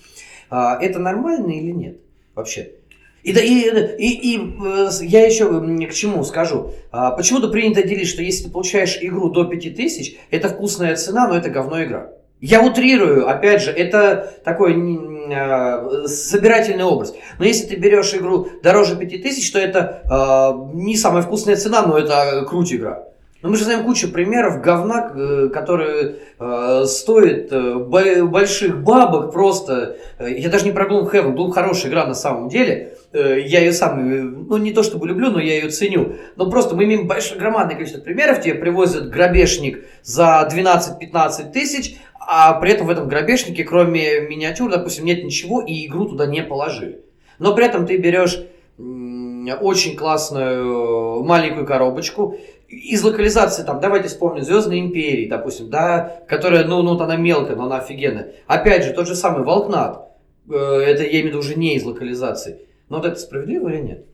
А, 0.49 0.77
это 0.81 0.99
нормально 0.99 1.51
или 1.51 1.71
нет 1.71 1.97
вообще? 2.35 2.69
И, 3.23 3.33
да, 3.33 3.41
и, 3.41 3.63
и, 3.97 4.35
и 4.35 4.39
э, 4.63 4.89
я 5.01 5.25
еще 5.25 5.49
к 5.87 5.93
чему 5.93 6.23
скажу. 6.23 6.71
А, 6.91 7.11
почему-то 7.11 7.49
принято 7.49 7.83
делить, 7.83 8.07
что 8.07 8.21
если 8.21 8.45
ты 8.45 8.51
получаешь 8.51 8.97
игру 9.01 9.29
до 9.29 9.43
5000, 9.43 10.15
это 10.31 10.47
вкусная 10.47 10.95
цена, 10.95 11.27
но 11.27 11.35
это 11.35 11.49
говно 11.49 11.83
игра. 11.83 12.11
Я 12.39 12.63
утрирую, 12.63 13.27
опять 13.27 13.63
же, 13.63 13.71
это 13.71 14.33
такой 14.45 14.75
э, 15.31 16.07
собирательный 16.07 16.83
образ. 16.83 17.13
Но 17.39 17.45
если 17.45 17.67
ты 17.67 17.75
берешь 17.75 18.13
игру 18.13 18.47
дороже 18.63 18.95
5000, 18.95 19.51
то 19.51 19.59
это 19.59 20.01
э, 20.05 20.75
не 20.75 20.95
самая 20.95 21.23
вкусная 21.23 21.55
цена, 21.55 21.85
но 21.85 21.97
это 21.97 22.45
круть 22.47 22.73
игра. 22.73 23.07
Но 23.43 23.49
мы 23.49 23.55
же 23.55 23.65
знаем 23.65 23.85
кучу 23.85 24.11
примеров 24.11 24.61
говна, 24.61 25.11
э, 25.15 25.49
которые 25.53 26.15
э, 26.39 26.83
стоят 26.87 27.51
э, 27.51 28.23
больших 28.23 28.83
бабок 28.83 29.31
просто. 29.31 29.97
Э, 30.17 30.31
я 30.31 30.49
даже 30.49 30.65
не 30.65 30.71
про 30.71 30.87
Gloomhaven. 30.87 31.35
Gloom 31.35 31.51
хорошая 31.51 31.91
игра 31.91 32.07
на 32.07 32.15
самом 32.15 32.49
деле. 32.49 32.93
Э, 33.13 33.39
я 33.39 33.59
ее 33.59 33.73
сам, 33.73 34.47
ну 34.47 34.57
не 34.57 34.73
то 34.73 34.81
чтобы 34.81 35.07
люблю, 35.07 35.29
но 35.29 35.39
я 35.39 35.55
ее 35.55 35.69
ценю. 35.69 36.15
Но 36.35 36.49
просто 36.49 36.75
мы 36.75 36.85
имеем 36.85 37.07
большое, 37.07 37.39
громадное 37.39 37.75
количество 37.75 38.01
примеров. 38.01 38.41
Тебе 38.41 38.55
привозят 38.55 39.09
грабежник 39.09 39.85
за 40.01 40.49
12-15 40.51 41.51
тысяч, 41.51 41.97
а 42.29 42.59
при 42.59 42.73
этом 42.73 42.87
в 42.87 42.89
этом 42.89 43.07
грабежнике, 43.07 43.63
кроме 43.63 44.19
миниатюр, 44.19 44.69
допустим, 44.69 45.05
нет 45.05 45.23
ничего, 45.23 45.61
и 45.61 45.85
игру 45.85 46.09
туда 46.09 46.25
не 46.25 46.43
положили. 46.43 46.99
Но 47.39 47.55
при 47.55 47.65
этом 47.65 47.87
ты 47.87 47.95
берешь 47.95 48.37
очень 48.77 49.95
классную 49.95 51.23
маленькую 51.23 51.65
коробочку, 51.65 52.37
из 52.67 53.01
локализации, 53.01 53.63
там, 53.63 53.79
давайте 53.79 54.09
вспомним, 54.09 54.43
Звездные 54.43 54.81
империи, 54.81 55.29
допустим, 55.29 55.69
да, 55.69 56.21
которая, 56.27 56.65
ну, 56.65 56.81
ну, 56.81 56.99
она 56.99 57.15
мелкая, 57.15 57.55
но 57.55 57.65
она 57.65 57.77
офигенная. 57.77 58.33
Опять 58.45 58.83
же, 58.83 58.91
тот 58.91 59.07
же 59.07 59.15
самый 59.15 59.45
Волкнат, 59.45 60.09
э, 60.49 60.53
это 60.53 61.03
я 61.03 61.11
имею 61.11 61.23
в 61.23 61.27
виду 61.27 61.39
уже 61.39 61.55
не 61.55 61.77
из 61.77 61.85
локализации. 61.85 62.59
Но 62.89 62.97
вот 62.97 63.05
это 63.05 63.17
справедливо 63.17 63.69
или 63.69 63.81
нет? 63.81 64.05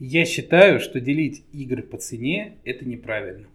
Я 0.00 0.24
считаю, 0.24 0.80
что 0.80 0.98
делить 0.98 1.44
игры 1.52 1.84
по 1.84 1.98
цене 1.98 2.56
это 2.64 2.84
неправильно. 2.84 3.46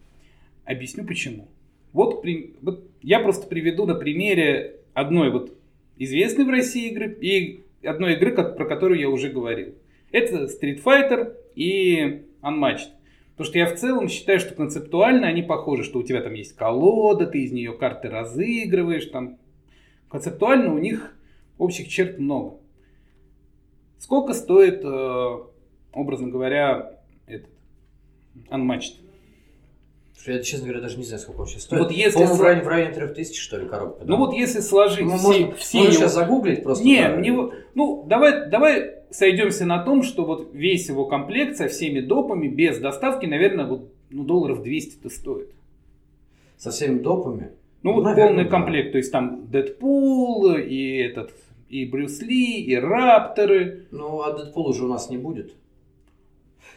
Объясню 0.64 1.06
почему. 1.06 1.50
Вот, 1.94 2.26
вот 2.62 2.88
я 3.02 3.20
просто 3.20 3.48
приведу 3.48 3.86
на 3.86 3.96
примере 3.96 4.82
одной 4.94 5.30
вот 5.30 5.56
известной 5.98 6.46
в 6.46 6.50
России 6.50 6.90
игры 6.90 7.18
и 7.22 7.64
одной 7.84 8.14
игры, 8.14 8.34
про 8.34 8.66
которую 8.66 9.00
я 9.00 9.10
уже 9.10 9.30
говорил. 9.30 9.76
Это 10.12 10.46
Street 10.46 10.84
Fighter 10.84 11.36
и 11.56 12.24
Unmatched. 12.42 12.90
Потому 13.32 13.48
что 13.48 13.58
я 13.58 13.66
в 13.66 13.76
целом 13.76 14.10
считаю, 14.10 14.40
что 14.40 14.54
концептуально 14.54 15.28
они 15.28 15.42
похожи, 15.42 15.84
что 15.84 16.00
у 16.00 16.04
тебя 16.04 16.22
там 16.22 16.34
есть 16.34 16.56
колода, 16.56 17.26
ты 17.26 17.44
из 17.44 17.52
нее 17.52 17.74
карты 17.74 18.10
разыгрываешь, 18.10 19.08
там 19.08 19.38
концептуально 20.10 20.74
у 20.74 20.78
них 20.78 21.16
общих 21.58 21.88
черт 21.88 22.20
много. 22.20 22.58
Сколько 23.98 24.34
стоит, 24.34 24.82
э, 24.84 25.38
образно 25.94 26.28
говоря, 26.28 27.00
этот 27.26 27.50
Unmatched? 28.50 29.03
Я, 30.26 30.42
честно 30.42 30.68
говоря, 30.68 30.82
даже 30.82 30.98
не 30.98 31.04
знаю, 31.04 31.22
сколько 31.22 31.42
он 31.42 31.48
сейчас 31.48 31.64
стоит. 31.64 31.82
Вот 31.82 31.92
если 31.92 32.20
По-моему, 32.20 32.36
в 32.36 32.42
районе, 32.42 32.64
в 32.64 32.68
районе 32.68 32.94
3000, 32.94 33.40
что 33.40 33.58
ли, 33.58 33.68
коробка. 33.68 34.06
Да? 34.06 34.12
Ну 34.12 34.18
вот 34.18 34.34
если 34.34 34.62
сложить 34.62 35.06
ну, 35.06 35.18
все, 35.18 35.28
можно, 35.28 35.56
все 35.56 35.78
можно 35.78 35.92
его... 35.92 36.02
сейчас 36.02 36.14
загуглить 36.14 36.64
просто. 36.64 36.84
Не, 36.86 37.02
да. 37.02 37.18
не, 37.18 37.52
ну 37.76 38.04
давай, 38.08 38.50
давай 38.50 39.04
сойдемся 39.12 39.66
на 39.66 39.84
том, 39.84 40.04
что 40.04 40.26
вот 40.26 40.50
весь 40.54 40.88
его 40.88 41.06
комплект 41.06 41.58
со 41.58 41.68
всеми 41.68 42.00
допами, 42.00 42.48
без 42.48 42.80
доставки, 42.80 43.26
наверное, 43.26 43.66
вот 43.66 43.92
ну, 44.10 44.24
долларов 44.24 44.62
200-то 44.66 45.10
стоит. 45.10 45.50
Со 46.58 46.72
всеми 46.72 47.00
допами? 47.00 47.52
Ну, 47.82 47.92
ну 47.92 47.94
вот 47.96 48.04
наверное, 48.04 48.28
полный 48.30 48.44
да. 48.46 48.50
комплект, 48.50 48.92
то 48.94 48.98
есть 48.98 49.12
там 49.12 49.48
Дэдпул 49.50 50.56
и 50.56 50.98
этот, 50.98 51.34
и 51.68 51.86
Брюс 51.86 52.22
Ли, 52.22 52.62
и 52.62 52.76
Рапторы. 52.76 53.88
Ну, 53.92 54.22
а 54.22 54.32
Дэдпул 54.32 54.68
уже 54.68 54.86
у 54.86 54.88
нас 54.88 55.10
не 55.10 55.18
будет. 55.18 55.54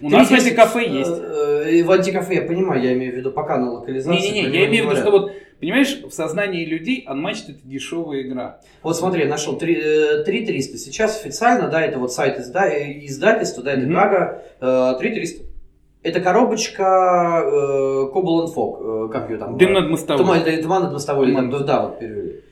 У 0.00 0.10
нас 0.10 0.28
в 0.28 0.32
антикафе 0.32 0.88
есть. 0.88 1.10
Э, 1.10 1.82
в 1.82 1.90
антикафе 1.90 2.34
я 2.36 2.42
понимаю, 2.42 2.82
я 2.82 2.92
имею 2.94 3.12
в 3.12 3.16
виду 3.16 3.30
пока 3.30 3.58
на 3.58 3.72
локализации. 3.72 4.28
Не-не-не, 4.28 4.58
я 4.58 4.66
имею 4.66 4.86
в 4.86 4.90
виду, 4.90 5.00
что 5.00 5.10
вот, 5.10 5.32
понимаешь, 5.58 6.00
в 6.02 6.10
сознании 6.10 6.64
людей 6.64 7.06
Unmatched 7.08 7.44
это 7.48 7.60
дешевая 7.64 8.22
игра. 8.22 8.60
Вот 8.82 8.96
смотри, 8.96 9.24
нашел 9.24 9.56
3300. 9.56 10.74
Э, 10.74 10.78
Сейчас 10.78 11.20
официально, 11.20 11.68
да, 11.68 11.80
это 11.80 11.98
вот 11.98 12.12
сайт 12.12 12.38
изда... 12.38 12.68
издательства, 12.68 13.62
да, 13.62 13.72
это 13.72 13.86
Гага, 13.86 14.98
3300. 14.98 15.42
Э, 15.42 15.46
это 16.02 16.20
коробочка 16.20 17.42
э, 17.44 18.10
Cobble 18.14 18.44
and 18.44 18.54
Fog, 18.54 19.08
как 19.10 19.28
ее 19.30 19.38
там? 19.38 19.56
Дым 19.56 19.72
над 19.72 19.90
мостовой. 19.90 20.18
Туман 20.62 20.82
над 20.82 20.92
мостовой, 20.92 21.32
да, 21.32 21.82
вот 21.82 21.98
перевели. 21.98 22.42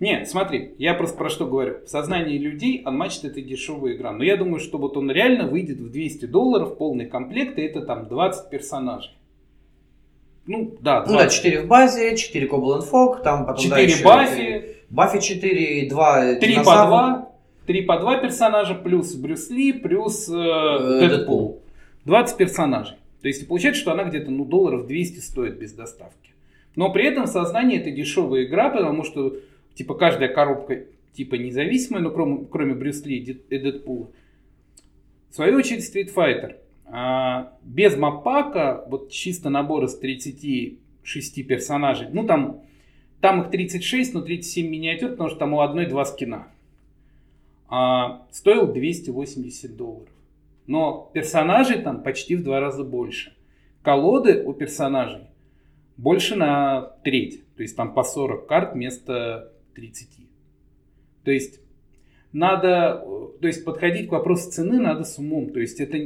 Нет, 0.00 0.30
смотри, 0.30 0.74
я 0.78 0.94
просто 0.94 1.18
про 1.18 1.28
что 1.28 1.46
говорю. 1.46 1.84
В 1.84 1.88
сознании 1.88 2.38
людей 2.38 2.82
Unmatched 2.84 3.20
это 3.22 3.42
дешевая 3.42 3.94
игра. 3.94 4.12
Но 4.12 4.24
я 4.24 4.38
думаю, 4.38 4.58
что 4.58 4.78
вот 4.78 4.96
он 4.96 5.10
реально 5.10 5.46
выйдет 5.46 5.78
в 5.78 5.90
200 5.90 6.24
долларов, 6.24 6.78
полный 6.78 7.04
комплект, 7.04 7.58
и 7.58 7.62
это 7.62 7.82
там 7.82 8.08
20 8.08 8.48
персонажей. 8.48 9.12
Ну, 10.46 10.74
да, 10.80 11.04
20. 11.04 11.12
Ну 11.12 11.18
да, 11.18 11.28
4 11.28 11.62
в 11.62 11.66
базе, 11.66 12.16
4 12.16 12.48
Cobble 12.48 12.78
and 12.78 12.90
Fog, 12.90 13.22
там 13.22 13.44
потом 13.44 13.62
4 13.62 13.96
да, 13.98 14.04
Баффи. 14.04 14.76
Баффи 14.88 15.20
4, 15.20 15.88
2 15.90 16.34
3 16.36 16.56
по 16.56 16.62
2. 16.62 17.28
3 17.66 17.82
по 17.82 17.98
2 17.98 18.16
персонажа, 18.18 18.74
плюс 18.74 19.14
Брюс 19.14 19.50
Ли, 19.50 19.74
плюс 19.74 20.28
э, 20.30 20.32
э 20.32 21.08
Дэдпул. 21.08 21.60
20 22.06 22.36
персонажей. 22.38 22.96
То 23.20 23.28
есть 23.28 23.46
получается, 23.46 23.82
что 23.82 23.92
она 23.92 24.04
где-то 24.04 24.30
ну, 24.30 24.46
долларов 24.46 24.86
200 24.86 25.18
стоит 25.20 25.58
без 25.58 25.72
доставки. 25.74 26.30
Но 26.74 26.90
при 26.90 27.04
этом 27.04 27.24
в 27.24 27.28
сознании 27.28 27.78
это 27.78 27.90
дешевая 27.90 28.44
игра, 28.44 28.70
потому 28.70 29.04
что 29.04 29.34
типа 29.74 29.94
каждая 29.94 30.32
коробка 30.32 30.84
типа 31.12 31.34
независимая, 31.34 32.02
но 32.02 32.10
кроме, 32.10 32.46
кроме 32.46 32.74
Брюс 32.74 33.04
Ли 33.04 33.18
и 33.18 33.58
Дэдпула. 33.58 34.10
В 35.30 35.34
свою 35.34 35.56
очередь 35.56 35.84
Street 35.84 36.12
Fighter. 36.14 36.56
А, 36.86 37.52
без 37.62 37.96
мапака, 37.96 38.84
вот 38.88 39.10
чисто 39.10 39.48
набор 39.48 39.84
из 39.84 39.96
36 39.96 41.46
персонажей, 41.46 42.08
ну 42.12 42.26
там, 42.26 42.62
там 43.20 43.42
их 43.42 43.50
36, 43.50 44.14
но 44.14 44.22
37 44.22 44.66
миниатюр, 44.66 45.10
потому 45.10 45.28
что 45.28 45.38
там 45.38 45.54
у 45.54 45.60
одной 45.60 45.86
два 45.86 46.04
скина. 46.04 46.48
А, 47.68 48.26
стоил 48.32 48.72
280 48.72 49.76
долларов. 49.76 50.08
Но 50.66 51.10
персонажей 51.12 51.80
там 51.80 52.02
почти 52.02 52.34
в 52.34 52.42
два 52.42 52.60
раза 52.60 52.82
больше. 52.82 53.36
Колоды 53.82 54.42
у 54.42 54.52
персонажей 54.52 55.22
больше 55.96 56.34
на 56.34 56.92
треть. 57.04 57.42
То 57.56 57.62
есть 57.62 57.76
там 57.76 57.94
по 57.94 58.02
40 58.02 58.46
карт 58.46 58.74
вместо 58.74 59.52
30. 59.74 60.08
То 61.24 61.30
есть 61.30 61.60
надо, 62.32 63.04
то 63.40 63.46
есть 63.46 63.64
подходить 63.64 64.08
к 64.08 64.12
вопросу 64.12 64.50
цены 64.50 64.78
надо 64.80 65.04
с 65.04 65.18
умом. 65.18 65.50
То 65.52 65.60
есть 65.60 65.80
это 65.80 65.98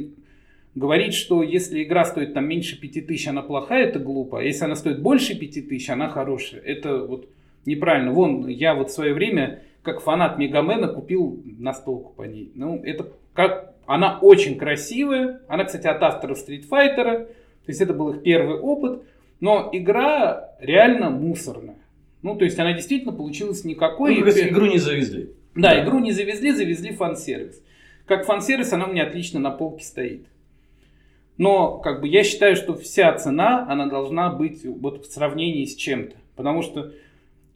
говорить, 0.73 1.13
что 1.13 1.43
если 1.43 1.83
игра 1.83 2.05
стоит 2.05 2.33
там 2.33 2.47
меньше 2.47 2.79
5000, 2.79 3.27
она 3.27 3.41
плохая, 3.41 3.85
это 3.85 3.99
глупо. 3.99 4.39
А 4.39 4.43
если 4.43 4.65
она 4.65 4.75
стоит 4.75 5.01
больше 5.01 5.37
5000, 5.37 5.89
она 5.89 6.09
хорошая. 6.09 6.61
Это 6.61 6.99
вот 6.99 7.29
неправильно. 7.65 8.11
Вон, 8.11 8.47
я 8.47 8.75
вот 8.75 8.89
в 8.89 8.93
свое 8.93 9.13
время, 9.13 9.63
как 9.81 10.01
фанат 10.01 10.37
Мегамена, 10.37 10.87
купил 10.87 11.41
настолку 11.45 12.13
по 12.13 12.23
ней. 12.23 12.51
Ну, 12.55 12.81
это 12.83 13.11
как... 13.33 13.73
Она 13.87 14.17
очень 14.19 14.57
красивая. 14.57 15.41
Она, 15.47 15.63
кстати, 15.63 15.85
от 15.85 16.01
автора 16.01 16.33
Street 16.33 16.67
Fighter. 16.67 17.27
То 17.27 17.67
есть 17.67 17.81
это 17.81 17.93
был 17.93 18.13
их 18.13 18.23
первый 18.23 18.57
опыт. 18.57 19.03
Но 19.39 19.69
игра 19.71 20.55
реально 20.59 21.11
мусорная. 21.11 21.75
Ну, 22.25 22.35
то 22.35 22.43
есть 22.43 22.57
она 22.57 22.73
действительно 22.73 23.13
получилась 23.13 23.65
никакой. 23.65 24.17
Ну, 24.17 24.27
игру 24.27 24.65
не 24.65 24.79
завезли. 24.79 25.29
Да, 25.53 25.75
да, 25.75 25.83
игру 25.83 25.99
не 25.99 26.11
завезли, 26.11 26.53
завезли 26.53 26.91
фан-сервис. 26.91 27.61
Как 28.07 28.25
фан-сервис 28.25 28.73
она 28.73 28.87
у 28.87 28.91
меня 28.91 29.03
отлично 29.03 29.39
на 29.39 29.51
полке 29.51 29.85
стоит. 29.85 30.25
Но 31.37 31.77
как 31.77 32.01
бы 32.01 32.07
я 32.07 32.23
считаю, 32.23 32.55
что 32.55 32.73
вся 32.73 33.13
цена, 33.13 33.67
она 33.69 33.85
должна 33.85 34.31
быть 34.31 34.65
вот 34.65 35.05
в 35.05 35.13
сравнении 35.13 35.65
с 35.65 35.75
чем-то. 35.75 36.15
Потому 36.35 36.63
что 36.63 36.93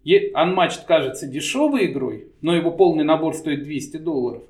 Unmatched 0.05 0.85
кажется 0.85 1.25
дешевой 1.25 1.87
игрой, 1.87 2.27
но 2.41 2.55
его 2.55 2.69
полный 2.69 3.03
набор 3.03 3.33
стоит 3.33 3.63
200 3.63 3.97
долларов. 3.97 4.43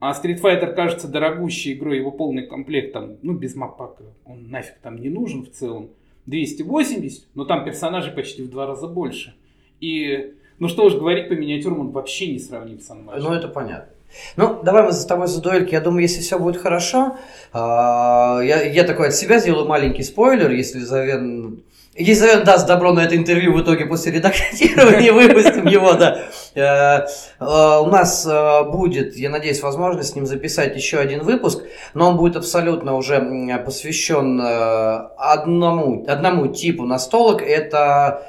А 0.00 0.12
Street 0.12 0.40
Fighter 0.40 0.72
кажется 0.72 1.08
дорогущей 1.08 1.74
игрой, 1.74 1.98
его 1.98 2.10
полный 2.10 2.46
комплект 2.46 2.94
там, 2.94 3.18
ну, 3.20 3.34
без 3.34 3.54
мапака, 3.54 4.04
он 4.24 4.48
нафиг 4.48 4.78
там 4.78 4.96
не 4.96 5.10
нужен 5.10 5.44
в 5.44 5.50
целом. 5.50 5.90
280, 6.24 7.26
но 7.34 7.44
там 7.44 7.66
персонажей 7.66 8.12
почти 8.14 8.42
в 8.42 8.48
два 8.48 8.66
раза 8.66 8.88
больше. 8.88 9.34
И, 9.80 10.34
ну 10.58 10.68
что 10.68 10.84
уж 10.84 10.94
говорить, 10.94 11.28
по 11.28 11.32
миниатюрам 11.32 11.80
он 11.80 11.90
вообще 11.90 12.32
не 12.32 12.38
сравним 12.38 12.80
с 12.80 12.90
Unmatched. 12.90 13.20
Ну, 13.20 13.32
это 13.32 13.48
понятно. 13.48 13.92
Ну, 14.36 14.60
давай 14.62 14.84
мы 14.84 14.92
с 14.92 15.04
тобой 15.04 15.26
за 15.26 15.42
дуэльки. 15.42 15.74
Я 15.74 15.80
думаю, 15.80 16.02
если 16.02 16.20
все 16.20 16.38
будет 16.38 16.60
хорошо, 16.60 17.16
а, 17.52 18.40
я, 18.42 18.62
я 18.62 18.84
такой 18.84 19.08
от 19.08 19.14
себя 19.14 19.38
сделаю 19.38 19.66
маленький 19.66 20.02
спойлер, 20.02 20.50
если 20.50 20.78
Завен 20.78 21.62
если 21.98 22.26
Завен 22.26 22.44
даст 22.44 22.68
добро 22.68 22.92
на 22.92 23.00
это 23.00 23.16
интервью 23.16 23.52
в 23.52 23.62
итоге 23.62 23.84
после 23.84 24.12
редактирования, 24.12 25.10
выпустим 25.12 25.66
его, 25.66 25.94
да. 25.94 26.26
Э, 26.54 27.06
э, 27.40 27.78
у 27.80 27.86
нас 27.86 28.24
э, 28.24 28.64
будет, 28.70 29.16
я 29.16 29.30
надеюсь, 29.30 29.60
возможность 29.62 30.12
с 30.12 30.14
ним 30.14 30.24
записать 30.24 30.76
еще 30.76 30.98
один 30.98 31.24
выпуск, 31.24 31.64
но 31.94 32.10
он 32.10 32.16
будет 32.16 32.36
абсолютно 32.36 32.94
уже 32.94 33.18
посвящен 33.64 34.40
одному, 34.40 36.04
одному 36.06 36.46
типу 36.46 36.84
настолок, 36.84 37.42
это 37.42 38.22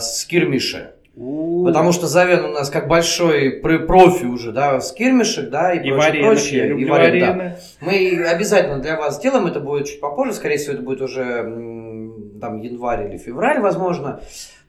скирмиши. 0.00 0.92
Потому 1.64 1.92
что 1.92 2.06
Завен 2.06 2.44
у 2.44 2.48
нас 2.48 2.70
как 2.70 2.88
большой 2.88 3.50
профи 3.50 4.24
уже, 4.24 4.52
да, 4.52 4.80
скирмишек, 4.80 5.50
да, 5.50 5.74
и, 5.74 5.86
и 5.86 5.92
прочее, 5.92 6.22
прочее. 6.22 6.80
И 6.80 6.84
варен, 6.86 7.20
да. 7.20 7.56
Мы 7.80 8.24
обязательно 8.24 8.78
для 8.78 8.96
вас 8.96 9.16
сделаем, 9.16 9.46
это 9.46 9.60
будет 9.60 9.86
чуть 9.86 10.00
попозже, 10.00 10.32
скорее 10.32 10.56
всего, 10.56 10.74
это 10.74 10.82
будет 10.82 11.02
уже 11.02 11.42
там 12.40 12.60
январь 12.62 13.08
или 13.08 13.18
февраль, 13.18 13.60
возможно. 13.60 14.20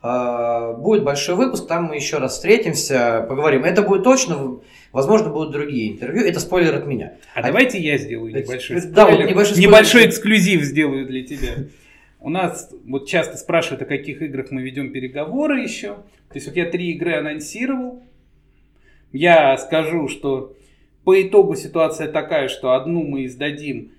А, 0.04 0.74
будет 0.74 1.04
большой 1.04 1.36
выпуск, 1.36 1.68
там 1.68 1.86
мы 1.86 1.96
еще 1.96 2.18
раз 2.18 2.34
встретимся, 2.34 3.26
поговорим. 3.30 3.64
Это 3.64 3.84
будет 3.84 4.04
точно, 4.04 4.60
возможно, 4.92 5.30
будут 5.30 5.52
другие 5.52 5.94
интервью. 5.94 6.26
Это 6.26 6.40
спойлер 6.40 6.76
от 6.76 6.88
меня. 6.88 7.14
А, 7.36 7.40
а 7.40 7.44
давайте 7.44 7.80
я 7.80 7.98
сделаю 7.98 8.34
небольшой 8.34 8.82
спойлер. 8.82 8.96
Да, 8.96 9.06
вот 9.06 9.20
небольшой, 9.20 9.54
спойлер. 9.54 9.70
небольшой 9.70 10.08
эксклюзив 10.08 10.64
сделаю 10.64 11.06
для 11.06 11.24
тебя. 11.24 11.50
У 12.22 12.30
нас 12.30 12.72
вот 12.86 13.08
часто 13.08 13.36
спрашивают, 13.36 13.82
о 13.82 13.86
каких 13.86 14.22
играх 14.22 14.52
мы 14.52 14.62
ведем 14.62 14.94
переговоры 14.94 15.62
еще. 15.62 15.96
То 16.30 16.36
есть 16.36 16.48
вот 16.48 16.56
я 16.56 16.70
три 16.70 16.92
игры 16.92 17.16
анонсировал. 17.16 18.04
Я 19.12 19.58
скажу, 19.58 20.08
что 20.08 20.56
по 21.04 21.20
итогу 21.20 21.56
ситуация 21.56 22.12
такая, 22.12 22.48
что 22.48 22.74
одну 22.74 23.04
мы 23.04 23.26
издадим, 23.26 23.94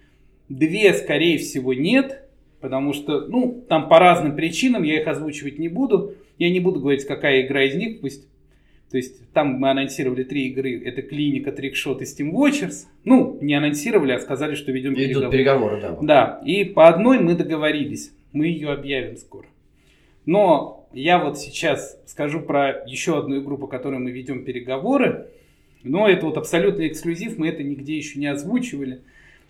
две, 0.49 0.95
скорее 0.95 1.37
всего, 1.39 1.75
нет. 1.75 2.29
Потому 2.61 2.93
что, 2.93 3.27
ну, 3.27 3.65
там 3.69 3.89
по 3.89 3.99
разным 3.99 4.37
причинам, 4.37 4.85
я 4.85 5.01
их 5.01 5.09
озвучивать 5.09 5.59
не 5.59 5.69
буду. 5.69 6.15
Я 6.39 6.49
не 6.51 6.61
буду 6.61 6.79
говорить, 6.79 7.05
какая 7.05 7.45
игра 7.45 7.65
из 7.65 7.75
них, 7.75 8.01
пусть 8.01 8.29
то 8.93 8.99
есть 8.99 9.33
там 9.33 9.55
мы 9.55 9.71
анонсировали 9.71 10.23
три 10.23 10.49
игры. 10.49 10.83
Это 10.85 11.01
Клиника, 11.01 11.51
Трикшот 11.51 12.03
и 12.03 12.05
Steam 12.05 12.31
Watchers. 12.31 12.85
Ну, 13.05 13.39
не 13.41 13.55
анонсировали, 13.55 14.13
а 14.13 14.19
сказали, 14.19 14.55
что 14.55 14.71
ведем 14.71 14.93
Идут 14.93 15.31
переговоры. 15.31 15.31
переговоры, 15.31 15.81
да. 15.81 15.99
Да, 16.03 16.43
и 16.45 16.65
по 16.65 16.89
одной 16.89 17.19
мы 17.19 17.35
договорились. 17.35 18.13
Мы 18.35 18.49
ее 18.49 18.71
объявим 18.71 19.17
скоро. 19.17 19.47
Но 20.27 20.87
я 20.93 21.19
вот 21.19 21.39
сейчас 21.39 21.99
скажу 22.05 22.41
про 22.41 22.85
еще 22.87 23.19
одну 23.19 23.41
игру, 23.41 23.57
по 23.57 23.67
которой 23.67 23.99
мы 23.99 24.11
ведем 24.11 24.45
переговоры. 24.45 25.29
Но 25.83 26.07
это 26.07 26.27
вот 26.27 26.37
абсолютный 26.37 26.89
эксклюзив, 26.89 27.39
мы 27.39 27.49
это 27.49 27.63
нигде 27.63 27.97
еще 27.97 28.19
не 28.19 28.27
озвучивали. 28.27 29.01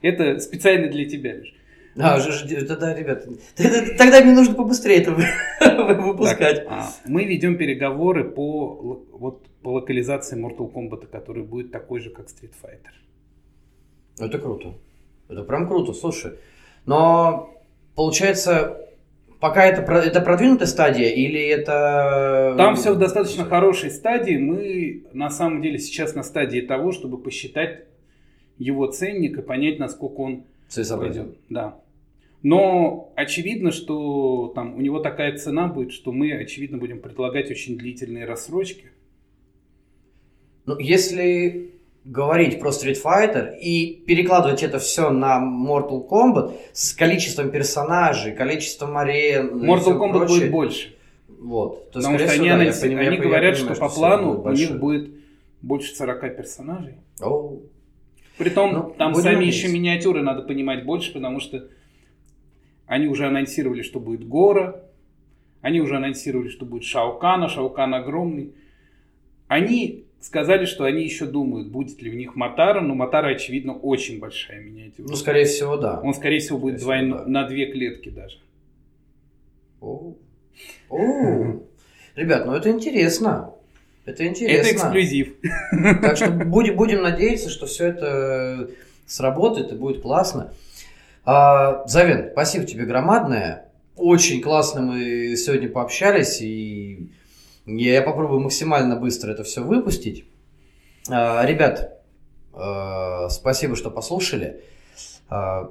Это 0.02 0.39
специально 0.39 0.86
для 0.86 1.05
тебя 1.05 1.35
лишь. 1.35 1.52
А, 1.98 2.19
тогда, 2.20 2.94
ребята, 2.94 3.28
тогда 3.98 4.23
мне 4.23 4.32
нужно 4.32 4.55
побыстрее 4.55 5.02
это 5.02 5.12
выпускать. 6.02 6.64
Так, 6.64 6.66
а, 6.70 6.89
мы 7.05 7.24
ведем 7.24 7.59
переговоры 7.59 8.24
по, 8.24 9.06
вот, 9.12 9.47
по 9.62 9.73
локализации 9.74 10.39
Mortal 10.39 10.73
Kombat, 10.73 11.06
который 11.06 11.43
будет 11.43 11.70
такой 11.70 12.01
же, 12.01 12.10
как 12.10 12.27
Street 12.27 12.52
Fighter. 12.62 12.93
Это 14.19 14.39
круто. 14.39 14.74
Это 15.28 15.43
прям 15.43 15.69
круто, 15.69 15.93
слушай. 15.93 16.32
Но 16.86 17.55
получается, 17.94 18.78
пока 19.40 19.66
это, 19.66 19.82
это 19.93 20.20
продвинутая 20.20 20.69
стадия 20.69 21.10
или 21.10 21.47
это... 21.47 22.55
Там 22.56 22.77
все 22.77 22.94
в 22.94 22.98
достаточно 22.98 23.44
хорошей 23.44 23.90
стадии. 23.90 24.36
Мы 24.36 25.05
на 25.12 25.31
самом 25.31 25.60
деле 25.60 25.78
сейчас 25.78 26.14
на 26.14 26.23
стадии 26.23 26.60
того, 26.60 26.93
чтобы 26.93 27.19
посчитать 27.19 27.85
его 28.59 28.86
ценник 28.86 29.39
и 29.39 29.43
понять, 29.43 29.78
насколько 29.78 30.20
он 30.20 30.44
пойдет. 30.97 31.36
Да. 31.49 31.78
Но 32.43 33.12
очевидно, 33.15 33.70
что 33.70 34.53
там 34.55 34.74
у 34.74 34.81
него 34.81 34.99
такая 34.99 35.36
цена 35.39 35.69
будет, 35.69 35.93
что 35.93 36.12
мы, 36.12 36.32
очевидно, 36.32 36.78
будем 36.78 37.01
предлагать 37.01 37.51
очень 37.51 37.78
длительные 37.78 38.24
рассрочки. 38.24 38.86
Ну, 40.66 40.78
если 40.78 41.73
говорить 42.05 42.59
про 42.59 42.70
Street 42.70 43.01
Fighter 43.03 43.57
и 43.59 44.03
перекладывать 44.07 44.62
это 44.62 44.78
все 44.78 45.11
на 45.11 45.39
Mortal 45.39 46.09
Kombat 46.09 46.55
с 46.73 46.94
количеством 46.94 47.51
персонажей, 47.51 48.32
количеством 48.32 48.97
арен. 48.97 49.62
Mortal 49.65 49.99
Kombat 49.99 50.19
прочее, 50.19 50.39
будет 50.39 50.51
больше. 50.51 50.97
Вот. 51.28 51.90
То, 51.90 52.01
Потому 52.01 52.19
что 52.19 52.31
они, 52.31 52.49
да, 52.49 52.55
анонси... 52.55 52.86
я, 52.86 52.99
они 52.99 53.16
я, 53.16 53.23
говорят, 53.23 53.55
я 53.55 53.61
понимаю, 53.61 53.74
что 53.77 53.86
по 53.86 53.89
плану 53.89 54.43
у 54.43 54.51
них 54.51 54.78
будет 54.78 55.11
больше 55.61 55.94
40 55.94 56.36
персонажей. 56.36 56.94
Oh. 57.20 57.61
Притом 58.43 58.73
ну, 58.73 58.94
там 58.97 59.14
сами 59.14 59.35
надеяться. 59.36 59.59
еще 59.59 59.73
миниатюры 59.73 60.23
надо 60.23 60.43
понимать 60.43 60.85
больше, 60.85 61.12
потому 61.12 61.40
что 61.40 61.69
они 62.86 63.06
уже 63.06 63.27
анонсировали, 63.27 63.82
что 63.82 64.01
будет 64.01 64.27
Гора, 64.27 64.82
они 65.60 65.81
уже 65.81 65.97
анонсировали, 65.97 66.48
что 66.48 66.66
будет 66.66 66.85
Шаукана, 66.85 67.48
Шаукан 67.48 67.94
огромный. 67.94 68.55
Они 69.48 70.06
сказали, 70.20 70.64
что 70.64 70.85
они 70.85 71.05
еще 71.05 71.27
думают, 71.27 71.69
будет 71.69 72.01
ли 72.02 72.10
у 72.10 72.14
них 72.14 72.35
Матара, 72.35 72.81
но 72.81 72.94
Матара, 72.94 73.28
очевидно, 73.28 73.74
очень 73.74 74.19
большая 74.19 74.60
миниатюра. 74.60 75.09
Ну, 75.09 75.16
скорее 75.16 75.44
всего, 75.44 75.77
да. 75.77 76.01
Он, 76.01 76.14
скорее 76.14 76.40
всего, 76.40 76.59
будет 76.59 76.81
скорее 76.81 77.06
всего, 77.06 77.19
да. 77.19 77.27
на 77.27 77.47
две 77.47 77.70
клетки 77.70 78.09
даже. 78.09 78.39
О, 79.81 80.14
О. 80.90 81.60
Ребят, 82.14 82.47
ну 82.47 82.55
это 82.55 82.70
интересно. 82.70 83.55
Это 84.05 84.27
интересно. 84.27 84.69
Это 84.69 84.74
эксклюзив. 84.74 85.35
Так 86.01 86.16
что 86.16 86.31
будем, 86.31 86.77
будем 86.77 87.03
надеяться, 87.03 87.51
что 87.51 87.66
все 87.66 87.87
это 87.89 88.70
сработает 89.07 89.73
и 89.73 89.77
будет 89.77 90.03
классно. 90.03 90.53
А, 91.24 91.87
Завен, 91.87 92.31
спасибо 92.33 92.65
тебе 92.65 92.85
громадное. 92.85 93.69
Очень 93.97 94.41
классно 94.41 94.81
мы 94.81 95.37
сегодня 95.37 95.69
пообщались 95.69 96.41
и 96.41 97.11
я 97.66 98.03
попробую 98.03 98.41
максимально 98.41 98.97
быстро 98.97 99.31
это 99.31 99.45
все 99.45 99.62
выпустить. 99.62 100.24
А, 101.09 101.45
ребят, 101.45 102.03
а, 102.53 103.29
спасибо, 103.29 103.77
что 103.77 103.91
послушали. 103.91 104.65
А, 105.29 105.70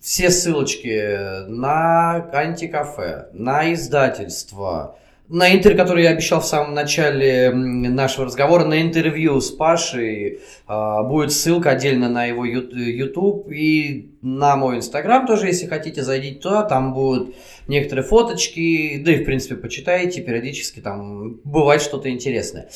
все 0.00 0.30
ссылочки 0.30 1.48
на 1.48 2.30
антикафе, 2.32 3.28
на 3.32 3.72
издательство, 3.72 4.98
на 5.28 5.52
интервью, 5.54 5.78
который 5.80 6.04
я 6.04 6.10
обещал 6.10 6.40
в 6.40 6.46
самом 6.46 6.74
начале 6.74 7.50
нашего 7.50 8.26
разговора, 8.26 8.64
на 8.64 8.80
интервью 8.80 9.40
с 9.40 9.50
Пашей 9.50 10.40
э, 10.68 11.02
будет 11.04 11.32
ссылка 11.32 11.70
отдельно 11.70 12.08
на 12.08 12.26
его 12.26 12.44
YouTube 12.44 13.50
и 13.50 14.10
на 14.22 14.56
мой 14.56 14.76
Инстаграм 14.76 15.26
тоже, 15.26 15.46
если 15.46 15.66
хотите, 15.66 16.02
зайдите 16.02 16.40
туда, 16.40 16.62
там 16.62 16.94
будут 16.94 17.34
некоторые 17.66 18.04
фоточки, 18.04 19.02
да 19.04 19.12
и, 19.12 19.22
в 19.22 19.24
принципе, 19.24 19.56
почитайте, 19.56 20.20
периодически 20.22 20.80
там 20.80 21.40
бывает 21.44 21.82
что-то 21.82 22.08
интересное. 22.08 22.68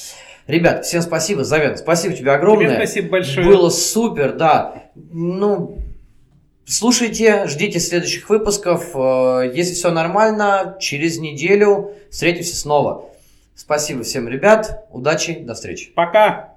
Ребят, 0.46 0.84
всем 0.84 1.02
спасибо. 1.02 1.44
Завен, 1.44 1.76
спасибо 1.76 2.14
тебе 2.14 2.32
огромное. 2.32 2.74
Тебе 2.74 2.76
спасибо 2.76 3.08
большое. 3.10 3.46
Было 3.46 3.68
супер, 3.68 4.32
да. 4.32 4.90
Ну, 4.96 5.79
Слушайте, 6.70 7.48
ждите 7.48 7.80
следующих 7.80 8.30
выпусков. 8.30 8.94
Э, 8.94 9.50
если 9.52 9.74
все 9.74 9.90
нормально, 9.90 10.76
через 10.78 11.18
неделю 11.18 11.94
встретимся 12.12 12.54
снова. 12.54 13.10
Спасибо 13.56 14.04
всем, 14.04 14.28
ребят. 14.28 14.86
Удачи, 14.92 15.40
до 15.40 15.54
встречи. 15.54 15.90
Пока. 15.96 16.49